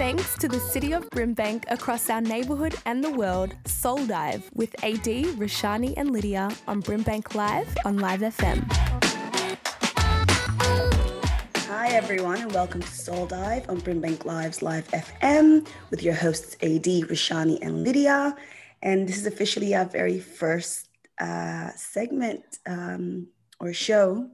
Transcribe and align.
thanks 0.00 0.34
to 0.38 0.48
the 0.48 0.58
City 0.58 0.92
of 0.92 1.10
Brimbank 1.10 1.64
across 1.68 2.08
our 2.08 2.22
neighbourhood 2.22 2.74
and 2.86 3.04
the 3.04 3.10
world, 3.10 3.54
Soul 3.66 4.06
Dive 4.06 4.50
with 4.54 4.74
AD, 4.82 5.04
Rashani, 5.36 5.92
and 5.98 6.10
Lydia 6.10 6.48
on 6.66 6.82
Brimbank 6.82 7.34
Live 7.34 7.68
on 7.84 7.98
Live 7.98 8.20
FM. 8.20 8.64
Hi, 11.68 11.88
everyone, 11.88 12.40
and 12.40 12.50
welcome 12.52 12.80
to 12.80 12.88
Soul 12.88 13.26
Dive 13.26 13.68
on 13.68 13.78
Brimbank 13.82 14.24
Live's 14.24 14.62
Live 14.62 14.88
FM 14.88 15.68
with 15.90 16.02
your 16.02 16.14
hosts 16.14 16.54
AD, 16.62 16.84
Rashani, 17.10 17.58
and 17.60 17.84
Lydia. 17.84 18.34
And 18.80 19.06
this 19.06 19.18
is 19.18 19.26
officially 19.26 19.74
our 19.74 19.84
very 19.84 20.18
first 20.18 20.88
uh, 21.20 21.72
segment 21.76 22.58
um, 22.64 23.26
or 23.60 23.74
show 23.74 24.30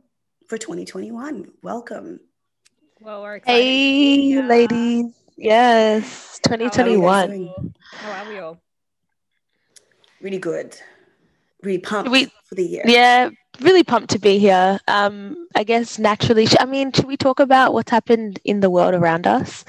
for 0.46 0.58
2021. 0.58 1.50
Welcome. 1.62 2.20
Well, 3.00 3.22
we're 3.22 3.34
excited. 3.34 3.60
Hey, 3.60 4.16
Yeah. 4.28 4.46
ladies. 4.46 5.25
Yes, 5.36 6.40
How 6.48 6.54
are 6.54 6.58
you 6.58 6.64
guys 6.70 6.70
2021. 6.70 7.74
How 7.92 8.24
are 8.24 8.28
we 8.28 8.38
all? 8.38 8.58
Really 10.20 10.38
good. 10.38 10.76
Really 11.62 11.78
pumped 11.78 12.10
We- 12.10 12.32
for 12.44 12.54
the 12.54 12.64
year. 12.64 12.82
Yeah, 12.86 13.30
really 13.60 13.84
pumped 13.84 14.10
to 14.10 14.18
be 14.18 14.38
here. 14.38 14.78
Um, 14.88 15.48
I 15.54 15.64
guess 15.64 15.98
naturally, 15.98 16.46
sh- 16.46 16.56
I 16.60 16.64
mean, 16.64 16.92
should 16.92 17.06
we 17.06 17.16
talk 17.16 17.40
about 17.40 17.72
what's 17.74 17.90
happened 17.90 18.38
in 18.44 18.60
the 18.60 18.70
world 18.70 18.94
around 18.94 19.26
us? 19.26 19.64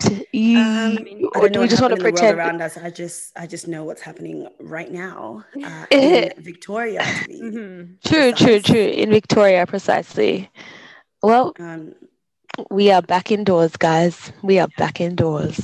To- 0.00 0.24
You, 0.32 0.58
Um, 0.58 0.64
I 0.64 0.68
I 0.68 0.94
or 0.94 0.96
don't 0.96 1.34
know 1.34 1.48
do 1.48 1.60
we 1.60 1.68
just 1.68 1.82
want 1.82 1.94
to 1.94 2.00
happened 2.02 2.16
the 2.16 2.22
world 2.22 2.36
pretend? 2.36 2.38
around 2.38 2.62
us. 2.62 2.76
I 2.78 2.88
just, 2.90 3.32
I 3.36 3.46
just 3.46 3.68
know 3.68 3.84
what's 3.84 4.00
happening 4.00 4.48
right 4.60 4.90
now 4.90 5.44
uh, 5.64 5.86
in 5.90 6.32
Victoria. 6.38 7.02
To 7.02 7.28
be, 7.28 7.40
Mhm. 7.42 7.96
True, 8.04 8.32
true, 8.32 8.60
true. 8.60 8.76
In 8.80 9.10
Victoria, 9.10 9.66
precisely. 9.66 10.50
Well, 11.22 11.52
um, 11.58 11.94
we 12.70 12.90
are 12.90 13.02
back 13.02 13.30
indoors, 13.30 13.76
guys. 13.76 14.32
We 14.42 14.58
are 14.58 14.68
back 14.78 15.00
indoors. 15.00 15.58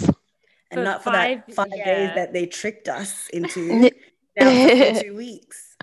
and 0.71 0.81
For 0.81 0.85
not 0.85 1.03
for 1.05 1.11
five- 1.13 1.43
that 1.47 1.55
five 1.55 1.67
yeah. 1.75 1.85
days 1.85 2.11
that 2.15 2.33
they 2.33 2.47
tricked 2.47 2.89
us 2.89 3.29
into. 3.33 3.91
Now 4.39 4.51
two 5.01 5.17
weeks. 5.17 5.77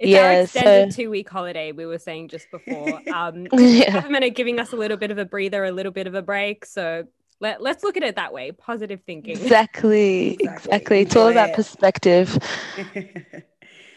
It's 0.00 0.10
Yeah, 0.10 0.26
our 0.26 0.32
extended 0.42 0.92
so- 0.92 1.02
two 1.02 1.10
week 1.10 1.28
holiday, 1.28 1.70
we 1.70 1.86
were 1.86 1.98
saying 2.00 2.28
just 2.30 2.50
before. 2.50 3.00
Um, 3.14 3.46
Yeah. 3.52 3.92
government 3.92 4.24
are 4.24 4.28
giving 4.30 4.58
us 4.58 4.72
a 4.72 4.76
little 4.76 4.96
bit 4.96 5.12
of 5.12 5.18
a 5.18 5.24
breather, 5.24 5.62
a 5.64 5.70
little 5.70 5.92
bit 5.92 6.08
of 6.08 6.14
a 6.16 6.22
break. 6.22 6.64
So 6.66 7.06
let, 7.38 7.62
let's 7.62 7.84
look 7.84 7.96
at 7.96 8.02
it 8.02 8.16
that 8.16 8.32
way 8.32 8.50
positive 8.50 9.02
thinking. 9.06 9.36
Exactly, 9.40 10.32
Exactly. 10.34 10.48
exactly. 10.56 11.00
It's 11.02 11.14
all 11.14 11.28
about 11.28 11.52
perspective. 11.54 12.36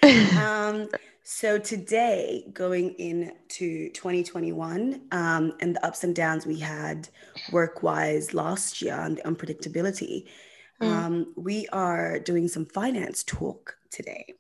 um, 0.04 0.88
so 1.28 1.58
today, 1.58 2.46
going 2.54 2.94
into 3.00 3.90
2021, 3.90 5.02
um, 5.12 5.54
and 5.60 5.76
the 5.76 5.84
ups 5.84 6.04
and 6.04 6.16
downs 6.16 6.46
we 6.46 6.60
had 6.60 7.10
work-wise 7.52 8.36
last 8.36 8.80
year 8.80 8.94
and 8.94 9.18
the 9.18 9.24
unpredictability, 9.24 10.28
Mm. 10.82 10.88
um, 10.88 11.34
we 11.36 11.68
are 11.70 12.20
doing 12.20 12.48
some 12.48 12.66
finance 12.68 13.24
talk 13.24 13.76
today. 13.90 14.36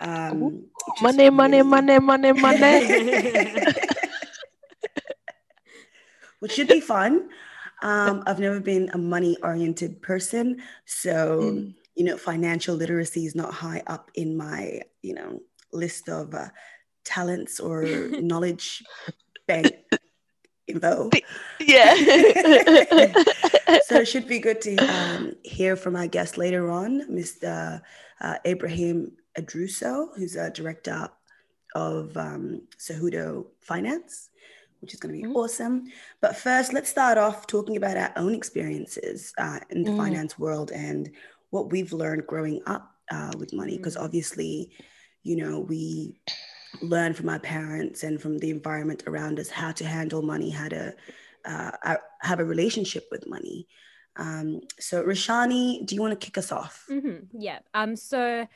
Um, 0.00 0.68
is 0.96 1.02
Money, 1.02 1.28
money, 1.28 1.58
really- 1.58 1.68
money, 1.68 1.98
money, 2.00 2.32
money. 2.32 2.86
which 6.40 6.52
should 6.52 6.68
be 6.68 6.80
fun. 6.80 7.28
Um, 7.82 8.22
I've 8.26 8.38
never 8.38 8.60
been 8.60 8.88
a 8.94 8.98
money-oriented 8.98 10.00
person, 10.00 10.62
so 10.86 11.40
Mm. 11.42 11.74
you 11.94 12.04
know, 12.04 12.16
financial 12.16 12.74
literacy 12.74 13.26
is 13.26 13.34
not 13.34 13.52
high 13.52 13.82
up 13.86 14.10
in 14.14 14.36
my, 14.36 14.80
you 15.02 15.14
know, 15.14 15.40
list 15.76 16.08
of 16.08 16.34
uh, 16.34 16.48
talents 17.04 17.60
or 17.60 17.82
knowledge 18.20 18.82
bank 19.46 19.74
info. 20.66 21.10
yeah. 21.60 21.94
so 23.86 23.96
it 24.00 24.08
should 24.08 24.26
be 24.26 24.38
good 24.38 24.60
to 24.62 24.76
um, 24.86 25.32
hear 25.44 25.76
from 25.76 25.96
our 25.96 26.06
guest 26.06 26.36
later 26.38 26.70
on, 26.70 27.02
Mr. 27.10 27.80
Uh, 28.20 28.36
Abraham 28.44 29.12
Adruso, 29.38 30.08
who's 30.16 30.36
a 30.36 30.50
director 30.50 31.08
of 31.74 32.16
um, 32.16 32.62
Cejudo 32.78 33.46
Finance, 33.60 34.30
which 34.80 34.94
is 34.94 35.00
going 35.00 35.14
to 35.14 35.20
be 35.20 35.28
Mhm. 35.28 35.36
awesome. 35.36 35.84
But 36.20 36.36
first, 36.36 36.72
let's 36.72 36.88
start 36.88 37.18
off 37.18 37.46
talking 37.46 37.76
about 37.76 37.96
our 37.96 38.12
own 38.16 38.34
experiences 38.34 39.32
uh, 39.38 39.60
in 39.70 39.84
the 39.84 39.90
Mm. 39.90 39.96
finance 39.96 40.38
world 40.38 40.70
and 40.72 41.10
what 41.50 41.70
we've 41.70 41.92
learned 41.92 42.26
growing 42.26 42.60
up 42.66 42.92
uh, 43.10 43.32
with 43.38 43.52
money. 43.52 43.76
Because 43.76 43.96
Mm. 43.96 44.04
obviously, 44.04 44.70
you 45.26 45.36
know, 45.36 45.60
we 45.60 46.14
learn 46.80 47.14
from 47.14 47.28
our 47.28 47.40
parents 47.40 48.02
and 48.04 48.20
from 48.20 48.38
the 48.38 48.50
environment 48.50 49.02
around 49.06 49.40
us 49.40 49.48
how 49.48 49.72
to 49.72 49.84
handle 49.84 50.22
money, 50.22 50.50
how 50.50 50.68
to 50.68 50.94
uh, 51.44 51.70
uh, 51.84 51.96
have 52.20 52.38
a 52.40 52.44
relationship 52.44 53.04
with 53.10 53.26
money. 53.26 53.66
Um, 54.16 54.60
so, 54.78 55.02
Rashani, 55.02 55.84
do 55.84 55.94
you 55.94 56.00
want 56.00 56.18
to 56.18 56.24
kick 56.24 56.38
us 56.38 56.52
off? 56.52 56.84
hmm 56.88 57.26
Yeah. 57.32 57.58
Um. 57.74 57.96
So, 57.96 58.46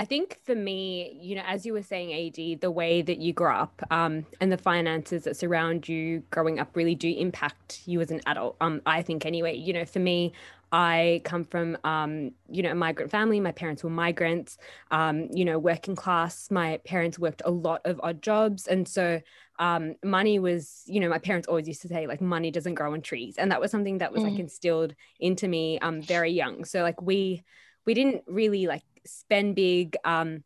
I 0.00 0.04
think 0.04 0.38
for 0.44 0.54
me, 0.54 1.18
you 1.20 1.34
know, 1.34 1.42
as 1.44 1.66
you 1.66 1.72
were 1.72 1.82
saying, 1.82 2.12
Ad, 2.12 2.60
the 2.60 2.70
way 2.70 3.02
that 3.02 3.18
you 3.18 3.32
grow 3.32 3.52
up, 3.56 3.82
um, 3.90 4.26
and 4.40 4.52
the 4.52 4.56
finances 4.56 5.24
that 5.24 5.36
surround 5.36 5.88
you 5.88 6.22
growing 6.30 6.60
up 6.60 6.76
really 6.76 6.94
do 6.94 7.10
impact 7.10 7.82
you 7.84 8.00
as 8.00 8.12
an 8.12 8.20
adult. 8.26 8.56
Um, 8.60 8.80
I 8.86 9.02
think 9.02 9.26
anyway. 9.26 9.56
You 9.56 9.72
know, 9.72 9.84
for 9.84 9.98
me, 9.98 10.34
I 10.70 11.20
come 11.24 11.42
from, 11.42 11.76
um, 11.82 12.30
you 12.48 12.62
know, 12.62 12.70
a 12.70 12.74
migrant 12.76 13.10
family. 13.10 13.40
My 13.40 13.50
parents 13.50 13.82
were 13.82 13.90
migrants. 13.90 14.56
Um, 14.92 15.28
you 15.32 15.44
know, 15.44 15.58
working 15.58 15.96
class. 15.96 16.48
My 16.48 16.76
parents 16.84 17.18
worked 17.18 17.42
a 17.44 17.50
lot 17.50 17.80
of 17.84 17.98
odd 18.00 18.22
jobs, 18.22 18.68
and 18.68 18.86
so 18.86 19.20
um, 19.58 19.96
money 20.04 20.38
was, 20.38 20.84
you 20.86 21.00
know, 21.00 21.08
my 21.08 21.18
parents 21.18 21.48
always 21.48 21.66
used 21.66 21.82
to 21.82 21.88
say 21.88 22.06
like 22.06 22.20
money 22.20 22.52
doesn't 22.52 22.74
grow 22.74 22.92
on 22.92 23.00
trees, 23.02 23.34
and 23.36 23.50
that 23.50 23.60
was 23.60 23.72
something 23.72 23.98
that 23.98 24.12
was 24.12 24.22
like 24.22 24.34
Mm. 24.34 24.40
instilled 24.40 24.94
into 25.18 25.48
me 25.48 25.80
um 25.80 26.02
very 26.02 26.30
young. 26.30 26.64
So 26.64 26.82
like 26.82 27.02
we 27.02 27.42
we 27.86 27.94
didn't 27.94 28.22
really 28.26 28.66
like 28.66 28.82
spend 29.06 29.54
big. 29.54 29.96
Um, 30.04 30.44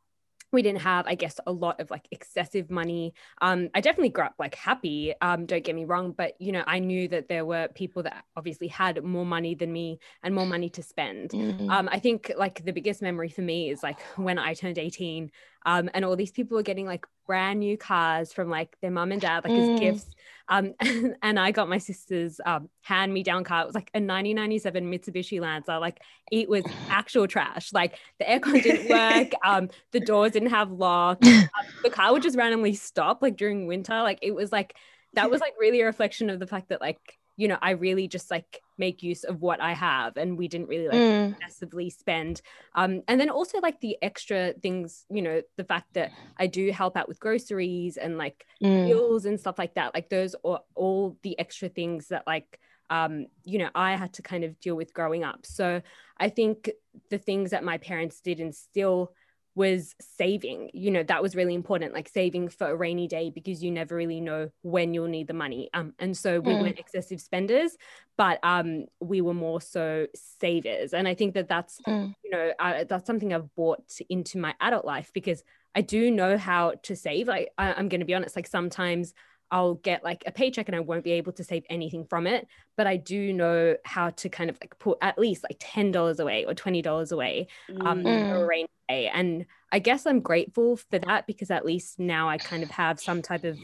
we 0.52 0.60
didn't 0.60 0.82
have, 0.82 1.06
I 1.06 1.14
guess, 1.14 1.40
a 1.46 1.52
lot 1.52 1.80
of 1.80 1.90
like 1.90 2.06
excessive 2.10 2.70
money. 2.70 3.14
Um, 3.40 3.70
I 3.74 3.80
definitely 3.80 4.10
grew 4.10 4.24
up 4.24 4.34
like 4.38 4.54
happy. 4.54 5.14
Um, 5.20 5.46
don't 5.46 5.64
get 5.64 5.74
me 5.74 5.86
wrong, 5.86 6.12
but 6.12 6.34
you 6.38 6.52
know, 6.52 6.62
I 6.66 6.78
knew 6.78 7.08
that 7.08 7.28
there 7.28 7.46
were 7.46 7.68
people 7.74 8.02
that 8.02 8.24
obviously 8.36 8.68
had 8.68 9.02
more 9.02 9.24
money 9.24 9.54
than 9.54 9.72
me 9.72 9.98
and 10.22 10.34
more 10.34 10.46
money 10.46 10.68
to 10.70 10.82
spend. 10.82 11.30
Mm. 11.30 11.70
Um, 11.70 11.88
I 11.90 11.98
think 11.98 12.30
like 12.36 12.62
the 12.64 12.72
biggest 12.72 13.00
memory 13.00 13.30
for 13.30 13.40
me 13.40 13.70
is 13.70 13.82
like 13.82 14.00
when 14.16 14.38
I 14.38 14.52
turned 14.52 14.76
18, 14.76 15.30
um, 15.64 15.88
and 15.94 16.04
all 16.04 16.16
these 16.16 16.32
people 16.32 16.56
were 16.56 16.62
getting 16.62 16.86
like 16.86 17.06
brand 17.26 17.60
new 17.60 17.76
cars 17.76 18.32
from 18.32 18.50
like 18.50 18.76
their 18.80 18.90
mum 18.90 19.12
and 19.12 19.20
dad, 19.20 19.44
like 19.44 19.52
Mm. 19.52 19.58
as 19.58 19.80
gifts. 19.80 20.06
Um, 20.48 20.74
and 21.22 21.38
I 21.38 21.50
got 21.52 21.68
my 21.68 21.78
sister's 21.78 22.40
um, 22.44 22.68
hand 22.82 23.12
me 23.14 23.22
down 23.22 23.44
car. 23.44 23.62
It 23.62 23.66
was 23.66 23.74
like 23.74 23.90
a 23.94 24.00
1997 24.00 24.90
Mitsubishi 24.90 25.40
Lancer. 25.40 25.78
Like 25.78 26.00
it 26.30 26.48
was 26.48 26.64
actual 26.88 27.26
trash. 27.28 27.72
Like 27.72 27.98
the 28.18 28.24
aircon 28.24 28.62
didn't 28.62 28.88
work. 28.90 29.32
Um, 29.44 29.70
the 29.92 30.00
doors 30.00 30.32
didn't 30.32 30.50
have 30.50 30.70
locks. 30.70 31.26
Um, 31.54 31.66
the 31.82 31.90
car 31.90 32.12
would 32.12 32.22
just 32.22 32.36
randomly 32.36 32.74
stop 32.74 33.20
like 33.22 33.36
during 33.36 33.66
winter. 33.66 34.02
Like 34.02 34.18
it 34.22 34.34
was 34.34 34.50
like 34.50 34.74
that 35.14 35.30
was 35.30 35.40
like 35.40 35.52
really 35.60 35.80
a 35.82 35.84
reflection 35.86 36.30
of 36.30 36.38
the 36.40 36.46
fact 36.46 36.70
that 36.70 36.80
like 36.80 36.98
you 37.36 37.48
know 37.48 37.58
I 37.62 37.70
really 37.72 38.08
just 38.08 38.30
like 38.30 38.62
make 38.78 39.02
use 39.02 39.24
of 39.24 39.40
what 39.40 39.60
I 39.60 39.72
have, 39.74 40.16
and 40.16 40.38
we 40.38 40.48
didn't 40.48 40.68
really 40.68 40.88
like 40.88 41.04
Mm. 41.08 41.36
massively 41.42 41.90
spend. 41.90 42.40
Um, 42.74 43.02
and 43.08 43.20
then 43.20 43.30
also 43.30 43.58
like 43.60 43.80
the 43.80 43.96
extra 44.02 44.52
things, 44.54 45.04
you 45.10 45.22
know, 45.22 45.42
the 45.56 45.64
fact 45.64 45.88
that 45.94 46.12
I 46.38 46.46
do 46.46 46.70
help 46.72 46.96
out 46.96 47.08
with 47.08 47.20
groceries 47.20 47.96
and 47.96 48.16
like 48.18 48.46
Mm. 48.60 49.02
bills 49.08 49.24
and 49.24 49.38
stuff 49.38 49.58
like 49.58 49.74
that. 49.74 49.94
Like 49.94 50.08
those 50.08 50.34
are 50.44 50.60
all 50.74 51.18
the 51.22 51.38
extra 51.38 51.68
things 51.68 52.08
that 52.08 52.26
like 52.26 52.58
um, 52.90 53.26
you 53.44 53.58
know, 53.58 53.70
I 53.74 53.96
had 53.96 54.12
to 54.14 54.22
kind 54.22 54.44
of 54.44 54.60
deal 54.60 54.74
with 54.76 54.92
growing 54.92 55.24
up. 55.24 55.46
So 55.46 55.80
I 56.18 56.28
think 56.28 56.70
the 57.08 57.16
things 57.16 57.50
that 57.50 57.64
my 57.64 57.78
parents 57.78 58.20
did 58.20 58.38
instill 58.38 59.14
was 59.54 59.94
saving. 60.00 60.70
You 60.72 60.90
know, 60.90 61.02
that 61.02 61.22
was 61.22 61.36
really 61.36 61.54
important, 61.54 61.92
like 61.92 62.08
saving 62.08 62.48
for 62.48 62.68
a 62.68 62.76
rainy 62.76 63.06
day 63.06 63.30
because 63.30 63.62
you 63.62 63.70
never 63.70 63.94
really 63.94 64.20
know 64.20 64.48
when 64.62 64.94
you'll 64.94 65.08
need 65.08 65.26
the 65.26 65.34
money. 65.34 65.68
Um, 65.74 65.92
and 65.98 66.16
so 66.16 66.40
we 66.40 66.54
Mm. 66.54 66.60
weren't 66.60 66.78
excessive 66.78 67.20
spenders, 67.20 67.76
but 68.16 68.38
um, 68.42 68.86
we 69.00 69.20
were 69.20 69.34
more 69.34 69.60
so 69.60 70.06
savers. 70.14 70.94
And 70.94 71.06
I 71.06 71.14
think 71.14 71.34
that 71.34 71.48
that's 71.48 71.80
Mm. 71.86 72.14
you 72.24 72.30
know 72.30 72.52
I, 72.58 72.84
that's 72.84 73.06
something 73.06 73.34
I've 73.34 73.54
brought 73.54 73.98
into 74.08 74.38
my 74.38 74.54
adult 74.60 74.84
life 74.84 75.10
because 75.12 75.42
I 75.74 75.80
do 75.80 76.10
know 76.10 76.36
how 76.38 76.74
to 76.84 76.96
save. 76.96 77.28
Like 77.28 77.50
I, 77.58 77.72
I'm 77.74 77.88
going 77.88 78.00
to 78.00 78.06
be 78.06 78.14
honest, 78.14 78.36
like 78.36 78.46
sometimes 78.46 79.12
I'll 79.52 79.74
get 79.74 80.02
like 80.02 80.24
a 80.26 80.32
paycheck 80.32 80.68
and 80.68 80.74
I 80.74 80.80
won't 80.80 81.04
be 81.04 81.12
able 81.12 81.32
to 81.34 81.44
save 81.44 81.62
anything 81.70 82.06
from 82.06 82.26
it, 82.26 82.48
but 82.76 82.86
I 82.88 82.96
do 82.96 83.32
know 83.32 83.76
how 83.84 84.10
to 84.10 84.28
kind 84.28 84.50
of 84.50 84.58
like 84.60 84.76
put 84.78 84.98
at 85.02 85.18
least 85.18 85.44
like 85.44 85.58
ten 85.60 85.92
dollars 85.92 86.18
away 86.18 86.44
or 86.46 86.54
twenty 86.54 86.82
dollars 86.82 87.12
away 87.12 87.46
um, 87.84 88.02
Mm. 88.02 88.28
for 88.28 88.42
a 88.42 88.46
rainy 88.46 88.68
day. 88.88 89.08
And 89.08 89.46
I 89.70 89.78
guess 89.78 90.06
I'm 90.06 90.20
grateful 90.20 90.76
for 90.78 90.98
that 90.98 91.26
because 91.26 91.50
at 91.50 91.64
least 91.66 91.98
now 92.00 92.28
I 92.28 92.38
kind 92.38 92.62
of 92.64 92.70
have 92.72 92.98
some 92.98 93.22
type 93.22 93.44
of 93.44 93.58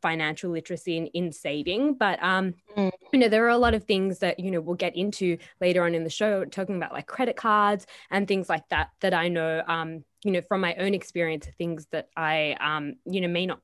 financial 0.00 0.52
literacy 0.52 0.96
in, 0.96 1.06
in 1.08 1.32
saving. 1.32 1.94
But 1.94 2.22
um, 2.22 2.54
Mm. 2.76 2.90
you 3.12 3.18
know, 3.18 3.28
there 3.28 3.44
are 3.46 3.48
a 3.48 3.58
lot 3.58 3.74
of 3.74 3.84
things 3.84 4.20
that 4.20 4.38
you 4.38 4.50
know 4.50 4.60
we'll 4.60 4.76
get 4.76 4.94
into 4.96 5.38
later 5.60 5.82
on 5.84 5.94
in 5.94 6.04
the 6.04 6.10
show, 6.10 6.44
talking 6.44 6.76
about 6.76 6.92
like 6.92 7.06
credit 7.06 7.36
cards 7.36 7.86
and 8.10 8.28
things 8.28 8.48
like 8.48 8.68
that. 8.68 8.90
That 9.00 9.14
I 9.14 9.28
know, 9.28 9.62
um, 9.66 10.04
you 10.24 10.30
know, 10.30 10.42
from 10.42 10.60
my 10.60 10.74
own 10.76 10.94
experience, 10.94 11.48
things 11.58 11.86
that 11.90 12.08
I, 12.16 12.56
um, 12.60 12.94
you 13.04 13.20
know, 13.20 13.28
may 13.28 13.46
not 13.46 13.60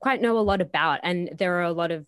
quite 0.00 0.20
know 0.20 0.38
a 0.38 0.40
lot 0.40 0.60
about, 0.60 1.00
and 1.02 1.30
there 1.38 1.56
are 1.58 1.62
a 1.62 1.72
lot 1.72 1.90
of 1.90 2.06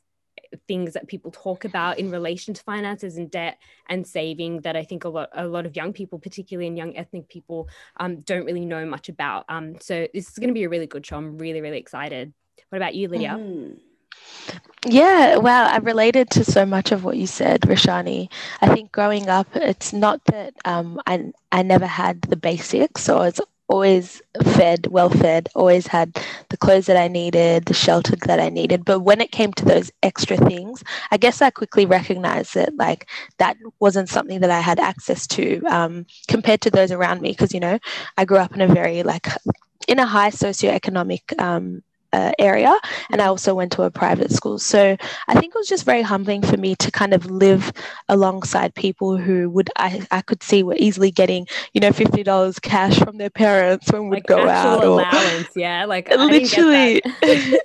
things 0.66 0.94
that 0.94 1.08
people 1.08 1.30
talk 1.30 1.64
about 1.64 1.98
in 1.98 2.10
relation 2.10 2.52
to 2.54 2.62
finances 2.62 3.16
and 3.16 3.30
debt 3.30 3.58
and 3.88 4.06
saving 4.06 4.60
that 4.62 4.76
I 4.76 4.84
think 4.84 5.04
a 5.04 5.08
lot 5.08 5.30
a 5.32 5.46
lot 5.46 5.66
of 5.66 5.76
young 5.76 5.92
people, 5.92 6.18
particularly 6.18 6.66
in 6.66 6.76
young 6.76 6.96
ethnic 6.96 7.28
people, 7.28 7.68
um, 7.98 8.20
don't 8.20 8.44
really 8.44 8.64
know 8.64 8.84
much 8.84 9.08
about. 9.08 9.44
Um, 9.48 9.76
so 9.80 10.06
this 10.12 10.28
is 10.28 10.38
going 10.38 10.48
to 10.48 10.54
be 10.54 10.64
a 10.64 10.68
really 10.68 10.86
good 10.86 11.06
show. 11.06 11.16
I'm 11.16 11.38
really 11.38 11.60
really 11.60 11.78
excited. 11.78 12.32
What 12.70 12.78
about 12.78 12.94
you, 12.94 13.08
Lydia? 13.08 13.36
Mm. 13.38 13.78
Yeah, 14.84 15.36
wow, 15.36 15.66
I 15.66 15.78
related 15.78 16.30
to 16.30 16.44
so 16.44 16.66
much 16.66 16.90
of 16.90 17.04
what 17.04 17.16
you 17.16 17.26
said, 17.26 17.62
Rashani. 17.62 18.28
I 18.60 18.74
think 18.74 18.90
growing 18.90 19.28
up, 19.28 19.46
it's 19.54 19.92
not 19.92 20.24
that 20.26 20.54
um, 20.64 21.00
I, 21.06 21.32
I 21.52 21.62
never 21.62 21.86
had 21.86 22.22
the 22.22 22.36
basics, 22.36 23.08
or 23.08 23.28
it's 23.28 23.40
always 23.72 24.20
fed, 24.42 24.86
well 24.88 25.08
fed, 25.08 25.48
always 25.54 25.86
had 25.86 26.14
the 26.50 26.58
clothes 26.58 26.86
that 26.86 26.98
I 26.98 27.08
needed, 27.08 27.64
the 27.64 27.74
shelter 27.74 28.16
that 28.26 28.38
I 28.38 28.50
needed. 28.50 28.84
But 28.84 29.00
when 29.00 29.22
it 29.22 29.32
came 29.32 29.52
to 29.54 29.64
those 29.64 29.90
extra 30.02 30.36
things, 30.36 30.84
I 31.10 31.16
guess 31.16 31.40
I 31.40 31.48
quickly 31.48 31.86
recognized 31.86 32.54
that 32.54 32.76
like 32.76 33.08
that 33.38 33.56
wasn't 33.80 34.10
something 34.10 34.40
that 34.40 34.50
I 34.50 34.60
had 34.60 34.78
access 34.78 35.26
to 35.28 35.62
um, 35.68 36.04
compared 36.28 36.60
to 36.62 36.70
those 36.70 36.92
around 36.92 37.22
me. 37.22 37.30
Because, 37.30 37.54
you 37.54 37.60
know, 37.60 37.78
I 38.18 38.26
grew 38.26 38.36
up 38.36 38.54
in 38.54 38.60
a 38.60 38.68
very 38.68 39.02
like 39.02 39.26
in 39.88 39.98
a 39.98 40.06
high 40.06 40.30
socioeconomic 40.30 41.40
um, 41.40 41.82
uh, 42.12 42.32
area 42.38 42.74
and 43.10 43.20
I 43.20 43.26
also 43.26 43.54
went 43.54 43.72
to 43.72 43.82
a 43.82 43.90
private 43.90 44.30
school. 44.30 44.58
So 44.58 44.96
I 45.28 45.34
think 45.34 45.54
it 45.54 45.58
was 45.58 45.68
just 45.68 45.84
very 45.84 46.02
humbling 46.02 46.42
for 46.42 46.56
me 46.56 46.74
to 46.76 46.90
kind 46.90 47.14
of 47.14 47.26
live 47.30 47.72
alongside 48.08 48.74
people 48.74 49.16
who 49.16 49.48
would 49.50 49.70
I, 49.76 50.06
I 50.10 50.22
could 50.22 50.42
see 50.42 50.62
were 50.62 50.76
easily 50.78 51.10
getting, 51.10 51.46
you 51.72 51.80
know, 51.80 51.92
fifty 51.92 52.22
dollars 52.22 52.58
cash 52.58 52.98
from 52.98 53.18
their 53.18 53.30
parents 53.30 53.90
when 53.92 54.08
we'd 54.08 54.18
Like 54.18 54.26
go 54.26 54.48
out. 54.48 54.84
Or, 54.84 55.00
allowance, 55.00 55.48
yeah. 55.56 55.84
Like 55.84 56.10
I 56.12 56.16
didn't 56.16 56.50
get 56.50 56.58
literally 56.58 57.02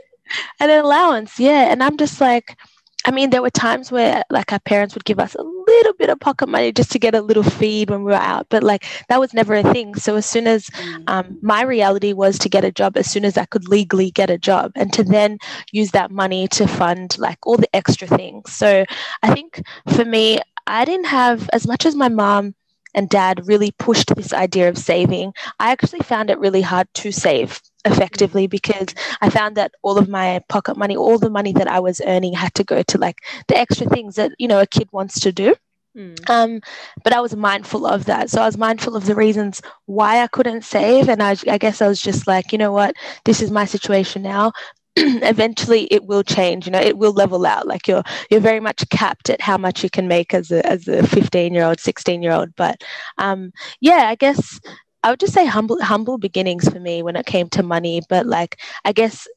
an 0.59 0.69
allowance, 0.69 1.39
yeah. 1.39 1.71
And 1.71 1.83
I'm 1.83 1.97
just 1.97 2.21
like 2.21 2.57
I 3.07 3.11
mean, 3.11 3.31
there 3.31 3.41
were 3.41 3.49
times 3.49 3.91
where 3.91 4.23
like 4.29 4.51
our 4.53 4.59
parents 4.59 4.93
would 4.93 5.05
give 5.05 5.19
us 5.19 5.35
a 5.35 5.43
little 5.43 5.93
bit 5.93 6.09
of 6.09 6.19
pocket 6.19 6.49
money 6.49 6.73
just 6.73 6.91
to 6.91 6.99
get 6.99 7.15
a 7.15 7.21
little 7.21 7.43
feed 7.43 7.89
when 7.89 8.03
we 8.03 8.11
were 8.11 8.17
out, 8.17 8.47
but 8.49 8.63
like 8.63 8.85
that 9.09 9.19
was 9.19 9.33
never 9.33 9.55
a 9.55 9.63
thing. 9.63 9.95
So 9.95 10.15
as 10.17 10.25
soon 10.25 10.47
as 10.47 10.67
Mm. 10.77 11.03
um, 11.07 11.37
my 11.41 11.63
reality 11.63 12.13
was 12.13 12.37
to 12.39 12.49
get 12.49 12.65
a 12.65 12.71
job 12.71 12.97
as 12.97 13.09
soon 13.09 13.25
as 13.25 13.37
I 13.37 13.45
could 13.45 13.67
legally 13.69 14.11
get 14.11 14.29
a 14.29 14.37
job 14.37 14.73
and 14.75 14.93
to 14.93 15.03
then 15.03 15.39
use 15.71 15.91
that 15.91 16.11
money 16.11 16.47
to 16.49 16.67
fund 16.67 17.17
like 17.17 17.39
all 17.47 17.57
the 17.57 17.75
extra 17.75 18.07
things. 18.07 18.53
So 18.53 18.85
I 19.23 19.33
think 19.33 19.61
for 19.95 20.05
me, 20.05 20.39
I 20.67 20.85
didn't 20.85 21.07
have 21.07 21.49
as 21.53 21.67
much 21.67 21.85
as 21.85 21.95
my 21.95 22.09
mom 22.09 22.55
and 22.93 23.09
dad 23.09 23.47
really 23.47 23.71
pushed 23.71 24.13
this 24.15 24.33
idea 24.33 24.69
of 24.69 24.77
saving. 24.77 25.33
I 25.59 25.71
actually 25.71 26.01
found 26.01 26.29
it 26.29 26.39
really 26.39 26.61
hard 26.61 26.87
to 26.95 27.11
save 27.11 27.61
effectively 27.87 28.47
because 28.47 28.87
I 29.21 29.29
found 29.29 29.55
that 29.57 29.73
all 29.81 29.97
of 29.97 30.09
my 30.09 30.41
pocket 30.49 30.77
money, 30.77 30.95
all 30.95 31.17
the 31.17 31.29
money 31.29 31.53
that 31.53 31.67
I 31.67 31.79
was 31.79 32.01
earning 32.05 32.33
had 32.33 32.53
to 32.55 32.63
go 32.63 32.83
to 32.83 32.97
like 32.97 33.19
the 33.47 33.57
extra 33.57 33.87
things 33.87 34.15
that, 34.15 34.31
you 34.37 34.47
know, 34.47 34.59
a 34.59 34.67
kid 34.67 34.89
wants 34.91 35.19
to 35.21 35.31
do. 35.31 35.55
Mm. 35.97 36.29
Um, 36.29 36.61
but 37.03 37.13
I 37.13 37.21
was 37.21 37.35
mindful 37.35 37.87
of 37.87 38.05
that. 38.05 38.29
So 38.29 38.41
I 38.41 38.45
was 38.45 38.57
mindful 38.57 38.95
of 38.95 39.05
the 39.05 39.15
reasons 39.15 39.61
why 39.85 40.21
I 40.21 40.27
couldn't 40.27 40.63
save. 40.63 41.09
And 41.09 41.23
I, 41.23 41.35
I 41.47 41.57
guess 41.57 41.81
I 41.81 41.87
was 41.87 42.01
just 42.01 42.27
like, 42.27 42.51
you 42.51 42.57
know 42.57 42.71
what, 42.71 42.95
this 43.25 43.41
is 43.41 43.49
my 43.49 43.65
situation 43.65 44.21
now. 44.21 44.51
Eventually 44.95 45.85
it 45.85 46.05
will 46.05 46.23
change, 46.23 46.65
you 46.65 46.71
know, 46.71 46.79
it 46.79 46.97
will 46.97 47.13
level 47.13 47.45
out. 47.45 47.67
Like 47.67 47.87
you're 47.87 48.03
you're 48.31 48.39
very 48.39 48.59
much 48.59 48.87
capped 48.89 49.29
at 49.29 49.41
how 49.41 49.57
much 49.57 49.83
you 49.83 49.89
can 49.89 50.07
make 50.07 50.33
as 50.33 50.51
a 50.51 50.65
as 50.65 50.87
a 50.87 51.05
15 51.05 51.53
year 51.53 51.65
old, 51.65 51.79
16 51.79 52.23
year 52.23 52.31
old. 52.31 52.55
But 52.55 52.83
um 53.17 53.51
yeah, 53.79 54.07
I 54.07 54.15
guess 54.15 54.59
I 55.07 55.11
would 55.11 55.21
just 55.21 55.33
say 55.33 55.45
humble 55.45 55.81
humble 55.81 56.17
beginnings 56.17 56.67
for 56.69 56.79
me 56.81 57.01
when 57.01 57.15
it 57.15 57.25
came 57.25 57.47
to 57.51 57.63
money. 57.63 58.01
But 58.09 58.25
like 58.25 58.59
I 58.83 58.91
guess 58.91 59.27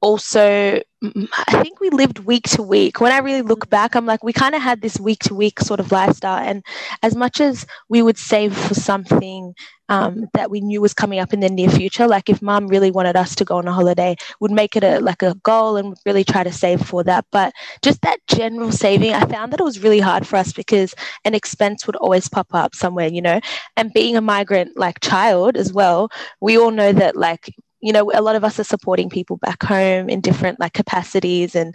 also 0.00 0.80
I 1.00 1.62
think 1.62 1.78
we 1.78 1.90
lived 1.90 2.20
week 2.20 2.48
to 2.50 2.62
week. 2.62 3.00
When 3.00 3.12
I 3.12 3.18
really 3.18 3.42
look 3.42 3.70
back, 3.70 3.94
I'm 3.94 4.06
like, 4.06 4.24
we 4.24 4.32
kind 4.32 4.56
of 4.56 4.62
had 4.62 4.80
this 4.80 4.98
week 4.98 5.20
to 5.24 5.34
week 5.34 5.60
sort 5.60 5.78
of 5.78 5.92
lifestyle. 5.92 6.44
And 6.44 6.64
as 7.04 7.14
much 7.14 7.40
as 7.40 7.66
we 7.88 8.02
would 8.02 8.18
save 8.18 8.56
for 8.56 8.74
something 8.74 9.54
um, 9.88 10.26
that 10.34 10.50
we 10.50 10.60
knew 10.60 10.80
was 10.80 10.94
coming 10.94 11.20
up 11.20 11.32
in 11.32 11.38
the 11.38 11.48
near 11.48 11.68
future, 11.68 12.08
like 12.08 12.28
if 12.28 12.42
mom 12.42 12.66
really 12.66 12.90
wanted 12.90 13.14
us 13.14 13.36
to 13.36 13.44
go 13.44 13.58
on 13.58 13.68
a 13.68 13.72
holiday, 13.72 14.16
would 14.40 14.50
make 14.50 14.74
it 14.74 14.82
a 14.82 14.98
like 14.98 15.22
a 15.22 15.36
goal 15.44 15.76
and 15.76 15.96
really 16.04 16.24
try 16.24 16.42
to 16.42 16.52
save 16.52 16.84
for 16.84 17.04
that. 17.04 17.24
But 17.30 17.52
just 17.80 18.02
that 18.02 18.18
general 18.26 18.72
saving, 18.72 19.14
I 19.14 19.24
found 19.24 19.52
that 19.52 19.60
it 19.60 19.64
was 19.64 19.82
really 19.82 20.00
hard 20.00 20.26
for 20.26 20.36
us 20.36 20.52
because 20.52 20.96
an 21.24 21.34
expense 21.34 21.86
would 21.86 21.96
always 21.96 22.28
pop 22.28 22.48
up 22.52 22.74
somewhere, 22.74 23.08
you 23.08 23.22
know. 23.22 23.38
And 23.76 23.92
being 23.92 24.16
a 24.16 24.20
migrant 24.20 24.76
like 24.76 24.98
child 25.00 25.56
as 25.56 25.72
well, 25.72 26.10
we 26.40 26.58
all 26.58 26.72
know 26.72 26.92
that 26.92 27.14
like 27.14 27.54
you 27.80 27.92
know 27.92 28.10
a 28.14 28.22
lot 28.22 28.36
of 28.36 28.44
us 28.44 28.58
are 28.58 28.64
supporting 28.64 29.08
people 29.08 29.36
back 29.36 29.62
home 29.62 30.08
in 30.08 30.20
different 30.20 30.58
like 30.60 30.72
capacities 30.72 31.54
and 31.54 31.74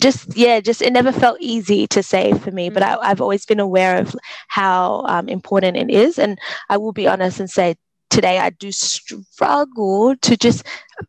just 0.00 0.36
yeah 0.36 0.60
just 0.60 0.82
it 0.82 0.92
never 0.92 1.12
felt 1.12 1.38
easy 1.40 1.86
to 1.86 2.02
save 2.02 2.40
for 2.42 2.50
me 2.50 2.68
but 2.70 2.82
I, 2.82 2.96
i've 3.02 3.20
always 3.20 3.44
been 3.46 3.60
aware 3.60 3.98
of 3.98 4.14
how 4.48 5.02
um, 5.06 5.28
important 5.28 5.76
it 5.76 5.90
is 5.90 6.18
and 6.18 6.38
i 6.68 6.76
will 6.76 6.92
be 6.92 7.06
honest 7.06 7.40
and 7.40 7.50
say 7.50 7.76
today 8.10 8.38
i 8.38 8.50
do 8.50 8.70
struggle 8.72 10.14
to 10.16 10.36
just 10.36 10.66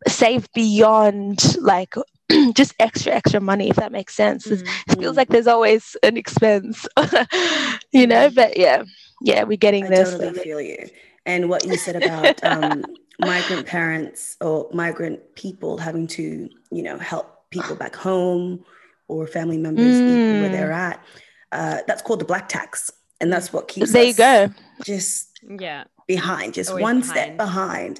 save 0.08 0.48
beyond 0.54 1.56
like 1.62 1.96
just 2.54 2.74
extra 2.80 3.14
extra 3.14 3.40
money 3.40 3.70
if 3.70 3.76
that 3.78 3.92
makes 3.92 4.16
sense 4.16 4.46
It's- 4.52 4.62
Mm. 4.64 4.94
it 4.94 5.00
feels 5.00 5.18
like 5.18 5.30
there's 5.30 5.48
always 5.48 5.96
an 6.04 6.18
expense 6.18 6.88
you 7.92 8.08
know 8.08 8.30
but 8.30 8.58
yeah 8.58 8.84
yeah 9.22 9.44
we're 9.44 9.58
getting 9.58 9.86
I 9.86 9.90
there 9.90 10.06
totally 10.06 10.34
feel 10.34 10.62
you. 10.62 10.90
And 11.26 11.50
what 11.50 11.66
you 11.66 11.78
said 11.78 11.96
about 11.96 12.40
um, 12.44 12.86
migrant 13.20 13.66
parents 13.66 14.38
or 14.42 14.70
migrant 14.74 15.36
people 15.36 15.78
having 15.78 16.08
to, 16.08 16.50
you 16.72 16.84
know, 16.84 16.98
help 16.98 17.50
people 17.52 17.76
back 17.76 17.96
home 17.96 18.64
or 19.08 19.28
family 19.28 19.58
members 19.58 20.02
eat 20.06 20.24
where 20.30 20.50
Mm. 20.50 20.52
they're 20.52 20.72
at, 20.72 21.04
uh, 21.52 21.80
that's 21.88 22.02
called 22.02 22.20
the 22.22 22.26
black 22.26 22.48
tax. 22.48 22.92
And 23.22 23.32
that's 23.34 23.52
what 23.52 23.68
keeps 23.68 23.92
there 23.92 24.06
you 24.06 24.14
go 24.14 24.50
just 24.84 25.40
Yeah. 25.60 25.86
behind, 26.08 26.54
just 26.54 26.70
Always 26.70 26.84
one 26.84 27.04
step 27.04 27.38
behind. 27.38 28.00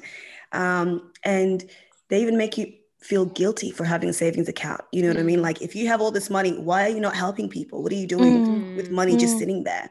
Um, 0.52 1.12
and 1.24 1.64
they 2.08 2.22
even 2.22 2.36
make 2.36 2.56
you 2.58 2.72
feel 3.00 3.24
guilty 3.26 3.70
for 3.70 3.84
having 3.84 4.08
a 4.08 4.12
savings 4.12 4.48
account. 4.48 4.82
You 4.92 5.02
know 5.02 5.08
what 5.08 5.18
I 5.18 5.22
mean? 5.22 5.40
Mm. 5.40 5.42
Like 5.42 5.62
if 5.62 5.74
you 5.74 5.86
have 5.88 6.00
all 6.00 6.10
this 6.10 6.30
money, 6.30 6.52
why 6.58 6.84
are 6.86 6.88
you 6.88 7.00
not 7.00 7.16
helping 7.16 7.48
people? 7.48 7.82
What 7.82 7.92
are 7.92 7.96
you 7.96 8.06
doing 8.06 8.44
Mm. 8.44 8.74
with 8.74 8.90
money 8.90 9.16
just 9.16 9.36
Mm. 9.36 9.38
sitting 9.38 9.64
there? 9.64 9.90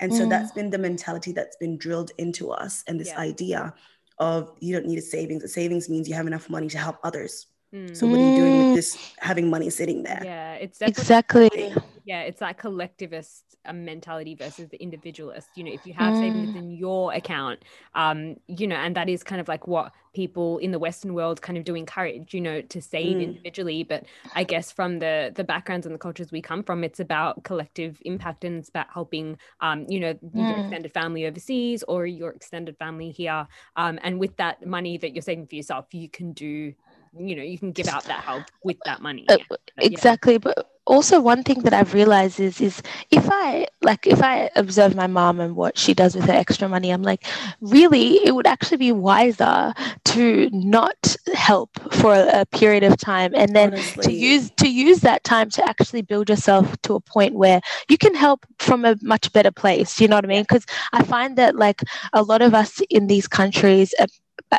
And 0.00 0.14
so 0.14 0.24
Mm. 0.24 0.30
that's 0.30 0.52
been 0.52 0.70
the 0.70 0.78
mentality 0.78 1.32
that's 1.32 1.56
been 1.56 1.76
drilled 1.78 2.10
into 2.18 2.50
us 2.50 2.82
and 2.86 2.98
this 3.00 3.08
Yeah. 3.08 3.18
idea 3.18 3.74
of 4.18 4.56
you 4.60 4.74
don't 4.74 4.86
need 4.86 4.98
a 4.98 5.02
savings. 5.02 5.42
A 5.44 5.48
savings 5.48 5.88
means 5.88 6.08
you 6.08 6.14
have 6.14 6.26
enough 6.26 6.48
money 6.50 6.68
to 6.68 6.78
help 6.78 6.98
others. 7.04 7.46
Mm. 7.74 7.96
So 7.96 8.06
what 8.06 8.20
are 8.20 8.22
you 8.24 8.32
doing 8.32 8.56
Mm. 8.56 8.58
with 8.58 8.72
this 8.72 8.98
having 9.18 9.50
money 9.50 9.70
sitting 9.70 10.02
there? 10.04 10.22
yeah, 10.22 10.54
it's 10.54 10.82
exactly 10.82 11.72
yeah, 12.04 12.20
it's 12.22 12.40
that 12.40 12.58
collectivist 12.58 13.56
um, 13.66 13.84
mentality 13.84 14.34
versus 14.34 14.68
the 14.68 14.80
individualist. 14.82 15.50
You 15.56 15.64
know, 15.64 15.70
if 15.72 15.86
you 15.86 15.94
have 15.94 16.16
savings 16.16 16.50
Mm. 16.50 16.54
in 16.54 16.70
your 16.70 17.12
account, 17.14 17.60
um, 17.94 18.36
you 18.46 18.66
know, 18.66 18.76
and 18.76 18.94
that 18.96 19.08
is 19.08 19.22
kind 19.24 19.40
of 19.40 19.48
like 19.48 19.66
what 19.66 19.92
people 20.14 20.58
in 20.58 20.70
the 20.70 20.78
Western 20.78 21.14
world 21.14 21.40
kind 21.42 21.56
of 21.58 21.64
do 21.64 21.74
encourage, 21.74 22.34
you 22.34 22.40
know, 22.40 22.60
to 22.62 22.80
save 22.82 23.20
Mm. 23.20 23.22
individually. 23.22 23.82
But 23.82 24.04
I 24.34 24.44
guess 24.44 24.70
from 24.70 24.98
the 24.98 25.32
the 25.34 25.44
backgrounds 25.44 25.86
and 25.86 25.94
the 25.94 25.98
cultures 25.98 26.30
we 26.30 26.42
come 26.42 26.62
from, 26.62 26.84
it's 26.84 27.00
about 27.00 27.42
collective 27.44 27.98
impact 28.04 28.44
and 28.44 28.58
it's 28.58 28.68
about 28.68 28.86
helping, 28.92 29.38
um, 29.60 29.86
you 29.88 30.00
know, 30.00 30.14
your 30.34 30.58
Mm. 30.58 30.58
extended 30.58 30.92
family 30.92 31.26
overseas 31.26 31.82
or 31.88 32.06
your 32.06 32.30
extended 32.32 32.76
family 32.78 33.10
here. 33.10 33.46
Um, 33.76 33.98
and 34.02 34.18
with 34.20 34.36
that 34.36 34.64
money 34.66 34.98
that 34.98 35.14
you're 35.14 35.22
saving 35.22 35.46
for 35.48 35.56
yourself, 35.56 35.86
you 35.92 36.08
can 36.10 36.32
do. 36.32 36.74
You 37.18 37.36
know, 37.36 37.42
you 37.42 37.58
can 37.58 37.72
give 37.72 37.88
out 37.88 38.04
that 38.04 38.24
help 38.24 38.44
with 38.64 38.78
that 38.84 39.00
money. 39.00 39.26
Uh, 39.28 39.38
But 39.48 39.60
yeah. 39.78 39.86
exactly 39.86 40.38
but 40.38 40.70
also 40.86 41.20
one 41.20 41.42
thing 41.42 41.60
that 41.60 41.72
i've 41.72 41.94
realized 41.94 42.38
is 42.38 42.60
is 42.60 42.82
if 43.10 43.26
i 43.30 43.66
like 43.82 44.06
if 44.06 44.22
i 44.22 44.50
observe 44.54 44.94
my 44.94 45.06
mom 45.06 45.40
and 45.40 45.56
what 45.56 45.78
she 45.78 45.94
does 45.94 46.14
with 46.14 46.24
her 46.26 46.32
extra 46.32 46.68
money 46.68 46.90
i'm 46.90 47.02
like 47.02 47.24
really 47.60 48.16
it 48.24 48.34
would 48.34 48.46
actually 48.46 48.76
be 48.76 48.92
wiser 48.92 49.72
to 50.04 50.48
not 50.52 51.16
help 51.32 51.70
for 51.92 52.14
a, 52.14 52.40
a 52.42 52.46
period 52.46 52.82
of 52.82 52.96
time 52.98 53.32
and 53.34 53.56
then 53.56 53.72
to 54.00 54.12
use 54.12 54.50
to 54.58 54.68
use 54.68 55.00
that 55.00 55.24
time 55.24 55.48
to 55.48 55.66
actually 55.66 56.02
build 56.02 56.28
yourself 56.28 56.80
to 56.82 56.94
a 56.94 57.00
point 57.00 57.34
where 57.34 57.60
you 57.88 57.96
can 57.96 58.14
help 58.14 58.44
from 58.58 58.84
a 58.84 58.96
much 59.02 59.32
better 59.32 59.50
place 59.50 60.00
you 60.00 60.06
know 60.06 60.16
what 60.16 60.24
i 60.24 60.28
mean 60.28 60.42
because 60.42 60.66
i 60.92 61.02
find 61.02 61.36
that 61.38 61.56
like 61.56 61.82
a 62.12 62.22
lot 62.22 62.42
of 62.42 62.54
us 62.54 62.80
in 62.90 63.06
these 63.06 63.26
countries 63.26 63.94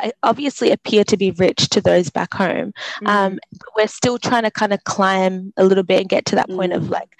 uh, 0.04 0.10
obviously 0.22 0.70
appear 0.70 1.04
to 1.04 1.16
be 1.16 1.30
rich 1.32 1.68
to 1.68 1.80
those 1.80 2.10
back 2.10 2.32
home 2.34 2.72
Mm. 3.02 3.08
um 3.08 3.38
but 3.52 3.68
we're 3.76 3.86
still 3.88 4.18
trying 4.18 4.42
to 4.44 4.50
kind 4.50 4.72
of 4.72 4.82
climb 4.84 5.52
a 5.56 5.64
little 5.64 5.84
bit 5.84 6.00
and 6.00 6.08
get 6.08 6.24
to 6.26 6.34
that 6.36 6.48
point 6.48 6.72
of 6.72 6.84
Mm. 6.84 6.90
like 6.90 7.10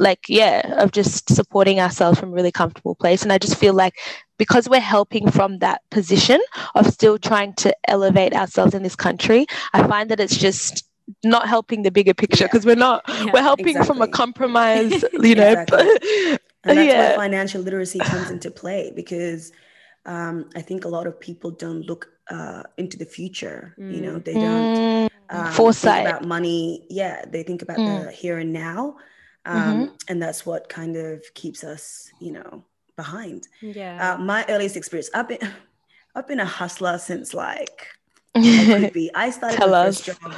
like 0.00 0.20
yeah 0.28 0.60
of 0.82 0.92
just 0.92 1.28
supporting 1.34 1.80
ourselves 1.80 2.18
from 2.18 2.30
a 2.30 2.32
really 2.32 2.52
comfortable 2.52 2.94
place 2.94 3.22
and 3.22 3.32
i 3.32 3.38
just 3.38 3.56
feel 3.56 3.74
like 3.74 3.94
because 4.38 4.68
we're 4.68 4.80
helping 4.80 5.30
from 5.30 5.58
that 5.58 5.80
position 5.90 6.40
of 6.74 6.86
still 6.86 7.18
trying 7.18 7.52
to 7.54 7.74
elevate 7.88 8.34
ourselves 8.34 8.74
in 8.74 8.82
this 8.82 8.96
country 8.96 9.46
i 9.74 9.86
find 9.86 10.10
that 10.10 10.20
it's 10.20 10.36
just 10.36 10.84
not 11.22 11.46
helping 11.48 11.82
the 11.82 11.90
bigger 11.90 12.14
picture 12.14 12.44
Yeah. 12.44 12.48
because 12.48 12.64
we're 12.64 12.76
not 12.76 13.02
Yeah, 13.08 13.26
we're 13.34 13.42
helping 13.42 13.82
from 13.84 14.00
a 14.00 14.08
compromise 14.08 15.04
you 15.28 15.34
know 15.34 15.52
Exactly. 15.52 16.38
And 16.66 16.78
that's 16.78 16.88
yeah 16.88 17.08
where 17.08 17.16
financial 17.16 17.60
literacy 17.60 17.98
comes 17.98 18.30
into 18.30 18.50
play 18.50 18.90
because 18.96 19.52
um, 20.06 20.48
I 20.56 20.62
think 20.62 20.84
a 20.84 20.88
lot 20.88 21.06
of 21.06 21.18
people 21.20 21.50
don't 21.50 21.82
look 21.82 22.08
uh, 22.30 22.62
into 22.76 22.96
the 22.96 23.04
future. 23.04 23.74
You 23.78 24.00
know, 24.00 24.18
they 24.18 24.34
don't 24.34 24.72
Mm, 24.74 25.10
um, 25.30 25.44
think 25.44 25.54
Foresight. 25.56 26.06
about 26.06 26.24
money. 26.24 26.86
Yeah, 26.90 27.24
they 27.26 27.42
think 27.42 27.62
about 27.62 27.78
Mm. 27.78 27.86
the 28.06 28.12
here 28.12 28.38
and 28.38 28.52
now, 28.52 28.96
um, 29.46 29.92
and 30.08 30.22
that's 30.22 30.46
what 30.46 30.68
kind 30.68 30.96
of 30.96 31.22
keeps 31.34 31.64
us, 31.64 32.10
you 32.20 32.32
know, 32.32 32.64
behind. 32.96 33.48
Yeah. 33.60 34.14
Uh, 34.14 34.18
my 34.18 34.44
earliest 34.48 34.76
experience, 34.76 35.10
I've 35.14 35.28
been, 35.28 35.38
I've 36.14 36.28
been 36.28 36.40
a 36.40 36.46
hustler 36.46 36.98
since 36.98 37.34
like 37.34 37.88
I 38.34 38.64
could 38.80 38.92
be. 38.92 39.10
I 39.14 39.30
started 39.30 39.58
Tell 39.58 39.70
my 39.70 39.86
us. 39.88 40.00
first 40.00 40.18
job. 40.20 40.32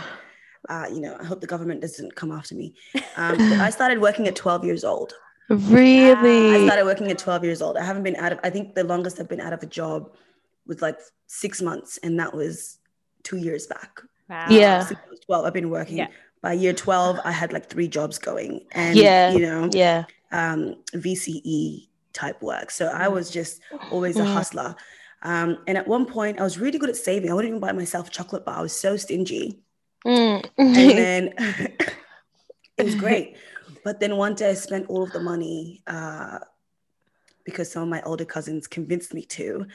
Uh, 0.68 0.86
you 0.92 1.00
know, 1.00 1.16
I 1.20 1.24
hope 1.24 1.40
the 1.40 1.46
government 1.46 1.80
doesn't 1.80 2.14
come 2.16 2.32
after 2.32 2.54
me. 2.54 2.74
Um, 3.16 3.36
but 3.48 3.60
I 3.60 3.70
started 3.70 3.98
working 4.00 4.28
at 4.28 4.36
12 4.36 4.64
years 4.64 4.84
old. 4.84 5.14
Really? 5.48 6.50
I 6.54 6.66
started 6.66 6.84
working 6.84 7.10
at 7.10 7.18
12 7.18 7.44
years 7.44 7.62
old. 7.62 7.76
I 7.78 7.84
haven't 7.84 8.02
been 8.02 8.16
out 8.16 8.32
of, 8.32 8.40
I 8.44 8.50
think 8.50 8.74
the 8.74 8.84
longest 8.84 9.18
I've 9.20 9.28
been 9.28 9.40
out 9.40 9.52
of 9.54 9.62
a 9.62 9.66
job 9.66 10.14
was 10.66 10.82
like 10.82 10.98
six 11.26 11.60
months, 11.62 11.98
and 12.02 12.18
that 12.20 12.34
was 12.34 12.78
two 13.22 13.36
years 13.36 13.66
back. 13.66 14.00
wow. 14.28 14.46
Yeah. 14.50 14.84
Since 14.84 15.00
I 15.06 15.10
was 15.10 15.20
12, 15.20 15.44
I've 15.44 15.52
been 15.52 15.70
working. 15.70 15.98
Yeah. 15.98 16.08
By 16.42 16.52
year 16.54 16.72
12, 16.72 17.20
I 17.24 17.32
had 17.32 17.52
like 17.52 17.68
three 17.70 17.88
jobs 17.88 18.18
going, 18.18 18.66
and 18.72 18.96
Yeah. 18.96 19.32
you 19.32 19.40
know, 19.40 19.68
Yeah. 19.72 20.04
um, 20.32 20.76
VCE 20.94 21.88
type 22.12 22.40
work. 22.42 22.70
So 22.70 22.86
I 22.86 23.08
was 23.08 23.30
just 23.30 23.60
always 23.90 24.16
a 24.18 24.22
Mm. 24.22 24.32
hustler. 24.32 24.74
Um, 25.22 25.58
and 25.66 25.76
at 25.78 25.86
one 25.88 26.06
point, 26.06 26.40
I 26.40 26.44
was 26.44 26.58
really 26.58 26.78
good 26.78 26.88
at 26.90 26.96
saving. 26.96 27.30
I 27.30 27.34
wouldn't 27.34 27.50
even 27.50 27.60
buy 27.60 27.72
myself 27.72 28.08
a 28.08 28.10
chocolate 28.10 28.44
bar. 28.44 28.58
I 28.58 28.62
was 28.62 28.72
so 28.76 28.96
stingy. 28.96 29.60
Mm. 30.06 30.48
And 30.58 30.76
then 30.76 31.34
it 32.78 32.84
was 32.84 32.94
great. 32.94 33.36
But 33.84 34.00
then 34.00 34.16
one 34.16 34.34
day 34.34 34.50
I 34.50 34.54
spent 34.54 34.86
all 34.88 35.02
of 35.02 35.12
the 35.12 35.20
money 35.20 35.82
uh, 35.86 36.38
because 37.44 37.70
some 37.70 37.82
of 37.82 37.88
my 37.88 38.02
older 38.02 38.24
cousins 38.24 38.66
convinced 38.66 39.14
me 39.14 39.22
to. 39.22 39.66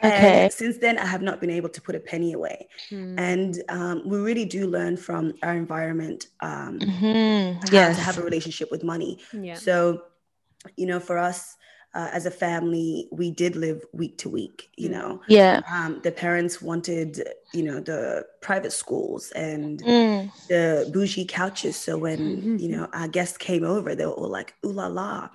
And 0.00 0.12
Okay. 0.12 0.48
since 0.50 0.78
then, 0.78 0.98
I 0.98 1.06
have 1.06 1.22
not 1.22 1.40
been 1.40 1.50
able 1.50 1.68
to 1.68 1.80
put 1.80 1.94
a 1.94 2.00
penny 2.00 2.32
away. 2.32 2.68
Mm. 2.90 3.14
And 3.18 3.62
um, 3.68 4.02
we 4.08 4.18
really 4.18 4.44
do 4.44 4.66
learn 4.66 4.96
from 4.96 5.34
our 5.42 5.54
environment 5.54 6.26
um, 6.40 6.78
Mhm. 6.80 7.70
Yes. 7.72 7.96
to 7.96 8.02
have 8.02 8.18
a 8.18 8.22
relationship 8.22 8.70
with 8.70 8.82
money. 8.82 9.18
Yeah. 9.32 9.54
So, 9.54 10.02
you 10.76 10.86
know, 10.86 10.98
for 11.00 11.18
us 11.18 11.56
uh, 11.94 12.08
as 12.12 12.24
a 12.24 12.30
family, 12.30 13.06
we 13.12 13.30
did 13.30 13.54
live 13.54 13.84
week 13.92 14.16
to 14.16 14.28
week. 14.30 14.70
You 14.78 14.88
Mm. 14.88 14.92
know, 14.92 15.20
yeah. 15.28 15.60
um, 15.70 16.00
the 16.02 16.10
parents 16.10 16.62
wanted, 16.62 17.22
you 17.52 17.62
know, 17.62 17.80
the 17.80 18.24
private 18.40 18.72
schools 18.72 19.30
and 19.32 19.78
Mm. 19.82 20.30
the 20.48 20.88
bougie 20.90 21.26
couches. 21.26 21.76
So 21.76 21.98
when 21.98 22.58
you 22.58 22.68
know 22.70 22.88
our 22.94 23.08
guests 23.08 23.36
came 23.36 23.62
over, 23.62 23.94
they 23.94 24.06
were 24.06 24.12
all 24.12 24.30
like, 24.30 24.54
"Ooh 24.64 24.72
la 24.72 24.86
la." 24.86 25.28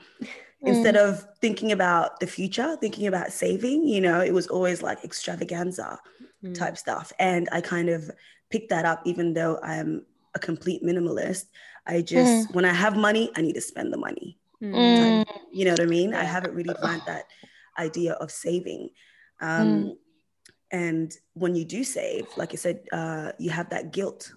Instead 0.68 0.96
Mm. 0.96 1.10
of 1.10 1.28
thinking 1.42 1.72
about 1.72 2.20
the 2.20 2.28
future, 2.28 2.78
thinking 2.78 3.08
about 3.08 3.32
saving, 3.32 3.88
you 3.88 4.02
know, 4.02 4.20
it 4.22 4.34
was 4.34 4.48
always 4.48 4.82
like 4.82 5.04
extravaganza 5.04 6.00
Mm. 6.44 6.54
type 6.54 6.78
stuff. 6.78 7.12
And 7.20 7.50
I 7.52 7.62
kind 7.62 7.90
of 7.90 8.12
picked 8.50 8.70
that 8.70 8.86
up, 8.86 9.02
even 9.06 9.34
though 9.34 9.60
I'm 9.64 10.06
a 10.36 10.40
complete 10.40 10.84
minimalist. 10.84 11.46
I 11.86 12.02
just, 12.02 12.52
when 12.54 12.66
I 12.66 12.74
have 12.74 12.96
money, 12.98 13.32
I 13.36 13.42
need 13.42 13.56
to 13.56 13.62
spend 13.62 13.92
the 13.94 13.98
money. 13.98 14.38
Mm. 14.62 14.98
Mm. 14.98 15.26
You 15.52 15.66
know 15.66 15.72
what 15.72 15.82
I 15.82 15.86
mean? 15.86 16.14
I 16.14 16.24
haven't 16.24 16.54
really 16.54 16.76
learned 16.84 17.04
that 17.06 17.26
idea 17.78 18.14
of 18.14 18.32
saving. 18.32 18.90
Um, 19.42 19.98
And 20.70 21.16
when 21.34 21.56
you 21.56 21.64
do 21.64 21.84
save, 21.84 22.28
like 22.36 22.52
I 22.52 22.58
said, 22.58 22.78
uh, 22.92 23.32
you 23.40 23.52
have 23.52 23.70
that 23.70 23.94
guilt. 23.94 24.34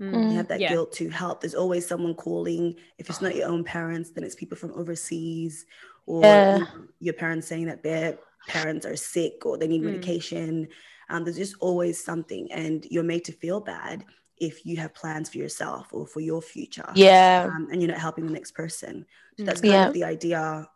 Mm. 0.00 0.30
You 0.30 0.36
have 0.36 0.48
that 0.48 0.60
Yeah. 0.60 0.70
guilt 0.70 0.92
to 0.94 1.08
help. 1.08 1.40
There's 1.40 1.54
always 1.54 1.86
someone 1.86 2.14
calling. 2.14 2.74
If 2.98 3.08
it's 3.08 3.22
not 3.22 3.34
your 3.36 3.48
own 3.48 3.64
parents, 3.64 4.10
then 4.10 4.24
it's 4.24 4.34
people 4.34 4.56
from 4.56 4.72
overseas 4.72 5.66
or 6.06 6.22
Yeah. 6.22 6.58
you 6.58 6.64
know, 6.64 6.68
your 7.00 7.14
parents 7.14 7.46
saying 7.46 7.66
that 7.66 7.82
their 7.82 8.18
parents 8.48 8.84
are 8.84 8.96
sick 8.96 9.46
or 9.46 9.56
they 9.56 9.68
need 9.68 9.82
Mm. 9.82 9.86
medication. 9.92 10.68
Um, 11.08 11.24
there's 11.24 11.36
just 11.36 11.54
always 11.60 12.02
something, 12.02 12.50
and 12.52 12.86
you're 12.90 13.04
made 13.04 13.24
to 13.26 13.32
feel 13.32 13.60
bad 13.60 14.04
if 14.38 14.66
you 14.66 14.76
have 14.78 14.92
plans 14.94 15.28
for 15.28 15.38
yourself 15.38 15.92
or 15.92 16.06
for 16.06 16.20
your 16.20 16.42
future 16.42 16.90
Yeah. 16.96 17.48
um, 17.54 17.68
and 17.70 17.80
you're 17.80 17.90
not 17.90 18.00
helping 18.00 18.26
the 18.26 18.32
next 18.32 18.50
person. 18.52 19.06
So 19.38 19.44
that's 19.44 19.60
kind 19.60 19.72
Yeah. 19.74 19.86
of 19.88 19.94
the 19.94 20.04
idea 20.04 20.68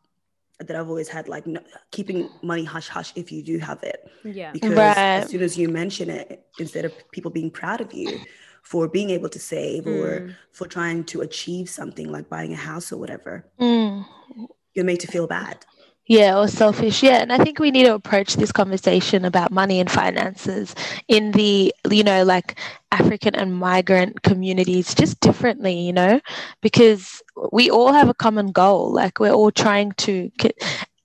that 0.61 0.77
I've 0.77 0.89
always 0.89 1.09
had, 1.09 1.29
like 1.29 1.47
no, 1.47 1.61
keeping 1.91 2.29
money 2.43 2.65
hush 2.65 2.89
hush 2.89 3.13
if 3.17 3.31
you 3.33 3.43
do 3.43 3.59
have 3.59 3.83
it, 3.83 4.09
Yeah. 4.25 4.53
because 4.53 4.73
Right. 4.73 4.97
as 4.97 5.31
soon 5.31 5.43
as 5.43 5.57
you 5.59 5.69
mention 5.69 6.09
it, 6.11 6.47
instead 6.59 6.85
of 6.85 6.93
people 7.11 7.31
being 7.31 7.51
proud 7.51 7.81
of 7.81 7.93
you 7.93 8.21
for 8.71 8.87
being 8.87 9.09
able 9.17 9.31
to 9.31 9.39
save 9.39 9.87
or 9.87 10.09
Mm. 10.21 10.35
for 10.53 10.67
trying 10.77 11.01
to 11.13 11.23
achieve 11.29 11.67
something 11.71 12.09
like 12.17 12.29
buying 12.29 12.53
a 12.53 12.63
house 12.71 12.93
or 12.93 12.99
whatever, 13.03 13.35
Mm. 13.59 14.05
you're 14.75 14.85
made 14.85 15.01
to 15.01 15.07
feel 15.15 15.27
bad. 15.27 15.57
Yeah, 16.07 16.39
or 16.39 16.49
selfish. 16.49 17.03
Yeah. 17.03 17.19
And 17.23 17.33
I 17.33 17.39
think 17.45 17.59
we 17.59 17.71
need 17.71 17.85
to 17.85 17.95
approach 17.95 18.37
this 18.37 18.53
conversation 18.53 19.25
about 19.25 19.51
money 19.53 19.79
and 19.81 19.91
finances 19.91 20.75
in 21.07 21.33
the, 21.33 21.73
you 21.91 22.03
know, 22.03 22.25
like 22.25 22.59
African 22.93 23.35
and 23.35 23.55
migrant 23.55 24.23
communities 24.23 24.95
just 24.95 25.21
differently, 25.21 25.77
you 25.89 25.93
know, 25.93 26.21
because 26.63 27.23
we 27.53 27.71
all 27.71 27.93
have 27.93 28.09
a 28.09 28.15
common 28.25 28.53
goal. 28.53 28.93
Like 28.93 29.19
we're 29.21 29.33
all 29.39 29.51
trying 29.51 29.93
to. 30.05 30.31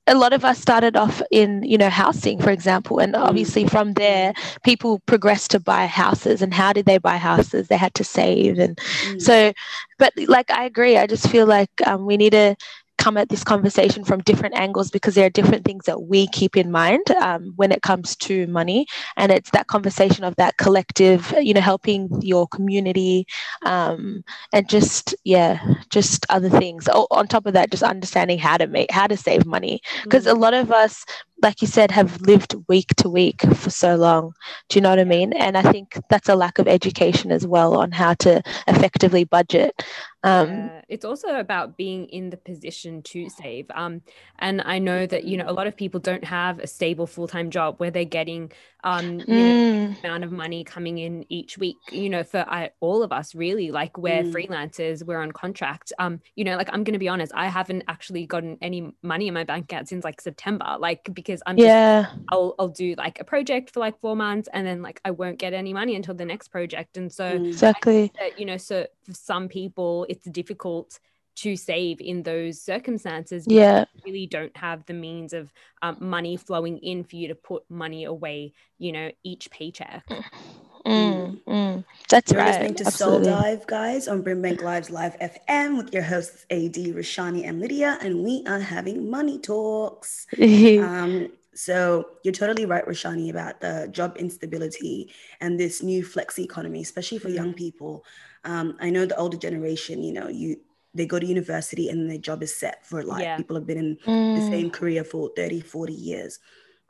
A 0.07 0.15
lot 0.15 0.33
of 0.33 0.43
us 0.43 0.60
started 0.60 0.98
off 0.98 1.22
in, 1.31 1.63
you 1.63 1.77
know, 1.77 1.89
housing, 1.89 2.39
for 2.39 2.50
example, 2.50 3.00
and 3.00 3.15
obviously 3.15 3.65
from 3.67 3.93
there, 3.93 4.33
people 4.63 5.00
progressed 5.05 5.51
to 5.51 5.60
buy 5.60 5.86
houses. 5.88 6.41
And 6.41 6.53
how 6.53 6.74
did 6.74 6.86
they 6.86 6.98
buy 6.98 7.17
houses? 7.17 7.67
They 7.69 7.77
had 7.77 7.93
to 7.95 8.03
save, 8.03 8.60
and 8.60 8.77
Mm. 8.77 9.22
so, 9.22 9.53
but 10.00 10.12
like 10.27 10.51
I 10.51 10.65
agree, 10.65 10.98
I 10.98 11.07
just 11.07 11.29
feel 11.29 11.45
like 11.45 11.69
um, 11.88 12.05
we 12.05 12.17
need 12.17 12.31
to 12.31 12.55
come 13.03 13.17
at 13.17 13.27
this 13.27 13.43
conversation 13.43 14.05
from 14.05 14.22
different 14.22 14.55
angles 14.55 14.89
because 14.89 15.15
there 15.15 15.25
are 15.25 15.38
different 15.39 15.65
things 15.65 15.83
that 15.86 16.03
we 16.03 16.25
keep 16.27 16.55
in 16.55 16.72
mind 16.72 17.05
um, 17.22 17.51
when 17.57 17.72
it 17.72 17.81
comes 17.81 18.15
to 18.15 18.48
money. 18.48 18.86
And 19.17 19.29
it's 19.29 19.51
that 19.51 19.67
conversation 19.67 20.24
of 20.24 20.36
that 20.38 20.55
collective 20.57 21.33
you 21.41 21.53
know 21.53 21.62
helping 21.62 22.10
your 22.22 22.48
community 22.48 23.25
um, 23.63 24.24
and 24.53 24.69
just 24.69 25.13
yeah 25.25 25.60
just 25.89 26.25
other 26.29 26.50
things. 26.50 26.88
Oh, 26.91 27.07
on 27.12 27.27
top 27.27 27.45
of 27.45 27.53
that 27.53 27.72
just 27.72 27.83
understanding 27.83 28.39
how 28.39 28.57
to 28.57 28.67
make 28.67 28.89
how 28.91 29.07
to 29.07 29.17
save 29.17 29.45
money. 29.45 29.81
Because 30.03 30.25
a 30.25 30.33
lot 30.33 30.53
of 30.53 30.72
us 30.72 31.05
like 31.42 31.62
you 31.62 31.68
said 31.68 31.92
have 31.92 32.22
lived 32.22 32.56
week 32.68 32.88
to 32.98 33.10
week 33.10 33.42
for 33.56 33.70
so 33.70 33.96
long 33.96 34.34
do 34.70 34.78
you 34.78 34.82
know 34.82 34.90
what 34.90 35.00
i 35.00 35.04
mean 35.04 35.34
and 35.34 35.58
i 35.58 35.62
think 35.62 35.98
that's 36.10 36.30
a 36.30 36.36
lack 36.36 36.60
of 36.60 36.68
education 36.68 37.32
as 37.32 37.46
well 37.46 37.75
on 37.75 37.92
how 37.92 38.13
to 38.13 38.42
effectively 38.68 39.24
budget 39.24 39.84
um, 40.24 40.72
Yeah. 40.72 40.82
It's 40.90 41.06
also 41.06 41.36
about 41.40 41.78
being 41.78 42.08
in 42.08 42.30
the 42.30 42.38
position 42.38 43.04
to 43.04 43.30
save. 43.30 43.70
Um, 43.74 44.02
and 44.40 44.62
I 44.66 44.80
know 44.80 45.06
that 45.06 45.25
you 45.25 45.38
know 45.38 45.46
a 45.48 45.54
lot 45.54 45.68
of 45.68 45.75
people 45.78 46.00
don't 46.00 46.24
have 46.24 46.60
a 46.60 46.68
stable 46.68 47.06
full 47.08 47.28
time 47.28 47.52
job 47.52 47.80
where 47.80 47.92
they're 47.92 48.06
getting 48.06 48.52
um, 48.84 49.25
you 49.30 49.44
know, 49.46 49.54
mm, 49.54 49.96
amount 50.04 50.24
of 50.24 50.32
money 50.32 50.63
coming 50.63 50.98
in 50.98 51.25
each 51.32 51.58
week. 51.58 51.82
You 51.92 52.10
know, 52.10 52.24
for 52.24 52.40
I, 52.48 52.72
all 52.80 53.04
of 53.04 53.12
us, 53.12 53.36
really, 53.36 53.72
like 53.72 53.98
we're 53.98 54.24
Mm. 54.24 54.32
freelancers, 54.34 55.06
we're 55.06 55.22
on 55.22 55.32
contract. 55.32 55.94
Um, 56.00 56.20
you 56.36 56.44
know, 56.44 56.58
like 56.58 56.70
I'm 56.74 56.84
going 56.84 56.94
to 56.94 57.00
be 57.00 57.10
honest, 57.10 57.32
I 57.36 57.48
haven't 57.48 57.84
actually 57.88 58.25
gotten 58.25 58.58
any 58.62 58.92
money 59.04 59.28
in 59.28 59.34
my 59.34 59.44
bank 59.44 59.66
account 59.66 59.90
since 59.90 60.04
like 60.04 60.20
September, 60.22 60.78
like 60.80 61.13
because 61.24 61.42
I'm 61.46 61.60
just 61.60 61.75
yeah 61.75 62.08
I'll 62.32 62.56
I'll 62.60 62.70
do 62.70 62.96
like 62.98 63.20
a 63.20 63.24
project 63.24 63.72
for 63.72 63.80
like 63.80 64.00
four 64.00 64.15
months 64.15 64.50
and 64.53 64.65
then 64.65 64.82
like 64.82 65.00
I 65.06 65.12
won't 65.12 65.39
get 65.39 65.53
any 65.53 65.74
money 65.74 65.96
until 65.96 66.15
the 66.15 66.25
next 66.25 66.50
project. 66.50 66.98
And 66.98 67.12
so 67.12 67.39
Mm. 67.39 67.48
exactly 67.48 68.12
that 68.20 68.38
you 68.38 68.46
know 68.46 68.58
so 68.58 68.88
for 69.06 69.13
some 69.13 69.48
people 69.48 70.06
it's 70.10 70.25
difficult 70.25 71.00
to 71.36 71.56
save 71.56 72.00
in 72.00 72.24
those 72.24 72.62
circumstances 72.62 73.46
yeah 73.48 73.86
you 73.96 74.01
really 74.13 74.27
don't 74.27 74.56
have 74.58 74.86
the 74.86 74.94
means 74.94 75.34
of 75.34 75.51
um, 75.82 75.98
money 76.00 76.38
flowing 76.38 76.77
in 76.80 77.03
for 77.03 77.15
you 77.15 77.27
to 77.30 77.36
put 77.36 77.63
money 77.70 78.03
away 78.03 78.53
you 78.77 78.92
know 78.92 79.12
each 79.24 79.50
paycheck 79.50 80.03
mm, 80.86 81.40
mm. 81.48 81.84
that's 82.10 82.32
You're 82.32 82.44
right 82.44 82.44
listening 82.44 82.75
to 82.75 82.86
Soul 82.86 83.20
Dive, 83.20 83.68
guys, 83.68 84.08
on 84.08 84.24
Brimbank 84.24 84.62
Live's 84.62 84.90
Live 84.90 85.18
FM 85.20 85.78
with 85.78 85.94
your 85.94 86.04
hosts 86.04 86.46
AD, 86.50 86.74
Rashani, 86.75 87.48
and 87.48 87.60
Lydia, 87.60 87.98
and 88.02 88.24
we 88.24 88.44
are 88.48 88.60
having 88.60 89.10
money 89.10 89.40
talks. 89.40 90.28
Um, 90.78 91.30
so 91.54 92.06
you're 92.24 92.34
totally 92.34 92.66
right, 92.66 92.86
Rashani, 92.86 93.30
about 93.30 93.62
the 93.62 93.88
job 93.92 94.18
instability 94.18 95.12
and 95.42 95.60
this 95.60 95.84
new 95.84 96.04
flex 96.04 96.40
economy, 96.40 96.82
especially 96.82 97.20
for 97.20 97.30
young 97.30 97.54
people. 97.54 98.04
Um, 98.44 98.78
I 98.80 98.90
know 98.90 99.06
the 99.06 99.18
older 99.18 99.38
generation, 99.38 100.04
you 100.04 100.13
know, 100.13 100.28
you 100.30 100.58
they 100.94 101.06
go 101.06 101.20
to 101.20 101.25
university 101.25 101.90
and 101.90 102.10
their 102.10 102.18
job 102.18 102.44
is 102.44 102.56
set 102.56 102.86
for 102.86 103.04
life. 103.04 103.22
Yeah. 103.22 103.38
People 103.38 103.56
have 103.56 103.66
been 103.68 103.78
in 103.78 103.98
the 104.34 104.42
Mm, 104.42 104.50
same 104.50 104.70
career 104.72 105.04
for 105.04 105.32
30, 105.36 105.62
40 105.62 105.94
years. 105.94 106.40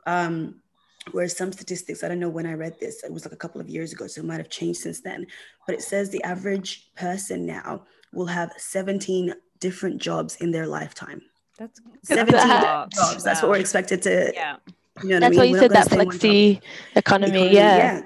Um, 0.06 0.60
whereas 1.12 1.36
some 1.36 1.52
statistics, 1.52 2.02
I 2.02 2.08
don't 2.08 2.20
know 2.20 2.28
when 2.28 2.46
I 2.46 2.54
read 2.54 2.78
this, 2.80 3.04
it 3.04 3.12
was 3.12 3.24
like 3.24 3.32
a 3.34 3.36
couple 3.36 3.60
of 3.60 3.68
years 3.68 3.92
ago, 3.92 4.06
so 4.06 4.20
it 4.20 4.24
might 4.24 4.38
have 4.38 4.50
changed 4.50 4.80
since 4.80 5.00
then. 5.00 5.26
But 5.66 5.74
it 5.76 5.82
says 5.82 6.10
the 6.10 6.22
average 6.22 6.92
person 6.94 7.46
now 7.46 7.82
will 8.12 8.26
have 8.26 8.52
17 8.56 9.34
different 9.60 10.00
jobs 10.00 10.36
in 10.36 10.50
their 10.50 10.66
lifetime. 10.66 11.22
that's 11.58 11.80
17 12.04 12.32
that. 12.48 12.62
jobs. 12.62 13.24
That's 13.24 13.42
what 13.42 13.50
we're 13.50 13.58
expected 13.58 14.02
to, 14.02 14.32
yeah 14.34 14.56
you 15.02 15.08
know 15.08 15.16
what 15.16 15.20
that's 15.22 15.36
I 15.36 15.38
why 15.40 15.44
you 15.44 15.52
We're 15.52 15.58
said 15.60 15.70
not 15.72 15.88
that 15.90 15.98
gonna 15.98 16.12
stay 16.18 16.30
in 16.30 16.46
one 16.46 16.60
job 16.60 16.60
flexi 16.62 16.96
economy, 16.96 17.30
economy, 17.38 17.52
yeah. 17.54 18.02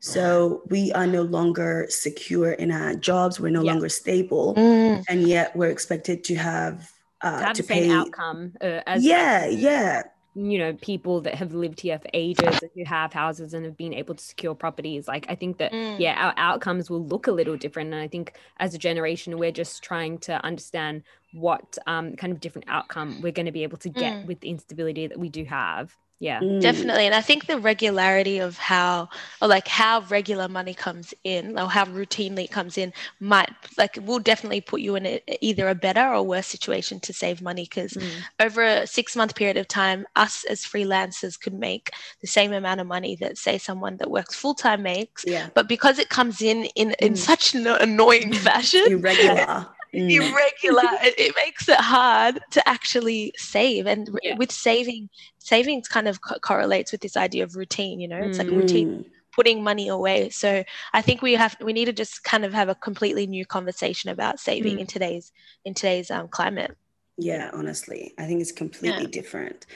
So 0.00 0.62
we 0.70 0.90
are 0.92 1.06
no 1.06 1.22
longer 1.22 1.86
secure 1.88 2.52
in 2.52 2.72
our 2.72 2.96
jobs. 2.96 3.38
We're 3.38 3.50
no 3.50 3.62
Yeah. 3.62 3.72
longer 3.72 3.88
stable, 3.88 4.54
Mm, 4.56 5.04
and 5.08 5.28
yet 5.28 5.54
we're 5.54 5.70
expected 5.70 6.24
to 6.24 6.34
have 6.34 6.90
uh, 7.20 7.38
to 7.38 7.44
have 7.46 7.56
to 7.56 7.62
the 7.62 7.68
same 7.68 7.82
pay. 7.84 7.90
outcome 7.90 8.52
uh, 8.60 8.80
as 8.86 9.04
Yeah, 9.04 9.46
yeah. 9.46 10.02
You 10.34 10.58
know 10.58 10.72
people 10.74 11.20
that 11.20 11.34
have 11.34 11.52
lived 11.52 11.80
here 11.80 11.98
for 11.98 12.08
ages 12.14 12.62
and 12.62 12.70
who 12.74 12.84
have 12.84 13.12
houses 13.12 13.52
and 13.52 13.64
have 13.66 13.76
been 13.76 13.92
able 13.92 14.14
to 14.14 14.24
secure 14.24 14.54
properties 14.54 15.06
like 15.06 15.26
i 15.28 15.34
think 15.34 15.58
that 15.58 15.72
Mm. 15.72 15.98
yeah 15.98 16.14
our 16.26 16.34
outcomes 16.36 16.88
will 16.90 17.04
look 17.04 17.26
a 17.26 17.32
little 17.32 17.56
different 17.56 17.92
and 17.92 18.02
i 18.02 18.08
think 18.08 18.34
as 18.58 18.74
a 18.74 18.78
generation 18.78 19.38
we're 19.38 19.52
just 19.52 19.82
trying 19.82 20.18
to 20.18 20.42
understand 20.44 21.02
what 21.32 21.76
um, 21.86 22.14
kind 22.16 22.32
of 22.32 22.40
different 22.40 22.68
outcome 22.68 23.20
we're 23.22 23.32
going 23.32 23.46
to 23.46 23.52
be 23.52 23.62
able 23.62 23.78
to 23.78 23.88
get 23.88 24.12
Mm. 24.14 24.26
with 24.26 24.40
the 24.40 24.48
instability 24.48 25.06
that 25.06 25.18
we 25.18 25.28
do 25.28 25.44
have 25.44 25.94
yeah 26.28 26.40
Mm. 26.42 26.60
Definitely. 26.68 27.06
And 27.06 27.14
I 27.14 27.20
think 27.28 27.40
the 27.46 27.58
regularity 27.72 28.38
of 28.48 28.52
how, 28.56 29.08
or 29.40 29.48
like 29.56 29.66
how 29.82 29.94
regular 30.16 30.48
money 30.48 30.74
comes 30.86 31.12
in, 31.24 31.58
or 31.60 31.66
how 31.76 31.84
routinely 31.98 32.44
it 32.44 32.50
comes 32.58 32.74
in, 32.82 32.92
might, 33.20 33.50
like, 33.76 33.98
will 34.06 34.18
definitely 34.30 34.60
put 34.60 34.80
you 34.86 34.92
in 34.98 35.04
a, 35.06 35.20
either 35.48 35.68
a 35.68 35.74
better 35.86 36.06
or 36.14 36.22
worse 36.22 36.46
situation 36.56 37.00
to 37.00 37.12
save 37.22 37.42
money. 37.50 37.64
Because 37.64 37.92
Mm. 37.94 38.22
over 38.46 38.60
a 38.62 38.86
six 38.86 39.16
month 39.16 39.34
period 39.40 39.56
of 39.62 39.66
time, 39.68 40.00
us 40.24 40.44
as 40.52 40.60
freelancers 40.72 41.34
could 41.42 41.54
make 41.68 41.90
the 42.20 42.28
same 42.38 42.52
amount 42.52 42.80
of 42.80 42.86
money 42.96 43.14
that, 43.22 43.36
say, 43.38 43.58
someone 43.58 43.96
that 43.98 44.10
works 44.10 44.34
full 44.42 44.54
time 44.54 44.82
makes. 44.82 45.24
Yeah. 45.26 45.48
But 45.54 45.66
because 45.68 45.98
it 45.98 46.08
comes 46.08 46.36
in 46.50 46.58
in, 46.80 46.88
in 47.06 47.14
Mm. 47.14 47.18
such 47.30 47.54
an 47.56 47.66
annoying 47.66 48.32
fashion, 48.46 48.84
Irregular. 48.86 49.66
Mm. 49.94 50.10
irregular 50.10 50.82
it, 51.02 51.14
it 51.18 51.34
makes 51.36 51.68
it 51.68 51.76
hard 51.78 52.40
to 52.52 52.66
actually 52.66 53.32
save 53.36 53.86
and 53.86 54.08
Yeah. 54.22 54.36
with 54.36 54.50
saving 54.50 55.10
savings 55.38 55.86
kind 55.88 56.08
of 56.08 56.20
co- 56.22 56.38
correlates 56.38 56.92
with 56.92 57.02
this 57.02 57.16
idea 57.16 57.44
of 57.44 57.56
routine 57.56 58.00
you 58.00 58.08
know 58.08 58.16
it's 58.18 58.38
like 58.38 58.48
Mm. 58.48 58.56
routine 58.56 58.88
Mm. 58.88 59.04
putting 59.36 59.62
money 59.62 59.88
away 59.88 60.30
so 60.30 60.64
i 60.94 61.02
think 61.02 61.20
we 61.22 61.34
have 61.34 61.56
we 61.60 61.72
need 61.72 61.86
to 61.86 61.92
just 61.92 62.22
kind 62.24 62.44
of 62.44 62.52
have 62.54 62.68
a 62.70 62.74
completely 62.74 63.26
new 63.26 63.44
conversation 63.44 64.10
about 64.10 64.40
saving 64.40 64.76
Mm. 64.76 64.80
in 64.80 64.86
today's 64.86 65.30
in 65.64 65.74
today's 65.74 66.10
um, 66.10 66.28
climate 66.28 66.74
Yeah, 67.18 67.50
honestly, 67.52 68.14
I 68.18 68.26
think 68.26 68.40
it's 68.40 68.52
completely 68.52 69.04
Yeah. 69.04 69.10
different. 69.20 69.66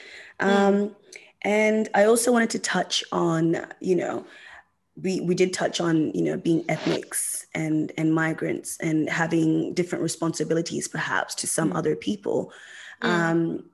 Mm. 0.41 0.47
Um, 0.49 0.95
and 1.43 1.87
I 1.93 2.05
also 2.05 2.31
wanted 2.31 2.49
to 2.51 2.59
touch 2.59 3.03
on, 3.11 3.65
you 3.79 3.95
know, 3.95 4.25
we 5.01 5.19
we 5.21 5.35
did 5.35 5.53
touch 5.53 5.79
on, 5.79 6.11
you 6.11 6.23
know, 6.23 6.37
being 6.37 6.63
ethnics 6.69 7.45
and 7.53 7.91
and 7.97 8.13
migrants 8.13 8.77
and 8.79 9.09
having 9.09 9.73
different 9.73 10.03
responsibilities, 10.03 10.87
perhaps 10.87 11.35
to 11.35 11.47
some 11.47 11.71
Mm. 11.71 11.77
other 11.77 11.95
people. 11.95 12.51
Mm. 13.01 13.07
Um, 13.09 13.69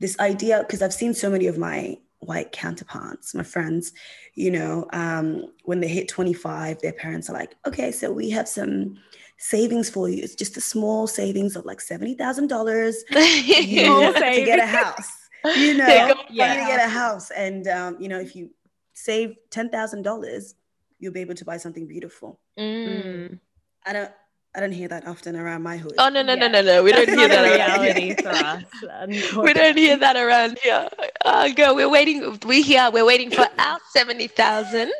this 0.00 0.18
idea, 0.18 0.58
because 0.60 0.82
I've 0.82 0.92
seen 0.94 1.14
so 1.14 1.30
many 1.30 1.46
of 1.46 1.56
my 1.58 1.96
white 2.18 2.52
counterparts, 2.52 3.34
my 3.34 3.42
friends, 3.44 3.92
you 4.34 4.50
know, 4.50 4.86
um, 4.92 5.44
when 5.64 5.80
they 5.80 5.88
hit 5.88 6.08
25, 6.08 6.80
their 6.80 6.92
parents 6.92 7.28
are 7.30 7.34
like, 7.34 7.54
okay, 7.66 7.92
so 7.92 8.10
we 8.12 8.30
have 8.30 8.48
some 8.48 8.96
savings 9.38 9.88
for 9.90 10.08
you. 10.08 10.22
It's 10.22 10.34
just 10.34 10.56
a 10.56 10.60
small 10.60 11.06
savings 11.06 11.54
of 11.54 11.64
like 11.66 11.78
$70,000 11.78 12.94
you 13.46 13.84
Small 13.84 14.12
to 14.14 14.20
get 14.44 14.58
a 14.58 14.66
house. 14.66 15.10
You 15.56 15.74
know, 15.80 15.86
you 16.30 16.38
go. 16.38 16.48
to 16.48 16.64
get 16.66 16.80
a 16.84 16.88
house. 16.88 17.30
And, 17.30 17.68
um, 17.68 17.96
you 18.00 18.08
know, 18.08 18.18
if 18.18 18.34
you 18.34 18.50
save 18.94 19.36
$10,000, 19.50 20.54
you'll 20.98 21.12
be 21.12 21.20
able 21.20 21.34
to 21.34 21.44
buy 21.44 21.56
something 21.56 21.86
beautiful. 21.86 22.40
Mm. 22.58 23.04
Mm. 23.04 23.38
I 23.86 23.92
don't, 23.92 24.10
I 24.56 24.60
don't 24.60 24.72
hear 24.72 24.86
that 24.88 25.06
often 25.08 25.34
around 25.36 25.62
my 25.62 25.76
hood. 25.76 25.94
oh 25.98 26.08
no 26.08 26.22
no 26.22 26.34
no 26.36 26.46
Yeah. 26.46 26.48
no 26.48 26.62
no 26.62 26.82
we 26.84 26.92
don't 26.92 27.08
hear 27.08 27.26
that 27.28 27.44
around 27.44 27.82
reality 27.82 28.00
here. 28.06 28.16
for 28.16 28.28
us 28.28 29.36
we 29.46 29.52
don't 29.52 29.76
hear 29.76 29.96
that 29.96 30.16
around 30.16 30.58
here. 30.62 30.88
Uh, 31.24 31.48
girl, 31.50 31.74
we're 31.74 31.88
waiting. 31.88 32.38
We 32.46 32.62
here. 32.62 32.88
We're 32.92 33.04
waiting 33.04 33.30
for 33.32 33.46
our 33.58 33.78
seventy 33.92 34.28
thousand, 34.28 34.92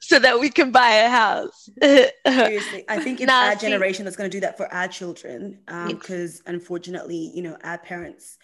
so 0.00 0.18
that 0.18 0.38
we 0.38 0.50
can 0.50 0.70
buy 0.72 0.90
a 0.90 1.08
house. 1.08 1.70
Seriously, 1.82 2.84
I 2.88 2.98
think 3.00 3.20
it's 3.22 3.28
Nah, 3.28 3.46
our 3.48 3.54
generation 3.56 4.04
that's 4.04 4.16
going 4.16 4.30
to 4.30 4.36
do 4.36 4.40
that 4.40 4.56
for 4.58 4.66
our 4.74 4.88
children. 4.88 5.60
Yes. 5.68 5.92
Because 5.92 6.42
unfortunately, 6.46 7.30
you 7.34 7.42
know, 7.42 7.56
our 7.64 7.78
parents 7.78 8.36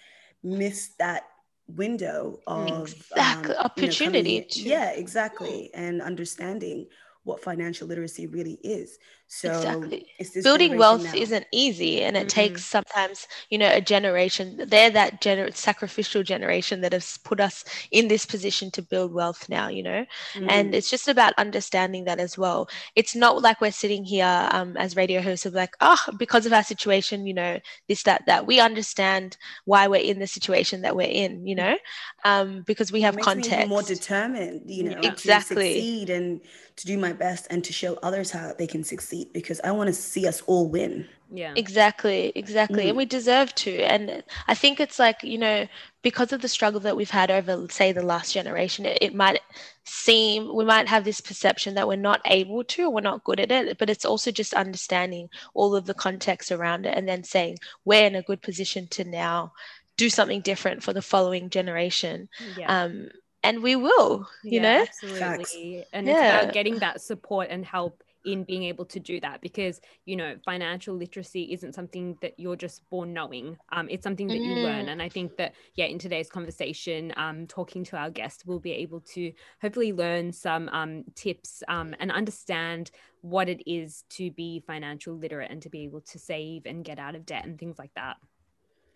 missed 0.43 0.97
that 0.99 1.25
window 1.69 2.41
of 2.47 2.91
Exactly, 2.91 3.21
um, 3.23 3.43
you 3.43 3.49
know, 3.49 3.59
opportunity 3.61 4.37
coming- 4.41 4.49
to- 4.49 4.61
yeah, 4.63 4.91
exactly, 4.91 5.71
and 5.75 6.01
understanding 6.03 6.87
what 7.25 7.43
financial 7.43 7.87
literacy 7.89 8.27
really 8.27 8.59
is. 8.63 8.99
So 9.31 9.53
Exactly. 9.53 10.07
Building 10.43 10.79
wealth 10.79 11.03
now. 11.05 11.11
Mm-hmm. 11.13 11.23
isn't 11.23 11.47
easy, 11.53 12.03
and 12.03 12.17
it 12.17 12.27
Mhm. 12.29 12.31
takes 12.31 12.65
sometimes, 12.65 13.27
you 13.51 13.59
know, 13.59 13.71
a 13.71 13.81
generation. 13.81 14.57
They're 14.67 14.91
that 14.91 15.21
gener- 15.21 15.55
sacrificial 15.55 16.23
generation 16.23 16.81
that 16.81 16.93
has 16.95 17.19
put 17.19 17.39
us 17.39 17.65
in 17.91 18.09
this 18.09 18.25
position 18.25 18.71
to 18.73 18.83
build 18.83 19.13
wealth 19.13 19.47
now. 19.49 19.69
You 19.69 19.83
know, 19.83 20.07
Mm-hmm. 20.35 20.49
and 20.49 20.75
it's 20.75 20.89
just 20.91 21.09
about 21.09 21.35
understanding 21.37 22.05
that 22.07 22.19
as 22.19 22.39
well 22.39 22.69
it's 22.97 23.15
not 23.15 23.43
like 23.43 23.61
we're 23.61 23.71
sitting 23.83 24.05
here 24.05 24.49
um, 24.53 24.77
as 24.77 24.97
radio 24.97 25.21
hosts 25.21 25.47
of 25.47 25.53
like 25.55 25.75
oh 25.81 25.99
because 26.19 26.45
of 26.47 26.53
our 26.53 26.63
situation 26.63 27.27
you 27.27 27.35
know 27.35 27.59
this 27.89 28.03
that 28.05 28.21
that 28.27 28.47
we 28.47 28.61
understand 28.61 29.37
why 29.65 29.87
we're 29.87 29.97
in 30.13 30.19
the 30.19 30.27
situation 30.27 30.81
that 30.83 30.95
we're 30.97 31.15
in 31.25 31.47
you 31.47 31.55
know 31.55 31.77
um, 32.25 32.63
because 32.67 32.91
we 32.93 33.01
have 33.03 33.17
context 33.19 33.69
more 33.69 33.83
determined, 33.83 34.63
you 34.67 34.85
know, 34.85 34.99
Exactly. 35.03 35.75
to 35.75 35.81
succeed 35.81 36.11
and 36.11 36.41
to 36.77 36.87
do 36.87 36.97
my 36.99 37.13
best 37.13 37.47
and 37.51 37.65
to 37.65 37.73
show 37.73 37.93
others 38.03 38.31
how 38.31 38.53
they 38.59 38.67
can 38.67 38.83
succeed 38.85 39.18
because 39.33 39.61
I 39.65 39.71
want 39.73 39.89
to 39.89 39.95
see 39.95 40.27
us 40.27 40.41
all 40.43 40.69
win. 40.69 41.07
yeah 41.31 41.53
Exactly, 41.57 42.33
exactly. 42.35 42.85
Mm. 42.85 42.89
And 42.89 42.97
we 42.97 43.05
deserve 43.07 43.55
to. 43.57 43.73
And 43.83 44.23
I 44.47 44.55
think 44.55 44.81
it's 44.81 44.99
like, 44.99 45.23
you 45.23 45.39
know, 45.39 45.67
because 46.03 46.33
of 46.33 46.41
the 46.41 46.49
struggle 46.49 46.81
that 46.81 46.97
we've 46.97 47.11
had 47.11 47.31
over, 47.31 47.67
say, 47.71 47.93
the 47.93 48.03
last 48.03 48.33
generation, 48.33 48.87
it, 48.87 48.99
it 49.01 49.15
might 49.15 49.41
seem, 49.85 50.55
we 50.55 50.65
might 50.65 50.89
have 50.89 51.05
this 51.05 51.21
perception 51.21 51.75
that 51.75 51.89
we're 51.89 51.97
not 52.11 52.21
able 52.25 52.65
to 52.65 52.85
or 52.85 52.91
we're 52.91 53.01
not 53.01 53.25
good 53.25 53.41
at 53.41 53.51
it. 53.51 53.79
But 53.79 53.91
it's 53.91 54.05
also 54.05 54.31
just 54.31 54.55
understanding 54.55 55.29
all 55.55 55.75
of 55.77 55.87
the 55.87 55.95
context 55.95 56.51
around 56.53 56.87
it 56.87 56.97
and 56.97 57.07
then 57.09 57.25
saying 57.25 57.59
we're 57.85 58.07
in 58.07 58.15
a 58.15 58.23
good 58.23 58.41
position 58.41 58.87
to 58.89 59.05
now 59.05 59.53
do 59.97 60.09
something 60.09 60.41
different 60.41 60.83
for 60.83 60.93
the 60.93 61.03
following 61.03 61.51
generation. 61.51 62.29
yeah 62.57 62.85
Um, 62.85 63.09
and 63.43 63.63
we 63.63 63.77
will, 63.77 64.29
you 64.43 64.61
Yeah, 64.61 64.63
know? 64.63 64.83
absolutely 64.83 65.85
and 65.93 66.07
Yeah. 66.07 66.13
it's 66.13 66.43
about 66.45 66.55
getting 66.55 66.79
that 66.81 67.01
support 67.01 67.49
and 67.51 67.65
help 67.65 68.03
in 68.25 68.45
being 68.45 68.65
able 68.65 68.85
to 68.85 68.99
do 69.01 69.21
that 69.21 69.41
because 69.41 69.81
you 70.05 70.17
know 70.17 70.37
financial 70.45 70.95
literacy 70.95 71.53
isn't 71.53 71.75
something 71.75 72.17
that 72.21 72.35
you're 72.37 72.57
just 72.57 72.83
born 72.91 73.13
knowing 73.13 73.57
um, 73.73 73.89
it's 73.89 74.03
something 74.03 74.29
that 74.29 74.45
you 74.45 74.57
learn 74.57 74.87
Mm. 74.87 74.93
and 74.93 75.03
i 75.03 75.09
think 75.09 75.37
that 75.37 75.55
yeah 75.77 75.87
in 75.87 75.99
today's 75.99 76.29
conversation 76.29 77.13
um, 77.17 77.47
talking 77.47 77.85
to 77.85 77.97
our 77.97 78.11
guests 78.11 78.45
we'll 78.45 78.59
be 78.61 78.73
able 78.73 79.01
to 79.01 79.33
hopefully 79.63 79.93
learn 79.93 80.33
some 80.33 80.69
um, 80.71 81.05
tips 81.15 81.63
um, 81.69 81.95
and 82.01 82.11
understand 82.11 82.91
what 83.21 83.49
it 83.49 83.63
is 83.71 84.05
to 84.11 84.31
be 84.33 84.63
financial 84.67 85.15
literate 85.17 85.51
and 85.51 85.63
to 85.63 85.71
be 85.71 85.85
able 85.85 86.01
to 86.01 86.19
save 86.19 86.63
and 86.67 86.85
get 86.85 86.99
out 86.99 87.15
of 87.15 87.25
debt 87.27 87.45
and 87.45 87.59
things 87.59 87.79
like 87.79 87.93
that 87.95 88.17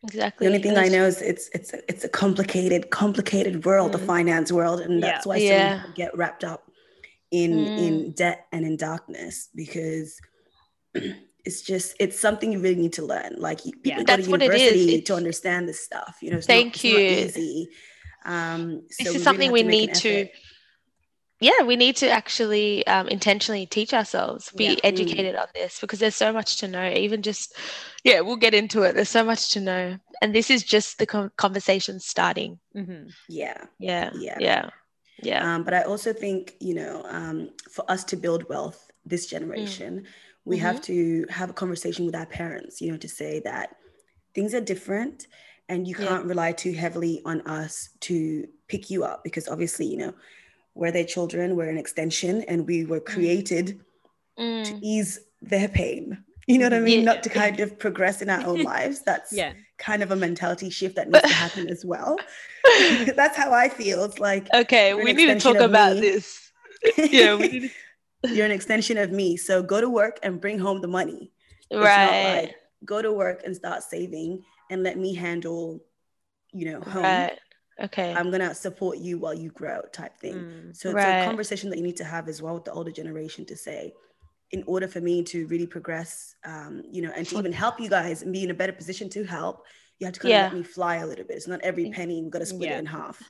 Exactly. 0.05 0.47
The 0.49 0.53
only 0.55 0.63
thing 0.63 0.77
I 0.77 0.89
know 0.89 1.07
is 1.07 1.23
it's 1.23 1.49
it's 1.55 1.73
a, 1.73 1.79
it's 1.89 2.03
a 2.05 2.09
complicated, 2.09 2.91
complicated 2.91 3.65
world, 3.65 3.93
the 3.93 3.99
Mm. 3.99 4.07
finance 4.07 4.51
world, 4.51 4.81
and 4.81 5.01
Yeah. 5.01 5.13
that's 5.13 5.27
why 5.27 5.39
so 5.39 5.45
Yeah. 5.55 5.61
many 5.61 5.75
people 5.77 5.93
get 5.93 6.17
wrapped 6.17 6.43
up 6.43 6.72
in 7.33 7.51
Mm. 7.67 7.79
in 7.79 8.13
debt 8.13 8.47
and 8.53 8.65
in 8.65 8.77
darkness 8.77 9.49
because 9.55 10.21
it's 11.45 11.63
just 11.63 11.97
it's 11.99 12.21
something 12.21 12.53
you 12.53 12.61
really 12.61 12.77
need 12.81 12.93
to 12.95 13.05
learn. 13.05 13.35
Like 13.39 13.65
you, 13.67 13.73
Yeah. 13.83 13.97
people 13.97 14.05
go 14.05 14.13
to 14.17 14.23
That's 14.23 14.29
what 14.29 14.43
it 14.43 14.53
is. 14.55 14.73
university 14.77 15.03
to 15.03 15.15
understand 15.17 15.69
this 15.69 15.81
stuff. 15.81 16.19
You 16.23 16.31
know, 16.33 16.41
Thank 16.41 16.85
not, 16.85 16.85
it's 16.85 16.85
not 16.85 16.91
you. 17.01 17.43
easy. 17.43 17.69
Um, 18.25 18.83
so 18.91 19.05
this 19.05 19.13
we 19.15 19.17
is 19.17 19.23
something 19.25 19.51
really 19.51 19.65
we 19.65 19.77
need 19.87 19.95
to 19.95 20.29
yeah 21.41 21.63
we 21.67 21.75
need 21.75 21.97
to 21.97 22.09
actually 22.09 22.87
um, 22.87 23.09
intentionally 23.09 23.67
teach 23.67 23.93
ourselves 23.93 24.53
be 24.57 24.65
Yeah. 24.65 24.75
Mm. 24.75 24.85
educated 24.85 25.35
on 25.35 25.49
this 25.57 25.81
because 25.81 25.99
there's 25.99 26.15
so 26.15 26.33
much 26.33 26.59
to 26.59 26.69
know 26.69 26.89
even 26.95 27.21
just 27.23 27.57
yeah 28.05 28.21
we'll 28.21 28.37
get 28.37 28.55
into 28.55 28.85
it 28.85 28.95
there's 28.95 29.09
so 29.09 29.25
much 29.25 29.51
to 29.55 29.61
know 29.61 29.99
and 30.23 30.33
this 30.33 30.51
is 30.51 30.63
just 30.63 30.99
the 30.99 31.31
conversation 31.37 31.99
starting 31.99 32.61
hmm 32.75 33.09
Yeah. 33.29 33.65
yeah 33.81 34.11
Yeah. 34.15 34.37
yeah 34.39 34.71
yeah 35.23 35.55
Um, 35.55 35.63
but 35.65 35.75
I 35.75 35.83
also 35.83 36.13
think, 36.13 36.55
you 36.61 36.75
know, 36.75 37.05
um, 37.09 37.51
for 37.71 37.85
us 37.91 38.05
to 38.05 38.17
build 38.17 38.49
wealth 38.49 38.91
this 39.05 39.27
generation, 39.27 40.07
we 40.45 40.57
have 40.59 40.81
to 40.83 41.27
have 41.31 41.51
a 41.51 41.53
conversation 41.53 42.07
with 42.07 42.15
our 42.15 42.27
parents, 42.27 42.81
you 42.81 42.91
know, 42.91 42.99
to 42.99 43.09
say 43.09 43.41
that 43.41 43.77
things 44.35 44.55
are 44.55 44.61
different 44.61 45.27
and 45.69 45.87
you 45.87 45.95
can't 45.95 46.27
rely 46.27 46.53
too 46.53 46.73
heavily 46.73 47.23
on 47.25 47.41
us 47.43 47.91
to 48.01 48.47
pick 48.69 48.91
you 48.91 49.05
up 49.05 49.23
because 49.25 49.49
obviously, 49.49 49.87
you 49.87 49.97
know, 49.97 50.13
we're 50.75 50.91
their 50.93 51.05
children, 51.05 51.55
we're 51.57 51.69
an 51.69 51.79
extension, 51.79 52.43
and 52.51 52.67
we 52.67 52.85
were 52.85 53.01
created 53.01 53.67
to 53.69 54.73
Mm, 54.75 54.79
ease 54.83 55.21
their 55.43 55.69
pain. 55.69 56.25
You 56.47 56.59
know 56.59 56.67
what 56.67 56.75
I 56.75 56.81
mean? 56.81 57.01
Yeah. 57.01 57.05
Not 57.13 57.23
to 57.25 57.29
kind 57.29 57.61
of 57.61 57.79
progress 57.79 58.23
in 58.23 58.29
our 58.31 58.45
own 58.47 58.63
lives. 58.63 59.03
That's 59.03 59.33
yeah 59.33 59.53
kind 59.83 60.03
of 60.03 60.11
a 60.13 60.17
mentality 60.17 60.71
shift 60.71 60.97
that 60.97 61.11
needs 61.11 61.23
to 61.23 61.35
happen 61.35 61.69
as 61.69 61.85
well. 61.85 62.17
That's 63.17 63.37
how 63.37 63.53
I 63.53 63.69
feel. 63.69 64.05
It's 64.05 64.19
like 64.19 64.49
okay 64.55 64.95
we 64.95 65.13
need 65.13 65.27
to 65.27 65.39
talk 65.41 65.57
about 65.61 65.95
me. 65.97 66.01
this 66.01 66.53
yeah 66.99 67.35
we 67.35 67.49
need 67.49 67.71
you're 68.25 68.47
an 68.47 68.53
extension 68.53 68.97
of 68.99 69.11
me. 69.11 69.37
So 69.37 69.63
go 69.63 69.81
to 69.81 69.91
work 69.91 70.21
and 70.23 70.41
bring 70.41 70.59
home 70.59 70.81
the 70.81 70.89
money. 70.89 71.33
to, 71.71 71.79
It's 71.79 71.99
not 71.99 72.13
right 72.13 72.45
like 72.45 72.55
go 72.85 73.03
to 73.03 73.13
work 73.13 73.43
and 73.45 73.55
start 73.55 73.83
saving 73.83 74.45
and 74.71 74.83
let 74.83 74.97
me 74.97 75.15
handle, 75.15 75.85
you 76.53 76.71
know, 76.71 76.81
home. 76.81 77.03
right 77.03 77.39
okay 77.83 78.15
I'm 78.15 78.31
gonna 78.31 78.55
support 78.55 78.99
you 78.99 79.19
while 79.19 79.35
you 79.35 79.51
grow, 79.51 79.83
type 79.93 80.17
thing. 80.19 80.37
Mm. 80.37 80.77
So 80.77 80.91
it's 80.91 80.95
Right. 80.97 81.21
a 81.21 81.25
conversation 81.25 81.71
that 81.71 81.79
you 81.79 81.85
need 81.85 81.97
to 81.97 82.05
have 82.05 82.29
as 82.29 82.41
well 82.41 82.55
with 82.55 82.65
the 82.65 82.73
older 82.73 82.93
generation 82.93 83.45
to 83.47 83.57
say, 83.57 83.93
in 84.53 84.63
order 84.67 84.87
for 84.87 85.01
me 85.01 85.23
to 85.23 85.47
really 85.47 85.67
progress, 85.67 86.35
um, 86.45 86.83
you 86.91 87.01
know, 87.03 87.11
and 87.17 87.27
to 87.27 87.39
even 87.39 87.53
help 87.53 87.81
you 87.81 87.89
guys 87.89 88.23
and 88.23 88.33
be 88.33 88.45
in 88.45 88.51
a 88.51 88.55
better 88.55 88.73
position 88.73 89.09
to 89.09 89.25
help, 89.25 89.65
you 89.99 90.05
have 90.07 90.15
to 90.15 90.21
kind 90.21 90.31
Yeah. 90.31 90.47
of 90.47 90.53
let 90.53 90.59
me 90.59 90.65
fly 90.65 90.97
a 90.97 91.07
little 91.07 91.25
bit. 91.25 91.37
It's 91.37 91.49
not 91.49 91.61
every 91.63 91.91
penny 91.91 92.23
we've 92.23 92.31
got 92.31 92.41
to 92.41 92.47
split 92.47 92.69
Yeah. 92.69 92.77
it 92.77 92.81
in 92.81 92.87
half. 92.87 93.23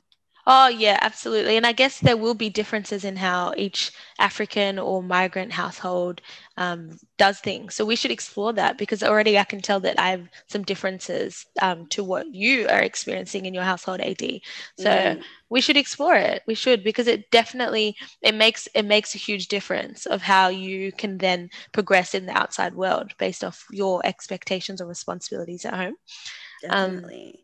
Oh, 0.45 0.67
yeah, 0.67 0.97
absolutely. 1.01 1.55
And 1.55 1.65
I 1.65 1.71
guess 1.71 1.99
there 1.99 2.17
will 2.17 2.33
be 2.33 2.49
differences 2.49 3.05
in 3.05 3.15
how 3.15 3.53
each 3.55 3.91
African 4.19 4.77
or 4.77 5.01
migrant 5.01 5.53
household 5.53 6.21
um, 6.57 6.99
does 7.17 7.39
things. 7.39 7.75
So 7.75 7.85
we 7.85 7.95
should 7.95 8.11
explore 8.11 8.51
that 8.53 8.77
because 8.77 9.03
already 9.03 9.39
I 9.39 9.45
can 9.45 9.61
tell 9.61 9.79
that 9.81 9.97
I 9.99 10.09
have 10.09 10.27
some 10.47 10.63
differences 10.63 11.45
um, 11.61 11.87
to 11.91 12.03
what 12.03 12.25
you 12.33 12.67
are 12.67 12.81
experiencing 12.81 13.45
in 13.45 13.53
your 13.53 13.63
household, 13.63 14.01
AD. 14.01 14.41
So 14.75 15.15
Mm. 15.15 15.23
we 15.49 15.61
should 15.61 15.77
explore 15.77 16.15
it. 16.15 16.41
We 16.45 16.55
should 16.55 16.83
because 16.83 17.07
it 17.07 17.31
definitely 17.31 17.95
it 18.21 18.35
makes 18.35 18.67
it 18.75 18.83
makes 18.83 19.15
a 19.15 19.19
huge 19.19 19.47
difference 19.47 20.05
of 20.05 20.21
how 20.23 20.49
you 20.49 20.91
can 20.91 21.19
then 21.19 21.49
progress 21.71 22.13
in 22.13 22.25
the 22.25 22.37
outside 22.37 22.75
world 22.75 23.13
based 23.17 23.43
off 23.45 23.65
your 23.71 24.01
expectations 24.05 24.81
or 24.81 24.87
responsibilities 24.87 25.63
at 25.65 25.73
home. 25.75 25.95
Um, 26.69 27.03
Definitely. 27.03 27.42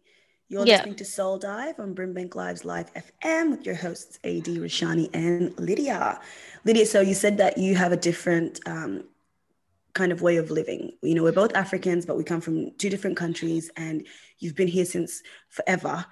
You're 0.50 0.66
yeah. 0.66 0.78
listening 0.78 0.96
to 0.96 1.06
Soul 1.06 1.38
Dive 1.38 1.80
on 1.80 1.94
Brimbank 1.94 2.34
Live's 2.34 2.66
Live 2.66 2.92
FM 2.96 3.52
with 3.52 3.68
your 3.68 3.76
hosts 3.76 4.18
AD 4.24 4.46
Rashani 4.46 5.08
and 5.14 5.56
Lydia. 5.60 6.20
Lydia, 6.66 6.88
so 6.88 7.02
you 7.02 7.14
said 7.14 7.38
that 7.38 7.60
you 7.60 7.76
have 7.76 7.92
a 7.92 7.98
different 7.98 8.60
um, 8.66 9.04
kind 9.94 10.12
of 10.12 10.24
way 10.24 10.38
of 10.38 10.50
living. 10.50 10.94
You 11.04 11.14
know, 11.14 11.22
we're 11.22 11.34
both 11.34 11.56
Africans, 11.56 12.08
but 12.08 12.18
we 12.18 12.24
come 12.24 12.42
from 12.42 12.72
two 12.80 12.90
different 12.90 13.16
countries, 13.16 13.70
and 13.78 14.08
you've 14.40 14.56
been 14.56 14.68
here 14.68 14.86
since 14.86 15.22
forever. 15.50 16.04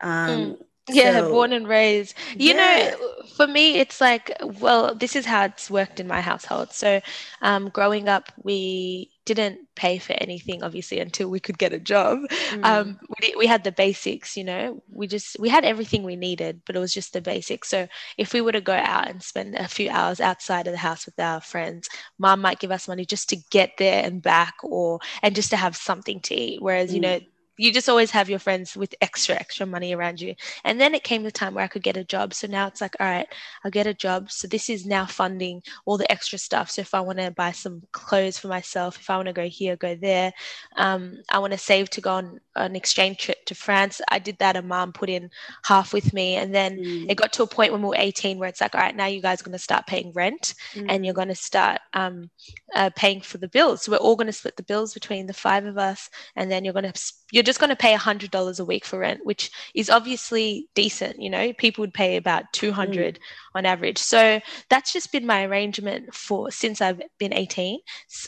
Um, 0.00 0.58
Yeah, 0.94 1.20
so- 1.20 1.30
born 1.30 1.52
and 1.52 1.66
raised. 1.68 2.14
You 2.36 2.54
Yeah. 2.54 2.90
know, 2.96 3.24
for 3.36 3.46
me, 3.46 3.76
it's 3.76 4.00
like, 4.00 4.36
well, 4.60 4.94
this 4.94 5.16
is 5.16 5.26
how 5.26 5.44
it's 5.44 5.70
worked 5.70 6.00
in 6.00 6.06
my 6.06 6.20
household. 6.20 6.72
So, 6.72 7.00
um, 7.42 7.68
growing 7.70 8.08
up, 8.08 8.32
we 8.42 9.10
didn't 9.26 9.60
pay 9.76 9.98
for 9.98 10.14
anything, 10.14 10.62
obviously, 10.62 10.98
until 10.98 11.28
we 11.28 11.38
could 11.40 11.56
get 11.58 11.72
a 11.72 11.78
job. 11.78 12.18
Mm. 12.50 12.64
Um, 12.64 12.98
we, 13.20 13.34
we 13.38 13.46
had 13.46 13.62
the 13.64 13.70
basics, 13.72 14.36
you 14.36 14.44
know, 14.44 14.82
we 14.90 15.06
just, 15.06 15.38
we 15.38 15.48
had 15.48 15.64
everything 15.64 16.02
we 16.02 16.16
needed, 16.16 16.62
but 16.66 16.74
it 16.74 16.80
was 16.80 16.92
just 16.92 17.12
the 17.12 17.20
basics. 17.20 17.68
So, 17.68 17.86
if 18.18 18.32
we 18.32 18.40
were 18.40 18.52
to 18.52 18.60
go 18.60 18.72
out 18.74 19.08
and 19.08 19.22
spend 19.22 19.54
a 19.54 19.68
few 19.68 19.88
hours 19.90 20.20
outside 20.20 20.66
of 20.66 20.72
the 20.72 20.78
house 20.78 21.06
with 21.06 21.18
our 21.20 21.40
friends, 21.40 21.88
mom 22.18 22.40
might 22.40 22.58
give 22.58 22.72
us 22.72 22.88
money 22.88 23.04
just 23.04 23.28
to 23.30 23.36
get 23.50 23.72
there 23.78 24.04
and 24.04 24.20
back, 24.22 24.54
or, 24.64 24.98
and 25.22 25.34
just 25.34 25.50
to 25.50 25.56
have 25.56 25.76
something 25.76 26.20
to 26.22 26.34
eat. 26.34 26.60
Whereas, 26.60 26.92
you 26.92 26.98
Mm. 27.00 27.02
know, 27.02 27.20
you 27.60 27.72
just 27.72 27.88
always 27.88 28.10
have 28.10 28.30
your 28.30 28.38
friends 28.38 28.76
with 28.76 28.94
extra 29.00 29.34
extra 29.34 29.66
money 29.66 29.94
around 29.94 30.20
you. 30.20 30.34
And 30.64 30.80
then 30.80 30.94
it 30.94 31.04
came 31.04 31.22
the 31.22 31.30
time 31.30 31.54
where 31.54 31.64
i 31.64 31.68
could 31.68 31.82
get 31.82 31.96
a 31.96 32.04
job. 32.04 32.34
So 32.34 32.46
now 32.46 32.66
it's 32.66 32.80
like 32.80 32.96
all 33.00 33.06
right 33.06 33.28
i'll 33.64 33.70
get 33.70 33.86
a 33.86 33.94
job. 33.94 34.30
So 34.30 34.48
this 34.48 34.70
is 34.70 34.86
now 34.86 35.06
funding 35.06 35.62
all 35.86 35.98
the 35.98 36.10
extra 36.10 36.38
stuff. 36.38 36.70
So 36.70 36.80
if 36.82 36.94
i 36.94 37.00
want 37.00 37.18
to 37.18 37.30
buy 37.30 37.52
some 37.52 37.82
clothes 37.92 38.38
for 38.38 38.48
myself 38.48 38.98
if 39.00 39.10
i 39.10 39.16
want 39.16 39.26
to 39.28 39.32
go 39.32 39.48
here 39.48 39.76
go 39.76 39.94
there 39.94 40.32
um, 40.76 41.18
i 41.30 41.38
want 41.38 41.52
to 41.52 41.58
save 41.58 41.90
to 41.90 42.00
go 42.00 42.12
on 42.12 42.40
an 42.64 42.76
exchange 42.76 43.18
trip 43.18 43.44
to 43.46 43.54
france 43.54 44.00
i 44.08 44.18
did 44.18 44.36
that 44.38 44.56
and 44.56 44.68
mom 44.68 44.92
put 44.92 45.08
in 45.08 45.30
half 45.64 45.92
with 45.92 46.12
me 46.12 46.36
and 46.36 46.54
then 46.54 46.78
Mm. 46.80 47.10
it 47.10 47.16
got 47.16 47.32
to 47.34 47.42
a 47.42 47.46
point 47.46 47.72
when 47.72 47.82
we 47.82 47.88
were 47.88 47.96
18 47.98 48.38
where 48.38 48.48
it's 48.48 48.60
like 48.60 48.74
all 48.74 48.80
right 48.80 48.96
now 48.96 49.06
you 49.06 49.20
guys 49.20 49.40
are 49.40 49.44
going 49.44 49.52
to 49.52 49.58
start 49.58 49.86
paying 49.86 50.12
rent 50.14 50.54
and 50.88 51.04
you're 51.04 51.14
going 51.14 51.28
to 51.28 51.34
start 51.34 51.80
um, 51.94 52.30
uh, 52.74 52.90
paying 52.96 53.20
for 53.20 53.38
the 53.38 53.48
bills. 53.48 53.82
So 53.82 53.92
we're 53.92 53.98
all 53.98 54.16
going 54.16 54.26
to 54.26 54.32
split 54.32 54.56
the 54.56 54.62
bills 54.62 54.94
between 54.94 55.26
the 55.26 55.32
five 55.32 55.64
of 55.66 55.76
us, 55.78 56.08
and 56.36 56.50
then 56.50 56.64
you're 56.64 56.72
going 56.74 56.90
to 56.90 57.12
you're 57.32 57.42
just 57.42 57.60
going 57.60 57.70
to 57.70 57.76
pay 57.76 57.94
hundred 57.94 58.30
dollars 58.30 58.60
a 58.60 58.64
week 58.64 58.84
for 58.84 58.98
rent, 58.98 59.20
which 59.24 59.50
is 59.74 59.90
obviously 59.90 60.68
decent. 60.74 61.20
You 61.20 61.30
know, 61.30 61.52
people 61.54 61.82
would 61.82 61.94
pay 61.94 62.16
about 62.16 62.52
two 62.52 62.72
hundred 62.72 63.18
on 63.54 63.66
average. 63.66 63.98
So 63.98 64.40
that's 64.68 64.92
just 64.92 65.12
been 65.12 65.26
my 65.26 65.44
arrangement 65.44 66.14
for 66.14 66.50
since 66.50 66.80
I've 66.80 67.02
been 67.18 67.34
18, 67.34 67.80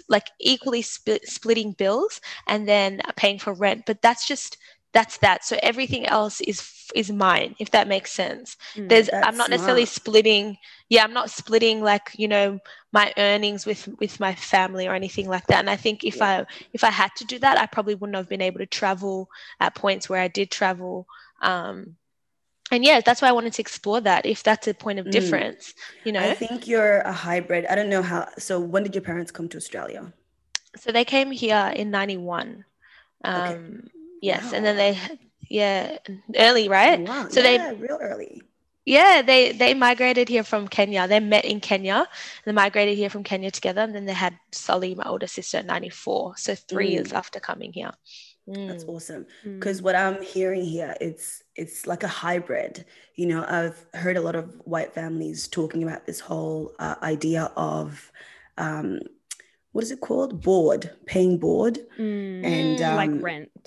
like 0.09 0.29
equally 0.41 0.83
split, 0.83 1.27
splitting 1.29 1.73
bills 1.73 2.21
and 2.49 2.69
then 2.69 3.01
paying 3.17 3.39
for 3.39 3.53
rent. 3.55 3.85
But 3.87 4.03
that's 4.03 4.22
just 4.27 4.57
that's 4.93 5.19
that. 5.19 5.45
So 5.45 5.59
everything 5.63 6.07
else 6.07 6.41
is 6.43 6.69
is 6.95 7.11
mine, 7.11 7.55
if 7.59 7.71
that 7.71 7.89
makes 7.89 8.13
sense 8.13 8.57
Mm. 8.77 8.89
there's 8.89 9.09
i'm 9.23 9.37
not 9.37 9.51
necessarily 9.51 9.85
smart. 9.85 9.89
splitting 9.89 10.57
yeah 10.89 11.03
i'm 11.05 11.13
not 11.13 11.31
splitting 11.31 11.81
like 11.81 12.11
you 12.17 12.29
know 12.29 12.59
my 12.93 13.13
earnings 13.17 13.65
with 13.67 13.89
with 14.01 14.21
my 14.21 14.35
family 14.35 14.87
or 14.87 14.95
anything 14.95 15.29
like 15.29 15.47
that 15.47 15.59
and 15.61 15.71
i 15.71 15.77
think 15.77 16.05
if 16.05 16.21
i 16.21 16.45
if 16.73 16.85
i 16.85 16.91
had 16.91 17.11
to 17.17 17.25
do 17.25 17.39
that 17.39 17.59
i 17.59 17.67
probably 17.67 17.95
wouldn't 17.95 18.17
have 18.17 18.29
been 18.29 18.43
able 18.43 18.59
to 18.59 18.67
travel 18.67 19.29
at 19.61 19.75
points 19.75 20.09
where 20.09 20.21
i 20.21 20.29
did 20.29 20.51
travel 20.51 21.07
um 21.43 21.97
and 22.71 22.85
yeah 22.85 23.01
that's 23.05 23.23
why 23.23 23.29
i 23.29 23.33
wanted 23.33 23.53
to 23.53 23.63
explore 23.63 24.01
that 24.01 24.27
if 24.27 24.43
that's 24.43 24.69
a 24.69 24.75
point 24.75 24.99
of 24.99 25.07
Mm. 25.07 25.11
difference 25.11 25.75
you 26.05 26.13
know 26.13 26.21
I 26.21 26.33
think 26.33 26.67
you're 26.69 26.99
a 27.01 27.13
hybrid. 27.13 27.67
I 27.67 27.75
don't 27.75 27.89
know 27.91 28.03
how. 28.03 28.29
So 28.39 28.61
when 28.61 28.83
did 28.83 28.95
your 28.95 29.03
parents 29.03 29.31
come 29.33 29.49
to 29.51 29.57
Australia? 29.57 30.13
so 30.77 30.93
they 30.93 31.05
came 31.05 31.31
here 31.31 31.73
in 31.75 31.91
91 31.91 32.65
um 33.25 33.89
yes 34.23 34.53
and 34.55 34.65
then 34.65 34.77
they 34.77 34.93
yeah 35.51 35.99
early 36.47 36.69
right 36.69 37.01
Wow. 37.01 37.29
So 37.29 37.43
they- 37.43 37.57
yeah, 37.57 37.75
real 37.79 37.99
early. 38.01 38.41
Yeah, 38.85 39.23
they 39.23 39.53
they 39.53 39.75
migrated 39.75 40.29
here 40.29 40.43
from 40.43 40.67
Kenya. 40.67 41.07
They 41.07 41.21
met 41.21 41.45
in 41.45 41.61
Kenya. 41.61 42.09
They 42.45 42.51
migrated 42.51 42.99
here 42.99 43.11
from 43.15 43.23
Kenya 43.23 43.51
together, 43.53 43.83
and 43.87 43.95
then 43.95 44.07
they 44.07 44.13
had 44.27 44.35
Sully, 44.51 44.97
my 44.97 45.05
older 45.07 45.29
sister, 45.29 45.59
at 45.59 45.67
94. 45.67 46.35
So 46.37 46.57
three 46.57 46.89
Mm. 46.89 46.95
years 46.95 47.13
after 47.13 47.39
coming 47.39 47.73
here. 47.73 47.93
That's 48.49 48.83
Mm. 48.85 48.89
awesome. 48.95 49.27
Mm. 49.47 49.61
because 49.61 49.79
what 49.87 49.95
i'm 49.95 50.19
hearing 50.35 50.65
here 50.65 50.93
it's 51.01 51.45
it's 51.55 51.87
like 51.87 52.03
a 52.03 52.09
hybrid 52.25 52.75
you 53.15 53.27
know 53.31 53.41
i've 53.57 53.79
heard 54.03 54.17
a 54.17 54.21
lot 54.29 54.35
of 54.35 54.47
white 54.65 54.93
families 55.01 55.47
talking 55.47 55.83
about 55.87 56.03
this 56.09 56.19
whole 56.29 56.75
uh, 56.81 56.97
idea 57.15 57.45
of 57.55 58.11
um 58.59 58.99
what 59.71 59.85
is 59.87 59.93
it 59.93 60.01
called 60.09 60.43
board 60.43 60.83
paying 61.07 61.39
board 61.39 61.75
Mm. 61.97 62.45
and 62.55 62.79
Mm. 62.81 62.89
um, 62.89 62.97
like 63.03 63.15
rent. 63.31 63.67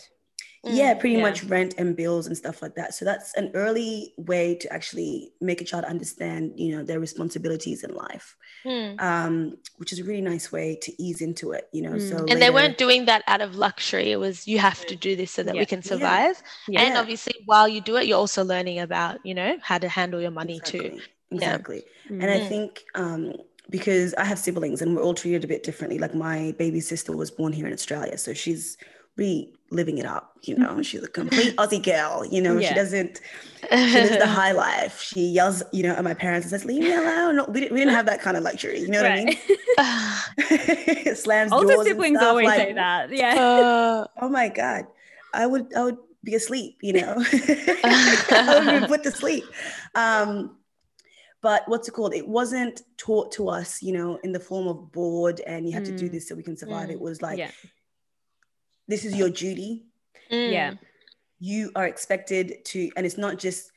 Yeah 0.67 0.93
Mm, 0.95 0.99
pretty 0.99 1.15
yeah. 1.15 1.21
much 1.21 1.43
rent 1.43 1.75
and 1.77 1.95
bills 1.95 2.27
and 2.27 2.35
stuff 2.35 2.61
like 2.61 2.75
that 2.75 2.93
so 2.93 3.05
that's 3.05 3.33
an 3.35 3.51
early 3.53 4.13
way 4.17 4.55
to 4.55 4.71
actually 4.73 5.31
make 5.41 5.61
a 5.61 5.63
child 5.65 5.85
understand 5.85 6.53
you 6.55 6.75
know 6.75 6.83
their 6.83 6.99
responsibilities 6.99 7.83
in 7.83 7.93
life 7.93 8.35
Mm. 8.65 8.99
um 8.99 9.57
which 9.77 9.91
is 9.93 9.99
a 9.99 10.03
really 10.03 10.21
nice 10.21 10.51
way 10.51 10.75
to 10.81 10.89
ease 11.01 11.21
into 11.21 11.51
it 11.51 11.69
you 11.71 11.83
know 11.83 11.91
Mm. 11.91 12.09
so 12.09 12.25
And 12.29 12.41
they 12.41 12.49
weren't 12.49 12.77
doing 12.79 13.05
that 13.05 13.23
out 13.27 13.41
of 13.41 13.55
luxury. 13.55 14.11
It 14.11 14.17
was 14.17 14.47
you 14.47 14.57
have 14.57 14.85
to 14.87 14.95
do 14.95 15.15
this 15.15 15.31
so 15.31 15.43
that 15.43 15.53
Yeah. 15.53 15.61
we 15.61 15.65
can 15.67 15.83
survive. 15.83 16.41
Yeah. 16.67 16.81
And 16.81 16.97
obviously, 16.97 17.35
while 17.45 17.67
you 17.67 17.79
do 17.81 17.95
it, 17.97 18.07
you're 18.07 18.17
also 18.17 18.43
learning 18.43 18.79
about 18.79 19.23
you 19.23 19.35
know 19.35 19.57
how 19.61 19.77
to 19.77 19.87
handle 19.87 20.19
your 20.19 20.31
money 20.31 20.59
too. 20.59 20.81
exactly, 20.81 21.03
exactly. 21.31 21.83
and 22.21 22.31
I 22.31 22.39
Mm. 22.39 22.47
think 22.51 22.69
um, 22.95 23.33
because 23.69 24.13
I 24.15 24.25
have 24.25 24.39
siblings 24.39 24.81
and 24.81 24.95
we're 24.95 25.03
all 25.03 25.13
treated 25.13 25.43
a 25.43 25.47
bit 25.47 25.61
differently. 25.63 25.97
Like 25.99 26.15
my 26.15 26.53
baby 26.57 26.79
sister 26.81 27.15
was 27.15 27.29
born 27.31 27.53
here 27.53 27.67
in 27.67 27.73
Australia, 27.73 28.17
so 28.17 28.33
she's 28.33 28.77
really 29.17 29.53
living 29.71 29.97
it 29.97 30.05
up. 30.05 30.37
You 30.43 30.57
know, 30.57 30.81
she's 30.81 31.03
a 31.03 31.07
complete 31.07 31.55
Aussie 31.57 31.83
girl. 31.83 32.25
You 32.25 32.41
know, 32.41 32.59
she 32.61 32.73
does't 32.73 32.91
she 32.91 33.75
lives 33.75 34.17
the 34.17 34.27
high 34.27 34.51
life. 34.51 35.01
She 35.01 35.21
yells, 35.21 35.63
you 35.71 35.83
know, 35.83 35.93
at 35.93 36.03
my 36.03 36.13
parents 36.13 36.45
and 36.45 36.51
says, 36.51 36.65
"Leave 36.65 36.83
me 36.83 36.93
alone." 36.93 37.35
No, 37.37 37.45
we 37.45 37.61
didn't, 37.61 37.73
we 37.73 37.79
didn't 37.79 37.93
have 37.95 38.05
that 38.05 38.21
kind 38.21 38.37
of 38.37 38.43
luxury. 38.43 38.79
You 38.79 38.89
know 38.89 39.01
what. 39.01 39.11
I 39.11 39.25
mean? 39.25 41.15
Slams 41.15 41.51
Older 41.51 41.67
doors 41.73 41.79
and 41.79 41.87
siblings 41.87 42.17
stuff, 42.19 42.29
always 42.29 42.45
like, 42.47 42.59
say 42.59 42.73
that. 42.73 43.11
Yeah. 43.11 43.35
Uh, 43.35 44.05
Oh 44.21 44.29
my 44.29 44.49
god, 44.49 44.85
I 45.33 45.45
would 45.47 45.73
I 45.75 45.83
would 45.83 45.97
be 46.23 46.35
asleep. 46.35 46.77
You 46.81 46.93
know, 46.93 47.15
I 47.17 48.61
would 48.71 48.81
be 48.81 48.87
put 48.87 49.03
to 49.03 49.11
sleep. 49.11 49.43
Um, 49.95 50.57
but 51.41 51.63
what's 51.67 51.87
it 51.87 51.91
called? 51.91 52.13
It 52.15 52.27
wasn't 52.27 52.81
taught 52.97 53.31
to 53.33 53.49
us, 53.49 53.81
you 53.83 53.93
know, 53.93 54.19
in 54.23 54.31
the 54.31 54.39
form 54.39 54.67
of 54.67 54.91
board 54.91 55.41
and 55.41 55.67
you 55.67 55.73
have 55.73 55.83
to 55.83 55.95
do 55.95 56.09
Mm. 56.09 56.11
this 56.13 56.27
so 56.27 56.33
we 56.33 56.41
can 56.41 56.57
survive. 56.57 56.89
Mm. 56.89 56.93
It 56.93 56.99
was 56.99 57.21
like, 57.21 57.37
yeah. 57.37 57.51
This 58.87 59.05
is 59.05 59.15
your 59.15 59.29
duty. 59.29 59.85
Yeah. 60.29 60.71
mm. 60.71 60.79
You 61.39 61.71
are 61.75 61.85
expected 61.85 62.63
to, 62.65 62.89
and 62.95 63.05
it's 63.05 63.17
not 63.17 63.37
just 63.37 63.71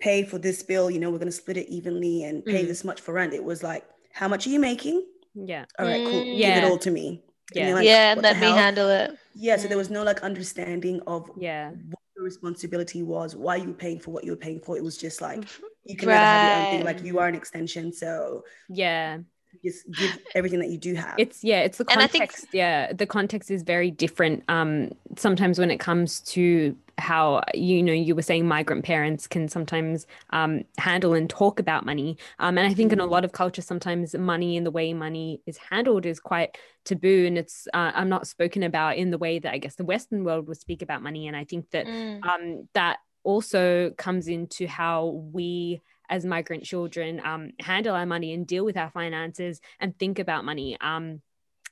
pay 0.00 0.24
for 0.24 0.38
this 0.38 0.62
bill. 0.62 0.90
You 0.90 0.98
know, 1.00 1.10
we're 1.10 1.18
going 1.18 1.28
to 1.28 1.32
split 1.32 1.56
it 1.56 1.68
evenly 1.68 2.24
and 2.24 2.44
pay 2.44 2.64
Mm. 2.64 2.68
this 2.68 2.84
much 2.84 3.00
for 3.00 3.12
rent. 3.14 3.34
It 3.34 3.44
was 3.44 3.62
like, 3.62 3.84
how 4.12 4.28
much 4.28 4.46
are 4.46 4.50
you 4.50 4.58
making? 4.58 5.04
Yeah. 5.34 5.64
All 5.78 5.86
right, 5.86 6.04
cool. 6.06 6.22
Mm. 6.24 6.38
Give 6.38 6.56
it 6.56 6.64
all 6.64 6.78
to 6.78 6.90
me. 6.90 7.22
Yeah. 7.54 7.74
like, 7.74 7.84
yeah, 7.84 8.14
let 8.16 8.36
me 8.36 8.46
hell?" 8.46 8.56
handle 8.56 8.88
it. 8.88 9.10
Yeah, 9.34 9.56
so 9.56 9.68
there 9.68 9.76
Mm. 9.76 9.84
was 9.84 9.90
no 9.90 10.02
like 10.04 10.22
understanding 10.22 11.00
of 11.06 11.28
Yeah. 11.36 11.70
what 11.70 12.00
the 12.16 12.22
responsibility 12.22 13.02
was, 13.02 13.36
why 13.36 13.56
you 13.56 13.68
were 13.68 13.74
paying 13.74 13.98
for 14.00 14.10
what 14.12 14.24
you 14.24 14.30
were 14.32 14.36
paying 14.36 14.60
for. 14.60 14.76
It 14.76 14.82
was 14.84 14.96
just 14.96 15.20
like 15.20 15.44
you 15.84 15.96
can 15.96 16.08
never 16.08 16.18
have 16.18 16.48
your 16.58 16.66
own 16.66 16.72
thing. 16.76 16.84
Like 16.86 17.04
you 17.04 17.18
are 17.18 17.28
an 17.28 17.34
extension, 17.34 17.92
so 17.92 18.44
Yeah. 18.68 19.18
You 19.62 19.70
just 19.70 19.90
give 19.92 20.18
everything 20.34 20.58
that 20.60 20.68
you 20.68 20.78
do 20.78 20.94
have. 20.94 21.14
It's 21.18 21.42
yeah, 21.44 21.60
it's 21.60 21.78
the 21.78 21.84
And 21.90 22.00
I 22.00 22.06
think- 22.06 22.30
context. 22.30 22.46
yeah, 22.52 22.92
the 22.92 23.06
context 23.06 23.50
is 23.50 23.62
very 23.62 23.90
different. 23.90 24.44
Um, 24.48 24.92
sometimes 25.16 25.58
when 25.58 25.70
it 25.70 25.78
comes 25.78 26.20
to 26.34 26.76
how 26.98 27.42
you 27.54 27.82
know 27.82 27.94
you 27.94 28.14
were 28.14 28.20
saying 28.22 28.46
migrant 28.46 28.84
parents 28.84 29.26
can 29.26 29.48
sometimes 29.48 30.06
um, 30.30 30.62
handle 30.76 31.14
and 31.14 31.30
talk 31.30 31.58
about 31.58 31.86
money. 31.86 32.18
Um, 32.38 32.58
and 32.58 32.66
I 32.66 32.74
think 32.74 32.92
in 32.92 33.00
a 33.00 33.06
Mm. 33.06 33.10
lot 33.10 33.24
of 33.24 33.32
cultures, 33.32 33.66
sometimes 33.66 34.14
money 34.14 34.56
and 34.58 34.66
the 34.66 34.70
way 34.70 34.92
money 34.92 35.40
is 35.46 35.56
handled 35.56 36.04
is 36.04 36.20
quite 36.20 36.58
taboo, 36.84 37.24
and 37.26 37.38
it's 37.38 37.66
uh, 37.72 37.92
I'm 37.94 38.08
not 38.10 38.26
spoken 38.26 38.62
about 38.62 38.96
in 38.98 39.10
the 39.10 39.18
way 39.18 39.38
that 39.38 39.52
I 39.52 39.58
guess 39.58 39.76
the 39.76 39.84
Western 39.84 40.24
world 40.24 40.46
would 40.48 40.58
speak 40.60 40.82
about 40.82 41.02
money. 41.02 41.26
And 41.26 41.36
I 41.36 41.44
think 41.44 41.70
that 41.70 41.86
Mm. 41.86 42.24
um, 42.26 42.68
that 42.74 42.98
also 43.22 43.90
comes 43.98 44.28
into 44.28 44.66
how 44.66 45.06
we 45.32 45.80
as 46.10 46.26
migrant 46.26 46.64
children 46.64 47.20
um, 47.24 47.52
handle 47.60 47.94
our 47.94 48.06
money 48.06 48.34
and 48.34 48.46
deal 48.46 48.64
with 48.64 48.76
our 48.76 48.90
finances 48.90 49.60
and 49.78 49.98
think 49.98 50.18
about 50.18 50.44
money 50.44 50.76
um, 50.80 51.22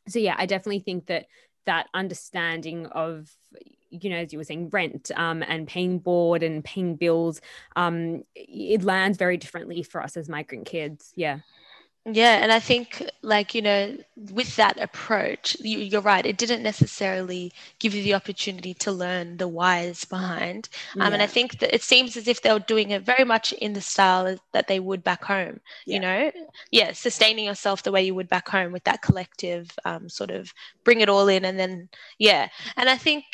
so 0.09 0.19
yeah 0.19 0.35
i 0.39 0.47
definitely 0.47 0.81
think 0.81 1.07
that 1.07 1.27
that 1.67 1.87
understanding 1.93 2.87
of 2.87 3.29
you 3.91 4.11
know, 4.11 4.17
as 4.17 4.33
you 4.33 4.39
were 4.39 4.45
saying, 4.45 4.69
rent 4.71 5.11
um, 5.17 5.43
and 5.43 5.67
paying 5.67 5.99
board 5.99 6.43
and 6.43 6.65
paying 6.65 6.97
bills, 6.97 7.41
um, 7.77 8.23
it 8.35 8.83
lands 8.83 9.19
very 9.19 9.37
differently 9.37 9.83
for 9.83 10.03
us 10.03 10.17
as 10.17 10.29
migrant 10.29 10.67
kids. 10.67 11.13
Yeah. 11.17 11.39
Yeah, 12.07 12.39
and 12.43 12.51
I 12.51 12.59
think, 12.59 13.05
like, 13.21 13.55
you 13.55 13.61
know, 13.61 13.95
with 14.33 14.57
that 14.57 14.81
approach, 14.81 15.59
you, 15.61 15.99
are 15.99 16.01
right. 16.01 16.25
It 16.25 16.39
didn't 16.39 16.63
necessarily 16.63 17.53
give 17.81 17.95
you 17.95 18.03
the 18.03 18.15
opportunity 18.15 18.73
to 18.75 18.93
learn 18.93 19.37
the 19.37 19.49
whys 19.49 20.07
behind. 20.07 20.71
Um, 20.95 21.01
yeah. 21.01 21.13
And 21.13 21.23
I 21.23 21.27
think 21.27 21.59
that 21.59 21.75
it 21.75 21.83
seems 21.83 22.17
as 22.17 22.27
if 22.27 22.41
they 22.41 22.51
were 22.51 22.61
doing 22.61 22.93
it 22.93 23.03
very 23.03 23.25
much 23.25 23.53
in 23.53 23.75
the 23.75 23.83
style 23.83 24.39
that 24.53 24.69
they 24.69 24.81
would 24.81 25.05
back 25.05 25.23
home, 25.23 25.61
yeah. 25.85 25.95
you 25.95 26.01
know? 26.01 26.33
Yeah, 26.71 26.93
sustaining 26.93 27.45
yourself 27.45 27.83
the 27.83 27.93
way 27.93 28.03
you 28.05 28.15
would 28.15 28.29
back 28.31 28.49
home 28.49 28.73
with 28.73 28.85
that 28.85 29.03
collective 29.03 29.71
um, 29.85 30.09
sort 30.09 30.31
of 30.31 30.51
bring 30.85 31.03
it 31.03 31.11
all 31.11 31.29
in. 31.29 31.45
And 31.45 31.59
then, 31.59 31.91
yeah. 32.19 32.49
And 32.79 32.89
I 32.89 32.97
think, 32.97 33.25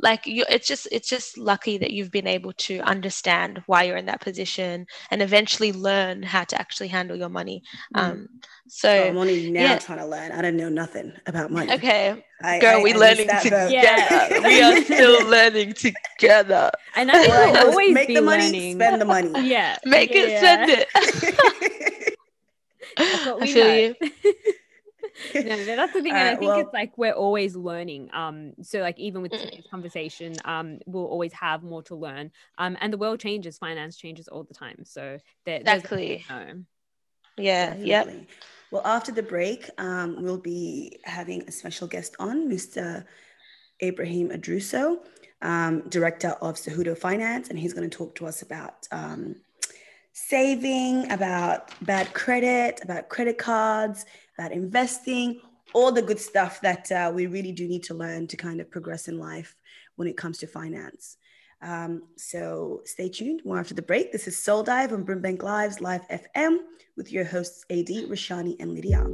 like, 0.00 0.28
you, 0.28 0.44
it's 0.48 0.68
just, 0.68 0.86
it's 0.92 1.08
just 1.08 1.38
lucky 1.38 1.76
that 1.78 1.90
you've 1.90 2.12
been 2.12 2.28
able 2.28 2.52
to 2.52 2.78
understand 2.82 3.64
why 3.66 3.82
you're 3.82 3.96
in 3.96 4.06
that 4.06 4.20
position 4.20 4.86
and 5.10 5.22
eventually 5.22 5.72
learn 5.72 6.22
how 6.22 6.44
to 6.44 6.60
actually 6.60 6.88
handle 6.88 7.16
your 7.16 7.28
money. 7.28 7.64
Um, 7.96 8.11
um, 8.12 8.28
so, 8.68 8.88
so, 8.88 9.08
I'm 9.08 9.18
only 9.18 9.50
now 9.50 9.60
yeah. 9.60 9.78
trying 9.78 9.98
to 9.98 10.06
learn. 10.06 10.32
I 10.32 10.40
don't 10.40 10.56
know 10.56 10.68
nothing 10.68 11.12
about 11.26 11.50
money. 11.50 11.72
Okay, 11.72 12.24
I, 12.42 12.58
girl, 12.58 12.80
I, 12.80 12.82
we 12.82 12.94
I 12.94 12.96
learning 12.96 13.28
together. 13.42 13.70
Yeah. 13.70 14.40
we 14.40 14.62
are 14.62 14.82
still 14.84 15.28
learning 15.28 15.74
together. 15.74 16.70
And 16.96 17.10
I 17.10 17.18
think 17.18 17.32
we'll 17.32 17.70
always 17.70 17.94
make 17.94 18.08
be 18.08 18.14
the 18.14 18.22
money, 18.22 18.44
learning. 18.44 18.76
spend 18.76 19.00
the 19.00 19.04
money. 19.04 19.30
Yeah, 19.48 19.76
make 19.84 20.14
yeah. 20.14 20.22
it, 20.22 20.38
spend 20.38 20.70
it. 20.70 20.88
that's 22.96 23.26
we 23.26 23.42
I 23.42 23.46
feel 23.52 23.74
you. 23.76 23.94
no, 25.34 25.64
that's 25.64 25.92
the 25.92 26.02
thing, 26.02 26.12
and 26.12 26.28
I 26.28 26.36
think 26.36 26.48
well, 26.48 26.60
it's 26.60 26.72
like 26.72 26.96
we're 26.96 27.12
always 27.12 27.54
learning. 27.54 28.10
Um, 28.12 28.54
so 28.62 28.80
like 28.80 28.98
even 28.98 29.22
with 29.22 29.32
today's 29.32 29.66
conversation, 29.70 30.34
um, 30.44 30.78
we'll 30.86 31.04
always 31.04 31.32
have 31.34 31.62
more 31.62 31.82
to 31.84 31.94
learn. 31.94 32.30
Um, 32.58 32.76
and 32.80 32.92
the 32.92 32.98
world 32.98 33.20
changes, 33.20 33.58
finance 33.58 33.96
changes 33.96 34.28
all 34.28 34.44
the 34.44 34.54
time. 34.54 34.84
So 34.84 35.18
there, 35.44 35.60
exactly. 35.60 36.24
There's, 36.28 36.64
yeah, 37.36 37.74
yeah. 37.76 38.04
Well, 38.70 38.82
after 38.84 39.12
the 39.12 39.22
break, 39.22 39.68
um, 39.78 40.22
we'll 40.22 40.38
be 40.38 40.98
having 41.04 41.42
a 41.46 41.52
special 41.52 41.86
guest 41.86 42.16
on, 42.18 42.48
Mr. 42.48 43.04
Ibrahim 43.82 44.30
Idruso, 44.30 44.98
um, 45.42 45.82
Director 45.88 46.30
of 46.40 46.54
Cejudo 46.56 46.96
Finance, 46.96 47.50
and 47.50 47.58
he's 47.58 47.74
going 47.74 47.88
to 47.88 47.94
talk 47.94 48.14
to 48.14 48.26
us 48.26 48.40
about 48.40 48.88
um, 48.90 49.36
saving, 50.12 51.10
about 51.10 51.70
bad 51.84 52.12
credit, 52.14 52.80
about 52.82 53.08
credit 53.08 53.36
cards, 53.36 54.06
about 54.38 54.52
investing, 54.52 55.40
all 55.74 55.92
the 55.92 56.02
good 56.02 56.20
stuff 56.20 56.60
that 56.60 56.90
uh, 56.92 57.10
we 57.14 57.26
really 57.26 57.52
do 57.52 57.66
need 57.66 57.82
to 57.84 57.94
learn 57.94 58.26
to 58.28 58.36
kind 58.36 58.60
of 58.60 58.70
progress 58.70 59.08
in 59.08 59.18
life 59.18 59.54
when 59.96 60.08
it 60.08 60.16
comes 60.16 60.38
to 60.38 60.46
finance. 60.46 61.16
Um, 61.62 62.02
so 62.16 62.80
stay 62.84 63.08
tuned. 63.08 63.42
More 63.44 63.58
after 63.58 63.74
the 63.74 63.82
break. 63.82 64.12
This 64.12 64.26
is 64.26 64.36
Soul 64.36 64.62
Dive 64.62 64.92
on 64.92 65.04
Brimbank 65.04 65.42
Live's 65.42 65.80
Live 65.80 66.06
FM 66.08 66.58
with 66.96 67.12
your 67.12 67.24
hosts 67.24 67.64
AD, 67.70 67.86
Rashani, 67.86 68.56
and 68.60 68.74
Lydia. 68.74 69.06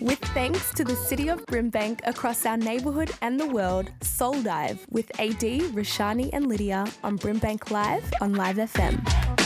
With 0.00 0.20
thanks 0.34 0.72
to 0.74 0.84
the 0.84 0.94
city 0.94 1.28
of 1.28 1.44
Brimbank 1.46 2.00
across 2.04 2.46
our 2.46 2.56
neighbourhood 2.56 3.10
and 3.22 3.40
the 3.40 3.46
world, 3.48 3.90
Soul 4.02 4.40
Dive 4.40 4.86
with 4.88 5.10
AD, 5.18 5.40
Rashani, 5.74 6.30
and 6.32 6.46
Lydia 6.46 6.86
on 7.02 7.18
Brimbank 7.18 7.70
Live 7.70 8.04
on 8.20 8.34
Live 8.34 8.56
FM. 8.56 9.45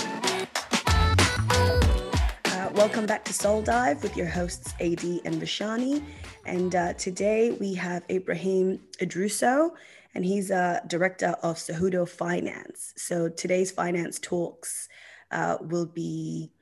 Welcome 2.80 3.04
back 3.04 3.26
to 3.26 3.34
Soul 3.34 3.60
Dive 3.60 4.02
with 4.02 4.16
your 4.16 4.26
hosts 4.26 4.72
AD 4.80 5.04
and 5.26 5.34
Rashani. 5.34 6.02
And 6.46 6.74
uh, 6.74 6.94
today 6.94 7.50
we 7.50 7.74
have 7.74 8.04
Ibrahim 8.08 8.80
Idruso, 8.98 9.72
and 10.14 10.24
he's 10.24 10.50
a 10.50 10.80
director 10.86 11.36
of 11.42 11.56
Sahudo 11.56 12.08
Finance. 12.08 12.94
So 12.96 13.28
today's 13.28 13.70
finance 13.70 14.18
talks 14.18 14.88
uh, 15.30 15.58
will 15.60 15.84
be 15.84 16.52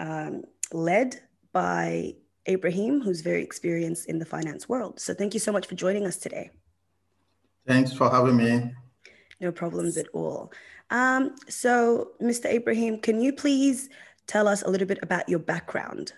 um, 0.00 0.42
led 0.72 1.20
by 1.52 2.16
Ibrahim, 2.48 3.00
who's 3.00 3.20
very 3.20 3.44
experienced 3.44 4.08
in 4.08 4.18
the 4.18 4.26
finance 4.26 4.68
world. 4.68 4.98
So 4.98 5.14
thank 5.14 5.34
you 5.34 5.40
so 5.40 5.52
much 5.52 5.68
for 5.68 5.76
joining 5.76 6.04
us 6.04 6.16
today. 6.16 6.50
Thanks 7.64 7.92
for 7.92 8.10
having 8.10 8.36
me. 8.36 8.72
No 9.40 9.52
problems 9.52 9.96
at 9.96 10.08
all. 10.12 10.52
Um, 10.90 11.36
so, 11.48 12.08
Mr. 12.20 12.52
Ibrahim, 12.52 12.98
can 12.98 13.20
you 13.20 13.32
please 13.32 13.88
tell 14.30 14.46
us 14.46 14.62
a 14.62 14.70
little 14.70 14.86
bit 14.86 15.00
about 15.02 15.28
your 15.28 15.40
background? 15.40 16.12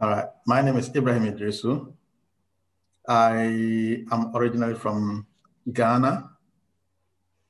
All 0.00 0.10
right. 0.10 0.28
My 0.46 0.62
name 0.62 0.76
is 0.76 0.88
Ibrahim 0.94 1.26
Idrisu. 1.26 1.92
I 3.08 4.06
am 4.12 4.30
originally 4.36 4.76
from 4.76 5.26
Ghana. 5.72 6.30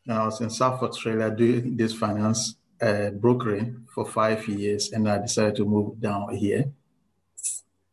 And 0.07 0.19
I 0.19 0.25
was 0.25 0.41
in 0.41 0.49
South 0.49 0.83
Australia 0.83 1.31
doing 1.31 1.77
this 1.77 1.93
finance 1.93 2.57
uh, 2.81 3.11
brokering 3.11 3.85
for 3.95 4.07
five 4.07 4.49
years. 4.49 4.93
And 4.93 5.09
I 5.11 5.19
decided 5.19 5.57
to 5.57 5.67
move 5.67 6.01
down 6.01 6.35
here. 6.35 6.73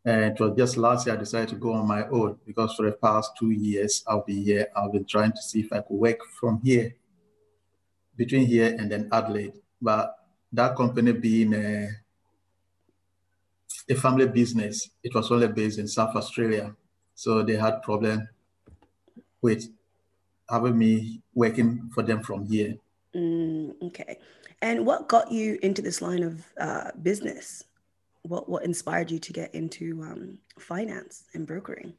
And 0.06 0.34
it 0.34 0.40
was 0.40 0.56
just 0.58 0.78
last 0.78 1.06
year 1.06 1.16
I 1.16 1.20
decided 1.20 1.50
to 1.50 1.56
go 1.56 1.74
on 1.74 1.86
my 1.86 2.08
own 2.08 2.38
because 2.46 2.74
for 2.76 2.86
the 2.86 2.94
past 2.94 3.32
two 3.38 3.52
years 3.52 4.04
I'll 4.08 4.24
be 4.24 4.42
here. 4.42 4.68
I've 4.76 4.94
been 4.94 5.06
trying 5.06 5.34
to 5.34 5.42
see 5.42 5.60
if 5.60 5.74
I 5.74 5.82
could 5.82 6.00
work 6.08 6.20
from 6.40 6.62
here, 6.64 6.96
between 8.16 8.46
here 8.46 8.74
and 8.80 8.90
then 8.90 9.10
Adelaide. 9.12 9.60
But 9.82 10.16
that 10.54 10.76
company 10.76 11.14
being 11.14 11.54
a 11.54 11.90
a 13.90 13.96
family 13.96 14.28
business. 14.28 14.90
It 15.04 15.14
was 15.14 15.32
only 15.32 15.48
based 15.48 15.80
in 15.80 15.88
South 15.88 16.16
Australia. 16.16 16.76
So 17.16 17.44
they 17.44 17.56
had 17.56 17.84
problem 17.84 18.28
with 19.42 19.68
having 20.50 20.78
me 20.78 21.22
working 21.34 21.90
for 21.94 22.04
them 22.04 22.22
from 22.22 22.46
here. 22.46 22.76
Mm, 23.16 23.74
okay. 23.84 24.20
And 24.62 24.86
what 24.86 25.08
got 25.08 25.32
you 25.32 25.58
into 25.62 25.82
this 25.82 26.02
line 26.02 26.24
of 26.24 26.46
uh, 26.60 26.92
business? 27.02 27.64
What 28.24 28.48
what 28.48 28.64
inspired 28.64 29.10
you 29.10 29.18
to 29.20 29.34
get 29.34 29.56
into 29.56 30.04
um, 30.04 30.38
finance 30.60 31.26
and 31.34 31.48
brokering? 31.48 31.94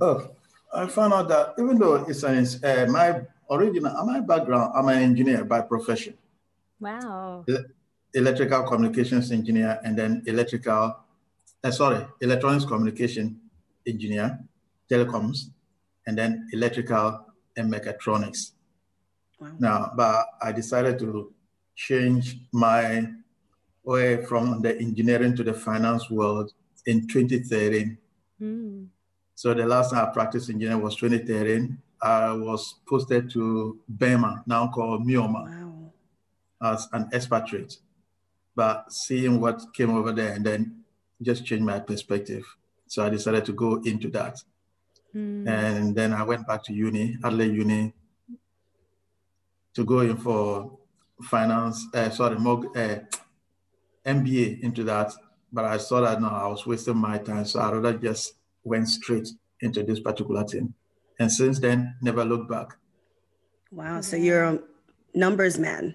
Oh, 0.00 0.30
I 0.74 0.86
found 0.86 1.14
out 1.14 1.28
that 1.28 1.54
even 1.58 1.78
though 1.78 2.04
it's 2.06 2.22
an, 2.22 2.44
uh, 2.62 2.86
my 2.90 3.22
original, 3.50 4.04
my 4.04 4.20
background, 4.20 4.72
I'm 4.74 4.88
an 4.88 4.98
engineer 4.98 5.44
by 5.44 5.62
profession. 5.62 6.14
Wow 6.80 7.44
electrical 8.16 8.62
communications 8.62 9.30
engineer, 9.30 9.78
and 9.84 9.96
then 9.96 10.22
electrical, 10.26 10.96
uh, 11.62 11.70
sorry, 11.70 12.04
electronics 12.20 12.64
communication 12.64 13.38
engineer, 13.86 14.38
telecoms, 14.90 15.50
and 16.06 16.16
then 16.16 16.48
electrical 16.52 17.26
and 17.56 17.72
mechatronics. 17.72 18.52
Wow. 19.38 19.52
Now, 19.58 19.92
but 19.94 20.26
I 20.42 20.52
decided 20.52 20.98
to 21.00 21.32
change 21.74 22.38
my 22.52 23.06
way 23.84 24.24
from 24.24 24.62
the 24.62 24.76
engineering 24.78 25.36
to 25.36 25.44
the 25.44 25.52
finance 25.52 26.10
world 26.10 26.52
in 26.86 27.06
2013. 27.06 27.98
Mm. 28.40 28.86
So 29.34 29.52
the 29.52 29.66
last 29.66 29.90
time 29.90 30.08
I 30.08 30.12
practiced 30.12 30.48
engineering 30.48 30.82
was 30.82 30.96
2013. 30.96 31.78
I 32.00 32.32
was 32.32 32.76
posted 32.88 33.30
to 33.32 33.78
Burma, 33.88 34.42
now 34.46 34.68
called 34.68 35.06
Myanmar, 35.06 35.48
wow. 35.48 35.65
As 36.62 36.88
an 36.92 37.08
expatriate 37.12 37.78
but 38.56 38.90
seeing 38.90 39.38
what 39.38 39.62
came 39.74 39.90
over 39.90 40.10
there 40.10 40.32
and 40.32 40.44
then 40.44 40.80
just 41.22 41.44
changed 41.44 41.64
my 41.64 41.78
perspective. 41.78 42.42
So 42.88 43.04
I 43.04 43.10
decided 43.10 43.44
to 43.44 43.52
go 43.52 43.82
into 43.84 44.08
that. 44.10 44.38
Mm. 45.14 45.46
And 45.46 45.94
then 45.94 46.12
I 46.12 46.22
went 46.24 46.46
back 46.46 46.64
to 46.64 46.72
uni, 46.72 47.16
Adelaide 47.22 47.54
Uni, 47.54 47.92
to 49.74 49.84
go 49.84 50.00
in 50.00 50.16
for 50.16 50.78
finance, 51.22 51.86
uh, 51.94 52.10
sorry, 52.10 52.38
more, 52.38 52.66
uh, 52.76 52.98
MBA 54.04 54.60
into 54.62 54.84
that. 54.84 55.12
But 55.52 55.66
I 55.66 55.76
saw 55.76 56.00
that 56.00 56.20
no, 56.20 56.28
I 56.28 56.46
was 56.48 56.66
wasting 56.66 56.96
my 56.96 57.18
time. 57.18 57.44
So 57.44 57.60
I 57.60 57.70
rather 57.72 57.98
just 57.98 58.34
went 58.64 58.88
straight 58.88 59.28
into 59.60 59.82
this 59.82 60.00
particular 60.00 60.44
thing. 60.44 60.74
And 61.18 61.30
since 61.30 61.58
then, 61.60 61.94
never 62.02 62.24
looked 62.24 62.50
back. 62.50 62.76
Wow. 63.70 64.00
So 64.00 64.16
you're 64.16 64.44
a 64.44 64.58
numbers 65.14 65.58
man. 65.58 65.94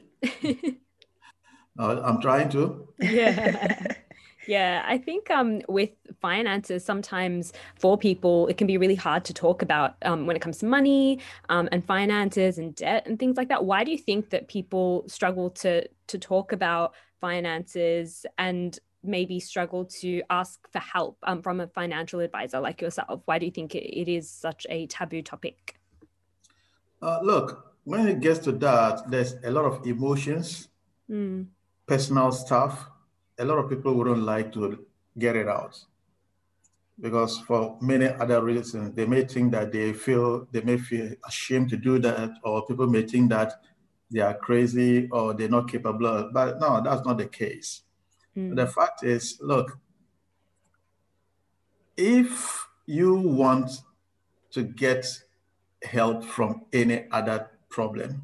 Uh, 1.80 2.02
I'm 2.04 2.22
trying 2.22 2.50
to. 2.50 2.88
Yeah. 3.00 3.94
yeah, 4.48 4.84
I 4.86 4.98
think 4.98 5.30
um, 5.32 5.62
with 5.68 5.92
finances, 6.22 6.84
sometimes 6.84 7.54
for 7.80 7.98
people, 7.98 8.48
it 8.48 8.58
can 8.58 8.68
be 8.68 8.78
really 8.78 8.96
hard 8.96 9.24
to 9.26 9.34
talk 9.34 9.62
about 9.62 9.96
um, 10.04 10.26
when 10.26 10.36
it 10.36 10.42
comes 10.42 10.58
to 10.60 10.66
money 10.66 11.20
um, 11.50 11.70
and 11.72 11.84
finances 11.84 12.58
and 12.58 12.76
debt 12.76 13.08
and 13.08 13.18
things 13.18 13.38
like 13.38 13.50
that. 13.50 13.66
Why 13.66 13.84
do 13.84 13.92
you 13.92 13.98
think 13.98 14.32
that 14.32 14.48
people 14.48 15.06
struggle 15.08 15.50
to 15.52 15.88
to 16.08 16.18
talk 16.20 16.52
about 16.52 16.94
finances 17.22 18.26
and 18.38 18.78
maybe 19.04 19.40
struggle 19.40 19.86
to 19.86 20.22
ask 20.30 20.60
for 20.72 20.80
help 20.80 21.18
um, 21.24 21.42
from 21.42 21.60
a 21.60 21.68
financial 21.68 22.20
advisor 22.20 22.60
like 22.60 22.82
yourself? 22.82 23.22
Why 23.26 23.40
do 23.40 23.46
you 23.46 23.52
think 23.52 23.76
it, 23.76 23.86
it 23.86 24.12
is 24.12 24.30
such 24.30 24.68
a 24.70 24.88
taboo 24.88 25.22
topic? 25.22 25.76
Uh, 27.02 27.20
look, 27.24 27.71
when 27.92 28.08
it 28.08 28.20
gets 28.22 28.40
to 28.40 28.52
that, 28.54 29.12
there's 29.12 29.36
a 29.44 29.52
lot 29.52 29.66
of 29.66 29.86
emotions. 29.86 30.70
Mm 31.10 31.48
personal 31.92 32.32
stuff, 32.32 32.90
a 33.38 33.44
lot 33.44 33.58
of 33.58 33.70
people 33.70 33.94
wouldn't 33.94 34.24
like 34.24 34.54
to 34.54 34.86
get 35.18 35.36
it 35.36 35.50
out. 35.50 35.78
because 37.02 37.40
for 37.40 37.78
many 37.82 38.06
other 38.08 38.42
reasons, 38.44 38.96
they 38.96 39.06
may 39.06 39.24
think 39.26 39.52
that 39.52 39.72
they 39.72 39.92
feel, 39.92 40.48
they 40.52 40.62
may 40.62 40.78
feel 40.78 41.12
ashamed 41.28 41.70
to 41.70 41.76
do 41.76 42.00
that, 42.00 42.30
or 42.44 42.66
people 42.66 42.88
may 42.88 43.02
think 43.02 43.30
that 43.30 43.60
they 44.10 44.22
are 44.22 44.36
crazy 44.36 45.10
or 45.10 45.34
they're 45.34 45.50
not 45.50 45.70
capable. 45.70 46.30
But 46.32 46.60
no, 46.60 46.82
that's 46.82 47.06
not 47.06 47.18
the 47.18 47.26
case. 47.26 47.82
Mm. 48.38 48.56
The 48.56 48.68
fact 48.68 49.04
is, 49.04 49.38
look, 49.42 49.80
if 51.98 52.68
you 52.86 53.16
want 53.16 53.72
to 54.52 54.64
get 54.64 55.06
help 55.84 56.24
from 56.24 56.66
any 56.72 57.08
other 57.12 57.51
problem, 57.72 58.22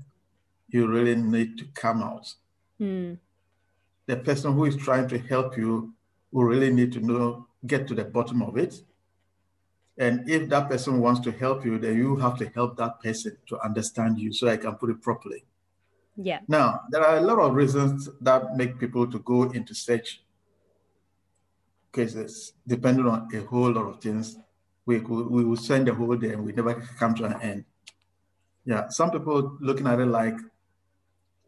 you 0.69 0.87
really 0.87 1.15
need 1.15 1.57
to 1.57 1.65
come 1.73 2.03
out. 2.03 2.33
Mm. 2.79 3.17
The 4.05 4.17
person 4.17 4.53
who 4.53 4.65
is 4.65 4.75
trying 4.75 5.07
to 5.09 5.17
help 5.17 5.57
you 5.57 5.93
will 6.31 6.45
really 6.45 6.71
need 6.71 6.91
to 6.93 6.99
know, 6.99 7.47
get 7.65 7.87
to 7.87 7.95
the 7.95 8.05
bottom 8.05 8.41
of 8.41 8.57
it. 8.57 8.81
And 9.97 10.29
if 10.29 10.47
that 10.49 10.69
person 10.69 10.99
wants 10.99 11.21
to 11.21 11.31
help 11.31 11.65
you, 11.65 11.79
then 11.79 11.97
you 11.97 12.15
have 12.17 12.37
to 12.37 12.47
help 12.49 12.77
that 12.77 13.01
person 13.01 13.37
to 13.47 13.59
understand 13.61 14.19
you 14.19 14.31
so 14.31 14.47
I 14.47 14.57
can 14.57 14.75
put 14.75 14.91
it 14.91 15.01
properly. 15.01 15.43
Yeah. 16.15 16.39
Now, 16.47 16.81
there 16.89 17.03
are 17.03 17.17
a 17.17 17.21
lot 17.21 17.39
of 17.39 17.55
reasons 17.55 18.09
that 18.21 18.55
make 18.55 18.79
people 18.79 19.07
to 19.07 19.19
go 19.19 19.43
into 19.43 19.73
such 19.73 20.21
cases, 21.93 22.53
depending 22.67 23.07
on 23.07 23.27
a 23.33 23.41
whole 23.41 23.71
lot 23.71 23.87
of 23.87 24.01
things. 24.01 24.37
We, 24.85 24.99
we 24.99 25.43
will 25.43 25.57
spend 25.57 25.87
the 25.87 25.93
whole 25.93 26.15
day 26.15 26.33
and 26.33 26.45
we 26.45 26.53
never 26.53 26.75
come 26.99 27.13
to 27.15 27.25
an 27.25 27.41
end. 27.41 27.65
Yeah, 28.67 28.89
some 28.89 29.11
people 29.11 29.55
looking 29.61 29.87
at 29.87 30.01
it 30.01 30.07
like 30.07 30.35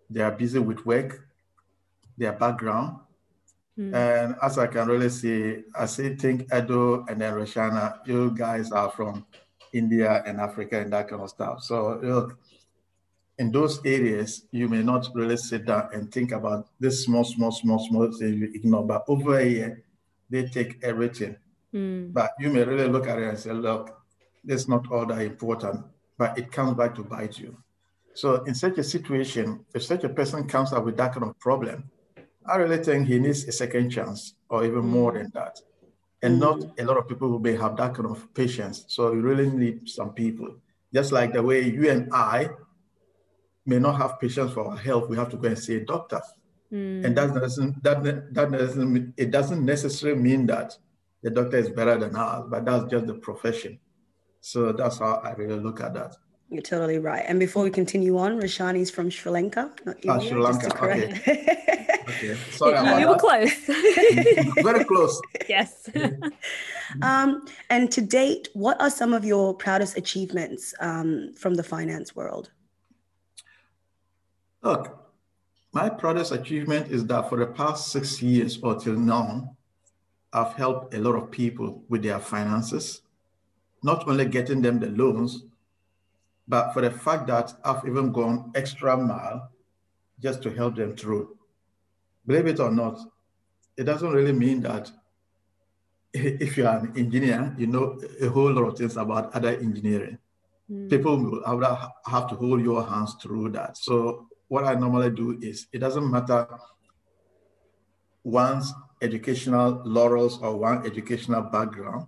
they 0.09 0.21
are 0.21 0.31
busy 0.31 0.59
with 0.59 0.85
work, 0.85 1.27
their 2.17 2.31
background. 2.31 2.99
Mm. 3.77 3.93
And 3.93 4.35
as 4.41 4.57
I 4.57 4.67
can 4.67 4.87
really 4.87 5.09
see, 5.09 5.63
I 5.75 5.85
see 5.85 6.15
think 6.15 6.47
Edo 6.53 7.05
and 7.09 7.19
then 7.19 7.33
Roshana, 7.33 7.99
you 8.07 8.31
guys 8.31 8.71
are 8.71 8.89
from 8.89 9.25
India 9.73 10.23
and 10.25 10.39
Africa 10.39 10.79
and 10.79 10.93
that 10.93 11.09
kind 11.09 11.21
of 11.21 11.29
stuff. 11.29 11.61
So 11.61 11.99
look, 12.01 12.39
in 13.37 13.51
those 13.51 13.85
areas, 13.85 14.45
you 14.51 14.69
may 14.69 14.81
not 14.81 15.09
really 15.13 15.37
sit 15.37 15.65
down 15.65 15.89
and 15.93 16.09
think 16.09 16.31
about 16.31 16.69
this 16.79 17.03
small, 17.03 17.25
small, 17.25 17.51
small, 17.51 17.79
small 17.79 18.09
thing 18.13 18.37
you 18.37 18.51
ignore. 18.53 18.87
But 18.87 19.03
over 19.09 19.39
here, 19.39 19.83
they 20.29 20.45
take 20.47 20.79
everything. 20.83 21.35
Mm. 21.73 22.13
But 22.13 22.31
you 22.39 22.49
may 22.49 22.63
really 22.63 22.87
look 22.87 23.09
at 23.09 23.19
it 23.19 23.27
and 23.27 23.37
say, 23.37 23.51
look, 23.51 23.99
this 24.41 24.61
is 24.61 24.69
not 24.69 24.89
all 24.89 25.05
that 25.05 25.21
important, 25.21 25.85
but 26.19 26.37
it 26.37 26.51
comes 26.51 26.75
back 26.75 26.93
to 26.95 27.03
bite 27.03 27.39
you. 27.39 27.57
So 28.13 28.43
in 28.43 28.53
such 28.53 28.77
a 28.77 28.83
situation, 28.83 29.65
if 29.73 29.83
such 29.83 30.03
a 30.03 30.09
person 30.09 30.47
comes 30.47 30.73
up 30.73 30.83
with 30.83 30.97
that 30.97 31.13
kind 31.13 31.25
of 31.25 31.39
problem, 31.39 31.89
I 32.45 32.57
really 32.57 32.83
think 32.83 33.07
he 33.07 33.17
needs 33.19 33.45
a 33.45 33.53
second 33.53 33.89
chance 33.89 34.35
or 34.49 34.65
even 34.65 34.81
mm. 34.81 34.93
more 34.97 35.13
than 35.13 35.31
that. 35.33 35.61
And 36.21 36.35
mm. 36.35 36.39
not 36.41 36.79
a 36.79 36.83
lot 36.83 36.97
of 36.97 37.07
people 37.07 37.29
who 37.29 37.39
may 37.39 37.55
have 37.55 37.77
that 37.77 37.95
kind 37.95 38.09
of 38.09 38.31
patience. 38.33 38.83
So 38.89 39.13
you 39.13 39.21
really 39.21 39.49
need 39.49 39.87
some 39.87 40.11
people. 40.13 40.57
Just 40.93 41.13
like 41.13 41.31
the 41.31 41.41
way 41.41 41.63
you 41.63 41.89
and 41.89 42.09
I 42.13 42.49
may 43.65 43.79
not 43.79 43.95
have 43.97 44.19
patience 44.19 44.51
for 44.51 44.65
our 44.69 44.77
health, 44.77 45.07
we 45.07 45.15
have 45.15 45.29
to 45.29 45.37
go 45.37 45.47
and 45.47 45.57
see 45.57 45.77
a 45.77 45.85
doctor. 45.85 46.21
Mm. 46.73 47.05
And 47.05 47.17
that 47.17 47.33
doesn't 47.33 47.81
that 47.83 48.03
that 48.03 48.51
doesn't 48.51 49.13
it 49.15 49.31
doesn't 49.31 49.63
necessarily 49.63 50.19
mean 50.19 50.45
that 50.47 50.77
the 51.23 51.29
doctor 51.29 51.57
is 51.57 51.69
better 51.69 51.97
than 51.97 52.15
us, 52.15 52.45
but 52.49 52.65
that's 52.65 52.91
just 52.91 53.07
the 53.07 53.13
profession. 53.13 53.79
So 54.41 54.71
that's 54.71 54.99
how 54.99 55.21
I 55.23 55.33
really 55.33 55.59
look 55.59 55.81
at 55.81 55.93
that. 55.93 56.15
You're 56.49 56.63
totally 56.63 56.97
right. 56.97 57.23
And 57.27 57.39
before 57.39 57.63
we 57.63 57.69
continue 57.69 58.17
on, 58.17 58.41
Roshani 58.41 58.79
is 58.79 58.89
from 58.89 59.09
Sri 59.11 59.31
Lanka, 59.31 59.71
not 59.85 59.97
ah, 60.07 60.15
India, 60.15 60.29
Sri 60.29 60.41
Lanka. 60.41 60.83
Okay. 60.83 61.53
okay. 62.07 62.35
Sorry 62.51 63.01
you 63.01 63.07
were 63.07 63.17
close. 63.17 63.53
Very 64.63 64.83
close. 64.83 65.21
Yes. 65.47 65.89
um, 67.03 67.45
and 67.69 67.91
to 67.91 68.01
date, 68.01 68.49
what 68.53 68.81
are 68.81 68.89
some 68.89 69.13
of 69.13 69.23
your 69.23 69.53
proudest 69.53 69.95
achievements 69.95 70.73
um, 70.79 71.33
from 71.37 71.53
the 71.53 71.63
finance 71.63 72.15
world? 72.15 72.49
Look, 74.63 74.99
my 75.71 75.87
proudest 75.87 76.31
achievement 76.31 76.91
is 76.91 77.05
that 77.05 77.29
for 77.29 77.37
the 77.37 77.45
past 77.45 77.91
six 77.91 78.23
years 78.23 78.57
or 78.63 78.79
till 78.79 78.95
now, 78.95 79.55
I've 80.33 80.53
helped 80.53 80.95
a 80.95 80.99
lot 80.99 81.15
of 81.15 81.29
people 81.29 81.83
with 81.89 82.01
their 82.01 82.19
finances, 82.19 83.01
not 83.83 84.07
only 84.07 84.25
getting 84.25 84.61
them 84.61 84.79
the 84.79 84.87
loans, 84.87 85.43
but 86.47 86.73
for 86.73 86.81
the 86.81 86.91
fact 86.91 87.27
that 87.27 87.53
I've 87.63 87.85
even 87.85 88.11
gone 88.11 88.51
extra 88.55 88.97
mile 88.97 89.51
just 90.19 90.41
to 90.43 90.49
help 90.49 90.75
them 90.75 90.95
through. 90.95 91.37
Believe 92.25 92.47
it 92.47 92.59
or 92.59 92.71
not, 92.71 92.99
it 93.77 93.83
doesn't 93.83 94.11
really 94.11 94.33
mean 94.33 94.61
that 94.61 94.91
if 96.13 96.57
you're 96.57 96.67
an 96.67 96.93
engineer, 96.97 97.55
you 97.57 97.67
know 97.67 98.01
a 98.21 98.27
whole 98.27 98.51
lot 98.51 98.63
of 98.63 98.77
things 98.77 98.97
about 98.97 99.33
other 99.33 99.49
engineering. 99.49 100.17
Mm. 100.69 100.89
People 100.89 101.17
will 101.17 101.43
have 102.05 102.29
to 102.29 102.35
hold 102.35 102.61
your 102.61 102.85
hands 102.85 103.15
through 103.21 103.49
that. 103.51 103.77
So 103.77 104.27
what 104.47 104.65
I 104.65 104.73
normally 104.73 105.11
do 105.11 105.39
is 105.41 105.67
it 105.71 105.79
doesn't 105.79 106.09
matter 106.09 106.47
one's 108.23 108.73
educational 109.01 109.81
laurels 109.85 110.41
or 110.41 110.57
one 110.57 110.85
educational 110.85 111.43
background. 111.43 112.07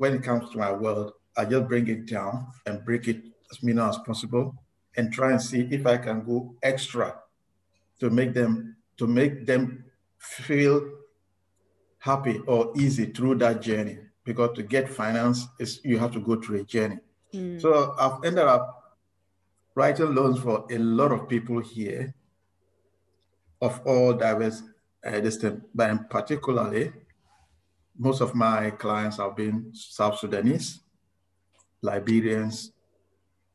When 0.00 0.14
it 0.14 0.22
comes 0.22 0.48
to 0.48 0.56
my 0.56 0.72
world, 0.72 1.12
I 1.36 1.44
just 1.44 1.68
bring 1.68 1.86
it 1.88 2.06
down 2.06 2.46
and 2.64 2.82
break 2.86 3.06
it 3.06 3.22
as 3.50 3.62
minimal 3.62 3.90
as 3.90 3.98
possible 3.98 4.54
and 4.96 5.12
try 5.12 5.32
and 5.32 5.42
see 5.42 5.68
if 5.70 5.86
I 5.86 5.98
can 5.98 6.24
go 6.24 6.54
extra 6.62 7.18
to 7.98 8.08
make 8.08 8.32
them 8.32 8.76
to 8.96 9.06
make 9.06 9.44
them 9.44 9.84
feel 10.16 10.90
happy 11.98 12.38
or 12.46 12.72
easy 12.78 13.12
through 13.12 13.34
that 13.44 13.60
journey. 13.60 13.98
Because 14.24 14.56
to 14.56 14.62
get 14.62 14.88
finance 14.88 15.46
is 15.58 15.80
you 15.84 15.98
have 15.98 16.12
to 16.12 16.20
go 16.20 16.40
through 16.40 16.60
a 16.60 16.64
journey. 16.64 17.00
Mm. 17.34 17.60
So 17.60 17.94
I've 17.98 18.24
ended 18.24 18.46
up 18.46 18.96
writing 19.74 20.14
loans 20.14 20.40
for 20.40 20.64
a 20.70 20.78
lot 20.78 21.12
of 21.12 21.28
people 21.28 21.60
here 21.60 22.14
of 23.60 23.82
all 23.84 24.14
diverse 24.14 24.62
uh, 25.04 25.20
distant, 25.20 25.62
but 25.74 26.08
particularly, 26.08 26.90
most 28.00 28.20
of 28.20 28.34
my 28.34 28.70
clients 28.70 29.18
have 29.18 29.36
been 29.36 29.70
South 29.74 30.18
Sudanese, 30.18 30.80
Liberians, 31.82 32.72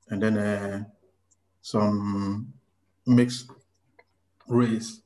and 0.09 0.21
then 0.21 0.37
uh, 0.37 0.83
some 1.61 2.53
mixed 3.07 3.49
race. 4.47 5.01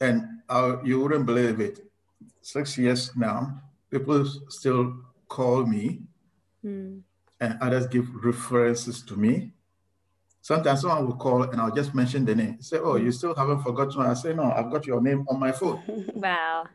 And 0.00 0.22
uh, 0.48 0.76
you 0.84 1.00
wouldn't 1.00 1.26
believe 1.26 1.58
it. 1.60 1.80
Six 2.42 2.78
years 2.78 3.10
now, 3.16 3.60
people 3.90 4.24
still 4.48 4.94
call 5.26 5.66
me, 5.66 6.02
mm. 6.64 7.00
and 7.40 7.58
others 7.60 7.88
give 7.88 8.06
references 8.24 9.02
to 9.02 9.16
me 9.16 9.52
Sometimes 10.46 10.82
someone 10.82 11.04
will 11.04 11.16
call 11.16 11.42
and 11.42 11.60
I'll 11.60 11.74
just 11.74 11.92
mention 11.92 12.24
the 12.24 12.32
name. 12.32 12.62
Say, 12.62 12.78
oh, 12.78 12.94
you 12.94 13.10
still 13.10 13.34
haven't 13.34 13.64
forgotten. 13.64 14.00
I 14.02 14.14
say, 14.14 14.32
no, 14.32 14.44
I've 14.52 14.70
got 14.70 14.86
your 14.86 15.00
name 15.00 15.26
on 15.28 15.40
my 15.40 15.50
phone. 15.50 15.82
Wow. 16.14 16.66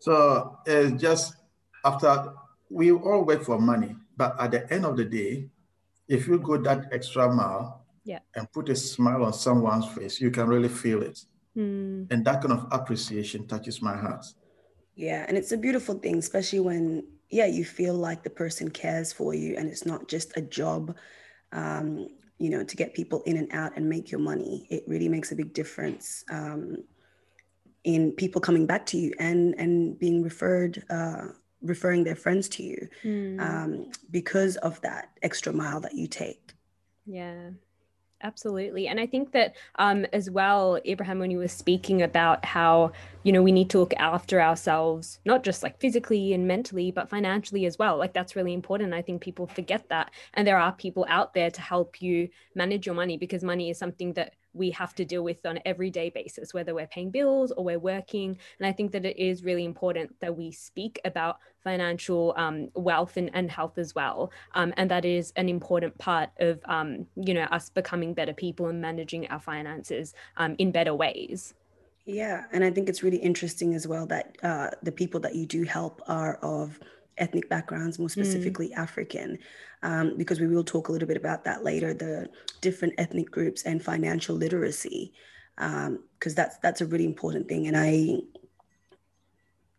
So 0.00 0.58
it's 0.66 1.00
just 1.00 1.36
after 1.84 2.32
we 2.70 2.92
all 2.92 3.24
work 3.24 3.42
for 3.42 3.60
money, 3.60 3.96
but 4.16 4.40
at 4.40 4.50
the 4.50 4.72
end 4.72 4.84
of 4.84 4.96
the 4.96 5.04
day, 5.04 5.48
if 6.08 6.26
you 6.26 6.38
go 6.38 6.56
that 6.58 6.88
extra 6.92 7.32
mile 7.32 7.84
yeah. 8.04 8.20
and 8.34 8.50
put 8.52 8.68
a 8.68 8.76
smile 8.76 9.24
on 9.24 9.32
someone's 9.32 9.86
face, 9.86 10.20
you 10.20 10.30
can 10.30 10.46
really 10.46 10.68
feel 10.68 11.02
it. 11.02 11.18
Mm. 11.56 12.10
And 12.10 12.24
that 12.24 12.42
kind 12.42 12.52
of 12.52 12.66
appreciation 12.70 13.46
touches 13.46 13.82
my 13.82 13.96
heart. 13.96 14.24
Yeah, 14.94 15.24
and 15.28 15.36
it's 15.36 15.52
a 15.52 15.56
beautiful 15.56 15.94
thing, 15.94 16.18
especially 16.18 16.60
when, 16.60 17.04
yeah, 17.30 17.46
you 17.46 17.64
feel 17.64 17.94
like 17.94 18.22
the 18.22 18.30
person 18.30 18.70
cares 18.70 19.12
for 19.12 19.34
you 19.34 19.56
and 19.56 19.68
it's 19.68 19.86
not 19.86 20.08
just 20.08 20.36
a 20.36 20.42
job. 20.42 20.96
Um, 21.52 22.08
you 22.42 22.50
know, 22.50 22.64
to 22.64 22.76
get 22.76 22.92
people 22.92 23.22
in 23.22 23.36
and 23.36 23.52
out 23.52 23.76
and 23.76 23.88
make 23.88 24.10
your 24.10 24.18
money. 24.20 24.66
It 24.68 24.82
really 24.88 25.08
makes 25.08 25.30
a 25.30 25.36
big 25.36 25.54
difference 25.54 26.24
um, 26.28 26.82
in 27.84 28.10
people 28.10 28.40
coming 28.40 28.66
back 28.66 28.84
to 28.86 28.98
you 28.98 29.12
and 29.20 29.54
and 29.58 29.96
being 29.96 30.24
referred, 30.24 30.82
uh, 30.90 31.28
referring 31.62 32.04
their 32.04 32.16
friends 32.16 32.48
to 32.48 32.62
you 32.62 32.88
mm. 33.04 33.40
um, 33.40 33.90
because 34.10 34.56
of 34.58 34.80
that 34.82 35.10
extra 35.22 35.52
mile 35.52 35.80
that 35.80 35.94
you 35.94 36.06
take. 36.06 36.52
Yeah. 37.06 37.50
Absolutely. 38.24 38.86
And 38.86 39.00
I 39.00 39.06
think 39.06 39.32
that 39.32 39.56
um, 39.80 40.06
as 40.12 40.30
well, 40.30 40.78
Abraham, 40.84 41.18
when 41.18 41.30
you 41.30 41.38
were 41.38 41.48
speaking 41.48 42.02
about 42.02 42.44
how, 42.44 42.92
you 43.24 43.32
know, 43.32 43.42
we 43.42 43.50
need 43.50 43.68
to 43.70 43.80
look 43.80 43.94
after 43.98 44.40
ourselves, 44.40 45.18
not 45.24 45.42
just 45.42 45.62
like 45.62 45.80
physically 45.80 46.32
and 46.32 46.46
mentally, 46.46 46.92
but 46.92 47.10
financially 47.10 47.66
as 47.66 47.78
well. 47.78 47.96
Like 47.96 48.12
that's 48.12 48.36
really 48.36 48.54
important. 48.54 48.94
I 48.94 49.02
think 49.02 49.22
people 49.22 49.46
forget 49.46 49.88
that. 49.88 50.12
And 50.34 50.46
there 50.46 50.58
are 50.58 50.72
people 50.72 51.04
out 51.08 51.34
there 51.34 51.50
to 51.50 51.60
help 51.60 52.00
you 52.00 52.28
manage 52.54 52.86
your 52.86 52.94
money 52.94 53.16
because 53.16 53.42
money 53.42 53.70
is 53.70 53.78
something 53.78 54.12
that 54.12 54.34
we 54.54 54.70
have 54.70 54.94
to 54.94 55.04
deal 55.04 55.22
with 55.22 55.44
on 55.46 55.56
an 55.56 55.62
everyday 55.64 56.10
basis, 56.10 56.52
whether 56.52 56.74
we're 56.74 56.86
paying 56.86 57.10
bills 57.10 57.52
or 57.52 57.64
we're 57.64 57.78
working. 57.78 58.38
And 58.58 58.66
I 58.66 58.72
think 58.72 58.92
that 58.92 59.04
it 59.04 59.18
is 59.18 59.44
really 59.44 59.64
important 59.64 60.18
that 60.20 60.36
we 60.36 60.52
speak 60.52 61.00
about 61.04 61.38
financial 61.62 62.34
um, 62.36 62.68
wealth 62.74 63.16
and, 63.16 63.30
and 63.34 63.50
health 63.50 63.78
as 63.78 63.94
well. 63.94 64.30
Um, 64.54 64.74
and 64.76 64.90
that 64.90 65.04
is 65.04 65.32
an 65.36 65.48
important 65.48 65.96
part 65.98 66.30
of, 66.40 66.60
um, 66.64 67.06
you 67.16 67.34
know, 67.34 67.44
us 67.44 67.70
becoming 67.70 68.14
better 68.14 68.34
people 68.34 68.66
and 68.66 68.80
managing 68.80 69.28
our 69.28 69.40
finances 69.40 70.14
um, 70.36 70.56
in 70.58 70.72
better 70.72 70.94
ways. 70.94 71.54
Yeah. 72.04 72.44
And 72.52 72.64
I 72.64 72.70
think 72.70 72.88
it's 72.88 73.02
really 73.02 73.18
interesting 73.18 73.74
as 73.74 73.86
well 73.86 74.06
that 74.06 74.36
uh, 74.42 74.70
the 74.82 74.90
people 74.90 75.20
that 75.20 75.36
you 75.36 75.46
do 75.46 75.62
help 75.62 76.02
are 76.08 76.34
of 76.36 76.80
ethnic 77.18 77.48
backgrounds, 77.48 77.98
more 77.98 78.08
specifically 78.08 78.68
mm. 78.68 78.78
African, 78.78 79.38
um, 79.82 80.16
because 80.16 80.40
we 80.40 80.46
will 80.46 80.64
talk 80.64 80.88
a 80.88 80.92
little 80.92 81.08
bit 81.08 81.16
about 81.16 81.44
that 81.44 81.64
later. 81.64 81.94
The 81.94 82.28
different 82.60 82.94
ethnic 82.98 83.30
groups 83.30 83.62
and 83.62 83.82
financial 83.82 84.36
literacy, 84.36 85.12
because 85.56 85.86
um, 85.88 85.98
that's 86.34 86.58
that's 86.58 86.80
a 86.80 86.86
really 86.86 87.04
important 87.04 87.48
thing. 87.48 87.66
And 87.66 87.76
I 87.76 88.20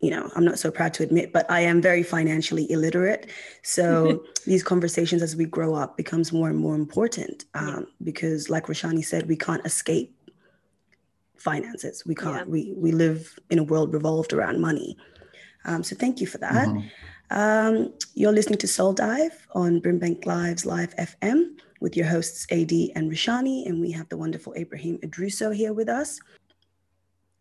you 0.03 0.09
know, 0.09 0.29
I'm 0.35 0.43
not 0.43 0.59
so 0.59 0.69
proud 0.69 0.93
to 0.95 1.03
admit, 1.03 1.31
but 1.31 1.49
I 1.49 1.61
am 1.61 1.81
very 1.81 2.03
financially 2.03 2.69
illiterate. 2.69 3.29
So 3.61 4.25
these 4.45 4.61
conversations 4.61 5.21
as 5.21 5.33
we 5.33 5.45
grow 5.45 5.75
up 5.75 5.95
becomes 5.95 6.33
more 6.33 6.49
and 6.49 6.59
more 6.59 6.75
important 6.75 7.45
um, 7.53 7.87
because, 8.03 8.49
like 8.49 8.65
Roshani 8.65 9.05
said, 9.05 9.29
we 9.29 9.37
can't 9.37 9.65
escape 9.65 10.13
finances. 11.37 12.03
We 12.05 12.15
can't. 12.15 12.47
Yeah. 12.47 12.51
We 12.51 12.73
we 12.75 12.91
live 12.91 13.39
in 13.49 13.59
a 13.59 13.63
world 13.63 13.93
revolved 13.93 14.33
around 14.33 14.59
money. 14.59 14.97
Um, 15.63 15.83
so 15.83 15.95
thank 15.95 16.19
you 16.19 16.27
for 16.27 16.39
that. 16.39 16.67
Mm-hmm. 16.67 16.87
Um, 17.33 17.91
you're 18.13 18.31
listening 18.31 18.59
to 18.59 18.67
Soul 18.67 18.93
Dive 18.93 19.47
on 19.53 19.81
Brimbank 19.81 20.27
Live's 20.27 20.67
Live 20.67 20.95
FM 20.97 21.57
with 21.81 21.97
your 21.97 22.05
hosts 22.05 22.45
AD 22.51 22.71
and 22.95 23.11
Rishani, 23.11 23.65
and 23.65 23.81
we 23.81 23.91
have 23.91 24.07
the 24.09 24.17
wonderful 24.17 24.53
Abraham 24.55 24.99
Idruso 24.99 25.53
here 25.53 25.73
with 25.73 25.89
us. 25.89 26.19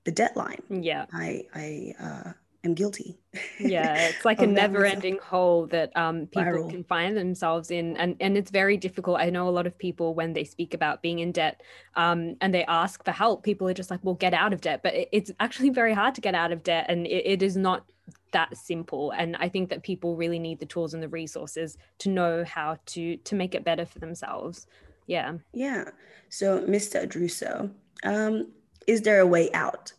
The 0.04 0.10
deadline. 0.10 0.62
Yeah. 0.70 1.04
I 1.12 1.44
I 1.54 1.94
uh, 2.00 2.32
am 2.64 2.72
guilty. 2.72 3.18
Yeah, 3.60 4.08
it's 4.08 4.24
like 4.24 4.40
a 4.42 4.46
never-ending 4.46 5.18
hole 5.18 5.66
that 5.66 5.94
um, 5.94 6.26
people 6.26 6.42
Viral. 6.44 6.70
can 6.70 6.84
find 6.84 7.14
themselves 7.14 7.70
in, 7.70 7.94
and 7.98 8.16
and 8.18 8.38
it's 8.38 8.50
very 8.50 8.78
difficult. 8.78 9.20
I 9.20 9.28
know 9.28 9.46
a 9.46 9.50
lot 9.50 9.66
of 9.66 9.76
people 9.76 10.14
when 10.14 10.32
they 10.32 10.44
speak 10.44 10.72
about 10.72 11.02
being 11.02 11.18
in 11.18 11.32
debt, 11.32 11.60
um, 11.96 12.36
and 12.40 12.54
they 12.54 12.64
ask 12.64 13.04
for 13.04 13.12
help, 13.12 13.44
people 13.44 13.68
are 13.68 13.74
just 13.74 13.90
like, 13.90 14.00
"Well, 14.02 14.14
get 14.14 14.32
out 14.32 14.54
of 14.54 14.62
debt," 14.62 14.80
but 14.82 14.94
it, 14.94 15.08
it's 15.12 15.30
actually 15.38 15.68
very 15.68 15.92
hard 15.92 16.14
to 16.14 16.22
get 16.22 16.34
out 16.34 16.50
of 16.50 16.62
debt, 16.62 16.86
and 16.88 17.06
it, 17.06 17.26
it 17.26 17.42
is 17.42 17.58
not 17.58 17.84
that 18.32 18.56
simple. 18.56 19.12
And 19.12 19.36
I 19.36 19.48
think 19.48 19.70
that 19.70 19.82
people 19.82 20.16
really 20.16 20.38
need 20.38 20.58
the 20.58 20.66
tools 20.66 20.94
and 20.94 21.02
the 21.02 21.08
resources 21.08 21.78
to 21.98 22.08
know 22.08 22.44
how 22.44 22.78
to 22.86 23.16
to 23.16 23.34
make 23.34 23.54
it 23.54 23.64
better 23.64 23.86
for 23.86 23.98
themselves. 23.98 24.66
Yeah. 25.06 25.34
Yeah. 25.52 25.90
So, 26.28 26.60
Mr. 26.62 27.06
Druso, 27.06 27.70
um, 28.04 28.52
is 28.86 29.02
there 29.02 29.20
a 29.20 29.26
way 29.26 29.52
out 29.52 29.92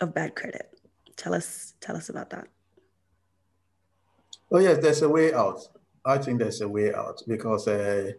of 0.00 0.14
bad 0.14 0.34
credit? 0.34 0.68
Tell 1.16 1.34
us, 1.34 1.74
tell 1.80 1.96
us 1.96 2.08
about 2.08 2.30
that. 2.30 2.48
Oh 4.50 4.58
yes, 4.58 4.78
there's 4.82 5.02
a 5.02 5.08
way 5.08 5.32
out. 5.32 5.60
I 6.04 6.18
think 6.18 6.38
there's 6.38 6.60
a 6.60 6.68
way 6.68 6.92
out 6.92 7.22
because 7.28 7.68
uh, 7.68 8.12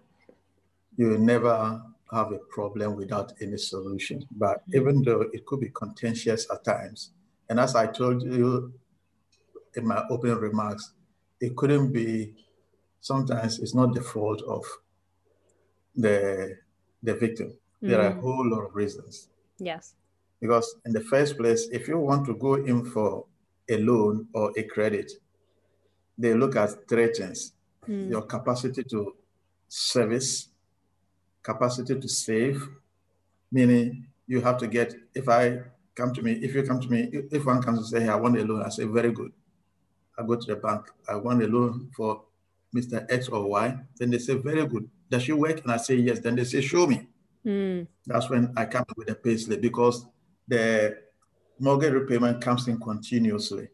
you 0.95 1.17
never 1.17 1.81
have 2.11 2.31
a 2.31 2.39
problem 2.49 2.95
without 2.95 3.33
any 3.41 3.57
solution. 3.57 4.25
But 4.31 4.61
mm-hmm. 4.61 4.77
even 4.77 5.03
though 5.03 5.25
it 5.33 5.45
could 5.45 5.59
be 5.59 5.69
contentious 5.69 6.47
at 6.51 6.63
times, 6.63 7.11
and 7.49 7.59
as 7.59 7.75
I 7.75 7.87
told 7.87 8.23
you 8.23 8.73
in 9.75 9.87
my 9.87 10.03
opening 10.09 10.37
remarks, 10.37 10.93
it 11.39 11.55
couldn't 11.55 11.91
be. 11.91 12.33
Sometimes 13.01 13.59
it's 13.59 13.75
not 13.75 13.93
the 13.93 14.01
fault 14.01 14.41
of 14.43 14.63
the 15.95 16.57
the 17.01 17.15
victim. 17.15 17.47
Mm-hmm. 17.47 17.89
There 17.89 18.01
are 18.01 18.07
a 18.07 18.13
mm. 18.13 18.21
whole 18.21 18.49
lot 18.49 18.61
of 18.61 18.75
reasons. 18.75 19.27
Yes. 19.59 19.95
Because 20.39 20.75
in 20.85 20.93
the 20.93 21.01
first 21.01 21.37
place, 21.37 21.67
if 21.71 21.87
you 21.87 21.97
want 21.97 22.25
to 22.27 22.33
go 22.35 22.55
in 22.55 22.85
for 22.85 23.25
a 23.69 23.77
loan 23.77 24.27
or 24.33 24.51
a 24.57 24.63
credit, 24.63 25.11
they 26.17 26.33
look 26.33 26.55
at 26.55 26.87
three 26.87 27.07
things 27.13 27.53
mm. 27.87 28.09
your 28.09 28.23
capacity 28.23 28.83
to 28.83 29.15
service, 29.67 30.49
capacity 31.41 31.99
to 31.99 32.07
save, 32.07 32.67
meaning 33.51 34.07
you 34.27 34.41
have 34.41 34.57
to 34.57 34.67
get, 34.67 34.93
if 35.13 35.29
I 35.29 35.61
come 35.95 36.13
to 36.13 36.21
me, 36.21 36.33
if 36.33 36.55
you 36.55 36.63
come 36.63 36.79
to 36.79 36.89
me, 36.89 37.09
if 37.31 37.45
one 37.45 37.61
comes 37.61 37.79
and 37.79 37.87
say, 37.87 38.01
hey, 38.01 38.09
I 38.09 38.15
want 38.15 38.37
a 38.37 38.43
loan, 38.43 38.63
I 38.63 38.69
say, 38.69 38.85
very 38.85 39.11
good. 39.11 39.31
I 40.17 40.23
go 40.23 40.35
to 40.35 40.45
the 40.45 40.55
bank, 40.55 40.85
I 41.07 41.15
want 41.15 41.43
a 41.43 41.47
loan 41.47 41.89
for 41.95 42.23
Mr. 42.75 43.05
X 43.09 43.29
or 43.29 43.47
Y. 43.47 43.77
Then 43.97 44.11
they 44.11 44.19
say, 44.19 44.35
very 44.35 44.65
good. 44.65 44.89
Does 45.09 45.23
she 45.23 45.33
work? 45.33 45.61
And 45.63 45.71
I 45.71 45.77
say, 45.77 45.95
yes. 45.95 46.19
Then 46.19 46.35
they 46.35 46.43
say, 46.43 46.61
show 46.61 46.87
me. 46.87 47.07
Mm. 47.45 47.87
That's 48.05 48.29
when 48.29 48.53
I 48.55 48.65
come 48.65 48.85
with 48.95 49.09
a 49.09 49.15
payslip 49.15 49.61
because 49.61 50.05
the 50.47 50.97
mortgage 51.59 51.93
repayment 51.93 52.41
comes 52.41 52.67
in 52.67 52.79
continuously. 52.79 53.69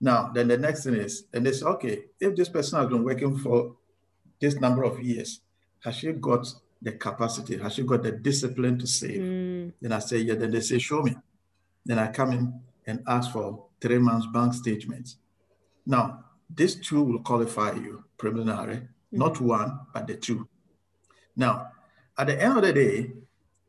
Now, 0.00 0.30
then 0.34 0.48
the 0.48 0.58
next 0.58 0.84
thing 0.84 0.94
is, 0.94 1.24
and 1.32 1.46
they 1.46 1.52
say, 1.52 1.66
okay, 1.66 2.04
if 2.20 2.36
this 2.36 2.48
person 2.48 2.78
has 2.78 2.88
been 2.88 3.04
working 3.04 3.38
for 3.38 3.76
this 4.40 4.54
number 4.56 4.84
of 4.84 5.02
years, 5.02 5.40
has 5.82 5.96
she 5.96 6.12
got 6.12 6.46
the 6.80 6.92
capacity? 6.92 7.58
Has 7.58 7.74
she 7.74 7.82
got 7.82 8.02
the 8.02 8.12
discipline 8.12 8.78
to 8.78 8.86
save? 8.86 9.20
Mm. 9.20 9.72
Then 9.80 9.92
I 9.92 9.98
say, 9.98 10.18
yeah. 10.18 10.34
Then 10.34 10.50
they 10.50 10.60
say, 10.60 10.78
show 10.78 11.02
me. 11.02 11.16
Then 11.84 11.98
I 11.98 12.08
come 12.08 12.32
in 12.32 12.60
and 12.86 13.02
ask 13.06 13.32
for 13.32 13.66
three 13.80 13.98
months 13.98 14.26
bank 14.32 14.54
statements. 14.54 15.16
Now, 15.86 16.24
these 16.54 16.76
two 16.76 17.02
will 17.02 17.20
qualify 17.20 17.72
you 17.72 18.04
preliminary, 18.16 18.76
mm. 18.76 18.88
not 19.12 19.40
one, 19.40 19.80
but 19.92 20.06
the 20.06 20.16
two. 20.16 20.48
Now, 21.36 21.68
at 22.16 22.28
the 22.28 22.40
end 22.40 22.58
of 22.58 22.62
the 22.64 22.72
day, 22.72 23.12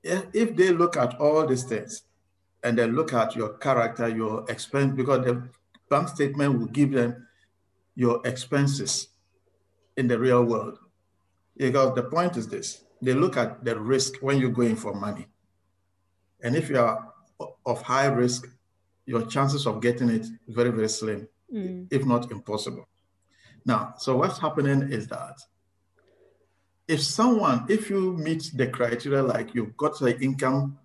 if 0.03 0.55
they 0.55 0.69
look 0.69 0.97
at 0.97 1.19
all 1.19 1.45
these 1.47 1.63
things, 1.63 2.03
and 2.63 2.77
they 2.79 2.87
look 2.87 3.13
at 3.13 3.35
your 3.35 3.49
character, 3.57 4.09
your 4.09 4.43
expense, 4.49 4.93
because 4.95 5.23
the 5.23 5.47
bank 5.89 6.09
statement 6.09 6.57
will 6.57 6.65
give 6.65 6.91
them 6.91 7.27
your 7.95 8.19
expenses 8.25 9.09
in 9.97 10.07
the 10.07 10.17
real 10.17 10.43
world. 10.43 10.79
Because 11.55 11.93
the 11.95 12.03
point 12.03 12.37
is 12.37 12.47
this 12.47 12.83
they 13.01 13.13
look 13.13 13.37
at 13.37 13.63
the 13.63 13.79
risk 13.79 14.15
when 14.21 14.39
you're 14.39 14.49
going 14.49 14.75
for 14.75 14.95
money. 14.95 15.27
And 16.41 16.55
if 16.55 16.69
you 16.69 16.79
are 16.79 17.13
of 17.65 17.81
high 17.83 18.07
risk, 18.07 18.47
your 19.05 19.25
chances 19.27 19.67
of 19.67 19.79
getting 19.79 20.09
it 20.09 20.25
very, 20.47 20.71
very 20.71 20.89
slim, 20.89 21.27
mm. 21.53 21.87
if 21.91 22.05
not 22.05 22.31
impossible. 22.31 22.87
Now, 23.65 23.95
so 23.97 24.17
what's 24.17 24.39
happening 24.39 24.91
is 24.91 25.07
that 25.07 25.39
if 26.87 27.01
someone, 27.01 27.65
if 27.67 27.89
you 27.89 28.13
meet 28.13 28.51
the 28.53 28.67
criteria 28.67 29.23
like 29.23 29.55
you've 29.55 29.75
got 29.75 29.97
the 29.99 30.19
income 30.19 30.77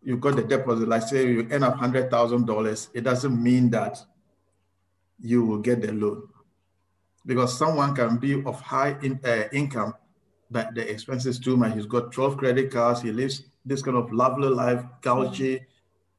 you've 0.00 0.20
got 0.20 0.36
the 0.36 0.42
deposit, 0.42 0.88
like 0.88 1.02
say 1.02 1.26
you 1.26 1.48
end 1.50 1.64
up 1.64 1.76
hundred 1.76 2.08
thousand 2.08 2.46
dollars, 2.46 2.88
it 2.94 3.02
doesn't 3.02 3.42
mean 3.42 3.68
that 3.70 3.98
you 5.18 5.44
will 5.44 5.58
get 5.58 5.82
the 5.82 5.92
loan, 5.92 6.22
because 7.26 7.58
someone 7.58 7.94
can 7.96 8.16
be 8.16 8.42
of 8.44 8.60
high 8.60 8.96
in, 9.02 9.18
uh, 9.24 9.48
income, 9.52 9.92
but 10.52 10.72
the 10.76 10.88
expenses 10.88 11.40
too 11.40 11.56
much. 11.56 11.74
He's 11.74 11.84
got 11.84 12.12
twelve 12.12 12.36
credit 12.36 12.70
cards. 12.70 13.02
He 13.02 13.10
lives 13.10 13.42
this 13.66 13.82
kind 13.82 13.96
of 13.96 14.12
lovely 14.12 14.48
life, 14.48 14.84
Gucci, 15.02 15.66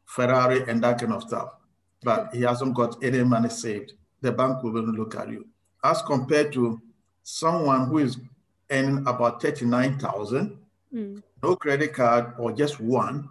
Ferrari, 0.03 0.63
and 0.67 0.83
that 0.83 0.99
kind 0.99 1.13
of 1.13 1.23
stuff, 1.23 1.55
but 2.03 2.33
he 2.33 2.41
hasn't 2.41 2.75
got 2.75 3.03
any 3.03 3.23
money 3.23 3.49
saved. 3.49 3.93
The 4.21 4.31
bank 4.31 4.63
will 4.63 4.73
look 4.73 5.15
at 5.15 5.29
you 5.29 5.45
as 5.83 6.01
compared 6.01 6.51
to 6.53 6.81
someone 7.23 7.87
who 7.87 7.99
is 7.99 8.17
earning 8.69 9.07
about 9.07 9.41
thirty-nine 9.41 9.99
thousand, 9.99 10.57
mm. 10.93 11.21
no 11.41 11.55
credit 11.55 11.93
card 11.93 12.33
or 12.37 12.51
just 12.51 12.79
one 12.79 13.29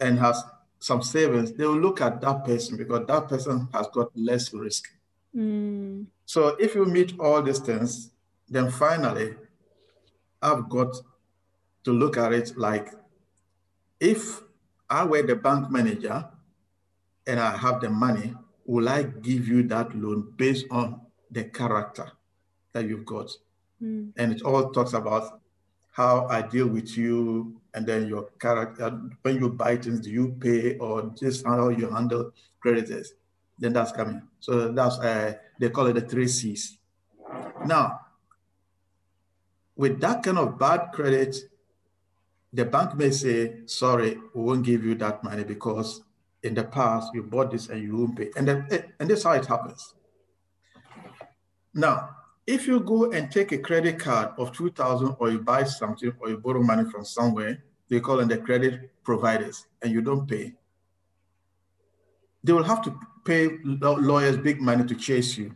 and 0.00 0.18
has 0.18 0.42
some 0.78 1.02
savings, 1.02 1.52
they 1.52 1.64
will 1.64 1.78
look 1.80 2.00
at 2.00 2.20
that 2.20 2.44
person 2.44 2.76
because 2.76 3.06
that 3.06 3.28
person 3.28 3.68
has 3.72 3.88
got 3.88 4.10
less 4.14 4.52
risk. 4.52 4.88
Mm. 5.34 6.06
So 6.26 6.48
if 6.60 6.74
you 6.74 6.84
meet 6.84 7.18
all 7.18 7.42
these 7.42 7.60
things, 7.60 8.10
then 8.48 8.70
finally, 8.70 9.34
I've 10.42 10.68
got 10.68 10.94
to 11.84 11.92
look 11.92 12.16
at 12.16 12.32
it 12.32 12.56
like 12.58 12.90
if 13.98 14.42
I 14.90 15.04
were 15.04 15.22
the 15.22 15.34
bank 15.34 15.70
manager 15.70 16.28
and 17.26 17.40
I 17.40 17.56
have 17.56 17.80
the 17.80 17.90
money, 17.90 18.34
will 18.64 18.88
I 18.88 19.02
give 19.02 19.48
you 19.48 19.62
that 19.64 19.96
loan 19.96 20.32
based 20.36 20.66
on 20.70 21.00
the 21.30 21.44
character 21.44 22.10
that 22.72 22.88
you've 22.88 23.04
got? 23.04 23.30
Mm. 23.82 24.12
And 24.16 24.32
it 24.32 24.42
all 24.42 24.70
talks 24.70 24.92
about 24.92 25.40
how 25.92 26.26
I 26.28 26.42
deal 26.42 26.66
with 26.66 26.96
you, 26.96 27.56
and 27.76 27.86
then 27.86 28.08
your 28.08 28.28
character. 28.40 29.00
When 29.22 29.38
you 29.40 29.50
buy 29.50 29.76
things, 29.76 30.00
do 30.00 30.10
you 30.10 30.36
pay 30.40 30.76
or 30.78 31.12
just 31.14 31.46
how 31.46 31.68
you 31.68 31.90
handle 31.90 32.32
creditors? 32.60 33.14
Then 33.58 33.72
that's 33.72 33.92
coming. 33.92 34.22
So 34.40 34.72
that's 34.72 34.98
uh, 34.98 35.34
they 35.60 35.70
call 35.70 35.86
it 35.86 35.94
the 35.94 36.02
three 36.02 36.28
C's. 36.28 36.78
Now, 37.64 38.00
with 39.76 40.00
that 40.00 40.22
kind 40.22 40.38
of 40.38 40.58
bad 40.58 40.92
credit, 40.92 41.36
the 42.52 42.64
bank 42.64 42.94
may 42.96 43.10
say, 43.10 43.64
"Sorry, 43.66 44.18
we 44.34 44.42
won't 44.42 44.64
give 44.64 44.84
you 44.84 44.94
that 44.96 45.24
money 45.24 45.44
because 45.44 46.02
in 46.42 46.54
the 46.54 46.64
past 46.64 47.14
you 47.14 47.22
bought 47.22 47.50
this 47.50 47.68
and 47.68 47.82
you 47.82 47.96
won't 47.96 48.16
pay." 48.16 48.30
And 48.36 48.46
then, 48.48 48.66
eh, 48.70 48.82
and 49.00 49.08
this 49.08 49.20
is 49.20 49.24
how 49.24 49.32
it 49.32 49.46
happens. 49.46 49.94
Now, 51.74 52.16
if 52.46 52.66
you 52.66 52.80
go 52.80 53.10
and 53.10 53.30
take 53.30 53.52
a 53.52 53.58
credit 53.58 53.98
card 53.98 54.30
of 54.38 54.52
2000 54.52 55.16
or 55.18 55.30
you 55.30 55.40
buy 55.40 55.64
something 55.64 56.12
or 56.20 56.30
you 56.30 56.38
borrow 56.38 56.62
money 56.62 56.88
from 56.90 57.04
somewhere, 57.04 57.62
they 57.88 58.00
call 58.00 58.16
them 58.16 58.28
the 58.28 58.38
credit 58.38 58.90
providers, 59.04 59.66
and 59.82 59.92
you 59.92 60.00
don't 60.00 60.26
pay, 60.26 60.54
they 62.42 62.52
will 62.52 62.64
have 62.64 62.82
to 62.82 62.98
pay 63.24 63.58
lawyers 63.64 64.36
big 64.36 64.60
money 64.60 64.84
to 64.84 64.94
chase 64.94 65.36
you. 65.36 65.54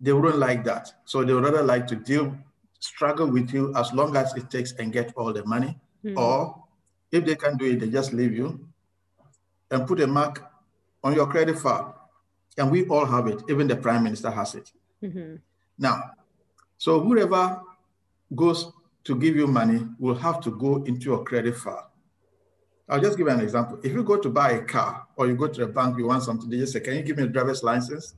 They 0.00 0.12
wouldn't 0.12 0.38
like 0.38 0.64
that. 0.64 0.92
So 1.04 1.24
they 1.24 1.32
would 1.32 1.44
rather 1.44 1.62
like 1.62 1.86
to 1.88 1.96
deal, 1.96 2.36
struggle 2.80 3.26
with 3.26 3.52
you 3.52 3.74
as 3.74 3.92
long 3.92 4.16
as 4.16 4.34
it 4.36 4.50
takes 4.50 4.72
and 4.72 4.92
get 4.92 5.12
all 5.16 5.32
the 5.32 5.44
money. 5.44 5.78
Mm. 6.04 6.18
Or 6.18 6.64
if 7.10 7.24
they 7.24 7.34
can 7.34 7.56
do 7.56 7.64
it, 7.64 7.80
they 7.80 7.88
just 7.88 8.12
leave 8.12 8.34
you 8.34 8.68
and 9.70 9.86
put 9.86 10.00
a 10.00 10.06
mark 10.06 10.44
on 11.02 11.14
your 11.14 11.26
credit 11.26 11.58
file 11.58 12.10
And 12.58 12.70
we 12.70 12.86
all 12.86 13.04
have 13.04 13.26
it. 13.26 13.42
Even 13.48 13.66
the 13.66 13.76
prime 13.76 14.02
minister 14.02 14.30
has 14.30 14.54
it. 14.54 14.72
Mm-hmm. 15.02 15.36
Now, 15.78 16.10
so 16.78 17.00
whoever 17.00 17.60
goes 18.34 18.72
to 19.04 19.14
give 19.14 19.36
you 19.36 19.46
money 19.46 19.86
will 19.98 20.14
have 20.14 20.40
to 20.40 20.50
go 20.50 20.82
into 20.84 21.04
your 21.04 21.22
credit 21.22 21.56
file. 21.56 21.90
I'll 22.88 23.00
just 23.00 23.18
give 23.18 23.26
you 23.26 23.32
an 23.32 23.40
example. 23.40 23.78
If 23.82 23.92
you 23.92 24.02
go 24.04 24.16
to 24.16 24.28
buy 24.28 24.52
a 24.52 24.62
car 24.62 25.06
or 25.16 25.26
you 25.26 25.34
go 25.34 25.48
to 25.48 25.60
the 25.60 25.66
bank, 25.66 25.98
you 25.98 26.06
want 26.06 26.22
something, 26.22 26.48
they 26.48 26.58
just 26.58 26.72
say, 26.72 26.80
Can 26.80 26.94
you 26.94 27.02
give 27.02 27.16
me 27.16 27.24
a 27.24 27.28
driver's 27.28 27.62
license? 27.62 28.14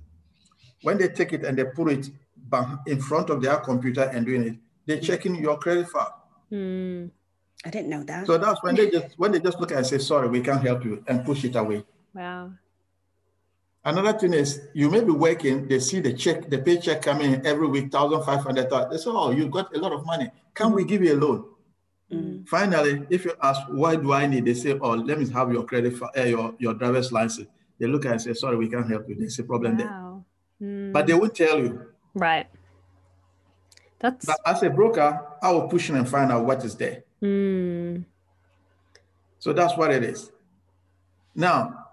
When 0.82 0.98
they 0.98 1.08
take 1.08 1.32
it 1.32 1.44
and 1.44 1.58
they 1.58 1.64
put 1.64 1.90
it 1.90 2.10
in 2.86 3.00
front 3.00 3.30
of 3.30 3.42
their 3.42 3.56
computer 3.56 4.02
and 4.02 4.24
doing 4.26 4.42
it, 4.44 4.54
they're 4.86 5.00
checking 5.00 5.34
your 5.36 5.58
credit 5.58 5.88
file. 5.88 6.22
Mm. 6.52 7.10
I 7.64 7.70
didn't 7.70 7.88
know 7.88 8.02
that. 8.04 8.26
So 8.26 8.38
that's 8.38 8.62
when 8.62 8.76
they 8.76 8.90
just 8.90 9.18
when 9.18 9.32
they 9.32 9.40
just 9.40 9.58
look 9.58 9.72
and 9.72 9.86
say, 9.86 9.98
sorry, 9.98 10.28
we 10.28 10.40
can't 10.40 10.62
help 10.62 10.84
you 10.84 11.02
and 11.08 11.24
push 11.24 11.44
it 11.44 11.56
away. 11.56 11.84
Wow. 12.14 12.52
Another 13.84 14.12
thing 14.18 14.34
is 14.34 14.60
you 14.74 14.90
may 14.90 15.00
be 15.00 15.12
working, 15.12 15.66
they 15.66 15.78
see 15.80 16.00
the 16.00 16.12
check, 16.12 16.50
the 16.50 16.58
paycheck 16.58 17.02
coming 17.02 17.44
every 17.46 17.66
week, 17.66 17.90
thousand 17.90 18.22
five 18.22 18.40
hundred. 18.40 18.70
They 18.90 18.96
say, 18.96 19.10
Oh, 19.10 19.30
you 19.30 19.48
got 19.48 19.74
a 19.74 19.78
lot 19.78 19.92
of 19.92 20.04
money. 20.04 20.30
Can 20.54 20.72
we 20.72 20.84
give 20.84 21.02
you 21.02 21.14
a 21.14 21.18
loan? 21.18 21.44
Mm. 22.12 22.48
Finally, 22.48 23.06
if 23.10 23.24
you 23.24 23.32
ask 23.42 23.62
why 23.68 23.96
do 23.96 24.12
I 24.12 24.26
need, 24.26 24.44
they 24.44 24.54
say, 24.54 24.78
Oh, 24.80 24.90
let 24.90 25.18
me 25.18 25.28
have 25.30 25.52
your 25.52 25.64
credit 25.64 26.00
uh, 26.16 26.22
your, 26.22 26.54
your 26.58 26.74
driver's 26.74 27.12
license. 27.12 27.48
They 27.78 27.86
look 27.86 28.06
at 28.06 28.12
and 28.12 28.22
say, 28.22 28.34
Sorry, 28.34 28.56
we 28.56 28.68
can't 28.68 28.88
help 28.88 29.08
you. 29.08 29.16
There's 29.16 29.38
a 29.38 29.44
problem 29.44 29.78
wow. 29.78 30.24
there. 30.60 30.68
Mm. 30.68 30.92
But 30.92 31.06
they 31.06 31.14
won't 31.14 31.34
tell 31.34 31.58
you. 31.58 31.92
Right. 32.14 32.46
That's 33.98 34.26
but 34.26 34.38
as 34.46 34.62
a 34.62 34.70
broker, 34.70 35.26
I 35.42 35.50
will 35.50 35.68
push 35.68 35.90
in 35.90 35.96
and 35.96 36.08
find 36.08 36.30
out 36.30 36.44
what 36.44 36.64
is 36.64 36.76
there. 36.76 37.02
Mm. 37.22 38.04
So 39.38 39.52
that's 39.52 39.76
what 39.76 39.90
it 39.90 40.02
is. 40.04 40.30
Now, 41.34 41.86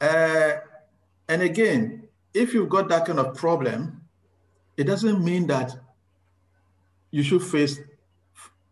uh, 0.00 0.52
and 1.28 1.42
again, 1.42 2.08
if 2.34 2.52
you've 2.52 2.68
got 2.68 2.88
that 2.88 3.06
kind 3.06 3.18
of 3.18 3.34
problem, 3.34 4.02
it 4.76 4.84
doesn't 4.84 5.24
mean 5.24 5.46
that 5.46 5.74
you 7.10 7.22
should 7.22 7.42
face 7.42 7.80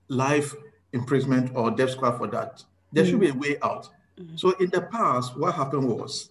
life 0.08 0.54
imprisonment 0.92 1.50
or 1.54 1.70
death 1.70 1.90
squad 1.90 2.18
for 2.18 2.26
that. 2.28 2.62
There 2.92 3.04
mm. 3.04 3.10
should 3.10 3.20
be 3.20 3.30
a 3.30 3.34
way 3.34 3.56
out. 3.62 3.88
Mm. 4.18 4.38
So 4.38 4.50
in 4.60 4.70
the 4.70 4.82
past, 4.82 5.36
what 5.38 5.54
happened 5.54 5.88
was, 5.88 6.30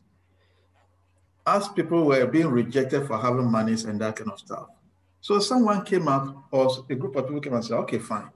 as 1.46 1.68
people 1.70 2.06
were 2.06 2.26
being 2.26 2.48
rejected 2.48 3.06
for 3.08 3.18
having 3.18 3.50
monies 3.52 3.84
and 3.86 4.00
that 4.00 4.16
kind 4.16 4.32
of 4.32 4.40
stuff, 4.40 4.68
so 5.20 5.40
someone 5.40 5.84
came 5.84 6.08
up, 6.08 6.36
or 6.52 6.70
a 6.90 6.96
group 6.96 7.16
of 7.16 7.26
people 7.26 7.42
came 7.42 7.54
and 7.54 7.66
said, 7.66 7.78
okay, 7.80 7.98
fine. 7.98 8.30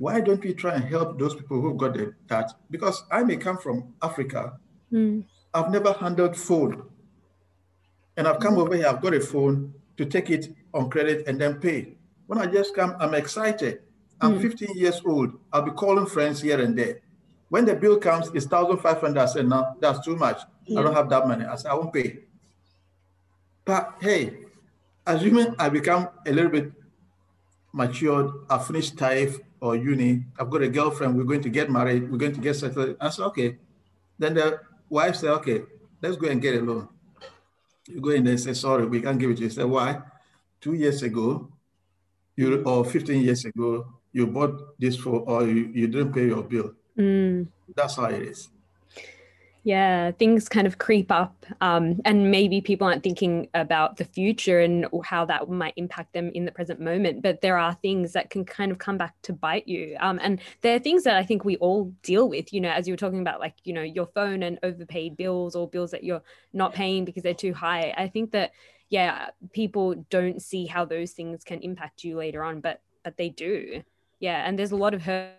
Why 0.00 0.18
don't 0.22 0.42
we 0.42 0.54
try 0.54 0.76
and 0.76 0.84
help 0.84 1.18
those 1.18 1.34
people 1.34 1.60
who 1.60 1.74
got 1.74 1.92
the, 1.92 2.14
that? 2.28 2.54
Because 2.70 3.04
I 3.10 3.22
may 3.22 3.36
come 3.36 3.58
from 3.58 3.92
Africa. 4.00 4.58
Mm. 4.90 5.24
I've 5.52 5.70
never 5.70 5.92
handled 5.92 6.38
phone. 6.38 6.88
And 8.16 8.26
I've 8.26 8.40
come 8.40 8.54
mm. 8.54 8.62
over 8.62 8.74
here, 8.74 8.86
I've 8.86 9.02
got 9.02 9.12
a 9.12 9.20
phone 9.20 9.74
to 9.98 10.06
take 10.06 10.30
it 10.30 10.56
on 10.72 10.88
credit 10.88 11.26
and 11.26 11.38
then 11.38 11.60
pay. 11.60 11.98
When 12.28 12.38
I 12.38 12.46
just 12.46 12.74
come, 12.74 12.96
I'm 12.98 13.12
excited. 13.12 13.82
I'm 14.22 14.38
mm. 14.38 14.40
15 14.40 14.74
years 14.74 15.02
old. 15.04 15.38
I'll 15.52 15.60
be 15.60 15.72
calling 15.72 16.06
friends 16.06 16.40
here 16.40 16.62
and 16.62 16.78
there. 16.78 17.02
When 17.50 17.66
the 17.66 17.74
bill 17.74 17.98
comes, 17.98 18.28
it's 18.28 18.46
1,500. 18.46 19.18
I 19.20 19.26
said, 19.26 19.48
no, 19.48 19.76
that's 19.80 20.02
too 20.02 20.16
much. 20.16 20.40
I 20.70 20.80
don't 20.80 20.94
have 20.94 21.10
that 21.10 21.28
money. 21.28 21.44
I 21.44 21.56
said, 21.56 21.72
I 21.72 21.74
won't 21.74 21.92
pay. 21.92 22.20
But 23.66 23.96
hey, 24.00 24.38
assuming 25.06 25.54
I 25.58 25.68
become 25.68 26.08
a 26.24 26.32
little 26.32 26.50
bit 26.50 26.72
matured, 27.74 28.30
I 28.48 28.56
finished 28.56 28.96
TAFE 28.96 29.40
or 29.60 29.76
uni, 29.76 30.24
I've 30.38 30.50
got 30.50 30.62
a 30.62 30.68
girlfriend, 30.68 31.16
we're 31.16 31.24
going 31.24 31.42
to 31.42 31.50
get 31.50 31.70
married, 31.70 32.10
we're 32.10 32.18
going 32.18 32.34
to 32.34 32.40
get 32.40 32.54
settled. 32.54 32.96
I 33.00 33.10
said, 33.10 33.24
okay. 33.26 33.58
Then 34.18 34.34
the 34.34 34.60
wife 34.88 35.16
said, 35.16 35.30
okay, 35.30 35.62
let's 36.02 36.16
go 36.16 36.28
and 36.28 36.40
get 36.40 36.56
a 36.56 36.60
loan. 36.60 36.88
You 37.88 38.00
go 38.00 38.10
in 38.10 38.24
there 38.24 38.32
and 38.32 38.40
say, 38.40 38.54
sorry, 38.54 38.86
we 38.86 39.00
can't 39.00 39.18
give 39.18 39.30
it 39.30 39.36
to 39.36 39.42
you. 39.42 39.50
Say, 39.50 39.64
why? 39.64 40.00
Two 40.60 40.74
years 40.74 41.02
ago, 41.02 41.50
you 42.36 42.62
or 42.62 42.84
15 42.84 43.22
years 43.22 43.44
ago, 43.44 43.86
you 44.12 44.26
bought 44.26 44.78
this 44.78 44.96
for 44.96 45.20
or 45.20 45.46
you, 45.46 45.70
you 45.74 45.88
didn't 45.88 46.12
pay 46.12 46.26
your 46.26 46.42
bill. 46.42 46.74
Mm. 46.98 47.48
That's 47.74 47.96
how 47.96 48.04
it 48.06 48.22
is 48.22 48.48
yeah 49.62 50.10
things 50.12 50.48
kind 50.48 50.66
of 50.66 50.78
creep 50.78 51.10
up 51.10 51.44
um, 51.60 52.00
and 52.04 52.30
maybe 52.30 52.60
people 52.60 52.86
aren't 52.86 53.02
thinking 53.02 53.48
about 53.54 53.96
the 53.96 54.04
future 54.04 54.60
and 54.60 54.86
how 55.04 55.24
that 55.24 55.48
might 55.48 55.74
impact 55.76 56.12
them 56.12 56.30
in 56.34 56.44
the 56.44 56.52
present 56.52 56.80
moment 56.80 57.22
but 57.22 57.40
there 57.40 57.58
are 57.58 57.74
things 57.74 58.12
that 58.12 58.30
can 58.30 58.44
kind 58.44 58.72
of 58.72 58.78
come 58.78 58.96
back 58.96 59.14
to 59.22 59.32
bite 59.32 59.68
you 59.68 59.96
um, 60.00 60.18
and 60.22 60.40
there 60.62 60.74
are 60.74 60.78
things 60.78 61.04
that 61.04 61.16
i 61.16 61.22
think 61.22 61.44
we 61.44 61.56
all 61.56 61.92
deal 62.02 62.28
with 62.28 62.52
you 62.52 62.60
know 62.60 62.70
as 62.70 62.88
you 62.88 62.92
were 62.92 62.98
talking 62.98 63.20
about 63.20 63.40
like 63.40 63.54
you 63.64 63.72
know 63.72 63.82
your 63.82 64.06
phone 64.14 64.42
and 64.42 64.58
overpaid 64.62 65.16
bills 65.16 65.54
or 65.54 65.68
bills 65.68 65.90
that 65.90 66.04
you're 66.04 66.22
not 66.52 66.74
paying 66.74 67.04
because 67.04 67.22
they're 67.22 67.34
too 67.34 67.54
high. 67.54 67.94
I 67.96 68.08
think 68.08 68.32
that 68.32 68.52
yeah 68.88 69.30
people 69.52 69.94
don't 70.10 70.42
see 70.42 70.66
how 70.66 70.84
those 70.84 71.12
things 71.12 71.44
can 71.44 71.60
impact 71.60 72.04
you 72.04 72.16
later 72.16 72.42
on 72.42 72.60
but 72.60 72.80
but 73.04 73.16
they 73.16 73.28
do. 73.28 73.82
Yeah 74.18 74.46
and 74.46 74.58
there's 74.58 74.72
a 74.72 74.76
lot 74.76 74.94
of 74.94 75.02
hurt 75.02 75.32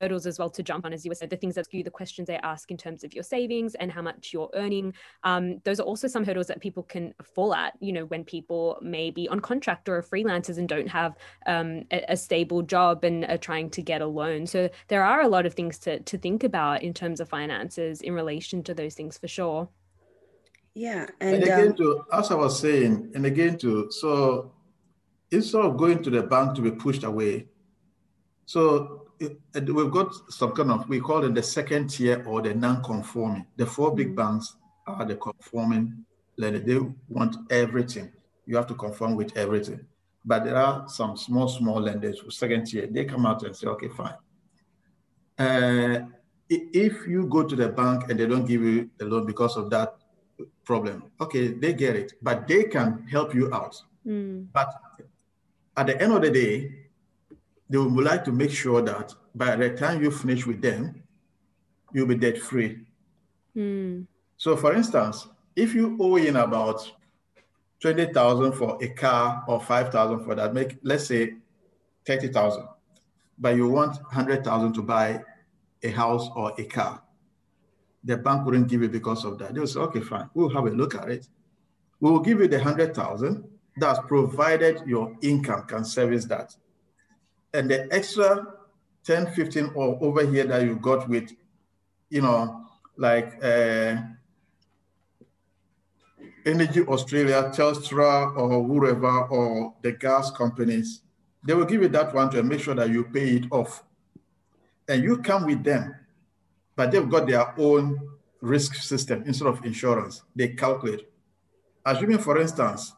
hurdles 0.00 0.26
as 0.26 0.38
well 0.38 0.50
to 0.50 0.62
jump 0.62 0.84
on, 0.84 0.92
as 0.92 1.04
you 1.04 1.10
were 1.10 1.14
said, 1.14 1.30
the 1.30 1.36
things 1.36 1.54
that 1.54 1.66
skew 1.66 1.82
the 1.82 1.90
questions 1.90 2.26
they 2.26 2.36
ask 2.38 2.70
in 2.70 2.76
terms 2.76 3.04
of 3.04 3.14
your 3.14 3.22
savings 3.22 3.74
and 3.76 3.92
how 3.92 4.02
much 4.02 4.32
you're 4.32 4.50
earning. 4.54 4.94
Um, 5.24 5.60
those 5.64 5.80
are 5.80 5.84
also 5.84 6.08
some 6.08 6.24
hurdles 6.24 6.46
that 6.46 6.60
people 6.60 6.82
can 6.82 7.14
fall 7.22 7.54
at, 7.54 7.74
you 7.80 7.92
know, 7.92 8.06
when 8.06 8.24
people 8.24 8.78
may 8.80 9.10
be 9.10 9.28
on 9.28 9.40
contract 9.40 9.88
or 9.88 9.96
are 9.96 10.02
freelancers 10.02 10.58
and 10.58 10.68
don't 10.68 10.88
have 10.88 11.16
um, 11.46 11.84
a, 11.90 12.12
a, 12.12 12.16
stable 12.16 12.62
job 12.62 13.04
and 13.04 13.24
are 13.24 13.38
trying 13.38 13.70
to 13.70 13.82
get 13.82 14.02
a 14.02 14.06
loan. 14.06 14.46
So 14.46 14.68
there 14.88 15.04
are 15.04 15.20
a 15.20 15.28
lot 15.28 15.46
of 15.46 15.54
things 15.54 15.78
to, 15.80 16.00
to 16.00 16.18
think 16.18 16.44
about 16.44 16.82
in 16.82 16.94
terms 16.94 17.20
of 17.20 17.28
finances 17.28 18.00
in 18.00 18.14
relation 18.14 18.62
to 18.64 18.74
those 18.74 18.94
things 18.94 19.18
for 19.18 19.28
sure. 19.28 19.68
Yeah. 20.74 21.06
And, 21.20 21.34
and 21.34 21.42
again, 21.42 21.68
um, 21.68 21.76
to, 21.76 22.04
as 22.12 22.30
I 22.30 22.34
was 22.34 22.58
saying, 22.58 23.12
and 23.14 23.26
again, 23.26 23.58
to, 23.58 23.90
so 23.90 24.52
instead 25.30 25.62
of 25.62 25.76
going 25.76 26.02
to 26.02 26.10
the 26.10 26.22
bank 26.22 26.54
to 26.56 26.62
be 26.62 26.70
pushed 26.70 27.04
away, 27.04 27.46
so 28.46 29.09
we've 29.20 29.90
got 29.90 30.14
some 30.32 30.52
kind 30.52 30.70
of, 30.70 30.88
we 30.88 31.00
call 31.00 31.24
it 31.24 31.34
the 31.34 31.42
second 31.42 31.88
tier 31.88 32.24
or 32.26 32.40
the 32.42 32.54
non-conforming. 32.54 33.46
The 33.56 33.66
four 33.66 33.94
big 33.94 34.12
mm. 34.12 34.16
banks 34.16 34.56
are 34.86 35.04
the 35.04 35.16
conforming 35.16 36.04
lender. 36.36 36.58
They 36.58 36.78
want 37.08 37.36
everything. 37.50 38.10
You 38.46 38.56
have 38.56 38.66
to 38.68 38.74
conform 38.74 39.16
with 39.16 39.36
everything. 39.36 39.80
But 40.24 40.44
there 40.44 40.56
are 40.56 40.88
some 40.88 41.16
small, 41.16 41.48
small 41.48 41.80
lenders 41.80 42.18
who 42.18 42.30
second 42.30 42.66
tier, 42.66 42.86
they 42.86 43.04
come 43.04 43.26
out 43.26 43.42
and 43.42 43.54
say, 43.54 43.66
okay, 43.68 43.88
fine. 43.88 44.14
Uh, 45.38 46.06
if 46.48 47.06
you 47.06 47.26
go 47.26 47.44
to 47.44 47.56
the 47.56 47.68
bank 47.68 48.10
and 48.10 48.18
they 48.18 48.26
don't 48.26 48.44
give 48.44 48.62
you 48.62 48.90
the 48.98 49.04
loan 49.04 49.24
because 49.24 49.56
of 49.56 49.70
that 49.70 49.94
problem, 50.64 51.04
okay, 51.20 51.48
they 51.48 51.72
get 51.72 51.96
it, 51.96 52.14
but 52.22 52.48
they 52.48 52.64
can 52.64 53.06
help 53.10 53.34
you 53.34 53.52
out. 53.54 53.80
Mm. 54.06 54.46
But 54.52 54.74
at 55.76 55.86
the 55.86 56.02
end 56.02 56.12
of 56.12 56.22
the 56.22 56.30
day, 56.30 56.79
they 57.70 57.78
would 57.78 58.04
like 58.04 58.24
to 58.24 58.32
make 58.32 58.50
sure 58.50 58.82
that 58.82 59.14
by 59.34 59.54
the 59.54 59.70
time 59.70 60.02
you 60.02 60.10
finish 60.10 60.44
with 60.44 60.60
them, 60.60 61.02
you'll 61.92 62.06
be 62.06 62.16
debt 62.16 62.36
free. 62.36 62.80
Mm. 63.56 64.06
So, 64.36 64.56
for 64.56 64.74
instance, 64.74 65.28
if 65.54 65.72
you 65.74 65.96
owe 66.00 66.16
in 66.16 66.34
about 66.36 66.90
20,000 67.80 68.52
for 68.52 68.76
a 68.82 68.88
car 68.88 69.44
or 69.46 69.60
5,000 69.60 70.24
for 70.24 70.34
that, 70.34 70.52
make 70.52 70.78
let's 70.82 71.06
say 71.06 71.34
30,000, 72.06 72.66
but 73.38 73.54
you 73.54 73.68
want 73.68 73.94
100,000 74.02 74.72
to 74.72 74.82
buy 74.82 75.22
a 75.82 75.90
house 75.90 76.28
or 76.34 76.52
a 76.58 76.64
car, 76.64 77.00
the 78.02 78.16
bank 78.16 78.44
wouldn't 78.44 78.68
give 78.68 78.82
you 78.82 78.88
because 78.88 79.24
of 79.24 79.38
that. 79.38 79.54
They'll 79.54 79.66
say, 79.66 79.80
okay, 79.80 80.00
fine, 80.00 80.28
we'll 80.34 80.48
have 80.48 80.66
a 80.66 80.70
look 80.70 80.96
at 80.96 81.08
it. 81.08 81.28
We 82.00 82.10
will 82.10 82.20
give 82.20 82.40
you 82.40 82.48
the 82.48 82.56
100,000. 82.56 83.44
That's 83.76 84.00
provided 84.08 84.82
your 84.86 85.16
income 85.22 85.66
can 85.66 85.84
service 85.84 86.24
that 86.24 86.56
and 87.52 87.70
the 87.70 87.92
extra 87.92 88.54
10, 89.04 89.32
15 89.32 89.72
or 89.74 89.98
over 90.00 90.26
here 90.26 90.44
that 90.44 90.62
you 90.62 90.76
got 90.76 91.08
with, 91.08 91.32
you 92.10 92.22
know, 92.22 92.66
like 92.96 93.42
uh, 93.42 93.96
Energy 96.46 96.82
Australia, 96.82 97.50
Telstra, 97.54 98.36
or 98.36 98.62
whoever, 98.62 99.26
or 99.28 99.74
the 99.82 99.92
gas 99.92 100.30
companies, 100.30 101.02
they 101.44 101.54
will 101.54 101.64
give 101.64 101.82
you 101.82 101.88
that 101.88 102.14
one 102.14 102.30
to 102.30 102.42
make 102.42 102.60
sure 102.60 102.74
that 102.74 102.90
you 102.90 103.04
pay 103.04 103.36
it 103.36 103.46
off. 103.50 103.82
And 104.88 105.02
you 105.02 105.18
come 105.18 105.46
with 105.46 105.62
them, 105.64 105.94
but 106.76 106.90
they've 106.90 107.08
got 107.08 107.26
their 107.26 107.54
own 107.58 108.00
risk 108.40 108.74
system 108.74 109.22
instead 109.26 109.48
of 109.48 109.64
insurance. 109.64 110.22
They 110.34 110.48
calculate. 110.48 111.08
Assuming, 111.84 112.18
for 112.18 112.38
instance, 112.38 112.92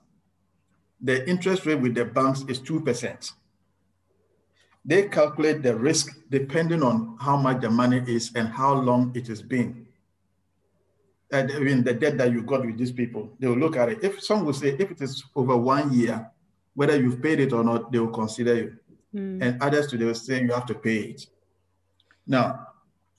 the 1.00 1.28
interest 1.28 1.66
rate 1.66 1.80
with 1.80 1.94
the 1.94 2.04
banks 2.04 2.44
is 2.48 2.60
2% 2.60 3.32
they 4.84 5.08
calculate 5.08 5.62
the 5.62 5.74
risk 5.76 6.16
depending 6.30 6.82
on 6.82 7.16
how 7.20 7.36
much 7.36 7.60
the 7.60 7.70
money 7.70 8.02
is 8.06 8.32
and 8.34 8.48
how 8.48 8.74
long 8.74 9.12
it 9.14 9.26
has 9.28 9.42
been. 9.42 9.86
And 11.30 11.50
I 11.52 11.58
mean, 11.60 11.84
the 11.84 11.94
debt 11.94 12.18
that 12.18 12.32
you 12.32 12.42
got 12.42 12.66
with 12.66 12.76
these 12.76 12.92
people, 12.92 13.30
they 13.38 13.46
will 13.46 13.56
look 13.56 13.76
at 13.76 13.88
it. 13.88 14.02
If 14.02 14.22
some 14.22 14.44
will 14.44 14.52
say, 14.52 14.76
if 14.78 14.90
it 14.90 15.00
is 15.00 15.24
over 15.34 15.56
one 15.56 15.92
year, 15.92 16.30
whether 16.74 16.96
you've 16.96 17.22
paid 17.22 17.40
it 17.40 17.52
or 17.52 17.64
not, 17.64 17.92
they 17.92 17.98
will 17.98 18.08
consider 18.08 18.54
you. 18.54 18.76
Mm. 19.14 19.42
And 19.42 19.62
others, 19.62 19.90
they 19.90 20.04
will 20.04 20.14
say 20.14 20.42
you 20.42 20.52
have 20.52 20.66
to 20.66 20.74
pay 20.74 20.96
it. 20.96 21.26
Now, 22.26 22.68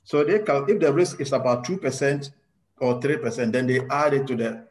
So 0.04 0.24
they 0.24 0.40
cal- 0.40 0.66
if 0.66 0.80
the 0.80 0.92
risk 0.92 1.22
is 1.22 1.32
about 1.32 1.64
two 1.64 1.78
percent 1.78 2.32
or 2.80 3.02
three 3.02 3.18
percent, 3.18 3.54
then 3.54 3.68
they 3.68 3.82
add 3.90 4.14
it 4.14 4.28
to 4.28 4.36
the 4.36 4.68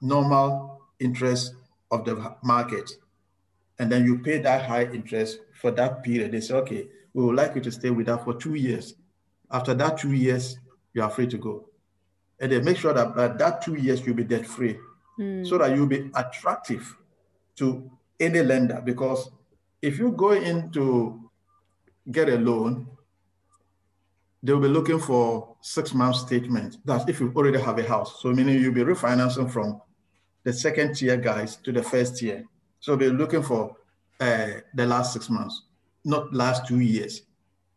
normal 0.00 0.82
interest 1.00 1.54
of 1.90 2.04
the 2.04 2.36
market, 2.42 2.90
and 3.78 3.90
then 3.90 4.04
you 4.04 4.18
pay 4.18 4.38
that 4.38 4.68
high 4.68 4.84
interest 4.84 5.40
for 5.60 5.70
that 5.72 6.02
period. 6.02 6.32
They 6.32 6.40
say, 6.40 6.54
okay, 6.54 6.88
we 7.12 7.24
would 7.24 7.36
like 7.36 7.54
you 7.54 7.60
to 7.62 7.72
stay 7.72 7.90
with 7.90 8.08
us 8.08 8.22
for 8.24 8.34
two 8.34 8.54
years. 8.54 8.94
After 9.50 9.74
that 9.74 9.98
two 9.98 10.12
years, 10.12 10.58
you 10.94 11.02
are 11.02 11.10
free 11.10 11.26
to 11.26 11.38
go. 11.38 11.68
And 12.40 12.52
they 12.52 12.60
make 12.60 12.76
sure 12.76 12.92
that 12.92 13.16
by 13.16 13.28
that 13.28 13.62
two 13.62 13.74
years 13.74 14.06
you'll 14.06 14.14
be 14.14 14.24
debt 14.24 14.46
free, 14.46 14.78
mm. 15.18 15.46
so 15.46 15.58
that 15.58 15.74
you'll 15.74 15.86
be 15.86 16.10
attractive 16.14 16.96
to 17.56 17.90
any 18.20 18.42
lender. 18.42 18.80
Because 18.84 19.30
if 19.82 19.98
you 19.98 20.12
go 20.12 20.32
in 20.32 20.70
to 20.72 21.30
get 22.10 22.28
a 22.28 22.36
loan, 22.38 22.86
they'll 24.42 24.60
be 24.60 24.68
looking 24.68 25.00
for 25.00 25.56
six 25.60 25.92
month 25.92 26.16
statement. 26.16 26.76
That's 26.84 27.08
if 27.08 27.18
you 27.18 27.32
already 27.34 27.60
have 27.60 27.78
a 27.78 27.88
house. 27.88 28.22
So 28.22 28.30
meaning 28.30 28.60
you'll 28.60 28.74
be 28.74 28.84
refinancing 28.84 29.50
from 29.50 29.80
the 30.44 30.52
second 30.52 30.94
tier 30.94 31.16
guys 31.16 31.56
to 31.56 31.72
the 31.72 31.82
first 31.82 32.18
tier. 32.18 32.44
So 32.78 32.94
they're 32.94 33.10
looking 33.10 33.42
for 33.42 33.76
uh, 34.20 34.48
the 34.74 34.86
last 34.86 35.12
six 35.12 35.30
months, 35.30 35.62
not 36.04 36.32
last 36.32 36.66
two 36.66 36.80
years. 36.80 37.22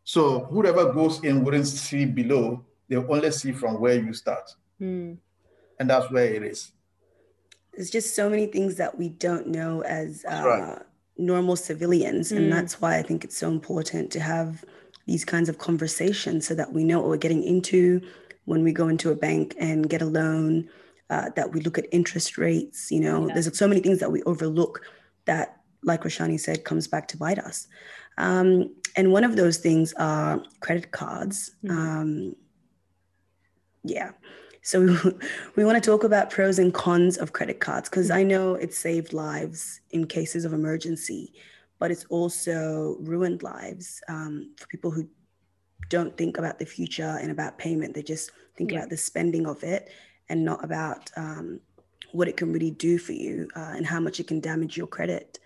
So 0.04 0.40
whoever 0.46 0.92
goes 0.92 1.22
in 1.22 1.44
wouldn't 1.44 1.66
see 1.66 2.04
below, 2.04 2.64
they 2.88 2.96
only 2.96 3.30
see 3.30 3.52
from 3.52 3.80
where 3.80 3.94
you 3.94 4.12
start. 4.12 4.50
Mm. 4.80 5.18
And 5.78 5.90
that's 5.90 6.10
where 6.10 6.26
it 6.26 6.42
is. 6.42 6.72
There's 7.72 7.90
just 7.90 8.14
so 8.14 8.28
many 8.28 8.46
things 8.46 8.76
that 8.76 8.98
we 8.98 9.08
don't 9.08 9.46
know 9.46 9.82
as 9.82 10.24
uh, 10.28 10.42
right. 10.44 10.82
normal 11.16 11.56
civilians. 11.56 12.32
Mm. 12.32 12.36
And 12.36 12.52
that's 12.52 12.80
why 12.80 12.98
I 12.98 13.02
think 13.02 13.24
it's 13.24 13.36
so 13.36 13.48
important 13.48 14.10
to 14.12 14.20
have 14.20 14.64
these 15.06 15.24
kinds 15.24 15.48
of 15.48 15.58
conversations 15.58 16.46
so 16.46 16.54
that 16.54 16.72
we 16.72 16.84
know 16.84 17.00
what 17.00 17.08
we're 17.08 17.16
getting 17.16 17.42
into 17.42 18.00
when 18.44 18.62
we 18.62 18.72
go 18.72 18.88
into 18.88 19.10
a 19.10 19.16
bank 19.16 19.54
and 19.58 19.88
get 19.88 20.02
a 20.02 20.06
loan, 20.06 20.68
uh, 21.10 21.30
that 21.36 21.52
we 21.52 21.60
look 21.60 21.78
at 21.78 21.86
interest 21.92 22.38
rates. 22.38 22.90
You 22.90 23.00
know, 23.00 23.28
yeah. 23.28 23.34
there's 23.34 23.56
so 23.56 23.68
many 23.68 23.80
things 23.80 24.00
that 24.00 24.10
we 24.10 24.22
overlook 24.24 24.82
that, 25.26 25.61
like 25.82 26.02
Rashani 26.02 26.38
said, 26.38 26.64
comes 26.64 26.86
back 26.86 27.08
to 27.08 27.16
bite 27.16 27.38
us. 27.38 27.68
Um, 28.18 28.74
and 28.96 29.12
one 29.12 29.24
of 29.24 29.36
those 29.36 29.58
things 29.58 29.92
are 29.94 30.42
credit 30.60 30.90
cards. 30.90 31.52
Mm-hmm. 31.64 31.78
Um, 31.78 32.36
yeah. 33.84 34.12
So 34.62 34.80
we, 35.04 35.12
we 35.56 35.64
want 35.64 35.82
to 35.82 35.90
talk 35.90 36.04
about 36.04 36.30
pros 36.30 36.58
and 36.58 36.72
cons 36.72 37.16
of 37.18 37.32
credit 37.32 37.60
cards 37.60 37.88
because 37.88 38.10
I 38.10 38.22
know 38.22 38.54
it 38.54 38.74
saved 38.74 39.12
lives 39.12 39.80
in 39.90 40.06
cases 40.06 40.44
of 40.44 40.52
emergency, 40.52 41.32
but 41.78 41.90
it's 41.90 42.04
also 42.06 42.96
ruined 43.00 43.42
lives 43.42 44.00
um, 44.08 44.54
for 44.56 44.66
people 44.68 44.90
who 44.90 45.08
don't 45.88 46.16
think 46.16 46.38
about 46.38 46.58
the 46.58 46.66
future 46.66 47.18
and 47.20 47.30
about 47.30 47.58
payment. 47.58 47.94
They 47.94 48.02
just 48.02 48.30
think 48.56 48.70
yeah. 48.70 48.78
about 48.78 48.90
the 48.90 48.96
spending 48.96 49.46
of 49.46 49.62
it 49.64 49.90
and 50.28 50.44
not 50.44 50.64
about 50.64 51.10
um, 51.16 51.60
what 52.12 52.28
it 52.28 52.36
can 52.36 52.52
really 52.52 52.70
do 52.70 52.98
for 52.98 53.12
you 53.12 53.48
uh, 53.56 53.72
and 53.76 53.86
how 53.86 54.00
much 54.00 54.20
it 54.20 54.28
can 54.28 54.40
damage 54.40 54.76
your 54.76 54.86
credit 54.86 55.38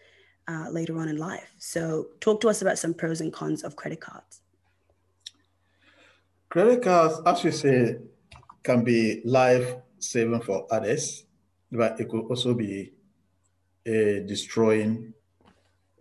uh, 0.49 0.69
later 0.71 0.99
on 0.99 1.09
in 1.09 1.17
life. 1.17 1.53
So, 1.59 2.09
talk 2.21 2.41
to 2.43 2.49
us 2.49 2.63
about 2.63 2.79
some 2.79 2.95
pros 2.95 3.21
and 3.21 3.33
cons 3.33 3.65
of 3.65 3.77
credit 3.77 4.01
cards. 4.01 4.41
Credit 6.49 6.83
cards, 6.83 7.21
as 7.27 7.45
you 7.45 7.53
say, 7.53 7.97
can 8.63 8.85
be 8.85 9.23
life 9.25 9.77
saving 9.99 10.41
for 10.41 10.67
others, 10.71 11.25
but 11.73 11.99
it 12.01 12.09
could 12.09 12.27
also 12.27 12.55
be 12.55 12.93
a 13.85 14.25
destroying 14.27 15.13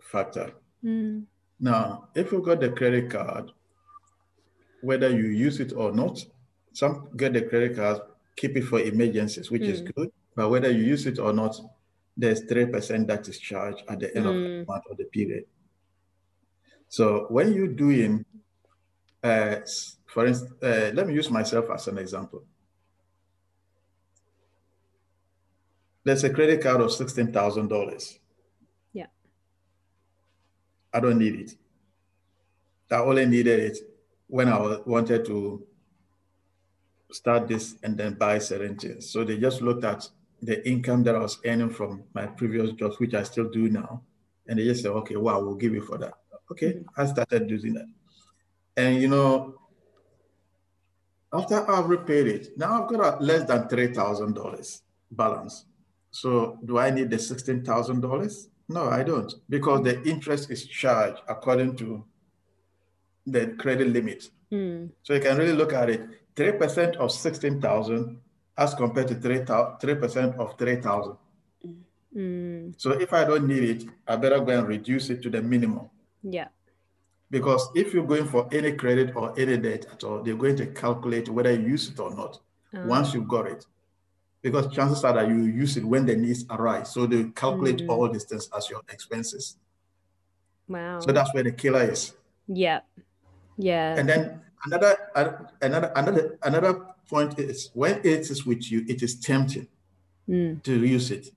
factor. 0.00 0.52
Mm. 0.84 1.24
Now, 1.58 2.08
if 2.14 2.32
you 2.32 2.42
got 2.42 2.60
the 2.60 2.70
credit 2.70 3.10
card, 3.10 3.50
whether 4.82 5.08
you 5.08 5.28
use 5.28 5.58
it 5.60 5.72
or 5.72 5.92
not, 5.92 6.24
some 6.72 7.08
get 7.16 7.32
the 7.32 7.42
credit 7.42 7.76
card, 7.76 8.00
keep 8.36 8.56
it 8.56 8.64
for 8.64 8.80
emergencies, 8.80 9.50
which 9.50 9.62
mm. 9.62 9.70
is 9.70 9.80
good. 9.80 10.10
But 10.34 10.50
whether 10.50 10.70
you 10.70 10.84
use 10.84 11.06
it 11.06 11.18
or 11.18 11.32
not, 11.32 11.58
there's 12.16 12.42
3% 12.42 13.06
that 13.06 13.28
is 13.28 13.38
charged 13.38 13.82
at 13.88 14.00
the 14.00 14.16
end 14.16 14.26
mm. 14.26 14.28
of 14.28 14.34
the 14.34 14.40
mm. 14.40 14.66
month 14.66 14.84
or 14.88 14.96
the 14.96 15.04
period. 15.04 15.44
So 16.88 17.26
when 17.28 17.52
you're 17.52 17.66
doing, 17.68 18.24
uh, 19.22 19.56
for 20.06 20.26
instance, 20.26 20.52
uh, 20.62 20.92
let 20.94 21.06
me 21.06 21.14
use 21.14 21.30
myself 21.30 21.66
as 21.70 21.88
an 21.88 21.98
example. 21.98 22.44
There's 26.04 26.24
a 26.24 26.30
credit 26.30 26.62
card 26.62 26.80
of 26.80 26.90
$16,000. 26.90 28.18
Yeah. 28.92 29.06
I 30.94 31.00
don't 31.00 31.18
need 31.18 31.34
it. 31.34 31.54
I 32.90 32.98
only 32.98 33.26
needed 33.26 33.60
it 33.60 33.78
when 34.28 34.48
I 34.48 34.78
wanted 34.86 35.24
to 35.26 35.66
start 37.10 37.48
this 37.48 37.74
and 37.82 37.96
then 37.98 38.14
buy 38.14 38.38
certain 38.38 38.76
things. 38.76 39.10
So 39.10 39.24
they 39.24 39.38
just 39.38 39.60
looked 39.60 39.84
at 39.84 40.08
the 40.46 40.66
income 40.68 41.02
that 41.02 41.16
I 41.16 41.18
was 41.18 41.38
earning 41.44 41.70
from 41.70 42.04
my 42.14 42.26
previous 42.26 42.72
jobs, 42.72 42.98
which 42.98 43.14
I 43.14 43.24
still 43.24 43.50
do 43.50 43.68
now. 43.68 44.02
And 44.46 44.58
they 44.58 44.64
just 44.64 44.82
said, 44.82 44.92
okay, 44.92 45.16
wow, 45.16 45.40
we'll 45.40 45.56
give 45.56 45.74
you 45.74 45.82
for 45.82 45.98
that. 45.98 46.14
Okay. 46.50 46.82
I 46.96 47.06
started 47.06 47.48
doing 47.48 47.74
that. 47.74 47.86
And 48.76 49.02
you 49.02 49.08
know, 49.08 49.58
after 51.32 51.68
I've 51.68 51.88
repaid 51.88 52.28
it, 52.28 52.56
now 52.56 52.82
I've 52.82 52.88
got 52.88 53.20
a 53.20 53.22
less 53.22 53.44
than 53.44 53.64
$3,000 53.64 54.80
balance. 55.10 55.64
So 56.10 56.58
do 56.64 56.78
I 56.78 56.90
need 56.90 57.10
the 57.10 57.16
$16,000? 57.16 58.46
No, 58.68 58.88
I 58.88 59.02
don't, 59.02 59.32
because 59.48 59.82
the 59.82 60.02
interest 60.08 60.50
is 60.50 60.66
charged 60.66 61.20
according 61.28 61.76
to 61.76 62.04
the 63.26 63.48
credit 63.58 63.88
limit. 63.88 64.30
Mm. 64.52 64.90
So 65.02 65.14
you 65.14 65.20
can 65.20 65.36
really 65.36 65.52
look 65.52 65.72
at 65.72 65.90
it. 65.90 66.08
3% 66.36 66.96
of 66.96 67.10
16,000 67.10 68.20
as 68.56 68.74
compared 68.74 69.08
to 69.08 69.14
3% 69.14 70.38
of 70.38 70.58
3,000. 70.58 71.16
Mm. 72.16 72.74
So 72.78 72.92
if 72.92 73.12
I 73.12 73.24
don't 73.24 73.46
need 73.46 73.64
it, 73.64 73.88
I 74.08 74.16
better 74.16 74.40
go 74.40 74.58
and 74.58 74.66
reduce 74.66 75.10
it 75.10 75.22
to 75.22 75.30
the 75.30 75.42
minimum. 75.42 75.90
Yeah. 76.22 76.48
Because 77.30 77.68
if 77.74 77.92
you're 77.92 78.06
going 78.06 78.26
for 78.26 78.48
any 78.52 78.72
credit 78.72 79.14
or 79.14 79.38
any 79.38 79.58
debt 79.58 79.86
at 79.92 80.04
all, 80.04 80.22
they're 80.22 80.36
going 80.36 80.56
to 80.56 80.66
calculate 80.66 81.28
whether 81.28 81.52
you 81.52 81.66
use 81.68 81.90
it 81.90 81.98
or 81.98 82.14
not 82.14 82.40
oh. 82.74 82.86
once 82.86 83.12
you've 83.12 83.28
got 83.28 83.46
it. 83.46 83.66
Because 84.40 84.72
chances 84.72 85.04
are 85.04 85.12
that 85.12 85.28
you 85.28 85.42
use 85.42 85.76
it 85.76 85.84
when 85.84 86.06
the 86.06 86.14
needs 86.16 86.46
arise. 86.48 86.92
So 86.92 87.06
they 87.06 87.24
calculate 87.24 87.78
mm. 87.78 87.88
all 87.88 88.08
these 88.08 88.24
things 88.24 88.48
as 88.56 88.70
your 88.70 88.80
expenses. 88.88 89.56
Wow. 90.68 91.00
So 91.00 91.12
that's 91.12 91.34
where 91.34 91.42
the 91.42 91.52
killer 91.52 91.90
is. 91.90 92.14
Yeah. 92.46 92.80
Yeah. 93.58 93.96
And 93.98 94.08
then 94.08 94.40
another 94.64 94.96
another 95.60 95.92
another 95.94 96.38
another 96.42 96.86
point 97.08 97.38
is 97.38 97.70
when 97.74 97.98
it 97.98 98.30
is 98.30 98.44
with 98.44 98.70
you, 98.70 98.84
it 98.88 99.02
is 99.02 99.18
tempting 99.18 99.68
mm. 100.28 100.62
to 100.62 100.86
use 100.86 101.10
it 101.10 101.30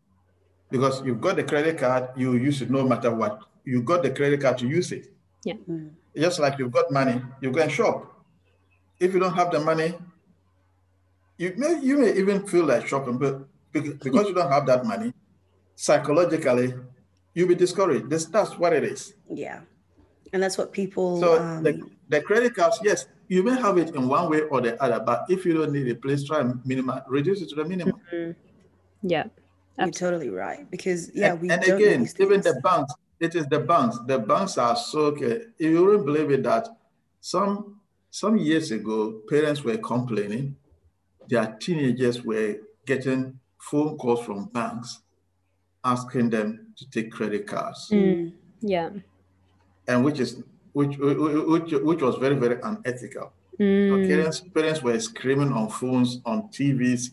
because 0.70 1.04
you've 1.04 1.22
got 1.22 1.36
the 1.36 1.44
credit 1.44 1.78
card, 1.78 2.10
you 2.16 2.34
use 2.34 2.62
it 2.62 2.70
no 2.70 2.84
matter 2.88 3.14
what. 3.14 3.42
You 3.66 3.82
got 3.82 4.04
the 4.04 4.12
credit 4.12 4.42
card 4.42 4.58
to 4.60 4.68
use 4.68 4.92
it. 4.92 5.12
Yeah. 5.44 5.56
Mm. 5.70 5.92
Just 6.16 6.40
like 6.40 6.58
you've 6.60 6.72
got 6.72 6.92
money, 6.92 7.22
you 7.42 7.52
go 7.52 7.62
and 7.62 7.72
shop. 7.72 8.24
If 9.00 9.14
you 9.14 9.20
don't 9.20 9.34
have 9.34 9.52
the 9.52 9.60
money, 9.60 9.94
you 11.38 11.54
may 11.56 11.80
you 11.80 11.98
may 11.98 12.14
even 12.14 12.46
feel 12.46 12.66
like 12.66 12.88
shopping, 12.88 13.18
but 13.18 13.48
because 13.72 14.28
you 14.28 14.34
don't 14.34 14.52
have 14.52 14.66
that 14.66 14.86
money, 14.86 15.14
psychologically, 15.76 16.74
you'll 17.34 17.48
be 17.48 17.56
discouraged. 17.56 18.10
This, 18.10 18.26
that's 18.26 18.58
what 18.58 18.74
it 18.74 18.84
is. 18.84 19.14
Yeah. 19.30 19.62
And 20.34 20.44
that's 20.44 20.58
what 20.58 20.74
people. 20.74 21.22
So 21.22 21.40
um, 21.40 21.64
the, 21.64 21.82
the 22.10 22.22
credit 22.22 22.56
cards, 22.56 22.80
yes, 22.84 23.08
you 23.28 23.44
may 23.44 23.56
have 23.56 23.78
it 23.78 23.96
in 23.96 24.08
one 24.08 24.30
way 24.30 24.42
or 24.42 24.62
the 24.62 24.82
other, 24.82 25.00
but 25.00 25.26
if 25.30 25.46
you 25.46 25.54
don't 25.54 25.72
need 25.72 25.88
it, 25.88 26.02
please 26.02 26.26
try 26.26 26.42
and 26.42 26.60
minimize, 26.66 27.04
reduce 27.08 27.42
it 27.42 27.50
to 27.50 27.56
the 27.56 27.66
minimum. 27.66 28.02
Mm-hmm. 28.12 29.08
Yeah. 29.08 29.26
You're 29.78 29.92
totally 29.92 30.30
right. 30.30 30.70
Because 30.70 31.12
yeah, 31.14 31.34
and, 31.34 31.42
we 31.42 31.50
and 31.50 31.64
again, 31.64 32.10
even 32.20 32.42
the 32.42 32.60
banks, 32.62 32.94
it 33.20 33.36
is 33.36 33.48
the 33.48 33.60
banks. 33.60 33.98
The 34.08 34.20
banks 34.20 34.58
are 34.58 34.76
so 34.76 35.00
okay. 35.12 35.44
You 35.58 35.86
wouldn't 35.86 36.06
believe 36.06 36.32
it 36.32 36.44
that 36.44 36.68
some 37.22 37.80
some 38.10 38.38
years 38.38 38.72
ago, 38.72 39.22
parents 39.30 39.64
were 39.64 39.78
complaining 39.78 40.58
their 41.30 41.56
teenagers 41.62 42.24
were 42.24 42.58
getting 42.86 43.40
phone 43.60 43.98
calls 43.98 44.26
from 44.26 44.46
banks 44.46 45.00
asking 45.86 46.32
them 46.32 46.74
to 46.76 46.90
take 46.90 47.12
credit 47.12 47.46
cards. 47.48 47.90
Mm, 47.92 48.34
yeah 48.62 48.90
and 49.90 50.06
which 50.06 50.20
is 50.20 50.42
which 50.74 50.98
which, 50.98 51.72
which 51.72 52.02
was 52.02 52.16
very 52.16 52.36
very 52.36 52.60
unethical. 52.62 53.34
Mm. 53.60 54.08
parents, 54.08 54.42
parents 54.54 54.82
were 54.82 54.98
screaming 55.00 55.52
on 55.52 55.70
phones, 55.70 56.22
on 56.26 56.44
TVs, 56.44 57.12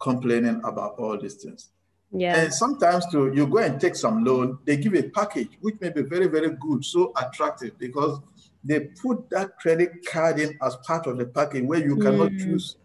complaining 0.00 0.60
about 0.64 0.94
all 0.98 1.18
these 1.18 1.34
things. 1.34 1.70
Yeah. 2.10 2.36
And 2.36 2.54
sometimes 2.54 3.06
too, 3.10 3.32
you 3.34 3.46
go 3.46 3.58
and 3.58 3.78
take 3.78 3.96
some 3.96 4.24
loan, 4.24 4.58
they 4.64 4.76
give 4.76 4.94
a 4.94 5.02
package 5.02 5.50
which 5.60 5.74
may 5.80 5.90
be 5.90 6.02
very, 6.02 6.28
very 6.28 6.50
good, 6.50 6.84
so 6.84 7.12
attractive 7.16 7.76
because 7.78 8.20
they 8.62 8.80
put 8.80 9.28
that 9.30 9.58
credit 9.58 10.06
card 10.06 10.38
in 10.38 10.56
as 10.62 10.76
part 10.76 11.06
of 11.06 11.18
the 11.18 11.26
package 11.26 11.64
where 11.64 11.80
you 11.80 11.96
cannot 11.96 12.30
mm. 12.30 12.38
choose. 12.38 12.76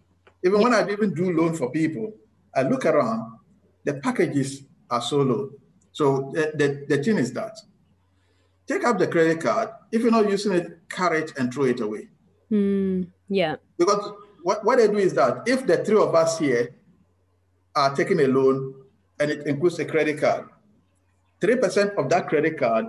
Even 0.43 0.59
yeah. 0.59 0.63
when 0.63 0.73
I 0.73 0.91
even 0.91 1.13
do 1.13 1.31
loan 1.31 1.55
for 1.55 1.71
people, 1.71 2.11
I 2.55 2.63
look 2.63 2.85
around, 2.85 3.37
the 3.85 3.93
packages 3.93 4.63
are 4.89 5.01
so 5.01 5.21
low. 5.21 5.51
So 5.93 6.31
the, 6.33 6.51
the, 6.55 6.95
the 6.97 7.03
thing 7.03 7.17
is 7.17 7.31
that 7.33 7.57
take 8.69 8.85
up 8.85 8.99
the 8.99 9.07
credit 9.07 9.41
card. 9.41 9.69
If 9.91 10.03
you're 10.03 10.11
not 10.11 10.29
using 10.29 10.53
it, 10.53 10.79
carry 10.89 11.19
it 11.23 11.33
and 11.37 11.51
throw 11.51 11.65
it 11.65 11.79
away. 11.79 12.07
Mm, 12.51 13.07
Yeah. 13.27 13.55
Because 13.77 14.13
what, 14.43 14.63
what 14.63 14.77
they 14.77 14.87
do 14.87 14.97
is 14.97 15.13
that 15.15 15.43
if 15.47 15.65
the 15.65 15.83
three 15.83 15.97
of 15.97 16.13
us 16.13 16.37
here 16.39 16.75
are 17.75 17.95
taking 17.95 18.19
a 18.21 18.27
loan 18.27 18.75
and 19.19 19.31
it 19.31 19.47
includes 19.47 19.79
a 19.79 19.85
credit 19.85 20.19
card, 20.19 20.45
3% 21.41 21.95
of 21.95 22.09
that 22.09 22.27
credit 22.27 22.59
card 22.59 22.85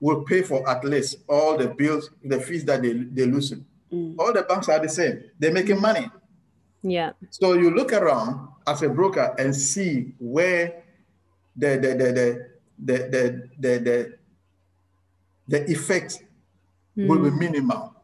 will 0.00 0.22
pay 0.24 0.42
for 0.42 0.68
at 0.68 0.84
least 0.84 1.18
all 1.28 1.56
the 1.56 1.68
bills, 1.68 2.10
the 2.24 2.40
fees 2.40 2.64
that 2.64 2.82
they, 2.82 2.92
they 2.92 3.26
loosen. 3.26 3.64
Mm. 3.92 4.16
All 4.18 4.32
the 4.32 4.42
banks 4.42 4.68
are 4.68 4.78
the 4.80 4.88
same. 4.88 5.22
They're 5.38 5.52
making 5.52 5.80
money. 5.80 6.08
Yeah. 6.82 7.12
So 7.30 7.52
you 7.54 7.70
look 7.70 7.92
around 7.92 8.48
as 8.66 8.82
a 8.82 8.88
broker 8.88 9.34
and 9.38 9.54
see 9.54 10.14
where 10.18 10.82
the 11.56 11.76
the 11.76 11.88
the 11.88 12.08
the 12.12 12.46
the 12.82 12.96
the 13.10 13.48
the, 13.58 13.78
the, 13.78 14.18
the 15.50 15.68
effect 15.68 16.22
mm. 16.96 17.08
will 17.08 17.18
be 17.18 17.30
minimal. 17.30 17.94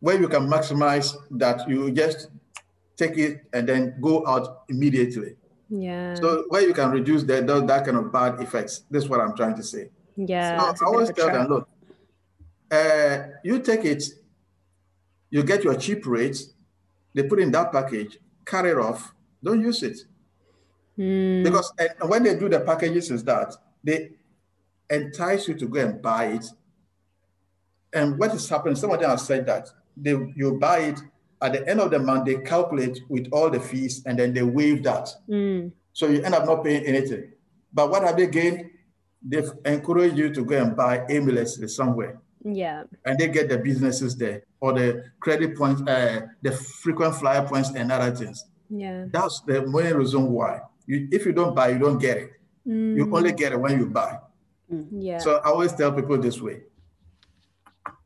Where 0.00 0.20
you 0.20 0.28
can 0.28 0.46
maximize 0.46 1.16
that 1.30 1.68
you 1.68 1.90
just 1.90 2.28
take 2.96 3.16
it 3.16 3.44
and 3.52 3.66
then 3.66 3.96
go 4.00 4.26
out 4.26 4.64
immediately. 4.68 5.36
Yeah. 5.70 6.14
So 6.14 6.44
where 6.48 6.60
you 6.60 6.74
can 6.74 6.90
reduce 6.90 7.22
that 7.24 7.46
that 7.46 7.84
kind 7.86 7.96
of 7.96 8.12
bad 8.12 8.40
effects. 8.40 8.84
This 8.90 9.04
is 9.04 9.08
what 9.08 9.20
I'm 9.20 9.34
trying 9.34 9.56
to 9.56 9.62
say. 9.62 9.88
Yeah. 10.16 10.74
So 10.74 10.84
I 10.84 10.88
always 10.88 11.10
tell 11.12 11.28
them, 11.28 11.48
look, 11.48 11.68
uh, 12.70 13.18
you 13.42 13.58
take 13.60 13.84
it, 13.86 14.04
you 15.30 15.42
get 15.42 15.64
your 15.64 15.76
cheap 15.76 16.06
rates, 16.06 16.52
they 17.14 17.22
put 17.22 17.40
in 17.40 17.50
that 17.52 17.72
package, 17.72 18.18
carry 18.44 18.70
it 18.70 18.78
off, 18.78 19.14
don't 19.42 19.62
use 19.62 19.82
it. 19.82 19.98
Mm. 20.98 21.44
Because 21.44 21.72
and 21.78 22.10
when 22.10 22.22
they 22.22 22.34
do 22.34 22.50
the 22.50 22.60
packages 22.60 23.10
is 23.10 23.24
that 23.24 23.54
they 23.82 24.10
entice 24.92 25.48
you 25.48 25.54
to 25.54 25.66
go 25.66 25.80
and 25.80 26.02
buy 26.02 26.26
it. 26.26 26.46
And 27.92 28.18
what 28.18 28.34
is 28.34 28.48
happening, 28.48 28.76
some 28.76 28.90
of 28.90 29.00
them 29.00 29.10
have 29.10 29.20
said 29.20 29.46
that 29.46 29.68
they 29.96 30.12
you 30.36 30.58
buy 30.60 30.78
it 30.78 31.00
at 31.42 31.52
the 31.52 31.68
end 31.68 31.80
of 31.80 31.90
the 31.90 31.98
month, 31.98 32.24
they 32.24 32.36
calculate 32.36 33.00
with 33.08 33.28
all 33.32 33.50
the 33.50 33.60
fees 33.60 34.02
and 34.06 34.18
then 34.18 34.32
they 34.32 34.42
waive 34.42 34.84
that. 34.84 35.08
Mm. 35.28 35.72
So 35.92 36.06
you 36.06 36.22
end 36.22 36.34
up 36.34 36.46
not 36.46 36.64
paying 36.64 36.86
anything. 36.86 37.32
But 37.72 37.90
what 37.90 38.04
have 38.04 38.16
they 38.16 38.28
gained? 38.28 38.70
They've 39.20 39.50
encouraged 39.64 40.16
you 40.16 40.32
to 40.32 40.44
go 40.44 40.62
and 40.62 40.76
buy 40.76 41.04
aimlessly 41.10 41.68
somewhere. 41.68 42.20
Yeah. 42.44 42.84
And 43.04 43.18
they 43.18 43.28
get 43.28 43.48
the 43.48 43.58
businesses 43.58 44.16
there 44.16 44.44
or 44.60 44.72
the 44.72 45.04
credit 45.20 45.56
points, 45.56 45.82
uh, 45.82 46.22
the 46.42 46.52
frequent 46.52 47.16
flyer 47.16 47.46
points 47.46 47.70
and 47.70 47.90
other 47.90 48.14
things. 48.14 48.44
Yeah. 48.70 49.06
That's 49.10 49.40
the 49.40 49.66
main 49.66 49.94
reason 49.94 50.30
why. 50.30 50.60
You, 50.86 51.08
if 51.10 51.26
you 51.26 51.32
don't 51.32 51.54
buy, 51.54 51.68
you 51.68 51.78
don't 51.78 51.98
get 51.98 52.16
it. 52.18 52.30
Mm. 52.66 52.96
You 52.96 53.16
only 53.16 53.32
get 53.32 53.52
it 53.52 53.60
when 53.60 53.78
you 53.78 53.86
buy. 53.86 54.18
Yeah. 54.90 55.18
So 55.18 55.36
I 55.38 55.48
always 55.48 55.72
tell 55.72 55.92
people 55.92 56.18
this 56.18 56.40
way. 56.40 56.62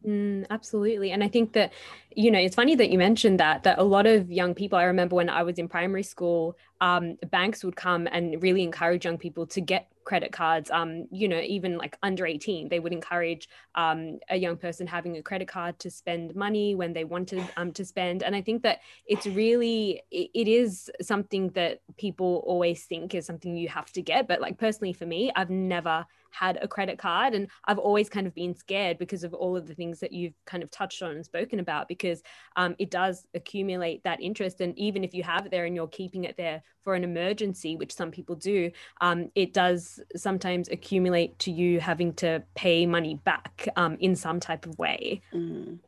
Mm, 0.07 0.47
absolutely. 0.51 1.11
And 1.11 1.23
I 1.25 1.29
think 1.29 1.53
that, 1.55 1.73
you 2.15 2.31
know, 2.31 2.39
it's 2.39 2.55
funny 2.55 2.77
that 2.77 2.91
you 2.91 2.99
mentioned 2.99 3.41
that, 3.41 3.65
that 3.65 3.79
a 3.79 3.83
lot 3.83 4.07
of 4.07 4.31
young 4.31 4.55
people, 4.55 4.79
I 4.79 4.85
remember 4.85 5.17
when 5.17 5.29
I 5.29 5.43
was 5.43 5.59
in 5.59 5.69
primary 5.69 6.05
school, 6.05 6.57
um, 6.81 7.17
banks 7.31 7.65
would 7.65 7.75
come 7.75 8.07
and 8.13 8.41
really 8.41 8.63
encourage 8.63 9.05
young 9.05 9.19
people 9.19 9.47
to 9.49 9.61
get 9.61 9.89
credit 10.05 10.31
cards. 10.31 10.71
Um, 10.71 11.09
you 11.11 11.27
know, 11.27 11.41
even 11.41 11.77
like 11.77 11.99
under 12.05 12.25
18, 12.25 12.69
they 12.69 12.79
would 12.79 12.93
encourage 12.93 13.49
um, 13.75 14.21
a 14.31 14.37
young 14.37 14.57
person 14.57 14.87
having 14.87 15.17
a 15.17 15.23
credit 15.23 15.49
card 15.49 15.81
to 15.81 15.91
spend 15.91 16.37
money 16.37 16.77
when 16.77 16.93
they 16.93 17.03
wanted 17.03 17.43
um, 17.57 17.73
to 17.73 17.85
spend. 17.85 18.23
And 18.23 18.37
I 18.37 18.43
think 18.43 18.63
that 18.63 18.79
it's 19.07 19.27
really, 19.27 20.03
it, 20.13 20.31
it 20.35 20.49
is 20.49 20.89
something 21.03 21.49
that 21.51 21.81
people 21.99 22.45
always 22.47 22.85
think 22.85 23.15
is 23.15 23.27
something 23.27 23.57
you 23.57 23.69
have 23.69 23.91
to 23.93 24.03
get. 24.03 24.29
But 24.29 24.41
like 24.41 24.57
personally 24.57 24.93
for 24.93 25.07
me, 25.07 25.33
I've 25.35 25.51
never 25.51 26.07
had 26.31 26.59
a 26.63 26.69
credit 26.69 26.99
card. 26.99 27.35
And 27.35 27.49
I've 27.65 27.79
always 27.79 28.09
kind 28.09 28.27
of 28.27 28.35
been 28.35 28.55
scared 28.55 28.99
because 28.99 29.25
of 29.25 29.35
all 29.35 29.57
of 29.57 29.67
the 29.67 29.75
things 29.75 30.01
that 30.01 30.13
you've 30.13 30.35
kind 30.45 30.63
of 30.63 30.71
touched 30.71 31.03
on 31.03 31.13
and 31.13 31.25
spoken 31.25 31.61
about, 31.61 31.89
because 31.89 32.23
um, 32.57 32.75
it 32.79 32.91
does 32.91 33.27
accumulate 33.35 34.03
that 34.05 34.21
interest. 34.21 34.61
And 34.61 34.79
even 34.79 35.05
if 35.05 35.15
you 35.15 35.23
have 35.23 35.47
it 35.47 35.51
there 35.51 35.65
and 35.65 35.75
you're 35.75 35.89
keeping 35.89 36.25
it 36.25 36.37
there 36.37 36.63
for 36.83 36.95
an 36.95 37.05
emergency, 37.05 37.77
which 37.77 37.95
some 37.95 38.11
people 38.11 38.37
do, 38.37 38.71
um, 39.01 39.31
it 39.35 39.53
does 39.53 40.01
sometimes 40.15 40.69
accumulate 40.69 41.39
to 41.41 41.51
you 41.51 41.81
having 41.81 42.13
to 42.15 42.43
pay 42.55 42.87
money 42.87 43.15
back 43.25 43.69
um, 43.77 43.97
in 44.01 44.15
some 44.15 44.41
type 44.41 44.67
of 44.67 44.79
way. 44.79 45.21
Mm. 45.35 45.79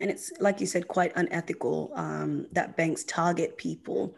And 0.00 0.10
it's, 0.10 0.30
like 0.40 0.60
you 0.60 0.66
said, 0.66 0.88
quite 0.88 1.12
unethical 1.16 1.90
um, 1.94 2.46
that 2.52 2.76
banks 2.76 3.02
target 3.04 3.56
people 3.56 4.14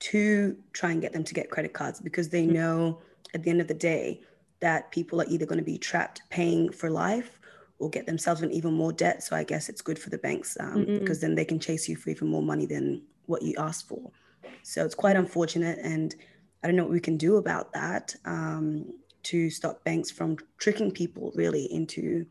to 0.00 0.56
try 0.72 0.90
and 0.90 1.00
get 1.00 1.12
them 1.12 1.22
to 1.22 1.32
get 1.32 1.48
credit 1.48 1.72
cards 1.72 2.00
because 2.00 2.28
they 2.28 2.44
mm. 2.44 2.52
know 2.54 3.00
at 3.34 3.42
the 3.44 3.50
end 3.50 3.60
of 3.60 3.68
the 3.68 3.74
day, 3.74 4.20
that 4.62 4.90
people 4.92 5.20
are 5.20 5.26
either 5.28 5.44
going 5.44 5.58
to 5.58 5.64
be 5.64 5.76
trapped 5.76 6.22
paying 6.30 6.72
for 6.72 6.88
life 6.88 7.38
or 7.78 7.90
get 7.90 8.06
themselves 8.06 8.42
in 8.42 8.50
even 8.52 8.72
more 8.72 8.92
debt. 8.92 9.22
So 9.22 9.36
I 9.36 9.44
guess 9.44 9.68
it's 9.68 9.82
good 9.82 9.98
for 9.98 10.08
the 10.08 10.18
banks 10.18 10.56
um, 10.60 10.86
because 10.86 11.20
then 11.20 11.34
they 11.34 11.44
can 11.44 11.58
chase 11.58 11.88
you 11.88 11.96
for 11.96 12.10
even 12.10 12.28
more 12.28 12.42
money 12.42 12.64
than 12.64 13.02
what 13.26 13.42
you 13.42 13.54
asked 13.58 13.88
for. 13.88 14.10
So 14.62 14.84
it's 14.84 14.94
quite 14.94 15.16
unfortunate. 15.16 15.80
And 15.82 16.14
I 16.62 16.68
don't 16.68 16.76
know 16.76 16.84
what 16.84 16.92
we 16.92 17.00
can 17.00 17.16
do 17.16 17.36
about 17.36 17.72
that 17.72 18.14
um, 18.24 18.86
to 19.24 19.50
stop 19.50 19.82
banks 19.82 20.12
from 20.12 20.36
tricking 20.58 20.92
people 20.92 21.32
really 21.34 21.64
into 21.72 22.24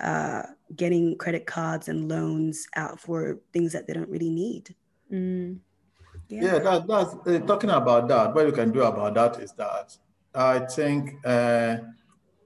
uh, 0.00 0.42
getting 0.74 1.16
credit 1.16 1.46
cards 1.46 1.88
and 1.88 2.08
loans 2.08 2.66
out 2.74 2.98
for 2.98 3.38
things 3.52 3.72
that 3.72 3.86
they 3.86 3.92
don't 3.92 4.08
really 4.08 4.30
need. 4.30 4.74
Mm. 5.12 5.60
Yeah, 6.28 6.42
yeah 6.42 6.58
that, 6.58 6.88
that's 6.88 7.14
uh, 7.26 7.38
talking 7.46 7.70
about 7.70 8.08
that. 8.08 8.34
What 8.34 8.46
you 8.46 8.52
can 8.52 8.72
do 8.72 8.82
about 8.82 9.14
that 9.14 9.40
is 9.40 9.52
that 9.52 9.96
I 10.38 10.60
think 10.60 11.16
uh, 11.24 11.78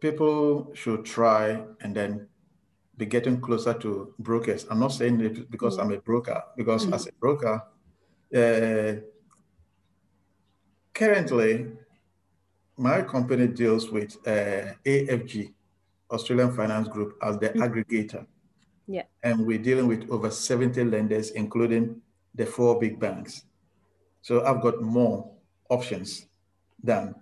people 0.01 0.73
should 0.75 1.05
try 1.05 1.63
and 1.83 1.95
then 1.95 2.27
be 2.97 3.05
getting 3.05 3.39
closer 3.39 3.75
to 3.75 4.15
brokers. 4.19 4.67
I'm 4.71 4.81
not 4.81 4.93
saying 4.93 5.21
it 5.21 5.51
because 5.51 5.77
I'm 5.77 5.93
a 5.93 5.99
broker, 5.99 6.43
because 6.57 6.85
mm-hmm. 6.85 6.95
as 6.95 7.07
a 7.07 7.13
broker, 7.21 7.63
uh, 8.35 8.95
currently 10.95 11.67
my 12.79 13.03
company 13.03 13.47
deals 13.47 13.91
with 13.91 14.17
uh, 14.27 14.73
AFG, 14.87 15.53
Australian 16.11 16.53
Finance 16.53 16.89
Group, 16.89 17.19
as 17.23 17.37
the 17.39 17.51
mm-hmm. 17.51 17.63
aggregator. 17.63 18.27
Yeah. 18.87 19.03
And 19.23 19.47
we're 19.47 19.59
dealing 19.59 19.87
with 19.87 20.11
over 20.11 20.31
70 20.31 20.83
lenders, 20.85 21.33
including 21.33 22.01
the 22.35 22.47
four 22.47 22.81
big 22.81 22.99
banks. 22.99 23.45
So 24.23 24.47
I've 24.47 24.63
got 24.63 24.81
more 24.81 25.31
options 25.69 26.27
than 26.83 27.15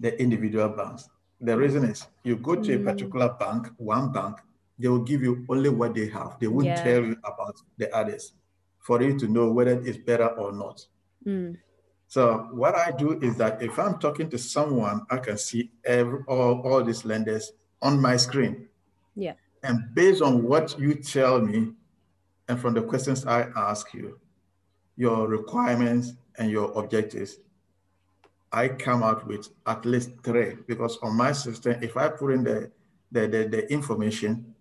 the 0.00 0.20
individual 0.20 0.70
banks. 0.70 1.08
The 1.40 1.56
reason 1.56 1.84
is 1.84 2.06
you 2.24 2.36
go 2.36 2.56
to 2.56 2.78
mm. 2.78 2.80
a 2.80 2.92
particular 2.92 3.28
bank, 3.38 3.68
one 3.76 4.12
bank, 4.12 4.38
they 4.78 4.88
will 4.88 5.04
give 5.04 5.22
you 5.22 5.44
only 5.48 5.68
what 5.68 5.94
they 5.94 6.08
have. 6.08 6.38
They 6.40 6.48
won't 6.48 6.66
yeah. 6.66 6.82
tell 6.82 7.04
you 7.04 7.16
about 7.22 7.56
the 7.76 7.94
others 7.94 8.32
for 8.78 9.02
you 9.02 9.18
to 9.18 9.28
know 9.28 9.52
whether 9.52 9.80
it's 9.84 9.98
better 9.98 10.28
or 10.28 10.52
not. 10.52 10.84
Mm. 11.26 11.58
So 12.08 12.48
what 12.52 12.74
I 12.74 12.90
do 12.90 13.20
is 13.20 13.36
that 13.36 13.62
if 13.62 13.78
I'm 13.78 13.98
talking 13.98 14.28
to 14.30 14.38
someone, 14.38 15.06
I 15.10 15.18
can 15.18 15.38
see 15.38 15.70
every, 15.84 16.20
all, 16.26 16.60
all 16.62 16.82
these 16.82 17.04
lenders 17.04 17.52
on 17.82 18.00
my 18.00 18.16
screen. 18.16 18.68
Yeah. 19.14 19.34
And 19.62 19.94
based 19.94 20.22
on 20.22 20.42
what 20.42 20.78
you 20.78 20.94
tell 20.94 21.40
me 21.40 21.72
and 22.48 22.58
from 22.58 22.74
the 22.74 22.82
questions 22.82 23.26
I 23.26 23.42
ask 23.54 23.94
you, 23.94 24.18
your 24.96 25.28
requirements 25.28 26.14
and 26.38 26.50
your 26.50 26.72
objectives, 26.76 27.38
I 28.52 28.68
come 28.68 29.02
out 29.02 29.26
with 29.26 29.48
at 29.66 29.84
least 29.84 30.10
three 30.22 30.56
because 30.66 30.98
on 31.02 31.16
my 31.16 31.32
system, 31.32 31.76
if 31.82 31.96
I 31.96 32.08
put 32.08 32.32
in 32.32 32.44
the, 32.44 32.70
the, 33.12 33.26
the, 33.28 33.48
the 33.48 33.72
information, 33.72 34.54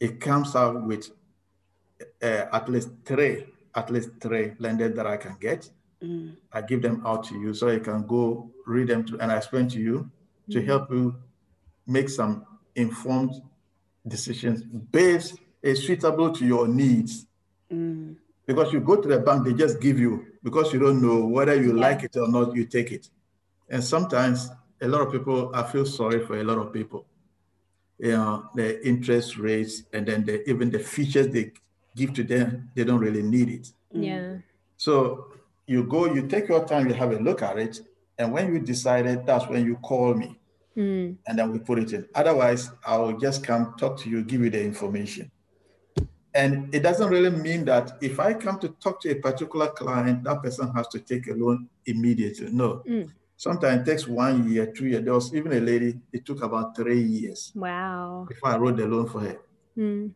it 0.00 0.20
comes 0.20 0.56
out 0.56 0.82
with 0.82 1.10
uh, 2.22 2.46
at 2.52 2.68
least 2.68 2.90
three, 3.04 3.46
at 3.74 3.90
least 3.90 4.10
three 4.20 4.52
lenders 4.58 4.94
that 4.96 5.06
I 5.06 5.16
can 5.16 5.36
get. 5.40 5.70
Mm. 6.02 6.36
I 6.52 6.62
give 6.62 6.82
them 6.82 7.02
out 7.06 7.24
to 7.24 7.34
you 7.38 7.54
so 7.54 7.70
you 7.70 7.80
can 7.80 8.06
go 8.06 8.50
read 8.66 8.88
them 8.88 9.04
to, 9.06 9.18
and 9.18 9.30
I 9.30 9.36
explain 9.36 9.68
to 9.68 9.78
you 9.78 10.10
mm. 10.48 10.52
to 10.52 10.64
help 10.64 10.90
you 10.90 11.14
make 11.86 12.08
some 12.08 12.44
informed 12.74 13.40
decisions 14.06 14.62
based 14.62 15.38
is 15.62 15.86
suitable 15.86 16.32
to 16.32 16.44
your 16.44 16.66
needs. 16.68 17.26
Mm. 17.72 18.16
Because 18.46 18.72
you 18.72 18.80
go 18.80 18.96
to 18.96 19.08
the 19.08 19.18
bank, 19.18 19.44
they 19.44 19.54
just 19.54 19.80
give 19.80 19.98
you 19.98 20.26
because 20.44 20.72
you 20.72 20.78
don't 20.78 21.00
know 21.00 21.24
whether 21.24 21.56
you 21.60 21.74
yeah. 21.74 21.80
like 21.80 22.04
it 22.04 22.16
or 22.16 22.28
not, 22.28 22.54
you 22.54 22.66
take 22.66 22.92
it. 22.92 23.08
And 23.70 23.82
sometimes 23.82 24.50
a 24.80 24.86
lot 24.86 25.00
of 25.00 25.10
people, 25.10 25.50
I 25.54 25.62
feel 25.64 25.86
sorry 25.86 26.24
for 26.24 26.38
a 26.38 26.44
lot 26.44 26.58
of 26.58 26.72
people. 26.72 27.06
You 27.98 28.12
know, 28.12 28.50
the 28.54 28.86
interest 28.86 29.38
rates 29.38 29.84
and 29.92 30.06
then 30.06 30.24
the, 30.24 30.48
even 30.48 30.70
the 30.70 30.78
features 30.78 31.28
they 31.28 31.52
give 31.96 32.12
to 32.14 32.22
them, 32.22 32.70
they 32.74 32.84
don't 32.84 33.00
really 33.00 33.22
need 33.22 33.48
it. 33.48 33.72
Yeah. 33.90 34.36
So 34.76 35.28
you 35.66 35.84
go, 35.84 36.12
you 36.12 36.26
take 36.26 36.48
your 36.48 36.66
time, 36.66 36.88
you 36.88 36.94
have 36.94 37.12
a 37.12 37.18
look 37.18 37.40
at 37.40 37.58
it. 37.58 37.80
And 38.18 38.32
when 38.32 38.52
you 38.52 38.60
decide 38.60 39.06
it, 39.06 39.24
that's 39.24 39.48
when 39.48 39.64
you 39.64 39.76
call 39.76 40.12
me. 40.14 40.38
Mm. 40.76 41.16
And 41.26 41.38
then 41.38 41.52
we 41.52 41.58
put 41.58 41.78
it 41.78 41.92
in. 41.92 42.06
Otherwise, 42.14 42.70
I'll 42.84 43.16
just 43.16 43.42
come 43.44 43.74
talk 43.78 43.98
to 44.00 44.10
you, 44.10 44.22
give 44.22 44.42
you 44.42 44.50
the 44.50 44.62
information. 44.62 45.30
And 46.34 46.74
it 46.74 46.82
doesn't 46.82 47.08
really 47.08 47.30
mean 47.30 47.64
that 47.66 47.92
if 48.00 48.18
I 48.18 48.34
come 48.34 48.58
to 48.58 48.68
talk 48.80 49.00
to 49.02 49.10
a 49.10 49.14
particular 49.14 49.68
client, 49.68 50.24
that 50.24 50.42
person 50.42 50.72
has 50.72 50.88
to 50.88 50.98
take 50.98 51.28
a 51.28 51.34
loan 51.34 51.68
immediately. 51.86 52.50
No. 52.50 52.82
Mm. 52.88 53.10
Sometimes 53.36 53.82
it 53.82 53.90
takes 53.90 54.08
one 54.08 54.50
year, 54.50 54.66
two 54.66 54.88
years. 54.88 55.04
There 55.04 55.14
was 55.14 55.32
even 55.34 55.52
a 55.52 55.60
lady, 55.60 56.00
it 56.12 56.24
took 56.26 56.42
about 56.42 56.74
three 56.74 57.00
years. 57.00 57.52
Wow. 57.54 58.26
Before 58.28 58.50
I 58.50 58.56
wrote 58.56 58.76
the 58.76 58.86
loan 58.86 59.08
for 59.08 59.20
her. 59.20 59.38
Mm. 59.78 60.10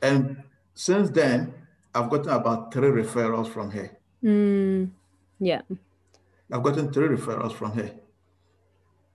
And 0.00 0.42
since 0.74 1.10
then, 1.10 1.52
I've 1.94 2.10
gotten 2.10 2.30
about 2.30 2.72
three 2.72 2.88
referrals 3.02 3.48
from 3.48 3.70
her. 3.70 3.90
Mm, 4.22 4.90
yeah. 5.38 5.60
I've 6.50 6.62
gotten 6.62 6.92
three 6.92 7.08
referrals 7.08 7.52
from 7.52 7.72
her. 7.72 7.90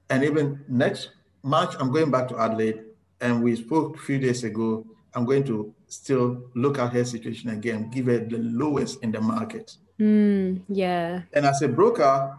And 0.09 0.23
even 0.23 0.63
next 0.67 1.09
March, 1.43 1.75
I'm 1.80 1.91
going 1.91 2.11
back 2.11 2.27
to 2.30 2.39
Adelaide. 2.39 2.84
And 3.19 3.43
we 3.43 3.55
spoke 3.55 3.95
a 3.95 3.99
few 3.99 4.19
days 4.19 4.43
ago. 4.43 4.86
I'm 5.13 5.25
going 5.25 5.43
to 5.45 5.73
still 5.90 6.50
look 6.56 6.80
at 6.80 6.94
her 6.94 7.04
situation 7.04 7.50
again, 7.50 7.90
give 7.90 8.06
her 8.06 8.20
the 8.20 8.38
lowest 8.38 9.04
in 9.04 9.12
the 9.12 9.20
market. 9.20 9.76
Mm, 10.00 10.62
yeah. 10.70 11.24
And 11.34 11.46
as 11.46 11.62
a 11.62 11.68
broker, 11.68 12.36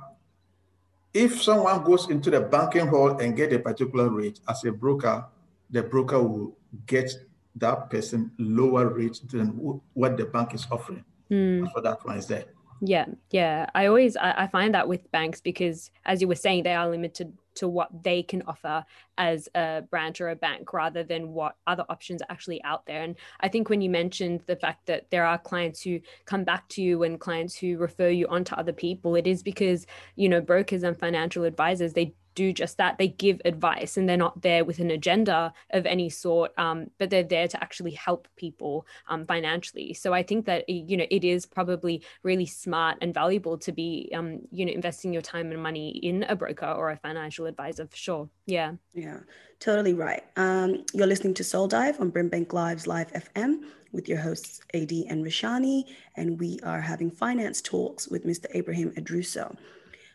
if 1.12 1.42
someone 1.42 1.82
goes 1.84 2.08
into 2.08 2.30
the 2.30 2.40
banking 2.40 2.86
hall 2.86 3.18
and 3.18 3.36
get 3.36 3.52
a 3.52 3.58
particular 3.58 4.08
rate, 4.08 4.40
as 4.48 4.64
a 4.64 4.72
broker, 4.72 5.26
the 5.70 5.82
broker 5.82 6.22
will 6.22 6.56
get 6.86 7.12
that 7.56 7.90
person 7.90 8.30
lower 8.38 8.88
rate 8.88 9.20
than 9.30 9.48
what 9.94 10.16
the 10.16 10.24
bank 10.24 10.54
is 10.54 10.66
offering. 10.70 11.04
Mm. 11.30 11.70
So 11.74 11.80
that 11.80 12.04
one 12.04 12.16
is 12.16 12.26
there. 12.26 12.44
Yeah, 12.80 13.06
yeah. 13.30 13.66
I 13.74 13.86
always 13.86 14.16
I, 14.16 14.44
I, 14.44 14.46
find 14.46 14.74
that 14.74 14.88
with 14.88 15.10
banks 15.12 15.40
because 15.40 15.90
as 16.06 16.22
you 16.22 16.28
were 16.28 16.34
saying, 16.34 16.62
they 16.62 16.74
are 16.74 16.88
limited 16.88 17.36
to 17.56 17.68
what 17.68 18.02
they 18.02 18.22
can 18.22 18.42
offer 18.46 18.84
as 19.18 19.48
a 19.54 19.82
branch 19.90 20.20
or 20.20 20.30
a 20.30 20.36
bank 20.36 20.72
rather 20.72 21.02
than 21.02 21.32
what 21.32 21.56
other 21.66 21.84
options 21.88 22.22
are 22.22 22.30
actually 22.30 22.62
out 22.64 22.86
there. 22.86 23.02
And 23.02 23.16
I 23.40 23.48
think 23.48 23.68
when 23.68 23.80
you 23.80 23.90
mentioned 23.90 24.42
the 24.46 24.56
fact 24.56 24.86
that 24.86 25.10
there 25.10 25.24
are 25.24 25.38
clients 25.38 25.82
who 25.82 26.00
come 26.24 26.44
back 26.44 26.68
to 26.70 26.82
you 26.82 27.02
and 27.02 27.20
clients 27.20 27.56
who 27.56 27.76
refer 27.76 28.08
you 28.08 28.26
on 28.28 28.44
to 28.44 28.58
other 28.58 28.72
people, 28.72 29.14
it 29.14 29.26
is 29.26 29.42
because, 29.42 29.86
you 30.16 30.28
know, 30.28 30.40
brokers 30.40 30.82
and 30.82 30.98
financial 30.98 31.44
advisors, 31.44 31.92
they 31.92 32.14
do 32.34 32.52
just 32.52 32.76
that. 32.78 32.98
They 32.98 33.08
give 33.08 33.40
advice 33.44 33.96
and 33.96 34.08
they're 34.08 34.16
not 34.16 34.42
there 34.42 34.64
with 34.64 34.78
an 34.78 34.90
agenda 34.90 35.52
of 35.70 35.86
any 35.86 36.10
sort, 36.10 36.52
um, 36.58 36.90
but 36.98 37.10
they're 37.10 37.22
there 37.22 37.48
to 37.48 37.62
actually 37.62 37.92
help 37.92 38.28
people 38.36 38.86
um, 39.08 39.26
financially. 39.26 39.94
So 39.94 40.12
I 40.12 40.22
think 40.22 40.46
that, 40.46 40.68
you 40.68 40.96
know, 40.96 41.06
it 41.10 41.24
is 41.24 41.46
probably 41.46 42.02
really 42.22 42.46
smart 42.46 42.98
and 43.00 43.12
valuable 43.12 43.58
to 43.58 43.72
be, 43.72 44.10
um, 44.14 44.40
you 44.50 44.64
know, 44.64 44.72
investing 44.72 45.12
your 45.12 45.22
time 45.22 45.50
and 45.50 45.62
money 45.62 45.90
in 45.90 46.24
a 46.24 46.36
broker 46.36 46.66
or 46.66 46.90
a 46.90 46.96
financial 46.96 47.46
advisor 47.46 47.86
for 47.86 47.96
sure. 47.96 48.28
Yeah. 48.46 48.72
Yeah, 48.94 49.20
totally 49.58 49.94
right. 49.94 50.22
Um, 50.36 50.84
you're 50.92 51.06
listening 51.06 51.34
to 51.34 51.44
Soul 51.44 51.68
Dive 51.68 52.00
on 52.00 52.10
Brimbank 52.10 52.52
Live's 52.52 52.86
Live 52.86 53.12
FM 53.12 53.64
with 53.92 54.08
your 54.08 54.18
hosts 54.18 54.60
AD 54.74 54.92
and 55.08 55.24
Rashani, 55.24 55.84
and 56.16 56.38
we 56.38 56.60
are 56.62 56.80
having 56.80 57.10
finance 57.10 57.60
talks 57.60 58.08
with 58.08 58.24
Mr. 58.24 58.46
Abraham 58.54 58.90
Adruso. 58.92 59.56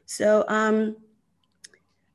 So, 0.06 0.46
um, 0.48 0.96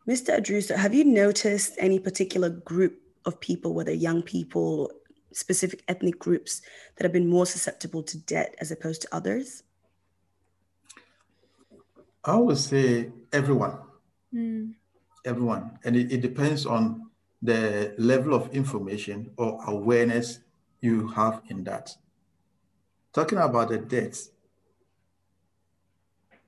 Mr. 0.09 0.38
Adruso, 0.38 0.76
have 0.76 0.94
you 0.94 1.05
noticed 1.05 1.74
any 1.78 1.98
particular 1.98 2.48
group 2.48 3.01
of 3.26 3.40
people, 3.40 3.74
whether 3.74 3.92
young 3.92 4.22
people, 4.22 4.90
specific 5.32 5.82
ethnic 5.88 6.18
groups, 6.18 6.62
that 6.96 7.05
have 7.05 7.12
been 7.12 7.28
more 7.28 7.46
susceptible 7.46 8.03
to 8.03 8.18
debt 8.18 8.55
as 8.61 8.70
opposed 8.70 9.03
to 9.03 9.09
others? 9.14 9.62
I 12.24 12.36
would 12.36 12.59
say 12.59 13.11
everyone. 13.32 13.78
Mm. 14.34 14.74
Everyone. 15.24 15.78
And 15.84 15.96
it, 15.96 16.12
it 16.12 16.20
depends 16.20 16.66
on 16.66 17.11
the 17.42 17.94
level 17.98 18.34
of 18.34 18.51
information 18.55 19.30
or 19.36 19.62
awareness 19.66 20.40
you 20.80 21.09
have 21.09 21.42
in 21.48 21.64
that. 21.64 21.94
Talking 23.12 23.38
about 23.38 23.70
the 23.70 23.78
debts, 23.78 24.30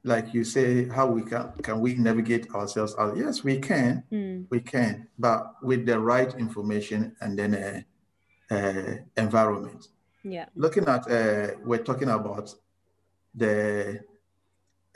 like 0.04 0.34
you 0.34 0.44
say, 0.44 0.88
how 0.88 1.06
we 1.06 1.22
can 1.22 1.52
can 1.62 1.80
we 1.80 1.94
navigate 1.94 2.50
ourselves 2.54 2.94
out? 2.98 3.16
Yes, 3.16 3.44
we 3.44 3.58
can, 3.58 4.02
mm. 4.10 4.46
we 4.50 4.60
can, 4.60 5.06
but 5.18 5.54
with 5.62 5.86
the 5.86 5.98
right 5.98 6.32
information 6.38 7.14
and 7.20 7.38
then 7.38 7.54
a, 7.54 7.84
uh, 8.50 8.54
uh, 8.54 8.96
environment. 9.16 9.88
Yeah. 10.24 10.46
Looking 10.54 10.86
at, 10.86 11.10
uh, 11.10 11.54
we're 11.64 11.82
talking 11.82 12.08
about 12.08 12.54
the, 13.34 14.00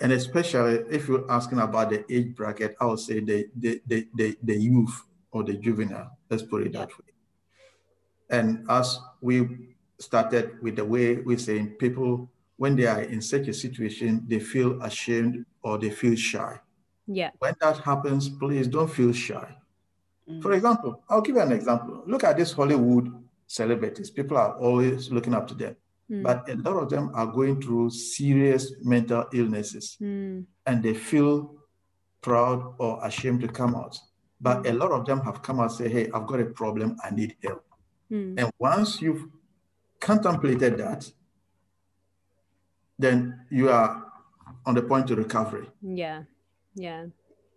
and 0.00 0.12
especially 0.12 0.84
if 0.90 1.08
you're 1.08 1.30
asking 1.30 1.60
about 1.60 1.90
the 1.90 2.04
age 2.12 2.34
bracket, 2.34 2.76
I 2.80 2.86
would 2.86 3.00
say 3.00 3.20
the 3.20 3.48
the 3.56 3.80
the 3.86 4.08
the, 4.14 4.36
the 4.42 4.56
youth 4.56 5.02
or 5.30 5.42
the 5.44 5.54
juvenile. 5.54 6.18
Let's 6.28 6.42
put 6.42 6.66
it 6.66 6.72
that 6.72 6.88
way. 6.88 7.12
And 8.28 8.66
as 8.68 8.98
we 9.20 9.74
started 9.98 10.60
with 10.62 10.76
the 10.76 10.84
way 10.84 11.16
we're 11.16 11.38
saying 11.38 11.76
people 11.78 12.28
when 12.56 12.76
they 12.76 12.86
are 12.86 13.02
in 13.02 13.20
such 13.20 13.48
a 13.48 13.54
situation, 13.54 14.24
they 14.26 14.40
feel 14.40 14.80
ashamed 14.82 15.44
or 15.62 15.78
they 15.78 15.90
feel 15.90 16.16
shy. 16.16 16.58
Yeah. 17.06 17.30
When 17.38 17.54
that 17.60 17.78
happens, 17.78 18.28
please 18.28 18.66
don't 18.66 18.90
feel 18.90 19.12
shy. 19.12 19.56
Mm. 20.28 20.42
For 20.42 20.52
example, 20.52 21.02
I'll 21.08 21.20
give 21.20 21.36
you 21.36 21.42
an 21.42 21.52
example. 21.52 22.02
Look 22.06 22.24
at 22.24 22.36
these 22.36 22.52
Hollywood 22.52 23.12
celebrities. 23.46 24.10
People 24.10 24.36
are 24.36 24.56
always 24.58 25.10
looking 25.10 25.34
up 25.34 25.46
to 25.48 25.54
them. 25.54 25.76
Mm. 26.10 26.22
But 26.22 26.48
a 26.48 26.56
lot 26.56 26.82
of 26.82 26.88
them 26.88 27.10
are 27.14 27.26
going 27.26 27.60
through 27.60 27.90
serious 27.90 28.72
mental 28.82 29.26
illnesses 29.32 29.96
mm. 30.00 30.44
and 30.64 30.82
they 30.82 30.94
feel 30.94 31.54
proud 32.22 32.74
or 32.78 33.04
ashamed 33.04 33.40
to 33.42 33.48
come 33.48 33.74
out. 33.74 33.98
But 34.40 34.64
mm. 34.64 34.70
a 34.70 34.74
lot 34.74 34.92
of 34.92 35.04
them 35.04 35.20
have 35.20 35.42
come 35.42 35.60
out 35.60 35.70
and 35.70 35.72
say, 35.72 35.88
Hey, 35.88 36.10
I've 36.12 36.26
got 36.26 36.40
a 36.40 36.46
problem, 36.46 36.96
I 37.04 37.10
need 37.10 37.36
help. 37.42 37.64
Mm. 38.10 38.40
And 38.40 38.50
once 38.58 39.02
you've 39.02 39.26
contemplated 40.00 40.78
that, 40.78 41.10
then 42.98 43.40
you 43.50 43.70
are 43.70 44.04
on 44.64 44.74
the 44.74 44.82
point 44.82 45.06
to 45.08 45.16
recovery. 45.16 45.68
Yeah. 45.82 46.22
Yeah. 46.74 47.06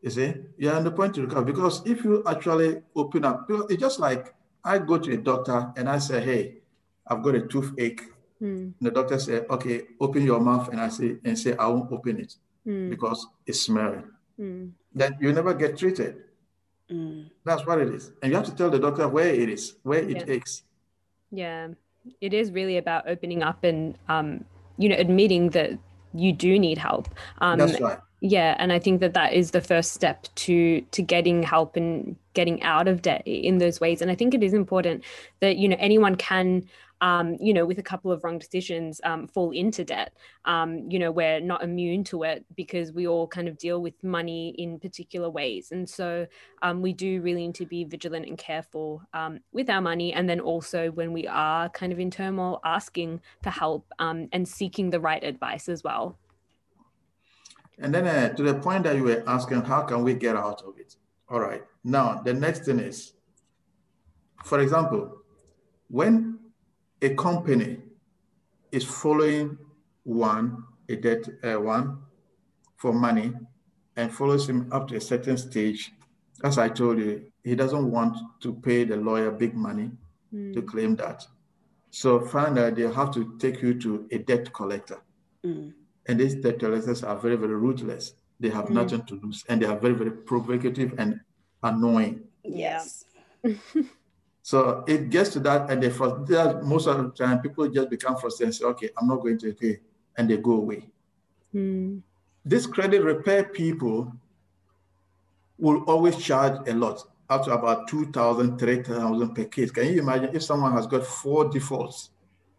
You 0.01 0.09
see, 0.09 0.33
you're 0.57 0.75
on 0.75 0.83
the 0.83 0.91
point 0.91 1.15
to 1.15 1.21
recover 1.21 1.43
because 1.45 1.85
if 1.85 2.03
you 2.03 2.23
actually 2.25 2.81
open 2.95 3.25
up, 3.25 3.49
it's 3.49 3.81
just 3.81 3.99
like 3.99 4.33
I 4.63 4.79
go 4.79 4.97
to 4.97 5.13
a 5.13 5.17
doctor 5.17 5.73
and 5.75 5.89
I 5.89 5.99
say, 5.99 6.21
Hey, 6.21 6.57
I've 7.05 7.21
got 7.21 7.35
a 7.35 7.41
toothache. 7.41 8.03
Mm. 8.41 8.73
The 8.79 8.91
doctor 8.91 9.19
said, 9.19 9.45
Okay, 9.49 9.81
open 9.99 10.23
your 10.23 10.39
mouth. 10.39 10.69
And 10.69 10.79
I 10.79 10.89
say, 10.89 11.17
and 11.23 11.37
say, 11.37 11.55
I 11.57 11.67
won't 11.67 11.91
open 11.91 12.19
it 12.19 12.35
mm. 12.65 12.89
because 12.89 13.27
it's 13.45 13.61
smelling. 13.61 14.09
Mm. 14.39 14.71
Then 14.93 15.17
you 15.19 15.33
never 15.33 15.53
get 15.53 15.77
treated. 15.77 16.23
Hmm. 16.89 17.23
That's 17.45 17.65
what 17.67 17.79
it 17.79 17.93
is. 17.93 18.11
And 18.21 18.31
you 18.31 18.37
have 18.37 18.47
to 18.47 18.55
tell 18.55 18.71
the 18.71 18.79
doctor 18.79 19.07
where 19.07 19.27
it 19.27 19.47
is, 19.47 19.75
where 19.83 19.99
it 19.99 20.17
yeah. 20.17 20.33
aches. 20.33 20.63
Yeah. 21.31 21.67
It 22.19 22.33
is 22.33 22.51
really 22.51 22.77
about 22.77 23.07
opening 23.07 23.43
up 23.43 23.63
and 23.63 23.95
um, 24.07 24.45
you 24.79 24.89
know 24.89 24.95
admitting 24.97 25.49
that 25.51 25.71
you 26.13 26.33
do 26.33 26.57
need 26.57 26.77
help 26.79 27.07
um, 27.39 27.59
That's 27.59 27.79
right. 27.79 27.99
yeah 28.21 28.55
and 28.57 28.73
i 28.73 28.79
think 28.79 28.99
that 29.01 29.13
that 29.13 29.33
is 29.33 29.51
the 29.51 29.61
first 29.61 29.93
step 29.93 30.25
to 30.35 30.81
to 30.81 31.01
getting 31.03 31.43
help 31.43 31.75
and 31.75 32.15
getting 32.33 32.63
out 32.63 32.87
of 32.87 33.03
debt 33.03 33.21
in 33.25 33.59
those 33.59 33.79
ways 33.79 34.01
and 34.01 34.09
i 34.09 34.15
think 34.15 34.33
it 34.33 34.41
is 34.41 34.53
important 34.53 35.03
that 35.41 35.57
you 35.57 35.67
know 35.67 35.77
anyone 35.79 36.15
can 36.15 36.63
um, 37.01 37.35
you 37.39 37.53
know, 37.53 37.65
with 37.65 37.79
a 37.79 37.83
couple 37.83 38.11
of 38.11 38.23
wrong 38.23 38.39
decisions, 38.39 38.99
um, 39.03 39.27
fall 39.27 39.51
into 39.51 39.83
debt. 39.83 40.13
Um, 40.45 40.89
you 40.89 40.99
know, 40.99 41.11
we're 41.11 41.39
not 41.39 41.63
immune 41.63 42.03
to 42.05 42.23
it 42.23 42.45
because 42.55 42.91
we 42.91 43.07
all 43.07 43.27
kind 43.27 43.47
of 43.47 43.57
deal 43.57 43.81
with 43.81 44.01
money 44.03 44.55
in 44.57 44.79
particular 44.79 45.29
ways. 45.29 45.71
And 45.71 45.89
so 45.89 46.27
um, 46.61 46.81
we 46.81 46.93
do 46.93 47.21
really 47.21 47.47
need 47.47 47.55
to 47.55 47.65
be 47.65 47.83
vigilant 47.83 48.25
and 48.25 48.37
careful 48.37 49.01
um, 49.13 49.39
with 49.51 49.69
our 49.69 49.81
money. 49.81 50.13
And 50.13 50.29
then 50.29 50.39
also 50.39 50.91
when 50.91 51.13
we 51.13 51.27
are 51.27 51.69
kind 51.69 51.93
of 51.93 51.99
in 51.99 52.11
turmoil, 52.11 52.59
asking 52.63 53.21
for 53.41 53.49
help 53.49 53.91
um, 53.99 54.27
and 54.31 54.47
seeking 54.47 54.89
the 54.89 54.99
right 54.99 55.23
advice 55.23 55.69
as 55.69 55.83
well. 55.83 56.17
And 57.77 57.93
then 57.93 58.07
uh, 58.07 58.29
to 58.35 58.43
the 58.43 58.55
point 58.55 58.83
that 58.83 58.97
you 58.97 59.03
were 59.03 59.23
asking, 59.25 59.61
how 59.61 59.83
can 59.83 60.03
we 60.03 60.13
get 60.13 60.35
out 60.35 60.61
of 60.63 60.77
it? 60.77 60.97
All 61.29 61.39
right. 61.39 61.63
Now, 61.83 62.21
the 62.21 62.33
next 62.33 62.65
thing 62.65 62.79
is, 62.79 63.13
for 64.43 64.59
example, 64.59 65.21
when 65.89 66.38
a 67.01 67.15
company 67.15 67.77
is 68.71 68.83
following 68.83 69.57
one, 70.03 70.63
a 70.89 70.95
debt 70.95 71.27
uh, 71.43 71.59
one 71.59 71.99
for 72.77 72.93
money 72.93 73.33
and 73.95 74.13
follows 74.13 74.47
him 74.47 74.69
up 74.71 74.87
to 74.87 74.95
a 74.95 75.01
certain 75.01 75.37
stage, 75.37 75.91
as 76.43 76.57
I 76.57 76.69
told 76.69 76.99
you, 76.99 77.25
he 77.43 77.55
doesn't 77.55 77.91
want 77.91 78.17
to 78.41 78.53
pay 78.53 78.83
the 78.83 78.95
lawyer 78.95 79.31
big 79.31 79.55
money 79.55 79.91
mm. 80.33 80.53
to 80.53 80.61
claim 80.61 80.95
that. 80.97 81.25
So 81.91 82.19
finally, 82.21 82.71
they 82.71 82.93
have 82.93 83.11
to 83.13 83.37
take 83.39 83.61
you 83.61 83.73
to 83.81 84.07
a 84.11 84.19
debt 84.19 84.53
collector. 84.53 85.01
Mm. 85.45 85.73
And 86.07 86.19
these 86.19 86.35
debt 86.35 86.59
collectors 86.59 87.03
are 87.03 87.17
very, 87.17 87.35
very 87.35 87.55
ruthless. 87.55 88.13
They 88.39 88.49
have 88.49 88.65
mm. 88.65 88.71
nothing 88.71 89.03
to 89.05 89.15
lose 89.15 89.43
and 89.49 89.61
they 89.61 89.65
are 89.65 89.77
very, 89.77 89.95
very 89.95 90.11
provocative 90.11 90.93
and 90.97 91.19
annoying. 91.63 92.21
Yes. 92.43 93.05
So 94.49 94.83
it 94.87 95.11
gets 95.11 95.29
to 95.33 95.39
that, 95.41 95.69
and 95.69 95.77
they 95.83 95.89
most 96.63 96.87
of 96.87 96.97
the 96.97 97.11
time 97.11 97.39
people 97.39 97.67
just 97.67 97.87
become 97.87 98.17
frustrated 98.17 98.47
and 98.47 98.55
say, 98.55 98.65
"Okay, 98.65 98.89
I'm 98.97 99.07
not 99.07 99.17
going 99.17 99.37
to 99.37 99.53
pay," 99.53 99.79
and 100.17 100.27
they 100.27 100.37
go 100.37 100.53
away. 100.53 100.89
Mm. 101.53 102.01
This 102.43 102.65
credit 102.65 103.03
repair 103.03 103.43
people 103.43 104.11
will 105.59 105.83
always 105.83 106.17
charge 106.17 106.67
a 106.67 106.73
lot, 106.73 107.05
up 107.29 107.45
to 107.45 107.51
about 107.51 107.87
2,000, 107.89 108.57
3,000 108.57 109.35
per 109.35 109.43
case. 109.43 109.69
Can 109.69 109.85
you 109.93 109.99
imagine 109.99 110.35
if 110.35 110.41
someone 110.41 110.71
has 110.71 110.87
got 110.87 111.05
four 111.05 111.47
defaults, 111.47 112.09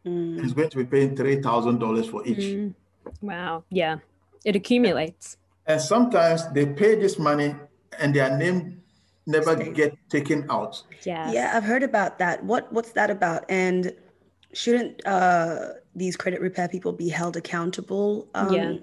mm. 0.06 0.40
he's 0.40 0.52
going 0.52 0.70
to 0.70 0.76
be 0.76 0.84
paying 0.84 1.16
$3,000 1.16 2.08
for 2.08 2.24
each? 2.24 2.38
Mm. 2.38 2.72
Wow. 3.20 3.64
Yeah. 3.68 3.98
It 4.44 4.54
accumulates. 4.54 5.38
And 5.66 5.80
sometimes 5.80 6.48
they 6.52 6.66
pay 6.66 6.94
this 6.94 7.18
money 7.18 7.56
and 7.98 8.14
their 8.14 8.38
name 8.38 8.79
never 9.30 9.54
get 9.56 9.96
taken 10.08 10.46
out. 10.50 10.82
Yeah. 11.04 11.32
Yeah, 11.32 11.52
I've 11.54 11.64
heard 11.64 11.82
about 11.82 12.18
that. 12.18 12.42
What 12.44 12.72
what's 12.72 12.92
that 12.92 13.10
about? 13.10 13.44
And 13.48 13.94
shouldn't 14.52 15.06
uh, 15.06 15.74
these 15.94 16.16
credit 16.16 16.40
repair 16.40 16.68
people 16.68 16.92
be 16.92 17.08
held 17.08 17.36
accountable? 17.36 18.28
Um, 18.34 18.52
Yeah. 18.52 18.74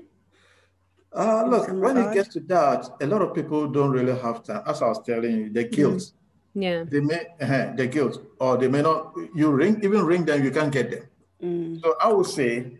Uh, 1.14 1.45
look, 1.48 1.66
some 1.66 1.80
when 1.82 1.98
it 1.98 2.14
gets 2.14 2.30
to 2.34 2.39
that, 2.41 2.89
a 3.02 3.08
lot 3.08 3.22
of 3.22 3.34
people 3.34 3.68
don't 3.68 3.91
really 3.91 4.18
have 4.20 4.43
time. 4.43 4.62
As 4.66 4.82
I 4.82 4.88
was 4.88 5.02
telling 5.04 5.32
you, 5.39 5.50
the 5.50 5.64
guilt, 5.64 6.12
Yeah. 6.54 6.84
they 6.84 7.00
may, 7.00 7.26
uh, 7.41 7.74
the 7.76 7.88
guilt, 7.88 8.22
or 8.39 8.58
they 8.58 8.68
may 8.68 8.82
not. 8.82 9.14
You 9.34 9.52
ring, 9.52 9.80
even 9.84 10.06
ring 10.06 10.26
them, 10.26 10.43
you 10.43 10.52
can't 10.52 10.72
get 10.72 10.91
them. 10.91 11.04
Mm, 11.41 11.82
So 11.82 11.95
I 12.02 12.12
would 12.12 12.26
say, 12.28 12.78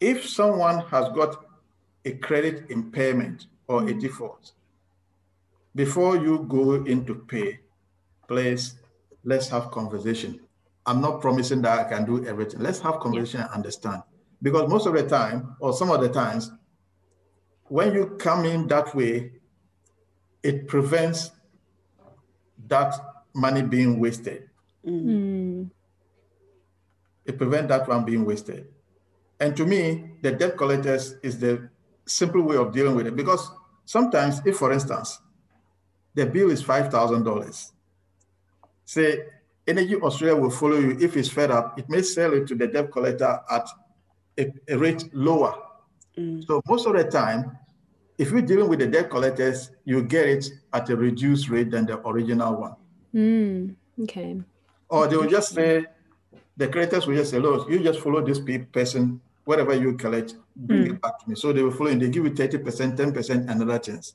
if 0.00 0.28
someone 0.28 0.80
has 0.90 1.08
got 1.14 1.44
a 2.04 2.12
credit 2.12 2.70
impairment 2.70 3.46
or 3.68 3.88
a 3.88 3.94
default, 3.94 4.52
before 5.74 6.16
you 6.16 6.46
go 6.48 6.84
into 6.84 7.14
pay, 7.14 7.60
please 8.28 8.74
let's 9.24 9.48
have 9.48 9.70
conversation. 9.70 10.40
I'm 10.86 11.00
not 11.00 11.20
promising 11.20 11.62
that 11.62 11.86
I 11.86 11.88
can 11.88 12.04
do 12.04 12.24
everything. 12.26 12.60
Let's 12.60 12.80
have 12.80 13.00
conversation 13.00 13.40
and 13.40 13.50
understand. 13.50 14.02
Because 14.42 14.68
most 14.68 14.86
of 14.86 14.94
the 14.94 15.06
time, 15.08 15.56
or 15.60 15.72
some 15.72 15.90
of 15.90 16.00
the 16.00 16.08
times, 16.10 16.50
when 17.64 17.94
you 17.94 18.16
come 18.18 18.44
in 18.44 18.66
that 18.68 18.94
way, 18.94 19.32
it 20.42 20.68
prevents 20.68 21.30
that 22.68 22.94
money 23.34 23.62
being 23.62 23.98
wasted 23.98 24.50
Mm. 24.86 25.70
it 27.24 27.38
prevents 27.38 27.68
that 27.68 27.88
one 27.88 28.04
being 28.04 28.24
wasted. 28.24 28.68
And 29.40 29.56
to 29.56 29.64
me, 29.64 30.10
the 30.20 30.32
debt 30.32 30.56
collectors 30.58 31.14
is 31.22 31.38
the 31.38 31.70
simple 32.06 32.42
way 32.42 32.56
of 32.56 32.72
dealing 32.72 32.94
with 32.94 33.06
it 33.06 33.16
because 33.16 33.50
sometimes, 33.86 34.42
if 34.44 34.58
for 34.58 34.72
instance, 34.72 35.20
the 36.14 36.26
bill 36.26 36.50
is 36.50 36.62
five 36.62 36.90
thousand 36.90 37.24
dollars, 37.24 37.72
say 38.84 39.24
Energy 39.66 39.96
Australia 39.96 40.36
will 40.40 40.50
follow 40.50 40.76
you. 40.76 40.96
If 41.00 41.16
it's 41.16 41.28
fed 41.28 41.50
up, 41.50 41.78
it 41.78 41.88
may 41.88 42.02
sell 42.02 42.32
it 42.34 42.46
to 42.48 42.54
the 42.54 42.66
debt 42.66 42.92
collector 42.92 43.40
at 43.50 43.66
a, 44.38 44.52
a 44.68 44.76
rate 44.76 45.08
lower. 45.14 45.54
mm, 46.18 46.44
So 46.46 46.60
most 46.68 46.86
of 46.86 46.92
the 46.94 47.04
time, 47.04 47.56
if 48.18 48.30
you're 48.30 48.42
dealing 48.42 48.68
with 48.68 48.80
the 48.80 48.86
debt 48.86 49.10
collectors, 49.10 49.70
you 49.84 50.02
get 50.02 50.28
it 50.28 50.50
at 50.72 50.90
a 50.90 50.96
reduced 50.96 51.48
rate 51.48 51.70
than 51.70 51.86
the 51.86 51.98
original 52.06 52.54
one. 52.60 52.74
Mm. 53.14 53.74
Okay. 54.02 54.40
Or 54.88 55.06
they 55.08 55.16
will 55.16 55.30
just 55.30 55.54
say, 55.54 55.86
the 56.56 56.68
creators 56.68 57.06
will 57.06 57.16
just 57.16 57.30
say, 57.30 57.38
look, 57.38 57.68
you 57.70 57.82
just 57.82 58.00
follow 58.00 58.24
this 58.24 58.40
person, 58.70 59.20
whatever 59.44 59.74
you 59.74 59.94
collect, 59.94 60.34
bring 60.54 60.86
it 60.88 61.00
back 61.00 61.18
to 61.20 61.28
me. 61.28 61.34
So 61.36 61.52
they 61.52 61.62
will 61.62 61.72
follow 61.72 61.90
and 61.90 62.02
they 62.02 62.10
give 62.10 62.24
you 62.24 62.30
30%, 62.30 62.96
10%, 62.96 63.48
and 63.50 63.62
other 63.62 63.78
things, 63.78 64.14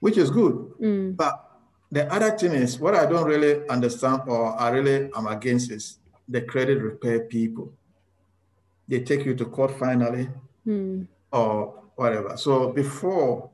which 0.00 0.16
is 0.18 0.30
good. 0.30 0.54
Mm. 0.80 1.16
But 1.16 1.46
the 1.92 2.12
other 2.12 2.36
thing 2.36 2.52
is, 2.52 2.78
what 2.78 2.94
I 2.94 3.06
don't 3.06 3.26
really 3.26 3.66
understand 3.68 4.22
or 4.26 4.58
I 4.58 4.70
really 4.70 5.10
am 5.14 5.26
against 5.26 5.70
is 5.70 5.98
the 6.28 6.42
credit 6.42 6.82
repair 6.82 7.20
people. 7.20 7.72
They 8.88 9.00
take 9.00 9.24
you 9.24 9.34
to 9.36 9.44
court 9.44 9.72
finally 9.78 10.28
Mm. 10.66 11.06
or 11.32 11.82
whatever. 11.96 12.36
So 12.36 12.70
before 12.72 13.50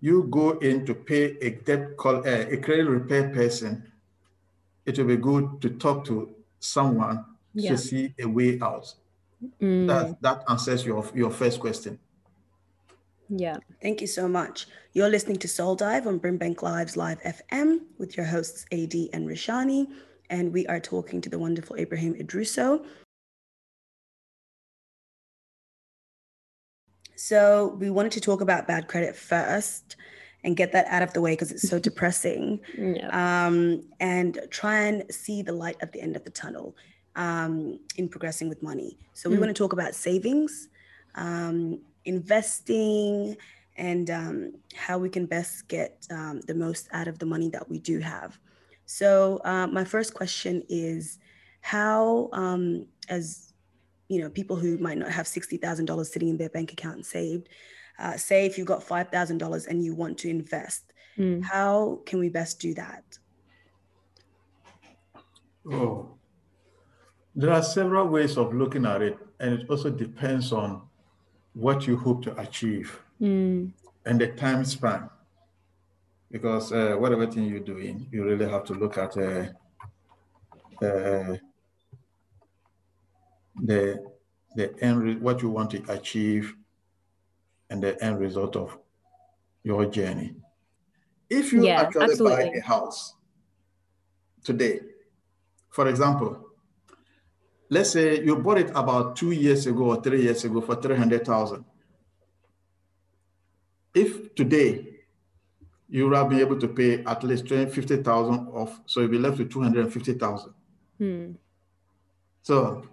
you 0.00 0.24
go 0.24 0.58
in 0.58 0.84
to 0.86 0.94
pay 0.94 1.36
a 1.40 1.50
debt 1.50 1.96
call 1.96 2.16
uh, 2.16 2.44
a 2.50 2.56
credit 2.58 2.84
repair 2.88 3.30
person, 3.30 3.90
it 4.84 4.98
will 4.98 5.06
be 5.06 5.16
good 5.16 5.60
to 5.62 5.70
talk 5.70 6.04
to 6.06 6.34
someone 6.60 7.24
Yeah. 7.54 7.70
to 7.72 7.78
see 7.78 8.14
a 8.18 8.26
way 8.26 8.58
out. 8.60 8.94
Mm. 9.60 9.86
That 9.86 10.20
that 10.22 10.44
answers 10.48 10.84
your 10.84 11.04
your 11.14 11.30
first 11.30 11.58
question. 11.60 11.98
Yeah. 13.28 13.58
Thank 13.80 14.00
you 14.00 14.06
so 14.06 14.28
much. 14.28 14.66
You're 14.94 15.08
listening 15.08 15.38
to 15.38 15.48
Soul 15.48 15.74
Dive 15.74 16.06
on 16.06 16.20
Brimbank 16.20 16.60
Live's 16.62 16.96
Live 16.96 17.20
FM 17.22 17.80
with 17.98 18.16
your 18.16 18.26
hosts 18.26 18.66
AD 18.72 18.92
and 19.14 19.26
Rashani, 19.26 19.86
and 20.28 20.52
we 20.52 20.66
are 20.66 20.80
talking 20.80 21.20
to 21.22 21.30
the 21.30 21.38
wonderful 21.38 21.76
Ibrahim 21.76 22.14
Idruso. 22.14 22.84
So 27.16 27.76
we 27.80 27.88
wanted 27.88 28.12
to 28.12 28.20
talk 28.20 28.40
about 28.42 28.66
bad 28.66 28.88
credit 28.88 29.16
first 29.16 29.96
and 30.44 30.56
get 30.56 30.72
that 30.72 30.86
out 30.88 31.02
of 31.02 31.12
the 31.14 31.20
way 31.20 31.32
because 31.32 31.52
it's 31.52 31.68
so 31.68 31.78
depressing. 31.88 32.60
Yeah. 32.76 33.46
um, 33.46 33.84
and 34.00 34.38
try 34.50 34.80
and 34.82 35.04
see 35.10 35.40
the 35.40 35.52
light 35.52 35.76
at 35.80 35.92
the 35.92 36.00
end 36.02 36.16
of 36.16 36.24
the 36.24 36.30
tunnel 36.30 36.76
um, 37.16 37.78
in 37.96 38.08
progressing 38.08 38.48
with 38.48 38.62
money. 38.62 38.98
So 39.14 39.30
we 39.30 39.36
Mm. 39.36 39.40
want 39.40 39.50
to 39.50 39.54
talk 39.54 39.72
about 39.72 39.94
savings, 39.94 40.68
um, 41.14 41.80
investing, 42.04 43.36
and 43.76 44.10
um, 44.10 44.52
how 44.74 44.98
we 44.98 45.08
can 45.08 45.26
best 45.26 45.68
get 45.68 46.06
um, 46.10 46.40
the 46.46 46.54
most 46.54 46.88
out 46.92 47.08
of 47.08 47.18
the 47.18 47.26
money 47.26 47.48
that 47.50 47.68
we 47.68 47.78
do 47.78 47.98
have. 47.98 48.38
So 48.86 49.40
uh, 49.44 49.66
my 49.66 49.84
first 49.84 50.14
question 50.14 50.62
is, 50.68 51.18
how, 51.60 52.28
um, 52.32 52.86
as 53.08 53.52
you 54.08 54.20
know, 54.20 54.28
people 54.28 54.56
who 54.56 54.76
might 54.78 54.98
not 54.98 55.10
have 55.10 55.26
sixty 55.26 55.56
thousand 55.56 55.86
dollars 55.86 56.12
sitting 56.12 56.28
in 56.28 56.36
their 56.36 56.50
bank 56.50 56.72
account 56.72 57.06
saved, 57.06 57.48
uh, 57.98 58.16
say 58.16 58.44
if 58.46 58.58
you've 58.58 58.66
got 58.66 58.82
five 58.82 59.08
thousand 59.08 59.38
dollars 59.38 59.66
and 59.66 59.84
you 59.84 59.94
want 59.94 60.18
to 60.18 60.28
invest, 60.28 60.84
Mm. 61.18 61.42
how 61.42 62.00
can 62.06 62.18
we 62.18 62.30
best 62.30 62.58
do 62.58 62.72
that? 62.72 63.04
Oh, 65.70 66.14
there 67.36 67.52
are 67.52 67.62
several 67.62 68.08
ways 68.08 68.38
of 68.38 68.54
looking 68.54 68.86
at 68.86 69.02
it, 69.02 69.18
and 69.40 69.60
it 69.60 69.70
also 69.70 69.90
depends 69.90 70.52
on 70.52 70.82
what 71.52 71.86
you 71.86 71.98
hope 71.98 72.22
to 72.24 72.38
achieve 72.40 72.98
Mm. 73.22 73.72
and 74.04 74.20
the 74.20 74.28
time 74.32 74.64
span. 74.64 75.10
Because 76.32 76.72
uh, 76.72 76.96
whatever 76.96 77.28
thing 77.30 77.44
you're 77.44 77.60
doing, 77.60 78.08
you 78.10 78.24
really 78.24 78.48
have 78.50 78.64
to 78.64 78.72
look 78.74 78.98
at 78.98 79.16
uh, 79.16 79.52
uh, 80.82 81.36
the 83.54 84.12
the 84.56 84.74
end 84.84 85.20
what 85.22 85.40
you 85.42 85.48
want 85.48 85.70
to 85.70 85.82
achieve 85.90 86.56
and 87.70 87.82
the 87.82 88.00
end 88.04 88.20
result 88.20 88.54
of 88.56 88.78
your 89.64 89.86
journey. 89.86 90.36
If 91.30 91.52
you 91.52 91.68
Yeah, 91.68 91.78
actually 91.78 92.16
buy 92.16 92.44
a 92.54 92.60
house 92.60 93.14
today, 94.44 94.80
for 95.70 95.88
example, 95.88 96.50
let's 97.70 97.90
say 97.90 98.22
you 98.24 98.36
bought 98.36 98.58
it 98.58 98.70
about 98.70 99.16
two 99.16 99.32
years 99.32 99.66
ago 99.66 99.84
or 99.94 100.02
three 100.02 100.22
years 100.22 100.44
ago 100.44 100.60
for 100.60 100.76
300,000. 100.76 101.64
If 103.94 104.34
today 104.34 104.88
you 105.88 106.08
will 106.08 106.16
have 106.16 106.30
been 106.30 106.40
able 106.40 106.58
to 106.58 106.68
pay 106.68 107.04
at 107.04 107.22
least 107.22 107.46
250,000 107.48 108.48
off, 108.48 108.80
so 108.86 109.00
you'll 109.00 109.10
be 109.10 109.18
left 109.18 109.38
with 109.38 109.50
250,000. 109.50 110.54
Mm. 111.00 111.34
So 112.42 112.88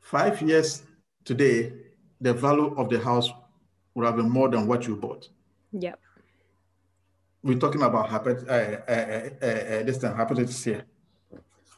five 0.00 0.40
years 0.40 0.82
today, 1.24 1.72
the 2.20 2.32
value 2.32 2.74
of 2.76 2.88
the 2.88 2.98
house 2.98 3.30
would 3.94 4.06
have 4.06 4.16
been 4.16 4.30
more 4.30 4.48
than 4.48 4.66
what 4.66 4.86
you 4.86 4.96
bought. 4.96 5.28
Yep. 5.72 5.98
We're 7.42 7.58
talking 7.58 7.82
about 7.82 8.08
hypot- 8.08 8.48
uh, 8.48 8.90
uh, 8.90 9.28
uh, 9.42 9.46
uh, 9.46 9.82
this 9.82 9.98
time 9.98 10.16
hypothesis 10.16 10.64
here. 10.64 10.84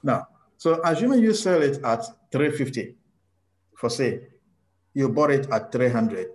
Now, 0.02 0.28
so 0.56 0.80
assuming 0.84 1.20
you 1.20 1.32
sell 1.32 1.62
it 1.62 1.82
at 1.82 2.04
350 2.30 2.94
for 3.76 3.88
say, 3.88 4.28
you 4.92 5.08
bought 5.08 5.30
it 5.30 5.50
at 5.50 5.72
300. 5.72 6.28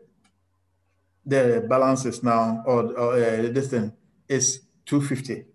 The 1.29 1.65
balance 1.69 2.05
is 2.05 2.23
now, 2.23 2.63
or, 2.65 2.97
or 2.97 3.13
uh, 3.13 3.51
this 3.51 3.69
thing 3.69 3.93
is 4.27 4.61
250. 4.87 5.45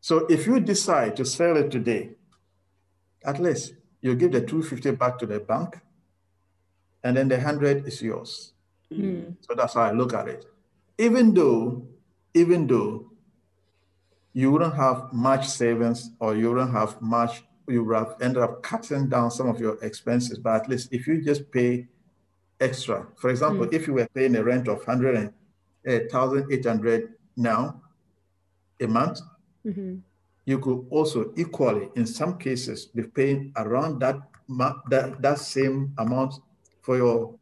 So 0.00 0.26
if 0.26 0.46
you 0.46 0.60
decide 0.60 1.16
to 1.16 1.24
sell 1.24 1.56
it 1.56 1.70
today, 1.70 2.10
at 3.24 3.40
least 3.40 3.74
you 4.02 4.14
give 4.14 4.32
the 4.32 4.40
250 4.40 4.92
back 4.92 5.18
to 5.18 5.26
the 5.26 5.40
bank, 5.40 5.80
and 7.02 7.16
then 7.16 7.28
the 7.28 7.36
100 7.36 7.86
is 7.86 8.02
yours. 8.02 8.52
Mm. 8.92 9.36
So 9.40 9.54
that's 9.54 9.74
how 9.74 9.82
I 9.82 9.92
look 9.92 10.12
at 10.12 10.28
it. 10.28 10.44
Even 10.98 11.34
though, 11.34 11.86
even 12.34 12.66
though 12.66 13.10
you 14.32 14.50
wouldn't 14.52 14.74
have 14.74 15.12
much 15.12 15.48
savings 15.48 16.10
or 16.20 16.36
you 16.36 16.50
wouldn't 16.50 16.72
have 16.72 17.00
much, 17.00 17.42
you 17.66 17.82
would 17.84 17.96
have 17.96 18.16
ended 18.20 18.42
up 18.42 18.62
cutting 18.62 19.08
down 19.08 19.30
some 19.30 19.48
of 19.48 19.58
your 19.58 19.82
expenses. 19.82 20.38
But 20.38 20.62
at 20.62 20.68
least 20.68 20.92
if 20.92 21.06
you 21.06 21.22
just 21.22 21.50
pay 21.50 21.88
extra, 22.60 23.06
for 23.16 23.30
example, 23.30 23.68
if 23.72 23.86
you 23.86 23.94
were 23.94 24.08
paying 24.14 24.36
a 24.36 24.42
rent 24.44 24.68
of 24.68 24.78
100 24.78 25.16
and, 25.16 25.28
uh, 25.86 26.06
1,800 26.10 27.14
now 27.36 27.80
a 28.80 28.86
month, 28.86 29.20
hmm 29.64 29.96
you 30.48 30.60
could 30.60 30.86
also 30.90 31.32
equally, 31.36 31.88
in 31.96 32.06
some 32.06 32.38
cases, 32.38 32.86
be 32.86 33.02
paying 33.02 33.52
around 33.56 33.98
that 33.98 34.16
that, 34.88 35.20
that 35.20 35.38
same 35.40 35.92
amount 35.98 36.34
for 36.82 36.96
your 36.96 37.34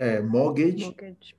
uh, 0.00 0.20
mortgage, 0.22 0.80
Mortgage. 0.82 1.34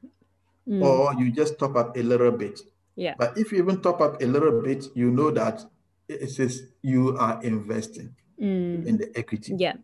Mm. 0.67 0.81
or 0.83 1.13
you 1.17 1.31
just 1.31 1.57
top 1.57 1.77
up 1.77 1.95
a 1.95 2.01
little 2.01 2.31
bit. 2.31 2.59
Yeah. 2.97 3.15
But 3.17 3.37
if 3.37 3.53
you 3.53 3.59
even 3.59 3.81
top 3.81 4.01
up 4.01 4.21
a 4.21 4.25
little 4.25 4.61
bit, 4.61 4.87
you 4.93 5.09
know 5.09 5.31
that 5.31 5.63
it 6.09 6.31
says 6.31 6.67
you 6.81 7.15
are 7.17 7.41
investing 7.43 8.13
Mm. 8.37 8.85
in 8.85 8.97
the 8.97 9.09
equity. 9.15 9.53
Yeah. 9.57 9.75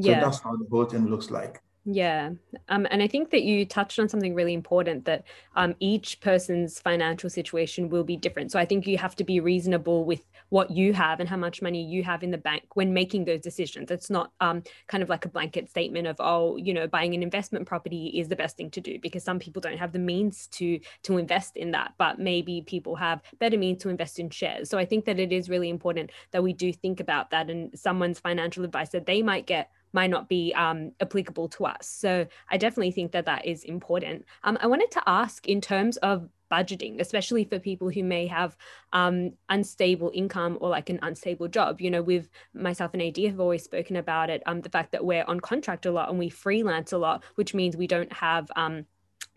So 0.00 0.10
Yeah. 0.10 0.20
that's 0.20 0.38
how 0.38 0.54
the 0.54 0.66
whole 0.70 0.84
thing 0.84 1.06
looks 1.08 1.32
like. 1.32 1.60
Yeah. 1.88 2.30
Um, 2.68 2.84
and 2.90 3.00
I 3.00 3.06
think 3.06 3.30
that 3.30 3.44
you 3.44 3.64
touched 3.64 4.00
on 4.00 4.08
something 4.08 4.34
really 4.34 4.54
important 4.54 5.04
that 5.04 5.22
um, 5.54 5.76
each 5.78 6.20
person's 6.20 6.80
financial 6.80 7.30
situation 7.30 7.88
will 7.88 8.02
be 8.02 8.16
different. 8.16 8.50
So 8.50 8.58
I 8.58 8.64
think 8.64 8.88
you 8.88 8.98
have 8.98 9.14
to 9.16 9.24
be 9.24 9.38
reasonable 9.38 10.04
with 10.04 10.22
what 10.48 10.72
you 10.72 10.92
have 10.94 11.20
and 11.20 11.28
how 11.28 11.36
much 11.36 11.62
money 11.62 11.84
you 11.84 12.02
have 12.02 12.24
in 12.24 12.32
the 12.32 12.38
bank 12.38 12.64
when 12.74 12.92
making 12.92 13.24
those 13.24 13.40
decisions. 13.40 13.92
It's 13.92 14.10
not 14.10 14.32
um, 14.40 14.64
kind 14.88 15.00
of 15.00 15.08
like 15.08 15.26
a 15.26 15.28
blanket 15.28 15.70
statement 15.70 16.08
of, 16.08 16.16
oh, 16.18 16.56
you 16.56 16.74
know, 16.74 16.88
buying 16.88 17.14
an 17.14 17.22
investment 17.22 17.68
property 17.68 18.08
is 18.18 18.26
the 18.26 18.36
best 18.36 18.56
thing 18.56 18.70
to 18.72 18.80
do 18.80 18.98
because 18.98 19.22
some 19.22 19.38
people 19.38 19.60
don't 19.60 19.78
have 19.78 19.92
the 19.92 20.00
means 20.00 20.48
to 20.48 20.80
to 21.04 21.18
invest 21.18 21.56
in 21.56 21.70
that, 21.70 21.94
but 21.98 22.18
maybe 22.18 22.62
people 22.62 22.96
have 22.96 23.22
better 23.38 23.58
means 23.58 23.80
to 23.82 23.90
invest 23.90 24.18
in 24.18 24.28
shares. 24.28 24.68
So 24.68 24.76
I 24.76 24.84
think 24.86 25.04
that 25.04 25.20
it 25.20 25.30
is 25.30 25.48
really 25.48 25.70
important 25.70 26.10
that 26.32 26.42
we 26.42 26.52
do 26.52 26.72
think 26.72 26.98
about 26.98 27.30
that 27.30 27.48
and 27.48 27.78
someone's 27.78 28.18
financial 28.18 28.64
advice 28.64 28.88
that 28.88 29.06
they 29.06 29.22
might 29.22 29.46
get 29.46 29.70
might 29.96 30.10
not 30.10 30.28
be 30.28 30.52
um, 30.54 30.92
applicable 31.00 31.48
to 31.48 31.64
us. 31.64 31.88
So 31.88 32.26
I 32.50 32.58
definitely 32.58 32.92
think 32.92 33.12
that 33.12 33.24
that 33.24 33.46
is 33.46 33.64
important. 33.64 34.26
Um, 34.44 34.58
I 34.60 34.66
wanted 34.66 34.90
to 34.90 35.02
ask 35.06 35.48
in 35.48 35.62
terms 35.62 35.96
of 36.10 36.28
budgeting, 36.52 37.00
especially 37.00 37.44
for 37.44 37.58
people 37.58 37.88
who 37.88 38.04
may 38.04 38.26
have 38.26 38.58
um, 38.92 39.32
unstable 39.48 40.10
income 40.12 40.58
or 40.60 40.68
like 40.68 40.90
an 40.90 40.98
unstable 41.00 41.48
job. 41.48 41.80
You 41.80 41.90
know, 41.90 42.02
with 42.02 42.28
myself 42.52 42.90
and 42.92 43.02
AD 43.02 43.16
have 43.16 43.40
always 43.40 43.64
spoken 43.64 43.96
about 43.96 44.28
it, 44.28 44.42
um, 44.44 44.60
the 44.60 44.68
fact 44.68 44.92
that 44.92 45.04
we're 45.04 45.24
on 45.24 45.40
contract 45.40 45.86
a 45.86 45.90
lot 45.90 46.10
and 46.10 46.18
we 46.18 46.28
freelance 46.28 46.92
a 46.92 46.98
lot, 46.98 47.24
which 47.36 47.54
means 47.54 47.74
we 47.74 47.86
don't 47.86 48.12
have 48.12 48.50
um, 48.54 48.84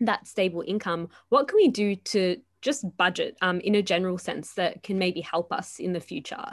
that 0.00 0.26
stable 0.26 0.62
income. 0.66 1.08
What 1.30 1.48
can 1.48 1.56
we 1.56 1.68
do 1.68 1.96
to 1.96 2.36
just 2.60 2.84
budget 2.98 3.38
um, 3.40 3.60
in 3.60 3.74
a 3.74 3.82
general 3.82 4.18
sense 4.18 4.52
that 4.54 4.82
can 4.82 4.98
maybe 4.98 5.22
help 5.22 5.52
us 5.52 5.78
in 5.78 5.94
the 5.94 6.00
future? 6.00 6.44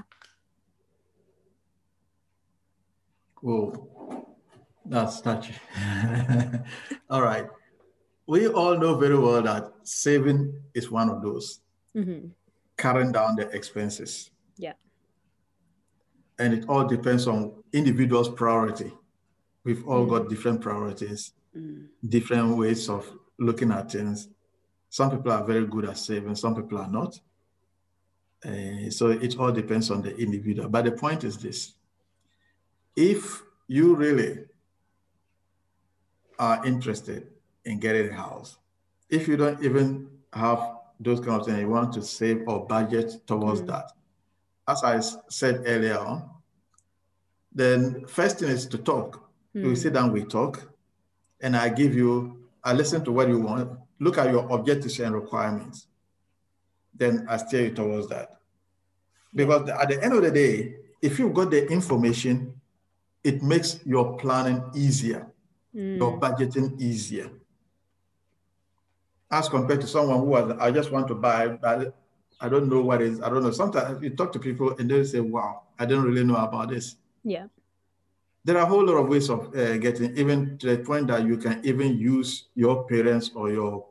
Whoa, 3.41 4.25
that's 4.85 5.21
touchy. 5.21 5.53
all 7.09 7.21
right 7.21 7.47
we 8.27 8.47
all 8.47 8.77
know 8.77 8.95
very 8.95 9.17
well 9.17 9.41
that 9.41 9.71
saving 9.83 10.53
is 10.73 10.91
one 10.91 11.09
of 11.09 11.21
those, 11.21 11.61
mm-hmm. 11.95 12.27
carrying 12.77 13.13
down 13.13 13.37
the 13.37 13.49
expenses. 13.49 14.29
Yeah. 14.57 14.73
And 16.37 16.53
it 16.53 16.65
all 16.67 16.85
depends 16.85 17.25
on 17.27 17.63
individuals' 17.73 18.29
priority. 18.29 18.91
We've 19.63 19.87
all 19.87 20.05
mm 20.05 20.09
got 20.09 20.29
different 20.29 20.61
priorities, 20.61 21.33
mm 21.57 21.87
different 22.07 22.57
ways 22.57 22.89
of 22.89 23.09
looking 23.39 23.71
at 23.71 23.91
things. 23.91 24.27
Some 24.89 25.11
people 25.11 25.31
are 25.31 25.43
very 25.43 25.65
good 25.65 25.85
at 25.85 25.97
saving, 25.97 26.35
some 26.35 26.55
people 26.55 26.77
are 26.77 26.89
not. 26.89 27.19
Uh, 28.45 28.89
so 28.89 29.07
it 29.09 29.37
all 29.39 29.51
depends 29.51 29.89
on 29.89 30.01
the 30.01 30.15
individual. 30.15 30.69
But 30.69 30.85
the 30.85 30.91
point 30.91 31.23
is 31.23 31.37
this 31.37 31.73
if 32.97 33.43
you 33.67 33.95
really 33.95 34.39
are 36.39 36.65
interested 36.65 37.27
in 37.63 37.79
getting 37.79 38.09
a 38.09 38.13
house. 38.13 38.57
If 39.09 39.27
you 39.27 39.37
don't 39.37 39.63
even 39.63 40.09
have 40.33 40.59
those 40.99 41.19
kind 41.19 41.39
of 41.39 41.45
things, 41.45 41.59
you 41.59 41.69
want 41.69 41.93
to 41.93 42.01
save 42.01 42.43
or 42.47 42.65
budget 42.65 43.25
towards 43.27 43.61
mm. 43.61 43.67
that. 43.67 43.91
As 44.67 44.83
I 44.83 44.99
said 45.29 45.63
earlier 45.65 45.97
on, 45.97 46.29
then 47.53 48.05
first 48.07 48.39
thing 48.39 48.49
is 48.49 48.65
to 48.67 48.77
talk. 48.77 49.29
Mm. 49.55 49.63
We 49.69 49.75
sit 49.75 49.93
down, 49.93 50.11
we 50.11 50.23
talk, 50.25 50.73
and 51.41 51.55
I 51.55 51.69
give 51.69 51.95
you, 51.95 52.47
I 52.63 52.73
listen 52.73 53.05
to 53.05 53.11
what 53.11 53.29
you 53.29 53.39
want, 53.39 53.77
look 53.99 54.17
at 54.17 54.31
your 54.31 54.51
objectives 54.51 54.99
and 54.99 55.13
requirements. 55.13 55.87
Then 56.95 57.25
I 57.29 57.37
steer 57.37 57.65
you 57.65 57.71
towards 57.71 58.09
that. 58.09 58.37
Because 59.33 59.69
at 59.69 59.89
the 59.89 60.03
end 60.03 60.13
of 60.13 60.23
the 60.23 60.31
day, 60.31 60.75
if 61.01 61.19
you've 61.19 61.33
got 61.33 61.51
the 61.51 61.67
information, 61.67 62.56
it 63.27 63.43
makes 63.43 63.79
your 63.85 64.17
planning 64.17 64.63
easier, 64.73 65.27
mm. 65.75 65.97
your 65.97 66.19
budgeting 66.19 66.79
easier 66.79 67.29
as 69.29 69.49
compared 69.49 69.81
to 69.81 69.87
someone 69.87 70.19
who 70.19 70.35
has, 70.35 70.57
I 70.59 70.71
just 70.71 70.91
want 70.91 71.07
to 71.09 71.15
buy, 71.15 71.47
but 71.49 71.93
I 72.39 72.49
don't 72.49 72.69
know 72.69 72.81
what 72.81 73.01
is, 73.01 73.21
I 73.21 73.29
don't 73.29 73.43
know. 73.43 73.51
Sometimes 73.51 74.01
you 74.01 74.11
talk 74.11 74.31
to 74.33 74.39
people 74.39 74.75
and 74.77 74.89
they 74.89 75.03
say, 75.03 75.19
wow, 75.19 75.63
I 75.77 75.85
didn't 75.85 76.05
really 76.05 76.23
know 76.23 76.37
about 76.37 76.69
this. 76.69 76.95
Yeah. 77.23 77.47
There 78.45 78.57
are 78.57 78.63
a 78.63 78.65
whole 78.65 78.85
lot 78.85 78.95
of 78.95 79.09
ways 79.09 79.29
of 79.29 79.53
uh, 79.55 79.77
getting, 79.77 80.15
even 80.17 80.57
to 80.59 80.67
the 80.67 80.77
point 80.83 81.07
that 81.07 81.25
you 81.25 81.37
can 81.37 81.59
even 81.65 81.97
use 81.97 82.45
your 82.55 82.87
parents 82.87 83.31
or 83.35 83.51
your 83.51 83.87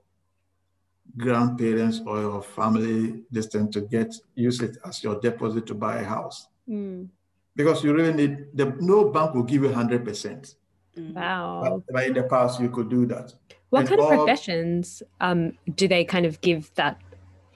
grandparents 1.19 2.01
or 2.07 2.21
your 2.21 2.43
family 2.43 3.23
distance 3.31 3.75
to 3.75 3.83
get, 3.83 4.15
use 4.35 4.61
it 4.63 4.79
as 4.87 5.03
your 5.05 5.21
deposit 5.21 5.67
to 5.67 5.75
buy 5.75 5.99
a 5.99 6.05
house. 6.05 6.49
Mm. 6.69 7.09
Because 7.57 7.83
you 7.83 7.93
really 7.95 8.13
need, 8.13 8.47
the, 8.55 8.77
no 8.81 9.11
bank 9.11 9.35
will 9.35 9.43
give 9.43 9.63
you 9.63 9.71
100%. 9.71 10.55
Wow. 10.97 11.83
But, 11.87 11.93
but 11.93 12.07
in 12.07 12.15
the 12.15 12.23
past, 12.23 12.61
you 12.61 12.71
could 12.71 12.89
do 12.89 13.07
that. 13.07 13.35
What 13.71 13.81
and 13.81 13.89
kind 13.89 14.01
all, 14.01 14.13
of 14.13 14.19
professions 14.19 15.03
um, 15.21 15.53
do 15.75 15.89
they 15.89 16.05
kind 16.05 16.25
of 16.25 16.41
give 16.41 16.73
that 16.75 17.01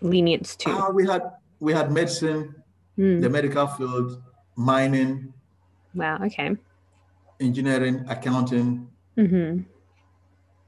lenience 0.00 0.56
to? 0.56 0.70
Uh, 0.70 0.90
we 0.90 1.06
had 1.06 1.22
we 1.60 1.72
had 1.72 1.92
medicine, 1.92 2.54
mm. 2.98 3.20
the 3.20 3.30
medical 3.30 3.66
field, 3.66 4.20
mining. 4.56 5.32
Wow. 5.94 6.18
Okay. 6.24 6.56
Engineering, 7.38 8.04
accounting. 8.08 8.88
Mm-hmm. 9.16 9.62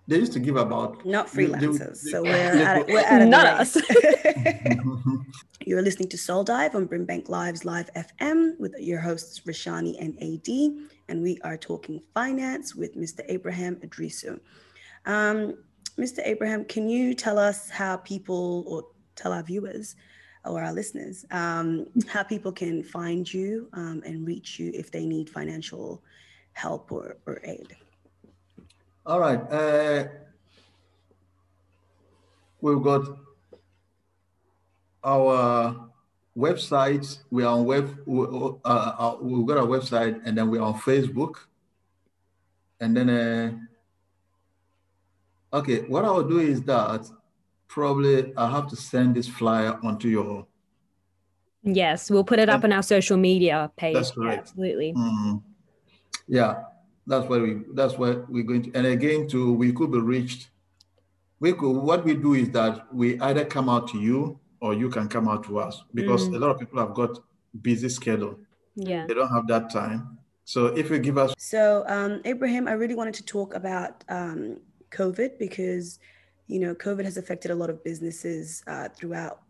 They 0.08 0.18
used 0.18 0.32
to 0.32 0.40
give 0.40 0.56
about 0.56 1.04
not 1.06 1.28
freelancers, 1.28 2.02
they, 2.02 2.10
so 2.10 2.22
we're 2.22 2.30
at, 2.34 2.86
we're 2.88 2.98
at 2.98 3.28
not 3.28 3.46
us. 3.46 3.76
You're 5.64 5.82
listening 5.82 6.08
to 6.08 6.18
Soul 6.18 6.42
Dive 6.42 6.74
on 6.74 6.88
Brimbank 6.88 7.28
Live's 7.28 7.64
Live 7.64 7.88
FM 7.94 8.58
with 8.58 8.74
your 8.80 8.98
hosts 8.98 9.40
Rashani 9.40 9.94
and 10.00 10.20
AD, 10.20 10.88
and 11.08 11.22
we 11.22 11.38
are 11.44 11.56
talking 11.56 12.02
finance 12.14 12.74
with 12.74 12.96
Mr. 12.96 13.20
Abraham 13.28 13.76
Adrisu. 13.76 14.40
Um, 15.06 15.54
Mr. 15.96 16.18
Abraham, 16.24 16.64
can 16.64 16.88
you 16.88 17.14
tell 17.14 17.38
us 17.38 17.70
how 17.70 17.98
people, 17.98 18.64
or 18.66 18.84
tell 19.14 19.32
our 19.32 19.44
viewers 19.44 19.94
or 20.44 20.64
our 20.64 20.72
listeners, 20.72 21.24
um, 21.30 21.86
how 22.08 22.24
people 22.24 22.50
can 22.50 22.82
find 22.82 23.32
you 23.32 23.68
um, 23.74 24.02
and 24.04 24.26
reach 24.26 24.58
you 24.58 24.72
if 24.74 24.90
they 24.90 25.06
need 25.06 25.30
financial 25.30 26.02
help 26.54 26.90
or, 26.90 27.18
or 27.26 27.40
aid? 27.44 27.76
All 29.04 29.20
right. 29.20 29.40
Uh, 29.50 30.04
we've 32.60 32.82
got 32.82 33.18
our 35.02 35.90
website. 36.36 37.18
We 37.30 37.42
are 37.44 37.54
on 37.58 37.64
web. 37.64 37.98
Uh, 38.08 38.54
uh, 38.64 39.16
we've 39.20 39.46
got 39.46 39.58
our 39.58 39.66
website, 39.66 40.20
and 40.24 40.38
then 40.38 40.50
we're 40.50 40.62
on 40.62 40.74
Facebook. 40.74 41.36
And 42.80 42.96
then 42.96 43.10
uh, 43.10 43.52
Okay, 45.54 45.80
what 45.80 46.04
I 46.04 46.10
will 46.10 46.26
do 46.28 46.38
is 46.38 46.62
that 46.62 47.06
probably 47.68 48.34
I 48.36 48.50
have 48.50 48.68
to 48.68 48.76
send 48.76 49.14
this 49.16 49.28
flyer 49.28 49.78
onto 49.82 50.08
your. 50.08 50.46
Yes, 51.62 52.10
we'll 52.10 52.24
put 52.24 52.38
it 52.38 52.48
up 52.48 52.64
on 52.64 52.72
our 52.72 52.82
social 52.82 53.18
media 53.18 53.70
page. 53.76 53.94
That's 53.94 54.10
correct. 54.12 54.48
absolutely. 54.48 54.94
Mm. 54.94 55.42
Yeah, 56.26 56.62
that's 57.06 57.26
where 57.28 57.40
we. 57.40 57.62
That's 57.74 57.98
where 57.98 58.24
we're 58.28 58.44
going 58.44 58.62
to. 58.64 58.72
And 58.74 58.86
again, 58.86 59.28
to 59.28 59.52
we 59.52 59.72
could 59.72 59.90
be 59.90 59.98
reached. 59.98 60.48
We 61.40 61.52
could. 61.52 61.72
What 61.72 62.04
we 62.04 62.14
do 62.14 62.34
is 62.34 62.50
that 62.50 62.92
we 62.94 63.20
either 63.20 63.44
come 63.44 63.68
out 63.68 63.88
to 63.88 63.98
you 63.98 64.38
or 64.60 64.74
you 64.74 64.88
can 64.88 65.08
come 65.08 65.28
out 65.28 65.44
to 65.44 65.58
us 65.58 65.82
because 65.92 66.28
mm. 66.28 66.36
a 66.36 66.38
lot 66.38 66.50
of 66.50 66.58
people 66.60 66.78
have 66.78 66.94
got 66.94 67.18
busy 67.60 67.88
schedule. 67.88 68.38
Yeah, 68.74 69.06
they 69.06 69.14
don't 69.14 69.28
have 69.28 69.46
that 69.48 69.70
time. 69.70 70.18
So 70.44 70.66
if 70.66 70.90
you 70.90 70.98
give 70.98 71.18
us. 71.18 71.34
So 71.38 71.84
um, 71.86 72.20
Abraham, 72.24 72.68
I 72.68 72.72
really 72.72 72.94
wanted 72.94 73.14
to 73.14 73.24
talk 73.24 73.54
about 73.54 74.04
um, 74.08 74.58
COVID 74.90 75.38
because, 75.38 75.98
you 76.46 76.60
know, 76.60 76.74
COVID 76.74 77.04
has 77.04 77.16
affected 77.16 77.50
a 77.50 77.54
lot 77.54 77.70
of 77.70 77.82
businesses 77.84 78.62
uh, 78.66 78.88
throughout 78.88 79.42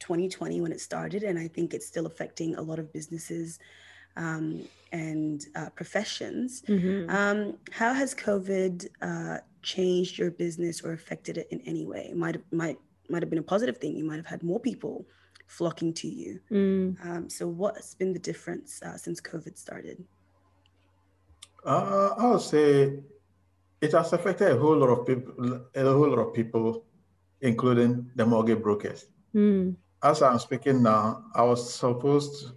2020 0.00 0.60
when 0.60 0.72
it 0.72 0.80
started, 0.80 1.22
and 1.22 1.38
I 1.38 1.48
think 1.48 1.74
it's 1.74 1.86
still 1.86 2.06
affecting 2.06 2.54
a 2.54 2.62
lot 2.62 2.78
of 2.78 2.92
businesses 2.92 3.58
um, 4.18 4.62
and 4.92 5.46
uh, 5.56 5.70
professions. 5.70 6.62
Mm-hmm. 6.68 7.08
Um, 7.08 7.56
how 7.70 7.94
has 7.94 8.14
COVID 8.14 8.86
uh, 9.00 9.38
changed 9.62 10.18
your 10.18 10.30
business 10.30 10.82
or 10.82 10.92
affected 10.92 11.38
it 11.38 11.48
in 11.50 11.60
any 11.62 11.86
way? 11.86 12.12
Might 12.14 12.42
might 12.52 12.78
might 13.08 13.22
have 13.22 13.30
been 13.30 13.38
a 13.38 13.50
positive 13.54 13.78
thing. 13.78 13.96
You 13.96 14.04
might 14.04 14.16
have 14.16 14.26
had 14.26 14.42
more 14.42 14.60
people 14.60 15.06
flocking 15.46 15.92
to 15.94 16.08
you. 16.08 16.40
Mm. 16.50 17.06
Um, 17.06 17.28
so, 17.28 17.48
what's 17.48 17.94
been 17.94 18.12
the 18.12 18.18
difference 18.18 18.82
uh, 18.82 18.96
since 18.96 19.20
COVID 19.20 19.56
started? 19.58 20.04
Uh, 21.64 22.14
I 22.16 22.26
would 22.30 22.40
say 22.40 22.98
it 23.80 23.92
has 23.92 24.12
affected 24.12 24.52
a 24.52 24.58
whole 24.58 24.76
lot 24.76 24.90
of 24.90 25.06
people, 25.06 25.66
a 25.74 25.82
whole 25.82 26.08
lot 26.08 26.18
of 26.18 26.34
people, 26.34 26.84
including 27.40 28.10
the 28.14 28.26
mortgage 28.26 28.62
brokers. 28.62 29.06
Mm. 29.34 29.76
As 30.02 30.22
I'm 30.22 30.38
speaking 30.38 30.82
now, 30.82 31.24
I 31.34 31.42
was 31.42 31.74
supposed, 31.74 32.52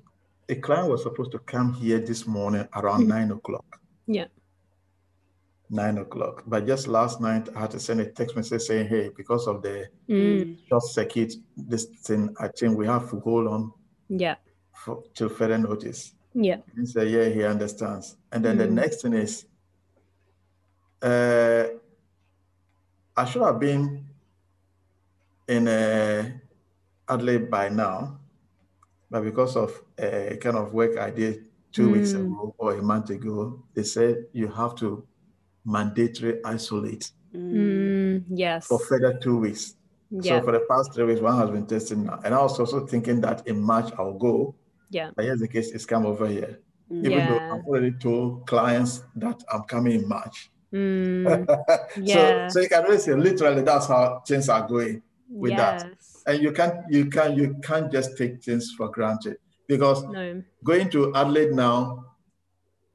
a 0.52 0.56
client 0.56 0.90
was 0.90 1.04
supposed 1.04 1.32
to 1.32 1.40
come 1.40 1.74
here 1.74 2.00
this 2.00 2.28
morning 2.28 2.68
around 2.76 3.06
mm. 3.06 3.08
nine 3.08 3.32
o'clock. 3.32 3.80
Yeah. 4.06 4.26
Nine 5.70 5.98
o'clock. 5.98 6.44
But 6.46 6.68
just 6.68 6.88
last 6.88 7.22
night, 7.22 7.48
I 7.56 7.62
had 7.62 7.72
to 7.72 7.80
send 7.80 8.02
a 8.02 8.06
text 8.06 8.36
message 8.36 8.64
saying, 8.64 8.88
hey, 8.90 9.10
because 9.16 9.48
of 9.48 9.62
the 9.62 9.88
mm. 10.10 10.58
short 10.68 10.84
circuit, 10.84 11.34
this 11.56 11.86
thing, 11.86 12.36
I 12.38 12.50
think 12.50 12.78
we 12.78 12.86
have 12.86 13.10
to 13.12 13.20
hold 13.22 13.48
on. 13.48 13.72
Yeah. 14.10 14.36
For, 14.74 15.04
till 15.14 15.30
further 15.30 15.58
notice. 15.58 16.14
Yeah. 16.34 16.58
He 16.78 16.86
said, 16.86 17.10
yeah, 17.10 17.30
he 17.30 17.46
understands. 17.46 18.18
And 18.32 18.44
then 18.44 18.58
the 18.58 18.68
hmm. 18.68 18.76
next 18.76 19.02
thing 19.02 19.14
is, 19.14 19.46
uh, 21.02 21.66
I 23.16 23.26
should 23.26 23.42
have 23.42 23.60
been 23.60 24.06
in 25.48 25.68
uh, 25.68 26.30
Adelaide 27.08 27.50
by 27.52 27.68
now, 27.70 28.21
but 29.12 29.24
because 29.24 29.58
of 29.58 29.80
a 30.00 30.38
kind 30.42 30.56
of 30.56 30.74
work 30.74 30.98
I 30.98 31.12
did 31.12 31.46
two 31.72 31.90
mm. 31.90 31.94
weeks 31.94 32.14
ago 32.14 32.56
or 32.58 32.76
a 32.76 32.82
month 32.82 33.10
ago, 33.10 33.62
they 33.74 33.84
said 33.84 34.26
you 34.32 34.48
have 34.48 34.76
to 34.76 35.06
mandatory 35.66 36.44
isolate. 36.46 37.12
Mm, 37.36 38.24
yes. 38.30 38.68
For 38.68 38.80
further 38.80 39.14
two 39.22 39.38
weeks. 39.38 39.76
Yeah. 40.10 40.40
So 40.40 40.46
for 40.46 40.52
the 40.54 40.66
past 40.70 40.94
three 40.94 41.06
weeks, 41.06 41.22
one 41.22 41.38
has 41.38 41.50
been 41.50 41.66
testing 41.66 42.06
now. 42.06 42.20
And 42.24 42.34
I 42.34 42.42
was 42.42 42.60
also 42.60 42.86
thinking 42.86 43.22
that 43.22 43.46
in 43.48 43.60
March 43.62 43.92
I'll 44.00 44.18
go. 44.18 44.56
Yeah. 44.90 45.12
But 45.16 45.26
here's 45.26 45.40
the 45.40 45.48
case, 45.48 45.72
it's 45.72 45.86
come 45.86 46.06
over 46.06 46.28
here. 46.28 46.60
Even 46.90 47.12
yeah. 47.12 47.30
though 47.30 47.56
I've 47.56 47.66
already 47.66 47.92
told 47.92 48.48
clients 48.48 49.04
that 49.16 49.42
I'm 49.52 49.64
coming 49.64 50.02
in 50.02 50.08
March. 50.08 50.52
Mm, 50.74 51.46
yeah. 52.02 52.48
so, 52.50 52.54
so 52.54 52.62
you 52.62 52.70
can 52.70 52.84
really 52.84 52.98
say 52.98 53.14
literally 53.14 53.62
that's 53.62 53.88
how 53.88 54.22
things 54.26 54.48
are 54.50 54.66
going 54.68 55.02
with 55.32 55.52
yes. 55.52 55.84
that. 55.84 56.34
And 56.34 56.44
you 56.44 56.52
can't 56.52 56.76
you 56.90 57.06
can 57.06 57.36
you 57.36 57.56
can't 57.64 57.92
just 57.92 58.18
take 58.18 58.44
things 58.44 58.72
for 58.78 58.90
granted 58.90 59.38
because 59.68 60.04
no. 60.04 60.44
going 60.64 60.90
to 60.92 61.16
Adelaide 61.16 61.54
now 61.54 62.06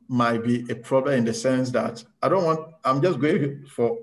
might 0.08 0.44
be 0.44 0.64
a 0.70 0.74
problem 0.76 1.14
in 1.14 1.24
the 1.24 1.34
sense 1.34 1.70
that 1.70 2.04
I 2.22 2.28
don't 2.28 2.44
want 2.44 2.60
I'm 2.84 3.02
just 3.02 3.18
going 3.18 3.66
for 3.66 3.98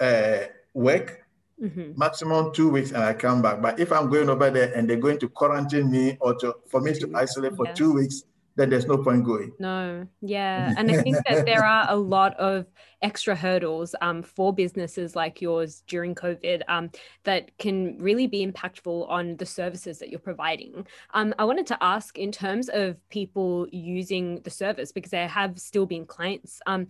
uh, 0.00 0.38
work 0.74 1.24
Mm-hmm. 1.62 1.92
maximum 1.96 2.52
two 2.52 2.68
weeks 2.68 2.90
and 2.90 3.02
I 3.02 3.14
come 3.14 3.40
back. 3.40 3.62
But 3.62 3.78
if 3.78 3.92
I'm 3.92 4.10
going 4.10 4.28
over 4.28 4.50
there 4.50 4.72
and 4.74 4.90
they're 4.90 4.96
going 4.96 5.20
to 5.20 5.28
quarantine 5.28 5.88
me 5.88 6.18
or 6.20 6.34
to 6.34 6.56
for 6.68 6.80
me 6.80 6.92
to 6.94 7.10
isolate 7.14 7.54
for 7.54 7.66
yes. 7.66 7.78
two 7.78 7.92
weeks, 7.92 8.24
then 8.56 8.70
there's 8.70 8.86
no 8.86 8.98
point 8.98 9.24
going. 9.24 9.52
No, 9.58 10.06
yeah. 10.20 10.72
And 10.76 10.90
I 10.90 11.02
think 11.02 11.16
that 11.26 11.44
there 11.44 11.64
are 11.66 11.86
a 11.88 11.96
lot 11.96 12.38
of 12.38 12.66
extra 13.02 13.34
hurdles 13.34 13.94
um, 14.00 14.22
for 14.22 14.52
businesses 14.52 15.16
like 15.16 15.40
yours 15.40 15.82
during 15.86 16.14
COVID 16.14 16.62
um, 16.68 16.90
that 17.24 17.56
can 17.58 17.98
really 17.98 18.26
be 18.26 18.46
impactful 18.46 19.08
on 19.10 19.36
the 19.36 19.46
services 19.46 19.98
that 19.98 20.08
you're 20.08 20.20
providing. 20.20 20.86
Um, 21.12 21.34
I 21.38 21.44
wanted 21.44 21.66
to 21.68 21.78
ask 21.82 22.18
in 22.18 22.30
terms 22.30 22.68
of 22.68 22.96
people 23.08 23.66
using 23.72 24.40
the 24.42 24.50
service, 24.50 24.92
because 24.92 25.10
there 25.10 25.28
have 25.28 25.58
still 25.58 25.86
been 25.86 26.06
clients. 26.06 26.60
Um, 26.66 26.86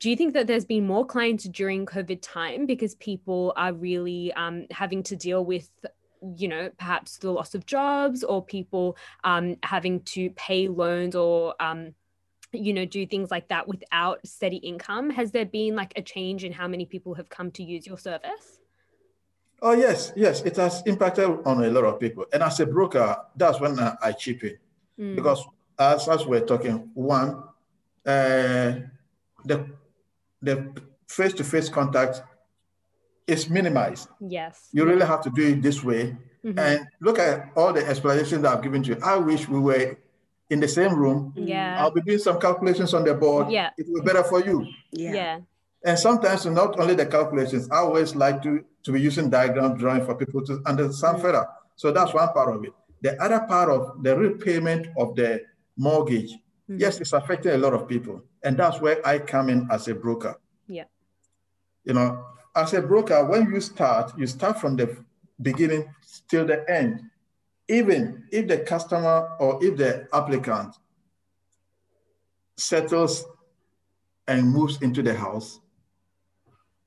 do 0.00 0.10
you 0.10 0.16
think 0.16 0.34
that 0.34 0.46
there's 0.46 0.64
been 0.64 0.86
more 0.86 1.06
clients 1.06 1.44
during 1.44 1.86
COVID 1.86 2.18
time 2.20 2.66
because 2.66 2.94
people 2.96 3.52
are 3.56 3.72
really 3.72 4.32
um, 4.34 4.66
having 4.70 5.02
to 5.04 5.16
deal 5.16 5.44
with 5.44 5.70
you 6.36 6.48
know 6.48 6.70
perhaps 6.78 7.18
the 7.18 7.30
loss 7.30 7.54
of 7.54 7.66
jobs 7.66 8.24
or 8.24 8.44
people 8.44 8.96
um, 9.24 9.56
having 9.62 10.00
to 10.00 10.30
pay 10.30 10.68
loans 10.68 11.14
or 11.14 11.54
um, 11.60 11.94
you 12.52 12.72
know 12.72 12.84
do 12.84 13.06
things 13.06 13.30
like 13.30 13.48
that 13.48 13.66
without 13.68 14.26
steady 14.26 14.56
income. 14.56 15.10
Has 15.10 15.30
there 15.32 15.44
been 15.44 15.74
like 15.74 15.92
a 15.96 16.02
change 16.02 16.44
in 16.44 16.52
how 16.52 16.68
many 16.68 16.86
people 16.86 17.14
have 17.14 17.28
come 17.28 17.50
to 17.52 17.62
use 17.62 17.86
your 17.86 17.98
service? 17.98 18.58
Oh 19.62 19.72
yes 19.72 20.12
yes. 20.16 20.42
It 20.42 20.56
has 20.56 20.82
impacted 20.86 21.24
on 21.44 21.64
a 21.64 21.70
lot 21.70 21.84
of 21.84 22.00
people. 22.00 22.26
And 22.32 22.42
as 22.42 22.60
a 22.60 22.66
broker 22.66 23.16
that's 23.36 23.60
when 23.60 23.78
i, 23.78 24.12
chip 24.12 24.44
in. 24.44 24.58
Mm. 24.98 25.16
because 25.16 25.44
as, 25.78 26.08
as 26.08 26.24
we're 26.24 26.46
talking 26.46 26.90
one 26.94 27.42
uh, 28.06 28.78
the 29.44 29.66
the 30.40 30.72
face-to-face 31.08 31.68
contact 31.68 32.22
is 33.26 33.48
minimized. 33.48 34.08
Yes. 34.20 34.68
You 34.72 34.84
really 34.84 35.06
have 35.06 35.22
to 35.22 35.30
do 35.30 35.48
it 35.48 35.62
this 35.62 35.82
way. 35.82 36.16
Mm-hmm. 36.44 36.58
And 36.58 36.86
look 37.00 37.18
at 37.18 37.50
all 37.56 37.72
the 37.72 37.86
explanations 37.86 38.42
that 38.42 38.52
I've 38.52 38.62
given 38.62 38.82
to 38.82 38.90
you. 38.90 38.98
I 39.02 39.16
wish 39.16 39.48
we 39.48 39.58
were 39.58 39.96
in 40.50 40.60
the 40.60 40.68
same 40.68 40.94
room. 40.94 41.32
Yeah. 41.36 41.76
I'll 41.80 41.90
be 41.90 42.02
doing 42.02 42.18
some 42.18 42.38
calculations 42.38 42.92
on 42.92 43.04
the 43.04 43.14
board. 43.14 43.50
Yeah. 43.50 43.70
It 43.78 43.86
will 43.88 44.02
be 44.02 44.06
better 44.06 44.22
for 44.24 44.44
you. 44.44 44.66
Yeah. 44.92 45.12
yeah. 45.14 45.40
And 45.84 45.98
sometimes 45.98 46.44
not 46.46 46.78
only 46.78 46.94
the 46.94 47.06
calculations, 47.06 47.68
I 47.70 47.78
always 47.78 48.14
like 48.14 48.42
to, 48.42 48.64
to 48.84 48.92
be 48.92 49.00
using 49.00 49.30
diagram 49.30 49.76
drawing 49.76 50.04
for 50.04 50.14
people 50.14 50.44
to 50.46 50.62
understand 50.66 51.16
mm-hmm. 51.16 51.26
further. 51.26 51.46
So 51.76 51.92
that's 51.92 52.12
one 52.12 52.28
part 52.32 52.54
of 52.54 52.64
it. 52.64 52.72
The 53.00 53.20
other 53.22 53.40
part 53.40 53.70
of 53.70 54.02
the 54.02 54.16
repayment 54.16 54.88
of 54.96 55.14
the 55.16 55.42
mortgage, 55.76 56.32
mm-hmm. 56.32 56.78
yes, 56.78 57.00
it's 57.00 57.12
affecting 57.12 57.52
a 57.52 57.58
lot 57.58 57.74
of 57.74 57.88
people. 57.88 58.22
And 58.42 58.56
that's 58.56 58.80
where 58.80 59.06
I 59.06 59.18
come 59.18 59.48
in 59.48 59.68
as 59.70 59.88
a 59.88 59.94
broker. 59.94 60.36
Yeah. 60.68 60.84
You 61.84 61.94
know, 61.94 62.24
as 62.56 62.72
a 62.72 62.80
broker, 62.80 63.24
when 63.24 63.52
you 63.52 63.60
start, 63.60 64.12
you 64.16 64.26
start 64.26 64.60
from 64.60 64.76
the 64.76 64.96
beginning 65.42 65.92
till 66.28 66.46
the 66.46 66.68
end. 66.70 67.00
Even 67.68 68.24
if 68.30 68.46
the 68.46 68.58
customer 68.58 69.30
or 69.40 69.58
if 69.64 69.76
the 69.76 70.06
applicant 70.12 70.76
settles 72.56 73.24
and 74.28 74.48
moves 74.48 74.80
into 74.82 75.02
the 75.02 75.14
house, 75.14 75.60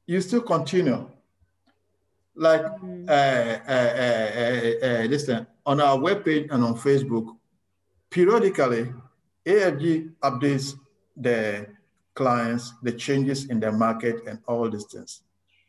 you 0.06 0.22
still 0.22 0.42
continue. 0.42 1.10
Like 2.36 2.62
mm-hmm. 2.62 3.10
uh, 3.10 3.58
uh, 3.68 4.88
uh, 4.88 5.08
listen, 5.08 5.48
on 5.66 5.82
our 5.82 5.98
webpage 5.98 6.52
and 6.52 6.64
on 6.64 6.76
Facebook, 6.76 7.36
periodically, 8.10 8.94
AFG 9.46 10.14
updates 10.22 10.76
the 11.18 11.68
clients, 12.14 12.74
the 12.84 12.92
changes 12.92 13.50
in 13.50 13.60
the 13.60 13.72
market 13.72 14.22
and 14.28 14.40
all 14.48 14.70
these 14.70 14.86
things 14.86 15.24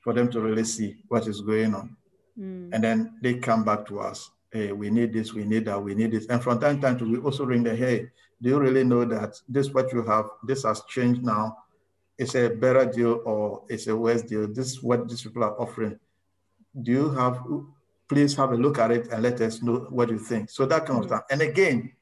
for 0.09 0.15
them 0.15 0.31
to 0.31 0.41
really 0.41 0.65
see 0.65 0.97
what 1.09 1.29
is 1.29 1.43
going 1.43 1.75
on. 1.75 1.95
Mm. 2.41 2.73
And 2.73 2.83
then 2.83 3.19
they 3.21 3.35
come 3.35 3.63
back 3.63 3.85
to 3.89 4.01
us. 4.01 4.31
Hey, 4.51 4.73
we 4.73 4.89
need 4.89 5.13
this, 5.13 5.35
we 5.35 5.45
need 5.45 5.67
that, 5.67 5.79
we 5.79 5.95
need 5.95 6.13
this. 6.13 6.25
And 6.29 6.43
from 6.43 6.59
time 6.59 6.81
to 6.81 6.81
time, 6.81 7.13
we 7.13 7.19
also 7.19 7.45
ring 7.45 7.63
the, 7.63 7.77
hey, 7.77 8.09
do 8.41 8.49
you 8.49 8.59
really 8.59 8.85
know 8.85 9.05
that 9.05 9.39
this 9.47 9.69
what 9.69 9.93
you 9.93 10.03
have, 10.05 10.31
this 10.43 10.63
has 10.63 10.81
changed 10.89 11.23
now. 11.23 11.59
It's 12.17 12.35
a 12.37 12.49
better 12.49 12.87
deal 12.87 13.21
or 13.27 13.65
it's 13.69 13.87
a 13.87 13.95
worse 13.95 14.23
deal. 14.23 14.49
This 14.49 14.69
is 14.69 14.83
what 14.83 15.07
these 15.07 15.25
people 15.25 15.45
are 15.45 15.61
offering. 15.61 15.99
Do 16.83 16.91
you 16.91 17.11
have, 17.11 17.45
please 18.09 18.35
have 18.37 18.53
a 18.53 18.57
look 18.57 18.79
at 18.79 18.91
it 18.91 19.09
and 19.13 19.23
let 19.23 19.39
us 19.43 19.61
know 19.61 19.89
what 19.91 20.09
you 20.09 20.19
think. 20.19 20.49
So 20.49 20.65
that 20.65 20.87
kind 20.87 21.01
of 21.01 21.11
stuff. 21.11 21.25
And 21.31 21.43
again, 21.43 21.93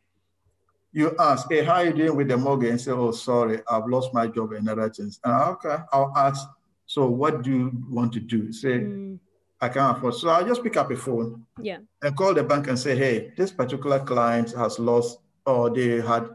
you 0.93 1.16
ask, 1.19 1.49
hey, 1.51 1.65
how 1.65 1.74
are 1.81 1.87
you 1.87 1.93
doing 1.93 2.15
with 2.15 2.28
the 2.28 2.37
mortgage? 2.37 2.70
And 2.70 2.81
say, 2.81 2.93
oh, 2.93 3.11
sorry, 3.11 3.62
I've 3.69 3.89
lost 3.89 4.15
my 4.15 4.28
job 4.28 4.53
and 4.53 4.69
other 4.69 4.91
things. 4.91 5.19
And 5.24 5.35
okay, 5.55 5.78
I'll 5.93 6.12
ask, 6.16 6.47
so 6.97 7.06
what 7.06 7.43
do 7.43 7.51
you 7.51 7.73
want 7.90 8.14
to 8.14 8.20
do? 8.20 8.51
Say, 8.51 8.78
mm. 8.78 9.18
I 9.60 9.68
can't 9.68 9.98
afford. 9.98 10.14
So 10.14 10.31
I'll 10.31 10.47
just 10.47 10.62
pick 10.64 10.78
up 10.78 10.90
a 10.90 10.97
phone 10.97 11.44
yeah. 11.60 11.81
and 12.01 12.16
call 12.16 12.32
the 12.32 12.43
bank 12.43 12.68
and 12.68 12.78
say, 12.78 12.97
hey, 12.97 13.35
this 13.36 13.52
particular 13.52 14.01
client 14.01 14.52
has 14.52 14.78
lost 14.78 15.18
or 15.44 15.68
they 15.68 16.01
had 16.01 16.27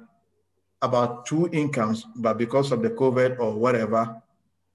about 0.83 1.25
two 1.25 1.49
incomes, 1.51 2.05
but 2.15 2.37
because 2.37 2.71
of 2.71 2.83
the 2.83 2.91
COVID 2.91 3.39
or 3.39 3.55
whatever, 3.55 4.21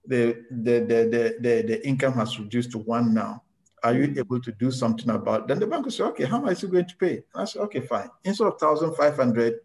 the, 0.05 0.45
the, 0.51 0.81
the, 0.81 0.99
the, 1.15 1.37
the, 1.41 1.63
the 1.63 1.87
income 1.87 2.15
has 2.15 2.37
reduced 2.37 2.73
to 2.73 2.79
one 2.79 3.15
now. 3.15 3.45
Are 3.85 3.95
you 3.95 4.09
mm. 4.09 4.19
able 4.19 4.41
to 4.41 4.51
do 4.51 4.73
something 4.73 5.11
about 5.11 5.43
it? 5.43 5.47
Then 5.47 5.61
the 5.61 5.69
bank 5.69 5.85
will 5.85 5.93
say, 5.93 6.03
okay, 6.03 6.25
how 6.25 6.41
much 6.41 6.55
is 6.55 6.63
he 6.63 6.67
going 6.67 6.89
to 6.89 6.97
pay? 6.97 7.23
And 7.33 7.43
I 7.43 7.45
said, 7.45 7.63
okay, 7.63 7.81
fine. 7.81 8.11
Instead 8.25 8.49
of 8.49 8.61
1,500, 8.61 9.61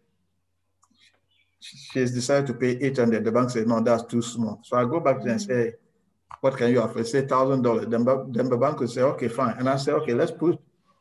she's 1.58 2.12
decided 2.12 2.46
to 2.46 2.54
pay 2.54 2.78
800. 2.80 3.24
The 3.24 3.32
bank 3.32 3.50
said, 3.50 3.66
no, 3.66 3.80
that's 3.80 4.04
too 4.04 4.22
small. 4.22 4.60
So 4.62 4.76
I 4.76 4.84
go 4.84 5.00
back 5.00 5.18
to 5.18 5.24
them 5.24 5.32
and 5.32 5.42
say, 5.42 5.72
what 6.40 6.56
can 6.56 6.70
you 6.70 6.80
offer? 6.82 7.04
Say 7.04 7.26
thousand 7.26 7.62
dollars. 7.62 7.86
Then, 7.86 8.04
then 8.04 8.48
the 8.48 8.56
bank 8.56 8.80
will 8.80 8.88
say, 8.88 9.02
okay, 9.02 9.28
fine. 9.28 9.56
And 9.58 9.68
I 9.68 9.76
say, 9.76 9.92
okay, 9.92 10.14
let's 10.14 10.32
put 10.32 10.58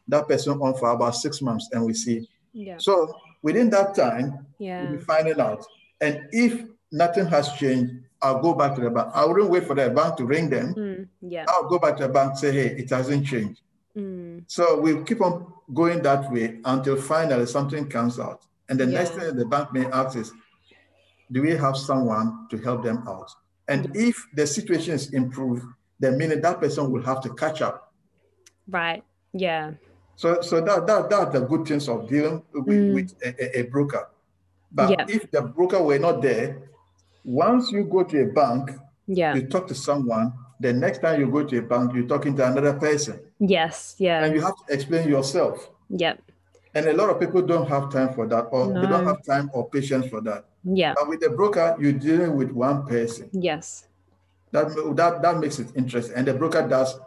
that 0.08 0.28
person 0.28 0.54
on 0.62 0.74
for 0.76 0.90
about 0.92 1.16
six 1.16 1.42
months 1.42 1.70
and 1.72 1.86
we 1.86 1.94
see. 1.94 2.28
Yeah. 2.54 2.78
So 2.78 3.14
within 3.42 3.70
that 3.72 3.96
time, 3.96 4.46
yeah. 4.60 4.84
we'll 4.84 5.00
be 5.00 5.04
finding 5.04 5.40
out. 5.40 5.66
And 6.00 6.28
if 6.32 6.64
nothing 6.92 7.26
has 7.28 7.54
changed, 7.54 7.94
I'll 8.22 8.40
go 8.40 8.54
back 8.54 8.76
to 8.76 8.82
the 8.82 8.90
bank. 8.90 9.10
I 9.16 9.26
wouldn't 9.26 9.50
wait 9.50 9.66
for 9.66 9.76
the 9.76 9.90
bank 9.90 10.18
to 10.18 10.26
ring 10.26 10.50
them. 10.50 10.76
Mm, 10.76 11.08
yeah. 11.22 11.46
I'll 11.48 11.68
go 11.68 11.80
back 11.80 11.98
to 11.98 12.04
the 12.04 12.10
bank 12.14 12.38
say, 12.38 12.52
hey, 12.52 12.68
it 12.78 12.90
hasn't 12.90 13.26
changed. 13.26 13.62
Mm. 13.98 14.44
So 14.48 14.80
we 14.80 15.02
keep 15.04 15.22
on 15.22 15.52
going 15.74 16.02
that 16.04 16.32
way 16.32 16.60
until 16.66 16.98
finally 16.98 17.46
something 17.46 17.90
comes 17.90 18.20
out. 18.20 18.46
And 18.70 18.80
the 18.80 18.86
yeah. 18.86 19.00
next 19.00 19.12
thing 19.12 19.36
the 19.36 19.46
bank 19.46 19.74
may 19.74 19.86
ask 19.88 20.18
is, 20.18 20.32
do 21.32 21.42
we 21.42 21.52
have 21.52 21.78
someone 21.78 22.48
to 22.50 22.58
help 22.58 22.84
them 22.84 23.04
out? 23.08 23.32
And 23.72 23.96
if 23.96 24.28
the 24.34 24.46
situation 24.46 24.94
is 24.96 25.14
improved, 25.14 25.64
then 25.98 26.18
meaning 26.18 26.42
that 26.42 26.60
person 26.60 26.92
will 26.92 27.04
have 27.04 27.22
to 27.22 27.34
catch 27.34 27.62
up. 27.62 27.94
Right. 28.68 29.04
Yeah. 29.32 29.72
So, 30.18 30.42
so 30.42 30.60
that, 30.60 30.86
that 30.88 31.10
that's 31.10 31.32
the 31.32 31.40
good 31.42 31.66
things 31.66 31.88
of 31.88 32.10
dealing 32.10 32.44
with, 32.54 32.68
mm. 32.68 32.94
with 32.94 33.16
a, 33.24 33.60
a, 33.60 33.62
broker. 33.64 34.10
But 34.72 34.92
yeah. 34.92 35.06
if 35.08 35.32
the 35.32 35.42
broker 35.42 35.82
were 35.82 36.00
not 36.00 36.22
there, 36.22 36.70
once 37.24 37.72
you 37.72 37.86
go 37.86 38.04
to 38.04 38.24
a 38.24 38.26
bank, 38.28 38.72
yeah, 39.08 39.36
you 39.36 39.48
talk 39.48 39.68
to 39.68 39.76
someone. 39.76 40.34
The 40.60 40.74
next 40.74 41.00
time 41.00 41.20
you 41.20 41.32
go 41.32 41.44
to 41.44 41.58
a 41.58 41.62
bank, 41.62 41.94
you're 41.96 42.08
talking 42.08 42.36
to 42.38 42.46
another 42.46 42.74
person. 42.74 43.20
Yes. 43.40 43.96
Yeah. 43.98 44.24
And 44.24 44.36
you 44.36 44.42
have 44.42 44.54
to 44.68 44.74
explain 44.74 45.10
yourself. 45.10 45.70
Yep. 45.90 46.22
And 46.74 46.88
a 46.88 46.94
lot 46.94 47.10
of 47.10 47.20
people 47.20 47.42
don't 47.42 47.68
have 47.68 47.92
time 47.92 48.14
for 48.14 48.28
that, 48.28 48.44
or 48.52 48.68
no. 48.68 48.82
they 48.82 48.88
don't 48.88 49.06
have 49.06 49.24
time 49.26 49.50
or 49.54 49.70
patience 49.70 50.08
for 50.08 50.22
that. 50.22 50.46
Yeah. 50.64 50.94
But 50.96 51.10
with 51.10 51.20
the 51.20 51.30
broker, 51.30 51.76
you're 51.80 51.92
dealing 51.92 52.36
with 52.36 52.52
one 52.52 52.86
person. 52.86 53.30
Yes. 53.34 53.88
That 54.52 54.70
that 54.96 55.22
that 55.22 55.40
makes 55.40 55.60
it 55.60 55.68
interesting, 55.76 56.16
and 56.16 56.28
the 56.28 56.34
broker 56.34 56.68
does 56.68 57.00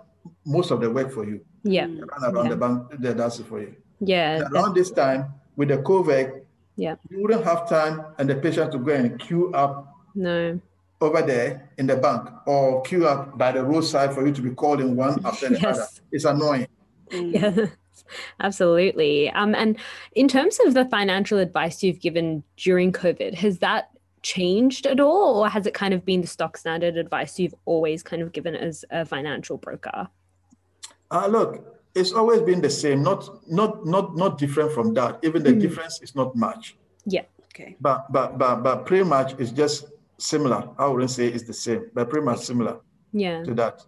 most 0.44 0.70
of 0.70 0.80
the 0.80 0.90
work 0.90 1.12
for 1.12 1.24
you. 1.24 1.40
Yeah. 1.62 1.86
Around 1.86 2.44
yeah. 2.44 2.48
the 2.50 2.56
bank, 2.56 2.90
that 2.98 3.16
does 3.16 3.40
it 3.40 3.46
for 3.46 3.60
you. 3.60 3.74
Yeah. 4.00 4.36
And 4.36 4.54
around 4.54 4.74
this 4.74 4.90
time, 4.90 5.32
with 5.56 5.68
the 5.68 5.78
COVID, 5.78 6.42
yeah, 6.76 6.96
you 7.08 7.22
wouldn't 7.22 7.44
have 7.44 7.68
time 7.68 8.04
and 8.18 8.28
the 8.28 8.34
patient 8.36 8.72
to 8.72 8.78
go 8.78 8.92
and 8.92 9.18
queue 9.18 9.52
up. 9.52 9.90
No. 10.16 10.60
over 11.00 11.22
there 11.22 11.68
in 11.76 11.88
the 11.88 11.96
bank 11.96 12.28
or 12.46 12.80
queue 12.82 13.06
up 13.08 13.36
by 13.36 13.50
the 13.50 13.64
roadside 13.64 14.14
for 14.14 14.24
you 14.24 14.32
to 14.32 14.40
be 14.40 14.50
called 14.50 14.80
in 14.80 14.94
one 14.94 15.20
after 15.24 15.48
the 15.48 15.56
other. 15.68 15.80
Yes. 15.80 16.00
It's 16.12 16.24
annoying. 16.24 16.68
Yes, 18.06 18.16
absolutely. 18.40 19.30
Um, 19.30 19.54
and 19.54 19.78
in 20.14 20.28
terms 20.28 20.58
of 20.64 20.74
the 20.74 20.84
financial 20.86 21.38
advice 21.38 21.82
you've 21.82 22.00
given 22.00 22.42
during 22.56 22.92
COVID, 22.92 23.34
has 23.34 23.58
that 23.58 23.90
changed 24.22 24.86
at 24.86 25.00
all, 25.00 25.40
or 25.42 25.48
has 25.48 25.66
it 25.66 25.74
kind 25.74 25.92
of 25.94 26.04
been 26.04 26.20
the 26.22 26.26
stock 26.26 26.56
standard 26.56 26.96
advice 26.96 27.38
you've 27.38 27.54
always 27.66 28.02
kind 28.02 28.22
of 28.22 28.32
given 28.32 28.54
as 28.54 28.84
a 28.90 29.04
financial 29.04 29.56
broker? 29.58 30.08
Uh, 31.10 31.26
look, 31.26 31.80
it's 31.94 32.12
always 32.12 32.40
been 32.42 32.60
the 32.60 32.70
same, 32.70 33.02
not 33.02 33.28
not 33.50 33.86
not 33.86 34.16
not 34.16 34.38
different 34.38 34.72
from 34.72 34.94
that. 34.94 35.18
Even 35.22 35.42
the 35.42 35.50
Mhm. 35.52 35.60
difference 35.60 36.00
is 36.02 36.14
not 36.14 36.34
much. 36.34 36.76
Yeah. 37.04 37.22
Okay. 37.46 37.76
But 37.80 38.10
but 38.12 38.38
but 38.38 38.62
but 38.62 38.86
pretty 38.86 39.04
much 39.04 39.34
it's 39.38 39.52
just 39.52 39.86
similar. 40.18 40.68
I 40.78 40.86
wouldn't 40.88 41.10
say 41.10 41.28
it's 41.28 41.44
the 41.44 41.52
same, 41.52 41.90
but 41.94 42.08
pretty 42.08 42.24
much 42.24 42.40
similar 42.40 42.80
Yeah. 43.12 43.44
to 43.44 43.54
that. 43.54 43.84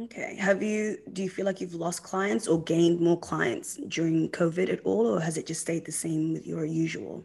Okay. 0.00 0.36
Have 0.36 0.62
you, 0.62 0.98
do 1.12 1.22
you 1.22 1.28
feel 1.28 1.44
like 1.44 1.60
you've 1.60 1.74
lost 1.74 2.02
clients 2.02 2.48
or 2.48 2.62
gained 2.62 3.00
more 3.00 3.18
clients 3.18 3.76
during 3.88 4.30
COVID 4.30 4.72
at 4.72 4.80
all, 4.84 5.06
or 5.06 5.20
has 5.20 5.36
it 5.36 5.46
just 5.46 5.60
stayed 5.60 5.84
the 5.84 5.92
same 5.92 6.32
with 6.32 6.46
your 6.46 6.64
usual? 6.64 7.24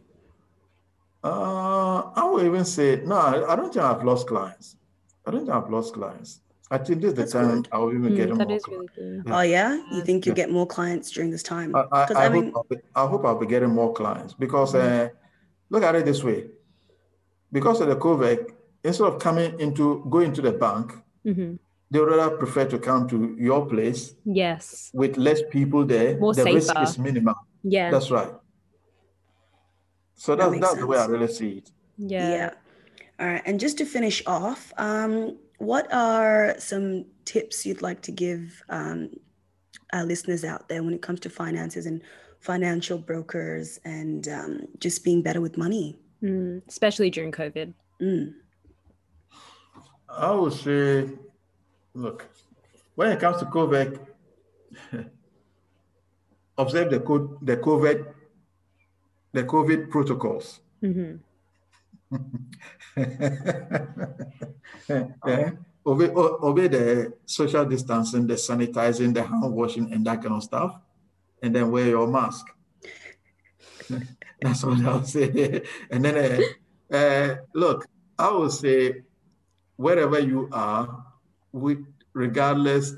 Uh, 1.24 2.10
I 2.14 2.28
would 2.30 2.46
even 2.46 2.64
say 2.64 3.00
no. 3.04 3.16
I 3.16 3.52
I 3.52 3.56
don't 3.56 3.72
think 3.72 3.84
I've 3.84 4.04
lost 4.04 4.28
clients. 4.28 4.76
I 5.26 5.30
don't 5.32 5.40
think 5.40 5.50
I've 5.50 5.68
lost 5.70 5.94
clients. 5.94 6.40
I 6.70 6.78
think 6.78 7.00
this 7.00 7.08
is 7.10 7.14
the 7.14 7.22
That's 7.22 7.32
time 7.32 7.62
good. 7.62 7.68
I 7.72 7.78
will 7.78 7.92
even 7.94 8.12
Mm, 8.12 8.16
get 8.16 8.28
more. 8.28 8.38
that 8.38 8.50
is 8.52 8.62
clients. 8.64 8.92
really 8.98 9.16
good. 9.16 9.22
Yeah. 9.26 9.38
Oh, 9.38 9.40
yeah? 9.40 9.82
You 9.90 10.02
think 10.04 10.26
you'll 10.26 10.36
Yeah. 10.38 10.44
get 10.44 10.52
more 10.52 10.66
clients 10.66 11.10
during 11.10 11.30
this 11.30 11.42
time? 11.42 11.74
I, 11.74 11.80
I, 11.90 12.06
'Cause 12.06 12.16
I, 12.16 12.26
I 12.26 12.28
mean- 12.28 12.52
hope 12.52 12.56
I'll 12.56 12.76
be, 12.76 12.82
I 12.94 13.06
hope 13.06 13.24
I'll 13.24 13.38
be 13.38 13.46
getting 13.46 13.70
more 13.70 13.92
clients 13.94 14.34
because 14.34 14.74
uh, 14.74 15.08
look 15.70 15.82
at 15.82 15.94
it 15.96 16.04
this 16.04 16.22
way. 16.22 16.48
Because 17.50 17.80
of 17.80 17.88
the 17.88 17.96
COVID, 17.96 18.50
instead 18.84 19.06
of 19.06 19.18
coming 19.18 19.58
into 19.58 20.04
going 20.10 20.32
to 20.34 20.42
the 20.42 20.52
bank, 20.52 20.92
hmm 21.24 21.54
they 21.90 21.98
would 22.00 22.08
rather 22.10 22.36
prefer 22.36 22.66
to 22.66 22.78
come 22.78 23.08
to 23.08 23.34
your 23.38 23.66
place 23.66 24.14
Yes. 24.24 24.90
with 24.92 25.16
less 25.16 25.40
people 25.50 25.84
there. 25.86 26.18
More 26.18 26.34
the 26.34 26.44
risk 26.44 26.78
is 26.80 26.98
minimal. 26.98 27.34
Yeah. 27.62 27.90
That's 27.90 28.10
right. 28.10 28.32
So 30.14 30.32
That 30.34 30.38
that's 30.44 30.50
makes 30.52 30.66
that's 30.66 30.80
the 30.80 30.86
way 30.86 30.98
I 30.98 31.06
really 31.06 31.28
see 31.28 31.50
it. 31.58 31.70
yeah. 31.96 32.28
Yeah. 32.30 32.50
All 33.20 33.26
right. 33.26 33.42
And 33.46 33.58
just 33.58 33.78
to 33.78 33.84
finish 33.84 34.22
off, 34.26 34.72
um, 34.78 35.38
what 35.58 35.92
are 35.92 36.54
some 36.58 37.04
tips 37.24 37.66
you'd 37.66 37.82
like 37.82 38.00
to 38.02 38.12
give 38.12 38.62
um, 38.68 39.10
our 39.92 40.04
listeners 40.04 40.44
out 40.44 40.68
there 40.68 40.82
when 40.82 40.94
it 40.94 41.02
comes 41.02 41.20
to 41.20 41.30
finances 41.30 41.86
and 41.86 42.00
financial 42.40 42.98
brokers 42.98 43.80
and 43.84 44.28
um, 44.28 44.66
just 44.78 45.02
being 45.04 45.22
better 45.22 45.40
with 45.40 45.56
money? 45.56 45.98
Mm, 46.22 46.62
especially 46.68 47.10
during 47.10 47.32
COVID. 47.32 47.72
Mm. 48.00 48.34
I 50.08 50.32
would 50.32 50.52
say, 50.52 51.08
look, 51.94 52.26
when 52.94 53.12
it 53.12 53.20
comes 53.20 53.38
to 53.38 53.46
COVID, 53.46 53.98
observe 56.58 56.90
the 56.90 57.00
code, 57.00 57.38
the 57.42 57.56
COVID, 57.56 58.14
the 59.32 59.44
COVID 59.44 59.90
protocols. 59.90 60.60
hmm 60.80 61.16
Eh, 64.88 65.50
obey, 65.84 66.08
obey 66.14 66.68
the 66.68 67.12
social 67.26 67.64
distancing, 67.66 68.26
the 68.26 68.34
sanitizing, 68.34 69.12
the 69.12 69.22
hand 69.22 69.52
washing, 69.52 69.92
and 69.92 70.06
that 70.06 70.22
kind 70.22 70.34
of 70.34 70.42
stuff, 70.42 70.78
and 71.42 71.54
then 71.54 71.70
wear 71.70 71.88
your 71.88 72.06
mask. 72.06 72.46
That's 74.40 74.64
what 74.64 74.80
I'll 74.84 75.04
say. 75.04 75.62
And 75.90 76.04
then, 76.04 76.16
uh, 76.90 76.96
uh, 76.96 77.36
look, 77.54 77.86
I 78.18 78.30
will 78.30 78.50
say, 78.50 79.02
wherever 79.76 80.18
you 80.18 80.48
are, 80.52 81.04
with 81.52 81.78
regardless 82.14 82.94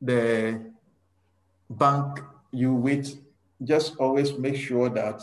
the 0.00 0.72
bank 1.70 2.20
you 2.52 2.74
with, 2.74 3.22
just 3.64 3.96
always 3.96 4.38
make 4.38 4.56
sure 4.56 4.88
that 4.90 5.22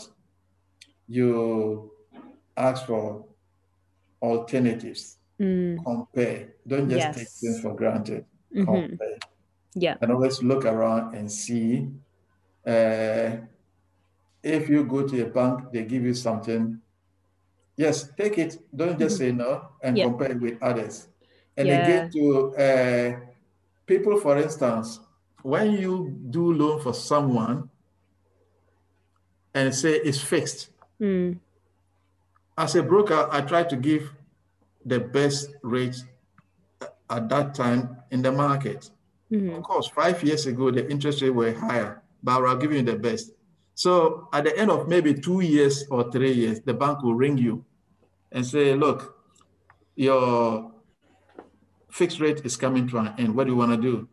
you 1.08 1.92
ask 2.56 2.86
for 2.86 3.26
alternatives 4.22 5.18
Mm, 5.38 5.84
compare. 5.84 6.54
Don't 6.66 6.88
just 6.88 7.12
take 7.12 7.28
things 7.40 7.60
for 7.60 7.74
granted. 7.76 8.24
mhm. 8.54 8.64
Compare. 8.64 9.18
Yeah. 9.74 9.96
And 10.00 10.12
always 10.12 10.42
look 10.42 10.64
around 10.64 11.14
and 11.14 11.30
see. 11.30 11.90
Uh, 12.66 13.38
if 14.42 14.68
you 14.68 14.84
go 14.84 15.06
to 15.06 15.22
a 15.22 15.26
bank, 15.28 15.72
they 15.72 15.84
give 15.84 16.04
you 16.04 16.14
something. 16.14 16.80
Yes, 17.76 18.10
take 18.16 18.38
it. 18.38 18.58
Don't 18.74 18.98
just 18.98 19.18
say 19.18 19.32
no 19.32 19.70
and 19.82 19.96
Mm-hmm. 19.96 19.96
Yeah. 19.96 20.04
compare 20.04 20.32
it 20.32 20.40
with 20.40 20.62
others. 20.62 21.08
And 21.56 21.68
Yeah. 21.68 21.74
again, 21.82 22.10
to 22.10 22.54
uh, 22.56 23.20
people, 23.86 24.18
for 24.20 24.36
instance, 24.38 25.00
when 25.42 25.72
you 25.72 26.18
do 26.30 26.52
loan 26.52 26.80
for 26.80 26.92
someone 26.92 27.70
and 29.54 29.74
say 29.74 29.94
it's 29.96 30.20
fixed, 30.20 30.70
Mm, 31.00 31.38
as 32.56 32.74
a 32.74 32.82
broker, 32.82 33.28
I 33.30 33.42
try 33.42 33.64
to 33.64 33.76
give 33.76 34.12
the 34.84 34.98
best 34.98 35.50
rate 35.62 35.96
at 37.10 37.28
that 37.28 37.54
time 37.54 37.96
in 38.10 38.22
the 38.22 38.32
market. 38.32 38.90
mhm. 39.30 39.56
Of 39.56 39.62
course, 39.62 39.88
five 39.88 40.22
years 40.24 40.46
ago, 40.46 40.70
the 40.70 40.88
interest 40.90 41.20
rate 41.22 41.34
were 41.34 41.52
higher, 41.52 42.02
but 42.22 42.42
I'll 42.44 42.56
give 42.56 42.72
you 42.72 42.82
the 42.82 42.96
best. 42.96 43.32
So 43.74 44.28
at 44.32 44.44
the 44.44 44.56
end 44.58 44.70
of 44.70 44.88
maybe 44.88 45.12
two 45.14 45.40
years 45.40 45.84
or 45.90 46.10
three 46.10 46.32
years, 46.32 46.60
the 46.60 46.72
bank 46.72 47.02
will 47.02 47.14
ring 47.14 47.36
you 47.36 47.64
and 48.32 48.44
say, 48.46 48.74
look, 48.74 49.18
your 49.96 50.72
fixed 51.90 52.20
rate 52.20 52.42
is 52.44 52.56
coming 52.56 52.86
to 52.88 52.98
an 52.98 53.14
end. 53.18 53.34
What 53.34 53.44
do 53.44 53.50
you 53.52 53.56
want 53.56 53.72
to 53.72 53.76
do? 53.80 54.08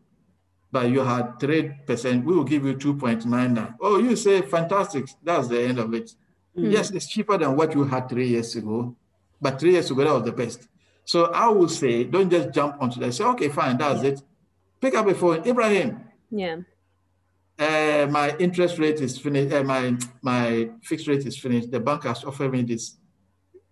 But 0.71 0.89
you 0.89 1.01
had 1.01 1.39
3%, 1.39 2.23
we 2.23 2.35
will 2.35 2.43
give 2.43 2.65
you 2.65 2.73
2.99. 2.75 3.75
Oh, 3.79 3.99
you 3.99 4.15
say, 4.15 4.41
fantastic. 4.41 5.05
That's 5.23 5.47
the 5.47 5.61
end 5.61 5.77
of 5.79 5.93
it. 5.93 6.11
Mm. 6.57 6.71
Yes, 6.71 6.89
it's 6.91 7.07
cheaper 7.07 7.37
than 7.37 7.55
what 7.55 7.73
you 7.75 7.83
had 7.83 8.09
three 8.09 8.27
years 8.27 8.55
ago, 8.55 8.95
but 9.39 9.59
three 9.59 9.71
years 9.73 9.89
ago, 9.91 10.03
that 10.03 10.13
was 10.13 10.23
the 10.23 10.31
best. 10.31 10.67
So 11.05 11.25
I 11.25 11.47
would 11.49 11.69
say, 11.69 12.05
don't 12.05 12.29
just 12.29 12.51
jump 12.51 12.77
onto 12.79 12.99
that. 13.01 13.13
Say, 13.13 13.23
okay, 13.23 13.49
fine, 13.49 13.77
that's 13.77 14.01
Yeah. 14.03 14.09
it. 14.11 14.21
Pick 14.81 14.95
up 14.95 15.07
a 15.07 15.13
phone. 15.13 15.45
Ibrahim, 15.47 16.01
Yeah. 16.31 16.57
uh, 17.59 18.07
my 18.09 18.35
interest 18.39 18.79
rate 18.79 18.99
is 19.01 19.17
finished. 19.17 19.53
Uh, 19.53 19.63
my 19.63 19.95
my 20.21 20.69
fixed 20.81 21.07
rate 21.07 21.25
is 21.25 21.37
finished. 21.37 21.71
The 21.71 21.79
bank 21.79 22.03
has 22.03 22.23
offered 22.23 22.51
me 22.51 22.63
this. 22.63 22.97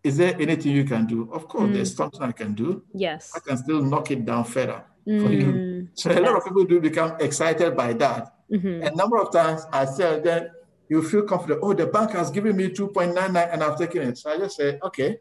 Is 0.03 0.17
there 0.17 0.35
anything 0.39 0.71
you 0.71 0.83
can 0.83 1.05
do? 1.05 1.29
Of 1.31 1.47
course, 1.47 1.69
Mm. 1.69 1.73
there's 1.73 1.95
something 1.95 2.21
I 2.21 2.31
can 2.31 2.53
do. 2.53 2.83
Yes. 2.93 3.31
I 3.35 3.39
can 3.39 3.57
still 3.57 3.81
knock 3.83 4.09
it 4.11 4.25
down 4.25 4.43
further 4.45 4.83
for 5.05 5.31
you. 5.31 5.45
Mm, 5.53 5.87
So 5.93 6.11
a 6.11 6.19
lot 6.19 6.35
of 6.37 6.43
people 6.43 6.63
do 6.65 6.79
become 6.79 7.11
excited 7.19 7.75
by 7.75 7.93
that. 7.93 8.33
mhm. 8.51 8.85
A 8.87 8.95
number 8.95 9.17
of 9.17 9.31
times 9.31 9.65
I 9.71 9.85
said 9.85 10.23
that 10.23 10.51
you 10.89 11.01
feel 11.03 11.23
confident. 11.23 11.59
Oh, 11.63 11.73
the 11.73 11.85
bank 11.87 12.11
has 12.11 12.31
given 12.31 12.55
me 12.57 12.69
2.99 12.69 13.49
and 13.51 13.63
I've 13.63 13.77
taken 13.77 14.01
it. 14.09 14.17
So 14.17 14.31
I 14.31 14.37
just 14.37 14.57
say, 14.57 14.79
okay. 14.83 15.19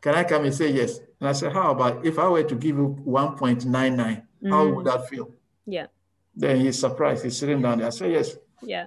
Can 0.00 0.14
I 0.14 0.24
come 0.24 0.44
and 0.44 0.54
say 0.54 0.70
yes? 0.70 1.00
And 1.20 1.28
I 1.28 1.32
said, 1.32 1.52
how 1.52 1.72
about 1.72 2.04
if 2.06 2.18
I 2.18 2.28
were 2.28 2.44
to 2.44 2.54
give 2.54 2.76
you 2.76 2.96
1.99, 3.04 4.22
how 4.48 4.64
Mm. 4.64 4.76
would 4.76 4.86
that 4.86 5.08
feel? 5.08 5.30
Yeah. 5.66 5.86
Then 6.36 6.60
he's 6.60 6.78
surprised. 6.78 7.24
He's 7.24 7.36
sitting 7.36 7.60
down 7.62 7.78
there. 7.78 7.88
I 7.88 7.90
said, 7.90 8.12
yes. 8.12 8.36
Yeah. 8.62 8.86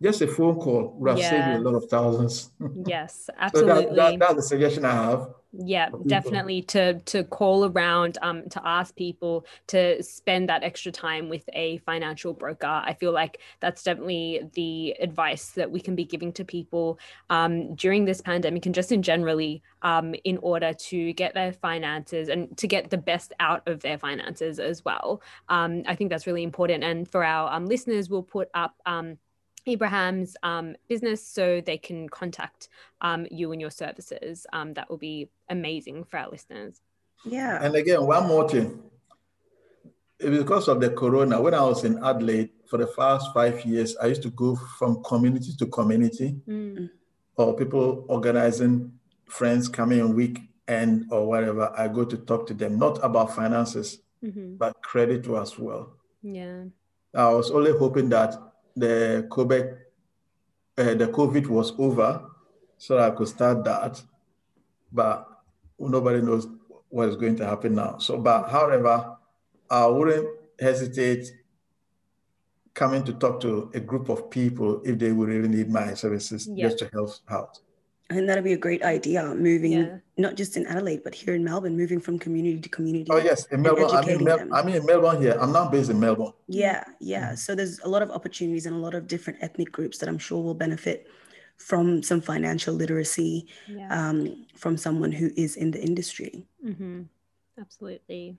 Just 0.00 0.22
a 0.22 0.28
phone 0.28 0.60
call 0.60 0.94
would 0.98 1.10
have 1.10 1.18
saved 1.18 1.48
you 1.48 1.56
a 1.58 1.64
lot 1.64 1.74
of 1.74 1.90
thousands. 1.90 2.50
Yes. 2.86 3.24
so 3.26 3.32
Absolutely. 3.38 3.96
that, 3.96 3.96
that, 3.96 4.18
that's 4.20 4.34
the 4.34 4.42
suggestion 4.42 4.84
I 4.84 4.92
have. 4.92 5.28
yeah 5.52 5.88
definitely 6.06 6.60
to 6.60 7.00
to 7.00 7.24
call 7.24 7.64
around 7.64 8.18
um 8.20 8.46
to 8.50 8.60
ask 8.66 8.94
people 8.96 9.46
to 9.66 10.02
spend 10.02 10.48
that 10.48 10.62
extra 10.62 10.92
time 10.92 11.30
with 11.30 11.48
a 11.54 11.78
financial 11.78 12.34
broker 12.34 12.66
i 12.66 12.92
feel 12.92 13.12
like 13.12 13.38
that's 13.60 13.82
definitely 13.82 14.42
the 14.52 14.94
advice 15.00 15.52
that 15.52 15.70
we 15.70 15.80
can 15.80 15.96
be 15.96 16.04
giving 16.04 16.32
to 16.32 16.44
people 16.44 16.98
um 17.30 17.74
during 17.76 18.04
this 18.04 18.20
pandemic 18.20 18.66
and 18.66 18.74
just 18.74 18.92
in 18.92 19.02
generally 19.02 19.62
um 19.80 20.14
in 20.24 20.36
order 20.38 20.74
to 20.74 21.14
get 21.14 21.32
their 21.32 21.52
finances 21.52 22.28
and 22.28 22.54
to 22.58 22.68
get 22.68 22.90
the 22.90 22.98
best 22.98 23.32
out 23.40 23.66
of 23.66 23.80
their 23.80 23.96
finances 23.96 24.60
as 24.60 24.84
well 24.84 25.22
um 25.48 25.82
i 25.86 25.94
think 25.94 26.10
that's 26.10 26.26
really 26.26 26.42
important 26.42 26.84
and 26.84 27.10
for 27.10 27.24
our 27.24 27.50
um, 27.54 27.64
listeners 27.64 28.10
we'll 28.10 28.22
put 28.22 28.50
up 28.52 28.74
um 28.84 29.16
Abraham's 29.68 30.36
um, 30.42 30.76
business 30.88 31.24
so 31.24 31.60
they 31.60 31.78
can 31.78 32.08
contact 32.08 32.68
um, 33.00 33.26
you 33.30 33.52
and 33.52 33.60
your 33.60 33.70
services. 33.70 34.46
Um, 34.52 34.74
that 34.74 34.88
will 34.88 34.98
be 34.98 35.28
amazing 35.48 36.04
for 36.04 36.18
our 36.18 36.30
listeners. 36.30 36.80
Yeah. 37.24 37.62
And 37.62 37.74
again, 37.74 38.04
one 38.06 38.26
more 38.26 38.48
thing. 38.48 38.82
Because 40.18 40.66
of 40.68 40.80
the 40.80 40.90
corona, 40.90 41.40
when 41.40 41.54
I 41.54 41.62
was 41.62 41.84
in 41.84 42.02
Adelaide 42.02 42.50
for 42.68 42.76
the 42.76 42.88
first 42.88 43.26
five 43.32 43.64
years, 43.64 43.96
I 43.96 44.06
used 44.06 44.22
to 44.22 44.30
go 44.30 44.56
from 44.78 45.02
community 45.04 45.52
to 45.58 45.66
community 45.66 46.36
Mm, 46.48 46.90
or 47.36 47.54
people 47.54 48.04
organizing 48.08 48.92
friends 49.26 49.68
coming 49.68 50.00
in 50.00 50.14
weekend 50.14 51.06
or 51.10 51.26
whatever. 51.26 51.72
I 51.76 51.86
go 51.86 52.04
to 52.04 52.16
talk 52.16 52.46
to 52.48 52.54
them, 52.54 52.78
not 52.78 52.98
about 53.04 53.36
finances, 53.36 54.00
mhm. 54.24 54.58
but 54.58 54.82
credit 54.82 55.22
too 55.22 55.38
as 55.38 55.56
well. 55.56 55.92
Yeah. 56.22 56.64
I 57.14 57.30
was 57.30 57.50
only 57.52 57.72
hoping 57.72 58.08
that 58.10 58.36
the 58.78 59.26
COVID, 59.30 59.78
uh, 60.78 60.94
the 60.94 61.08
COVID 61.08 61.46
was 61.48 61.72
over 61.78 62.24
so 62.76 62.98
I 62.98 63.10
could 63.10 63.28
start 63.28 63.64
that. 63.64 64.02
But 64.92 65.26
nobody 65.78 66.22
knows 66.22 66.46
what 66.88 67.08
is 67.08 67.16
going 67.16 67.36
to 67.36 67.46
happen 67.46 67.74
now. 67.74 67.98
So, 67.98 68.18
but 68.18 68.48
however, 68.48 69.16
I 69.70 69.86
wouldn't 69.86 70.28
hesitate 70.58 71.30
coming 72.74 73.04
to 73.04 73.12
talk 73.12 73.40
to 73.40 73.70
a 73.74 73.80
group 73.80 74.08
of 74.08 74.30
people 74.30 74.80
if 74.84 74.98
they 74.98 75.12
would 75.12 75.28
really 75.28 75.48
need 75.48 75.68
my 75.68 75.94
services 75.94 76.46
Yeah. 76.46 76.68
just 76.68 76.78
to 76.78 76.88
help 76.92 77.10
out. 77.28 77.58
I 78.10 78.14
think 78.14 78.26
that'd 78.26 78.42
be 78.42 78.54
a 78.54 78.56
great 78.56 78.82
idea. 78.82 79.22
Moving 79.34 79.72
Yeah. 79.72 79.98
not 80.16 80.34
just 80.34 80.56
in 80.56 80.66
Adelaide, 80.66 81.02
but 81.04 81.14
here 81.14 81.34
in 81.34 81.44
Melbourne, 81.44 81.76
moving 81.76 82.00
from 82.00 82.18
community 82.18 82.58
to 82.58 82.68
community. 82.70 83.06
Oh 83.10 83.18
yes, 83.18 83.44
in 83.52 83.60
Melbourne. 83.60 83.84
I 83.84 83.86
mean, 83.88 83.96
educating 83.98 84.24
Mel- 84.24 84.54
I 84.54 84.62
mean 84.64 84.76
in 84.76 84.86
Melbourne 84.86 85.20
here. 85.20 85.36
I'm 85.38 85.52
not 85.52 85.70
based 85.70 85.90
in 85.90 86.00
Melbourne. 86.00 86.32
Yeah, 86.46 86.84
yeah. 87.00 87.34
So 87.34 87.54
there's 87.54 87.78
a 87.80 87.88
lot 87.88 88.00
of 88.02 88.10
opportunities 88.10 88.64
and 88.64 88.74
a 88.74 88.78
lot 88.78 88.94
of 88.94 89.06
different 89.06 89.38
ethnic 89.42 89.70
groups 89.72 89.98
that 89.98 90.08
I'm 90.08 90.18
sure 90.18 90.42
will 90.42 90.54
benefit 90.54 91.06
from 91.58 92.02
some 92.02 92.20
financial 92.22 92.72
literacy 92.74 93.46
Yeah. 93.68 93.88
um, 94.08 94.46
from 94.56 94.76
someone 94.78 95.12
who 95.12 95.30
is 95.36 95.56
in 95.56 95.70
the 95.72 95.80
industry. 95.82 96.46
hmm 96.62 97.02
Absolutely. 97.60 98.38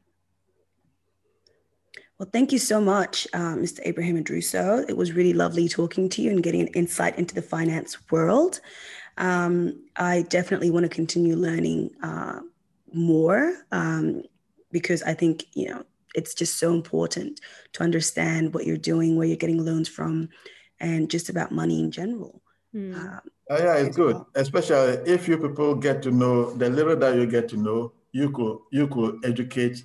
Well, 2.18 2.30
thank 2.34 2.52
you 2.52 2.60
so 2.60 2.82
much, 2.82 3.28
uh, 3.34 3.56
Mr. 3.56 3.80
Abraham 3.84 4.22
Adruso. 4.22 4.84
It 4.90 4.98
was 4.98 5.14
really 5.14 5.32
lovely 5.34 5.70
talking 5.70 6.10
to 6.10 6.22
you 6.22 6.32
and 6.32 6.42
getting 6.44 6.62
an 6.62 6.68
insight 6.70 7.18
into 7.18 7.34
the 7.36 7.42
finance 7.42 7.98
world. 8.12 8.60
Um, 9.20 9.84
I 9.96 10.24
definitely 10.24 10.72
want 10.72 10.86
to 10.86 10.90
continue 10.90 11.36
learning 11.36 11.92
uh, 12.02 12.40
more 12.94 13.54
um, 13.72 14.24
because 14.72 15.04
I 15.04 15.14
think, 15.14 15.46
you 15.54 15.70
know, 15.70 15.84
it's 16.16 16.34
just 16.34 16.58
so 16.58 16.74
important 16.74 17.40
to 17.74 17.84
understand 17.84 18.54
what 18.54 18.66
you're 18.66 18.78
doing, 18.78 19.16
where 19.16 19.28
you're 19.28 19.38
getting 19.38 19.64
loans 19.64 19.88
from, 19.88 20.30
and 20.80 21.10
just 21.12 21.30
about 21.30 21.52
money 21.52 21.80
in 21.80 21.92
general. 21.92 22.42
Mm. 22.74 22.96
Um, 22.96 23.20
Oh, 23.52 23.58
yeah, 23.58 23.78
it's 23.78 23.96
good, 23.98 24.14
well. 24.14 24.30
especially 24.36 25.12
if 25.12 25.28
you 25.28 25.36
people 25.40 25.74
get 25.74 26.04
to 26.04 26.12
know 26.12 26.54
the 26.54 26.70
little 26.70 26.96
that 26.98 27.16
you 27.16 27.26
get 27.26 27.50
to 27.50 27.58
know, 27.58 27.94
you 28.12 28.30
could 28.30 28.58
you 28.72 28.88
could 28.88 29.26
educate 29.26 29.84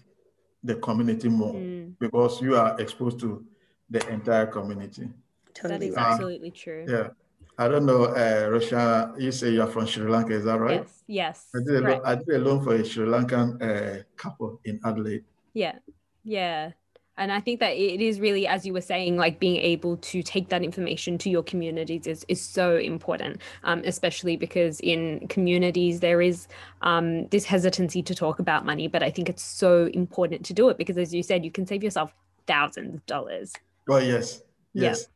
the 0.62 0.74
community 0.76 1.30
more 1.30 1.54
Mm. 1.54 1.94
because 1.98 2.42
you 2.42 2.56
are 2.56 2.78
exposed 2.78 3.20
to 3.20 3.42
the 3.88 4.06
entire 4.10 4.44
community. 4.46 5.04
That 5.46 5.54
totally 5.54 5.88
is 5.88 5.96
right. 5.96 6.06
absolutely 6.12 6.50
true. 6.50 6.84
Yeah, 6.86 7.08
I 7.56 7.68
don't 7.68 7.86
know, 7.86 8.04
uh, 8.04 8.48
Roshana. 8.48 9.20
You 9.20 9.30
say 9.30 9.50
you're 9.50 9.66
from 9.66 9.86
Sri 9.86 10.10
Lanka, 10.10 10.32
is 10.32 10.44
that 10.44 10.58
right? 10.58 10.80
Yes. 10.80 11.02
Yes. 11.06 11.46
I 11.54 11.58
did, 11.64 11.84
a 11.84 11.88
loan, 11.88 12.00
I 12.04 12.14
did 12.16 12.28
a 12.28 12.38
loan 12.38 12.64
for 12.64 12.74
a 12.74 12.84
Sri 12.84 13.06
Lankan 13.06 13.62
uh, 13.62 14.02
couple 14.16 14.60
in 14.64 14.80
Adelaide. 14.84 15.24
Yeah. 15.52 15.78
Yeah. 16.24 16.72
And 17.16 17.30
I 17.30 17.38
think 17.38 17.60
that 17.60 17.76
it 17.76 18.00
is 18.00 18.18
really, 18.18 18.44
as 18.48 18.66
you 18.66 18.72
were 18.72 18.80
saying, 18.80 19.16
like 19.16 19.38
being 19.38 19.56
able 19.56 19.98
to 19.98 20.20
take 20.20 20.48
that 20.48 20.64
information 20.64 21.16
to 21.18 21.30
your 21.30 21.44
communities 21.44 22.08
is, 22.08 22.26
is 22.26 22.42
so 22.42 22.76
important, 22.76 23.40
um, 23.62 23.82
especially 23.84 24.36
because 24.36 24.80
in 24.80 25.28
communities 25.28 26.00
there 26.00 26.20
is 26.20 26.48
um, 26.82 27.28
this 27.28 27.44
hesitancy 27.44 28.02
to 28.02 28.16
talk 28.16 28.40
about 28.40 28.66
money. 28.66 28.88
But 28.88 29.04
I 29.04 29.10
think 29.10 29.28
it's 29.28 29.44
so 29.44 29.88
important 29.94 30.44
to 30.46 30.52
do 30.52 30.70
it 30.70 30.76
because, 30.76 30.98
as 30.98 31.14
you 31.14 31.22
said, 31.22 31.44
you 31.44 31.52
can 31.52 31.66
save 31.66 31.84
yourself 31.84 32.12
thousands 32.48 32.96
of 32.96 33.06
dollars. 33.06 33.52
Oh 33.88 33.98
yes, 33.98 34.42
yes. 34.72 35.06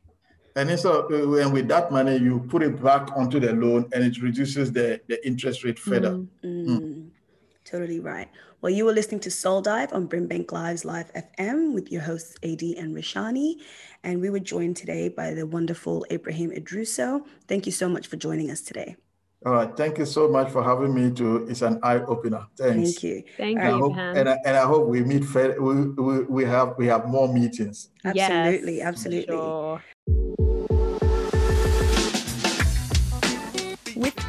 And 0.59 0.69
then 0.69 0.77
so 0.77 1.07
uh, 1.09 1.41
and 1.41 1.53
with 1.53 1.69
that 1.69 1.89
money, 1.89 2.17
you 2.17 2.41
put 2.49 2.63
it 2.63 2.83
back 2.83 3.15
onto 3.15 3.39
the 3.39 3.53
loan, 3.53 3.89
and 3.93 4.03
it 4.03 4.21
reduces 4.21 4.73
the, 4.73 4.99
the 5.07 5.25
interest 5.25 5.63
rate 5.63 5.79
further. 5.79 6.11
Mm. 6.11 6.27
Mm, 6.43 7.09
totally 7.63 8.01
right. 8.01 8.29
Well, 8.61 8.69
you 8.69 8.83
were 8.83 8.91
listening 8.91 9.21
to 9.21 9.31
Soul 9.31 9.61
Dive 9.61 9.93
on 9.93 10.09
Brimbank 10.09 10.51
Live's 10.51 10.83
Live 10.83 11.13
FM 11.13 11.73
with 11.73 11.93
your 11.93 12.01
hosts 12.01 12.35
AD 12.43 12.61
and 12.61 12.93
Rashani. 12.93 13.61
And 14.03 14.19
we 14.19 14.29
were 14.29 14.39
joined 14.39 14.75
today 14.75 15.07
by 15.07 15.33
the 15.33 15.47
wonderful 15.47 16.05
Abraham 16.09 16.51
Idruso. 16.51 17.25
Thank 17.47 17.65
you 17.65 17.71
so 17.71 17.87
much 17.87 18.07
for 18.07 18.17
joining 18.17 18.51
us 18.51 18.59
today. 18.59 18.97
All 19.45 19.53
right, 19.53 19.77
thank 19.77 19.97
you 19.97 20.05
so 20.05 20.27
much 20.27 20.49
for 20.49 20.61
having 20.61 20.93
me. 20.93 21.09
Too, 21.11 21.47
it's 21.49 21.61
an 21.61 21.79
eye 21.83 21.99
opener. 21.99 22.45
Thanks. 22.57 22.99
Thank 22.99 23.03
you. 23.03 23.23
Thank 23.37 23.59
And 23.59 23.67
And 23.67 23.67
I 23.67 23.77
you, 23.77 23.81
hope, 23.81 23.97
and 23.97 24.29
I, 24.29 24.37
and 24.45 24.57
I 24.57 24.65
hope 24.65 24.87
we 24.89 25.01
meet. 25.05 25.23
We, 25.33 25.87
we, 25.87 26.23
we 26.23 26.43
have 26.43 26.75
we 26.77 26.87
have 26.87 27.07
more 27.07 27.33
meetings. 27.33 27.91
Absolutely, 28.03 28.77
Yes, 28.77 28.85
absolutely. 28.85 29.35
Sure. 29.37 29.81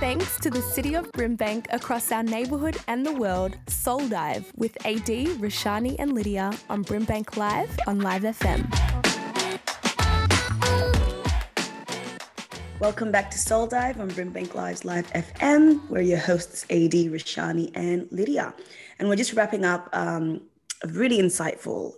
Thanks 0.01 0.41
to 0.41 0.49
the 0.49 0.63
City 0.63 0.95
of 0.95 1.13
Brimbank 1.13 1.67
across 1.71 2.11
our 2.11 2.23
neighbourhood 2.23 2.79
and 2.89 3.05
the 3.05 3.13
world, 3.13 3.59
Soul 3.67 4.09
Dive 4.09 4.51
with 4.57 4.75
AD, 4.87 5.05
Rashani, 5.43 5.95
and 5.99 6.15
Lydia 6.15 6.57
on 6.71 6.83
Brimbank 6.83 7.37
Live 7.37 7.79
on 7.87 8.01
Live 8.01 8.23
FM. 8.23 8.67
Welcome 12.81 13.13
back 13.13 13.31
to 13.31 13.39
Soul 13.39 13.67
Dive 13.67 14.01
on 14.01 14.11
Brimbank 14.13 14.55
Live's 14.55 14.87
Live 14.87 15.07
FM. 15.13 15.87
We're 15.91 16.01
your 16.01 16.19
hosts, 16.19 16.65
AD, 16.71 16.93
Rashani, 16.93 17.71
and 17.75 18.09
Lydia. 18.11 18.55
And 18.99 19.07
we're 19.07 19.17
just 19.17 19.35
wrapping 19.35 19.67
up 19.67 19.91
um, 19.93 20.41
a 20.83 20.89
really 20.89 21.19
insightful 21.19 21.93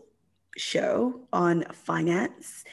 show 0.57 1.21
on 1.33 1.65
finance 1.73 2.65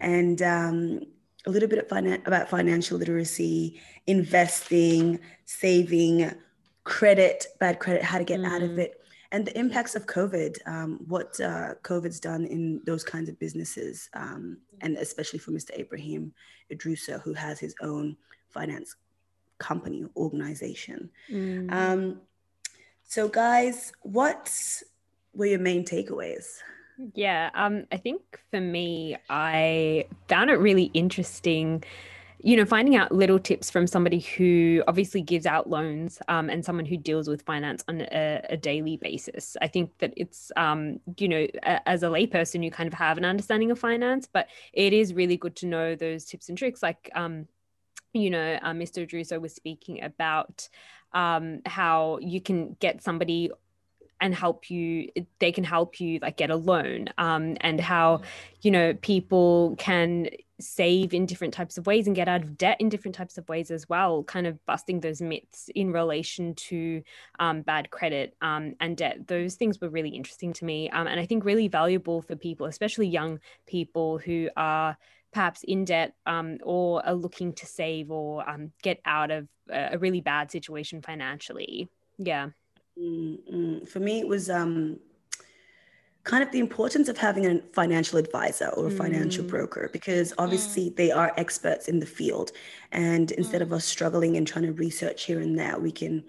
and 0.00 0.40
um, 0.40 1.02
a 1.46 1.50
little 1.50 1.68
bit 1.68 1.88
finan- 1.88 2.26
about 2.26 2.48
financial 2.48 2.98
literacy, 2.98 3.80
investing, 4.08 5.20
saving, 5.44 6.32
credit, 6.82 7.46
bad 7.60 7.78
credit, 7.78 8.02
how 8.02 8.18
to 8.18 8.24
get 8.24 8.42
out 8.44 8.62
of 8.62 8.70
Mm. 8.70 8.78
it, 8.78 9.00
and 9.30 9.46
the 9.46 9.56
impacts 9.58 9.94
of 9.94 10.06
COVID, 10.06 10.56
um, 10.66 10.98
what 11.06 11.38
uh, 11.40 11.74
COVID's 11.82 12.18
done 12.18 12.46
in 12.46 12.80
those 12.86 13.04
kinds 13.04 13.28
of 13.28 13.38
businesses, 13.38 14.08
um, 14.14 14.58
and 14.80 14.96
especially 14.96 15.38
for 15.38 15.52
Mr. 15.52 15.78
Ibrahim 15.78 16.32
Idrusa, 16.72 17.20
who 17.22 17.34
has 17.34 17.60
his 17.60 17.74
own 17.82 18.16
finance 18.48 18.96
company 19.58 20.06
organization. 20.16 21.10
Mm. 21.30 21.70
Um, 21.70 22.20
so, 23.04 23.28
guys, 23.28 23.92
what 24.02 24.50
were 25.34 25.46
your 25.46 25.58
main 25.58 25.84
takeaways? 25.84 26.46
Yeah, 27.14 27.50
um, 27.54 27.84
I 27.92 27.96
think 27.96 28.40
for 28.50 28.60
me, 28.60 29.16
I 29.28 30.06
found 30.28 30.50
it 30.50 30.54
really 30.54 30.90
interesting, 30.94 31.84
you 32.40 32.56
know, 32.56 32.64
finding 32.64 32.94
out 32.94 33.10
little 33.10 33.38
tips 33.38 33.68
from 33.68 33.86
somebody 33.86 34.20
who 34.20 34.82
obviously 34.86 35.20
gives 35.20 35.44
out 35.44 35.68
loans 35.68 36.20
um, 36.28 36.48
and 36.48 36.64
someone 36.64 36.86
who 36.86 36.96
deals 36.96 37.28
with 37.28 37.42
finance 37.42 37.82
on 37.88 38.00
a, 38.00 38.40
a 38.50 38.56
daily 38.56 38.96
basis. 38.96 39.56
I 39.60 39.66
think 39.66 39.90
that 39.98 40.12
it's, 40.16 40.52
um, 40.56 41.00
you 41.16 41.28
know, 41.28 41.46
a, 41.64 41.88
as 41.88 42.04
a 42.04 42.06
layperson, 42.06 42.64
you 42.64 42.70
kind 42.70 42.86
of 42.86 42.94
have 42.94 43.18
an 43.18 43.24
understanding 43.24 43.72
of 43.72 43.78
finance, 43.78 44.28
but 44.32 44.48
it 44.72 44.92
is 44.92 45.14
really 45.14 45.36
good 45.36 45.56
to 45.56 45.66
know 45.66 45.96
those 45.96 46.24
tips 46.24 46.48
and 46.48 46.56
tricks. 46.56 46.82
Like, 46.82 47.10
um, 47.14 47.48
you 48.12 48.30
know, 48.30 48.58
uh, 48.62 48.72
Mr. 48.72 49.08
Druso 49.08 49.40
was 49.40 49.54
speaking 49.54 50.02
about 50.02 50.68
um, 51.12 51.60
how 51.66 52.18
you 52.20 52.40
can 52.40 52.76
get 52.78 53.02
somebody 53.02 53.50
and 54.20 54.34
help 54.34 54.70
you 54.70 55.08
they 55.38 55.52
can 55.52 55.64
help 55.64 56.00
you 56.00 56.18
like 56.20 56.36
get 56.36 56.50
a 56.50 56.56
loan 56.56 57.08
um, 57.18 57.56
and 57.60 57.80
how 57.80 58.20
you 58.62 58.70
know 58.70 58.94
people 58.94 59.74
can 59.78 60.28
save 60.60 61.14
in 61.14 61.24
different 61.24 61.54
types 61.54 61.78
of 61.78 61.86
ways 61.86 62.08
and 62.08 62.16
get 62.16 62.28
out 62.28 62.42
of 62.42 62.58
debt 62.58 62.76
in 62.80 62.88
different 62.88 63.14
types 63.14 63.38
of 63.38 63.48
ways 63.48 63.70
as 63.70 63.88
well 63.88 64.24
kind 64.24 64.46
of 64.46 64.64
busting 64.66 65.00
those 65.00 65.22
myths 65.22 65.70
in 65.74 65.92
relation 65.92 66.54
to 66.54 67.00
um, 67.38 67.62
bad 67.62 67.90
credit 67.90 68.34
um, 68.42 68.74
and 68.80 68.96
debt. 68.96 69.28
Those 69.28 69.54
things 69.54 69.80
were 69.80 69.88
really 69.88 70.10
interesting 70.10 70.52
to 70.54 70.64
me 70.64 70.90
um, 70.90 71.06
and 71.06 71.20
i 71.20 71.26
think 71.26 71.44
really 71.44 71.68
valuable 71.68 72.22
for 72.22 72.34
people 72.34 72.66
especially 72.66 73.06
young 73.06 73.38
people 73.66 74.18
who 74.18 74.48
are 74.56 74.96
perhaps 75.32 75.62
in 75.62 75.84
debt 75.84 76.14
um, 76.26 76.58
or 76.62 77.04
are 77.06 77.14
looking 77.14 77.52
to 77.52 77.66
save 77.66 78.10
or 78.10 78.48
um, 78.48 78.72
get 78.82 79.00
out 79.04 79.30
of 79.30 79.46
a 79.70 79.90
a 79.92 79.98
really 79.98 80.22
bad 80.22 80.50
situation 80.50 81.02
financially. 81.02 81.88
Yeah 82.16 82.48
Mm, 83.00 83.38
mm. 83.52 83.88
For 83.88 84.00
me, 84.00 84.20
it 84.20 84.28
was 84.28 84.50
um, 84.50 84.98
kind 86.24 86.42
of 86.42 86.50
the 86.50 86.58
importance 86.58 87.08
of 87.08 87.16
having 87.16 87.46
a 87.46 87.60
financial 87.72 88.18
advisor 88.18 88.68
or 88.76 88.86
a 88.88 88.90
financial 88.90 89.44
Mm. 89.44 89.48
broker 89.48 89.88
because 89.92 90.32
obviously 90.38 90.90
they 90.90 91.10
are 91.10 91.32
experts 91.36 91.88
in 91.88 92.00
the 92.00 92.06
field. 92.06 92.52
And 92.92 93.30
instead 93.32 93.62
of 93.62 93.72
us 93.72 93.84
struggling 93.84 94.36
and 94.36 94.46
trying 94.46 94.66
to 94.66 94.72
research 94.72 95.24
here 95.24 95.40
and 95.40 95.58
there, 95.58 95.78
we 95.78 95.92
can 95.92 96.24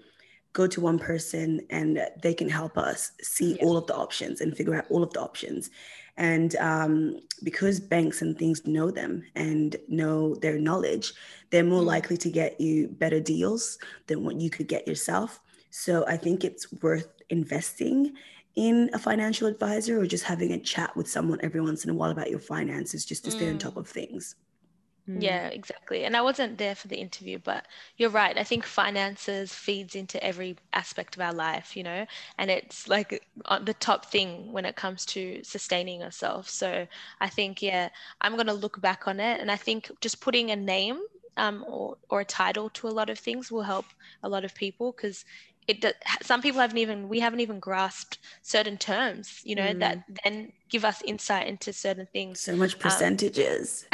go 0.52 0.66
to 0.66 0.80
one 0.80 0.98
person 0.98 1.60
and 1.70 2.00
they 2.22 2.34
can 2.34 2.48
help 2.48 2.76
us 2.78 3.12
see 3.22 3.56
Yeah. 3.56 3.64
all 3.64 3.76
of 3.76 3.86
the 3.86 3.94
options 3.94 4.40
and 4.40 4.56
figure 4.56 4.74
out 4.74 4.86
all 4.90 5.02
of 5.02 5.12
the 5.12 5.20
options. 5.20 5.70
And 6.16 6.56
um, 6.56 7.20
because 7.42 7.80
banks 7.80 8.20
and 8.20 8.36
things 8.38 8.66
know 8.66 8.90
them 8.90 9.22
and 9.34 9.76
know 9.88 10.34
their 10.34 10.58
knowledge, 10.58 11.12
they're 11.50 11.64
more 11.64 11.82
likely 11.82 12.16
to 12.18 12.30
get 12.30 12.60
you 12.60 12.88
better 12.88 13.20
deals 13.20 13.78
than 14.06 14.24
what 14.24 14.40
you 14.40 14.50
could 14.50 14.66
get 14.68 14.86
yourself. 14.88 15.40
So 15.70 16.06
I 16.06 16.16
think 16.16 16.44
it's 16.44 16.72
worth 16.82 17.08
investing 17.30 18.14
in 18.56 18.90
a 18.92 18.98
financial 18.98 19.46
advisor 19.46 20.00
or 20.00 20.06
just 20.06 20.24
having 20.24 20.52
a 20.52 20.58
chat 20.58 20.96
with 20.96 21.08
someone 21.08 21.38
every 21.42 21.60
once 21.60 21.84
in 21.84 21.90
a 21.90 21.94
while 21.94 22.10
about 22.10 22.30
your 22.30 22.40
finances 22.40 23.04
just 23.04 23.24
to 23.24 23.30
stay 23.30 23.48
on 23.48 23.58
top 23.58 23.76
of 23.76 23.88
things. 23.88 24.34
Mm. 25.08 25.20
Yeah, 25.22 25.48
exactly. 25.48 26.04
And 26.04 26.16
I 26.16 26.22
wasn't 26.22 26.58
there 26.58 26.74
for 26.74 26.86
the 26.88 26.96
interview, 26.96 27.38
but 27.38 27.66
you're 27.96 28.10
right. 28.10 28.36
I 28.38 28.44
think 28.44 28.64
finances 28.64 29.52
feeds 29.52 29.96
into 29.96 30.22
every 30.22 30.56
aspect 30.72 31.16
of 31.16 31.22
our 31.22 31.32
life, 31.32 31.76
you 31.76 31.82
know, 31.82 32.06
and 32.38 32.50
it's 32.50 32.86
like 32.88 33.22
the 33.62 33.74
top 33.74 34.06
thing 34.06 34.52
when 34.52 34.64
it 34.64 34.76
comes 34.76 35.04
to 35.06 35.42
sustaining 35.42 36.00
yourself. 36.00 36.48
So 36.48 36.86
I 37.20 37.28
think, 37.28 37.60
yeah, 37.60 37.88
I'm 38.20 38.34
going 38.34 38.46
to 38.46 38.52
look 38.52 38.80
back 38.80 39.08
on 39.08 39.18
it. 39.20 39.40
And 39.40 39.50
I 39.50 39.56
think 39.56 39.90
just 40.00 40.20
putting 40.20 40.50
a 40.50 40.56
name 40.56 41.00
um, 41.36 41.64
or, 41.66 41.96
or 42.08 42.20
a 42.20 42.24
title 42.24 42.70
to 42.70 42.88
a 42.88 42.90
lot 42.90 43.10
of 43.10 43.18
things 43.18 43.50
will 43.50 43.62
help 43.62 43.86
a 44.22 44.28
lot 44.28 44.44
of 44.44 44.54
people 44.54 44.92
because 44.92 45.24
it 45.70 45.96
some 46.22 46.42
people 46.42 46.60
haven't 46.60 46.78
even 46.78 47.08
we 47.08 47.20
haven't 47.20 47.40
even 47.40 47.58
grasped 47.60 48.18
certain 48.42 48.76
terms 48.76 49.40
you 49.44 49.54
know 49.54 49.68
mm. 49.68 49.78
that 49.78 50.02
then 50.24 50.52
give 50.68 50.84
us 50.84 51.02
insight 51.02 51.46
into 51.46 51.72
certain 51.72 52.06
things. 52.12 52.40
So 52.40 52.56
much 52.56 52.74
um, 52.74 52.80
percentages. 52.80 53.86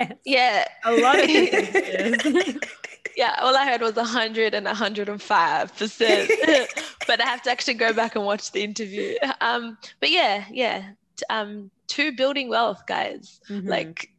Um, 0.00 0.12
yeah. 0.24 0.64
A 0.84 0.96
lot 0.96 1.18
of 1.18 1.26
percentages. 1.26 2.56
Yeah 3.16 3.34
all 3.40 3.56
i 3.56 3.64
heard 3.64 3.80
was 3.80 3.94
100 3.94 4.52
and 4.52 4.66
105 4.66 5.76
percent. 5.76 6.30
But 7.06 7.22
i 7.22 7.24
have 7.24 7.40
to 7.42 7.50
actually 7.50 7.74
go 7.74 7.94
back 7.94 8.14
and 8.14 8.26
watch 8.26 8.52
the 8.52 8.62
interview. 8.62 9.14
Um 9.40 9.78
but 10.00 10.10
yeah 10.10 10.44
yeah. 10.50 10.90
Um 11.30 11.70
to 11.88 12.12
building 12.12 12.50
wealth 12.50 12.82
guys. 12.86 13.40
Mm-hmm. 13.48 13.68
like 13.68 14.10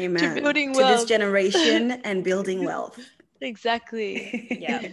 Amen. 0.00 0.34
to 0.36 0.40
building 0.40 0.72
to 0.72 0.80
wealth. 0.80 1.00
this 1.00 1.08
generation 1.08 1.90
and 1.90 2.24
building 2.24 2.64
wealth. 2.64 2.98
Exactly. 3.42 4.46
Yeah 4.50 4.88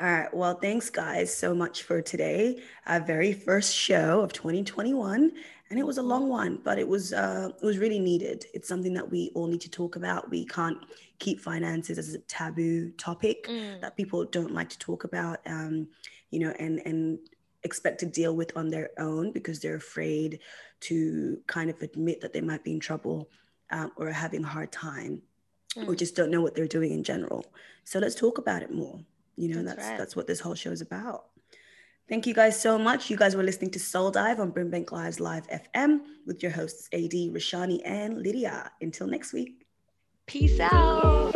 all 0.00 0.08
right. 0.08 0.34
Well, 0.34 0.54
thanks, 0.54 0.90
guys, 0.90 1.32
so 1.32 1.54
much 1.54 1.84
for 1.84 2.02
today. 2.02 2.60
Our 2.86 2.98
very 2.98 3.32
first 3.32 3.72
show 3.72 4.22
of 4.22 4.32
2021, 4.32 5.30
and 5.70 5.78
it 5.78 5.86
was 5.86 5.98
a 5.98 6.02
long 6.02 6.28
one, 6.28 6.58
but 6.64 6.80
it 6.80 6.88
was 6.88 7.12
uh, 7.12 7.50
it 7.62 7.64
was 7.64 7.78
really 7.78 8.00
needed. 8.00 8.44
It's 8.52 8.66
something 8.66 8.92
that 8.94 9.08
we 9.08 9.30
all 9.36 9.46
need 9.46 9.60
to 9.60 9.70
talk 9.70 9.94
about. 9.94 10.30
We 10.30 10.46
can't 10.46 10.78
keep 11.20 11.38
finances 11.38 11.96
as 11.96 12.12
a 12.12 12.18
taboo 12.18 12.90
topic 12.98 13.46
mm. 13.46 13.80
that 13.82 13.96
people 13.96 14.24
don't 14.24 14.52
like 14.52 14.68
to 14.70 14.78
talk 14.80 15.04
about, 15.04 15.38
um, 15.46 15.86
you 16.30 16.40
know, 16.40 16.52
and 16.58 16.80
and 16.84 17.20
expect 17.62 18.00
to 18.00 18.06
deal 18.06 18.34
with 18.34 18.50
on 18.56 18.70
their 18.70 18.90
own 18.98 19.30
because 19.30 19.60
they're 19.60 19.76
afraid 19.76 20.40
to 20.80 21.38
kind 21.46 21.70
of 21.70 21.80
admit 21.82 22.20
that 22.20 22.32
they 22.32 22.40
might 22.40 22.64
be 22.64 22.72
in 22.72 22.80
trouble 22.80 23.30
um, 23.70 23.92
or 23.96 24.10
having 24.10 24.42
a 24.42 24.48
hard 24.48 24.72
time 24.72 25.22
mm. 25.76 25.86
or 25.86 25.94
just 25.94 26.16
don't 26.16 26.32
know 26.32 26.42
what 26.42 26.56
they're 26.56 26.66
doing 26.66 26.90
in 26.90 27.04
general. 27.04 27.46
So 27.84 28.00
let's 28.00 28.16
talk 28.16 28.38
about 28.38 28.62
it 28.62 28.72
more 28.72 28.98
you 29.36 29.48
know 29.48 29.62
that's 29.62 29.76
that's, 29.76 29.88
right. 29.88 29.98
that's 29.98 30.16
what 30.16 30.26
this 30.26 30.40
whole 30.40 30.54
show 30.54 30.70
is 30.70 30.80
about. 30.80 31.26
Thank 32.08 32.26
you 32.26 32.34
guys 32.34 32.60
so 32.60 32.78
much. 32.78 33.08
You 33.08 33.16
guys 33.16 33.34
were 33.34 33.42
listening 33.42 33.70
to 33.72 33.78
soul 33.78 34.10
dive 34.10 34.40
on 34.40 34.52
brimbank 34.52 34.92
live's 34.92 35.20
live 35.20 35.46
fm 35.48 36.00
with 36.26 36.42
your 36.42 36.52
hosts 36.52 36.88
ad 36.92 37.12
rashani 37.12 37.80
and 37.84 38.22
lydia. 38.22 38.70
Until 38.80 39.06
next 39.06 39.32
week. 39.32 39.64
Peace 40.26 40.58
out. 40.60 41.32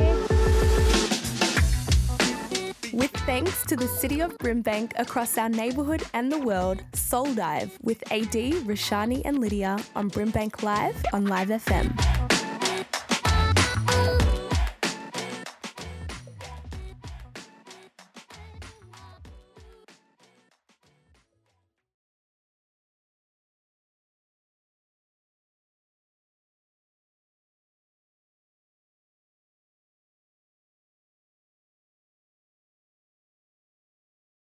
With 2.98 3.12
thanks 3.26 3.64
to 3.66 3.76
the 3.76 3.86
City 3.86 4.20
of 4.20 4.36
Brimbank 4.38 4.92
across 4.96 5.38
our 5.38 5.48
neighbourhood 5.48 6.02
and 6.14 6.32
the 6.32 6.38
world, 6.38 6.82
Soul 6.94 7.32
Dive 7.34 7.78
with 7.82 8.02
AD, 8.10 8.32
Rashani, 8.66 9.22
and 9.24 9.38
Lydia 9.38 9.78
on 9.94 10.10
Brimbank 10.10 10.62
Live 10.62 10.96
on 11.12 11.26
Live 11.26 11.48
FM. 11.48 12.38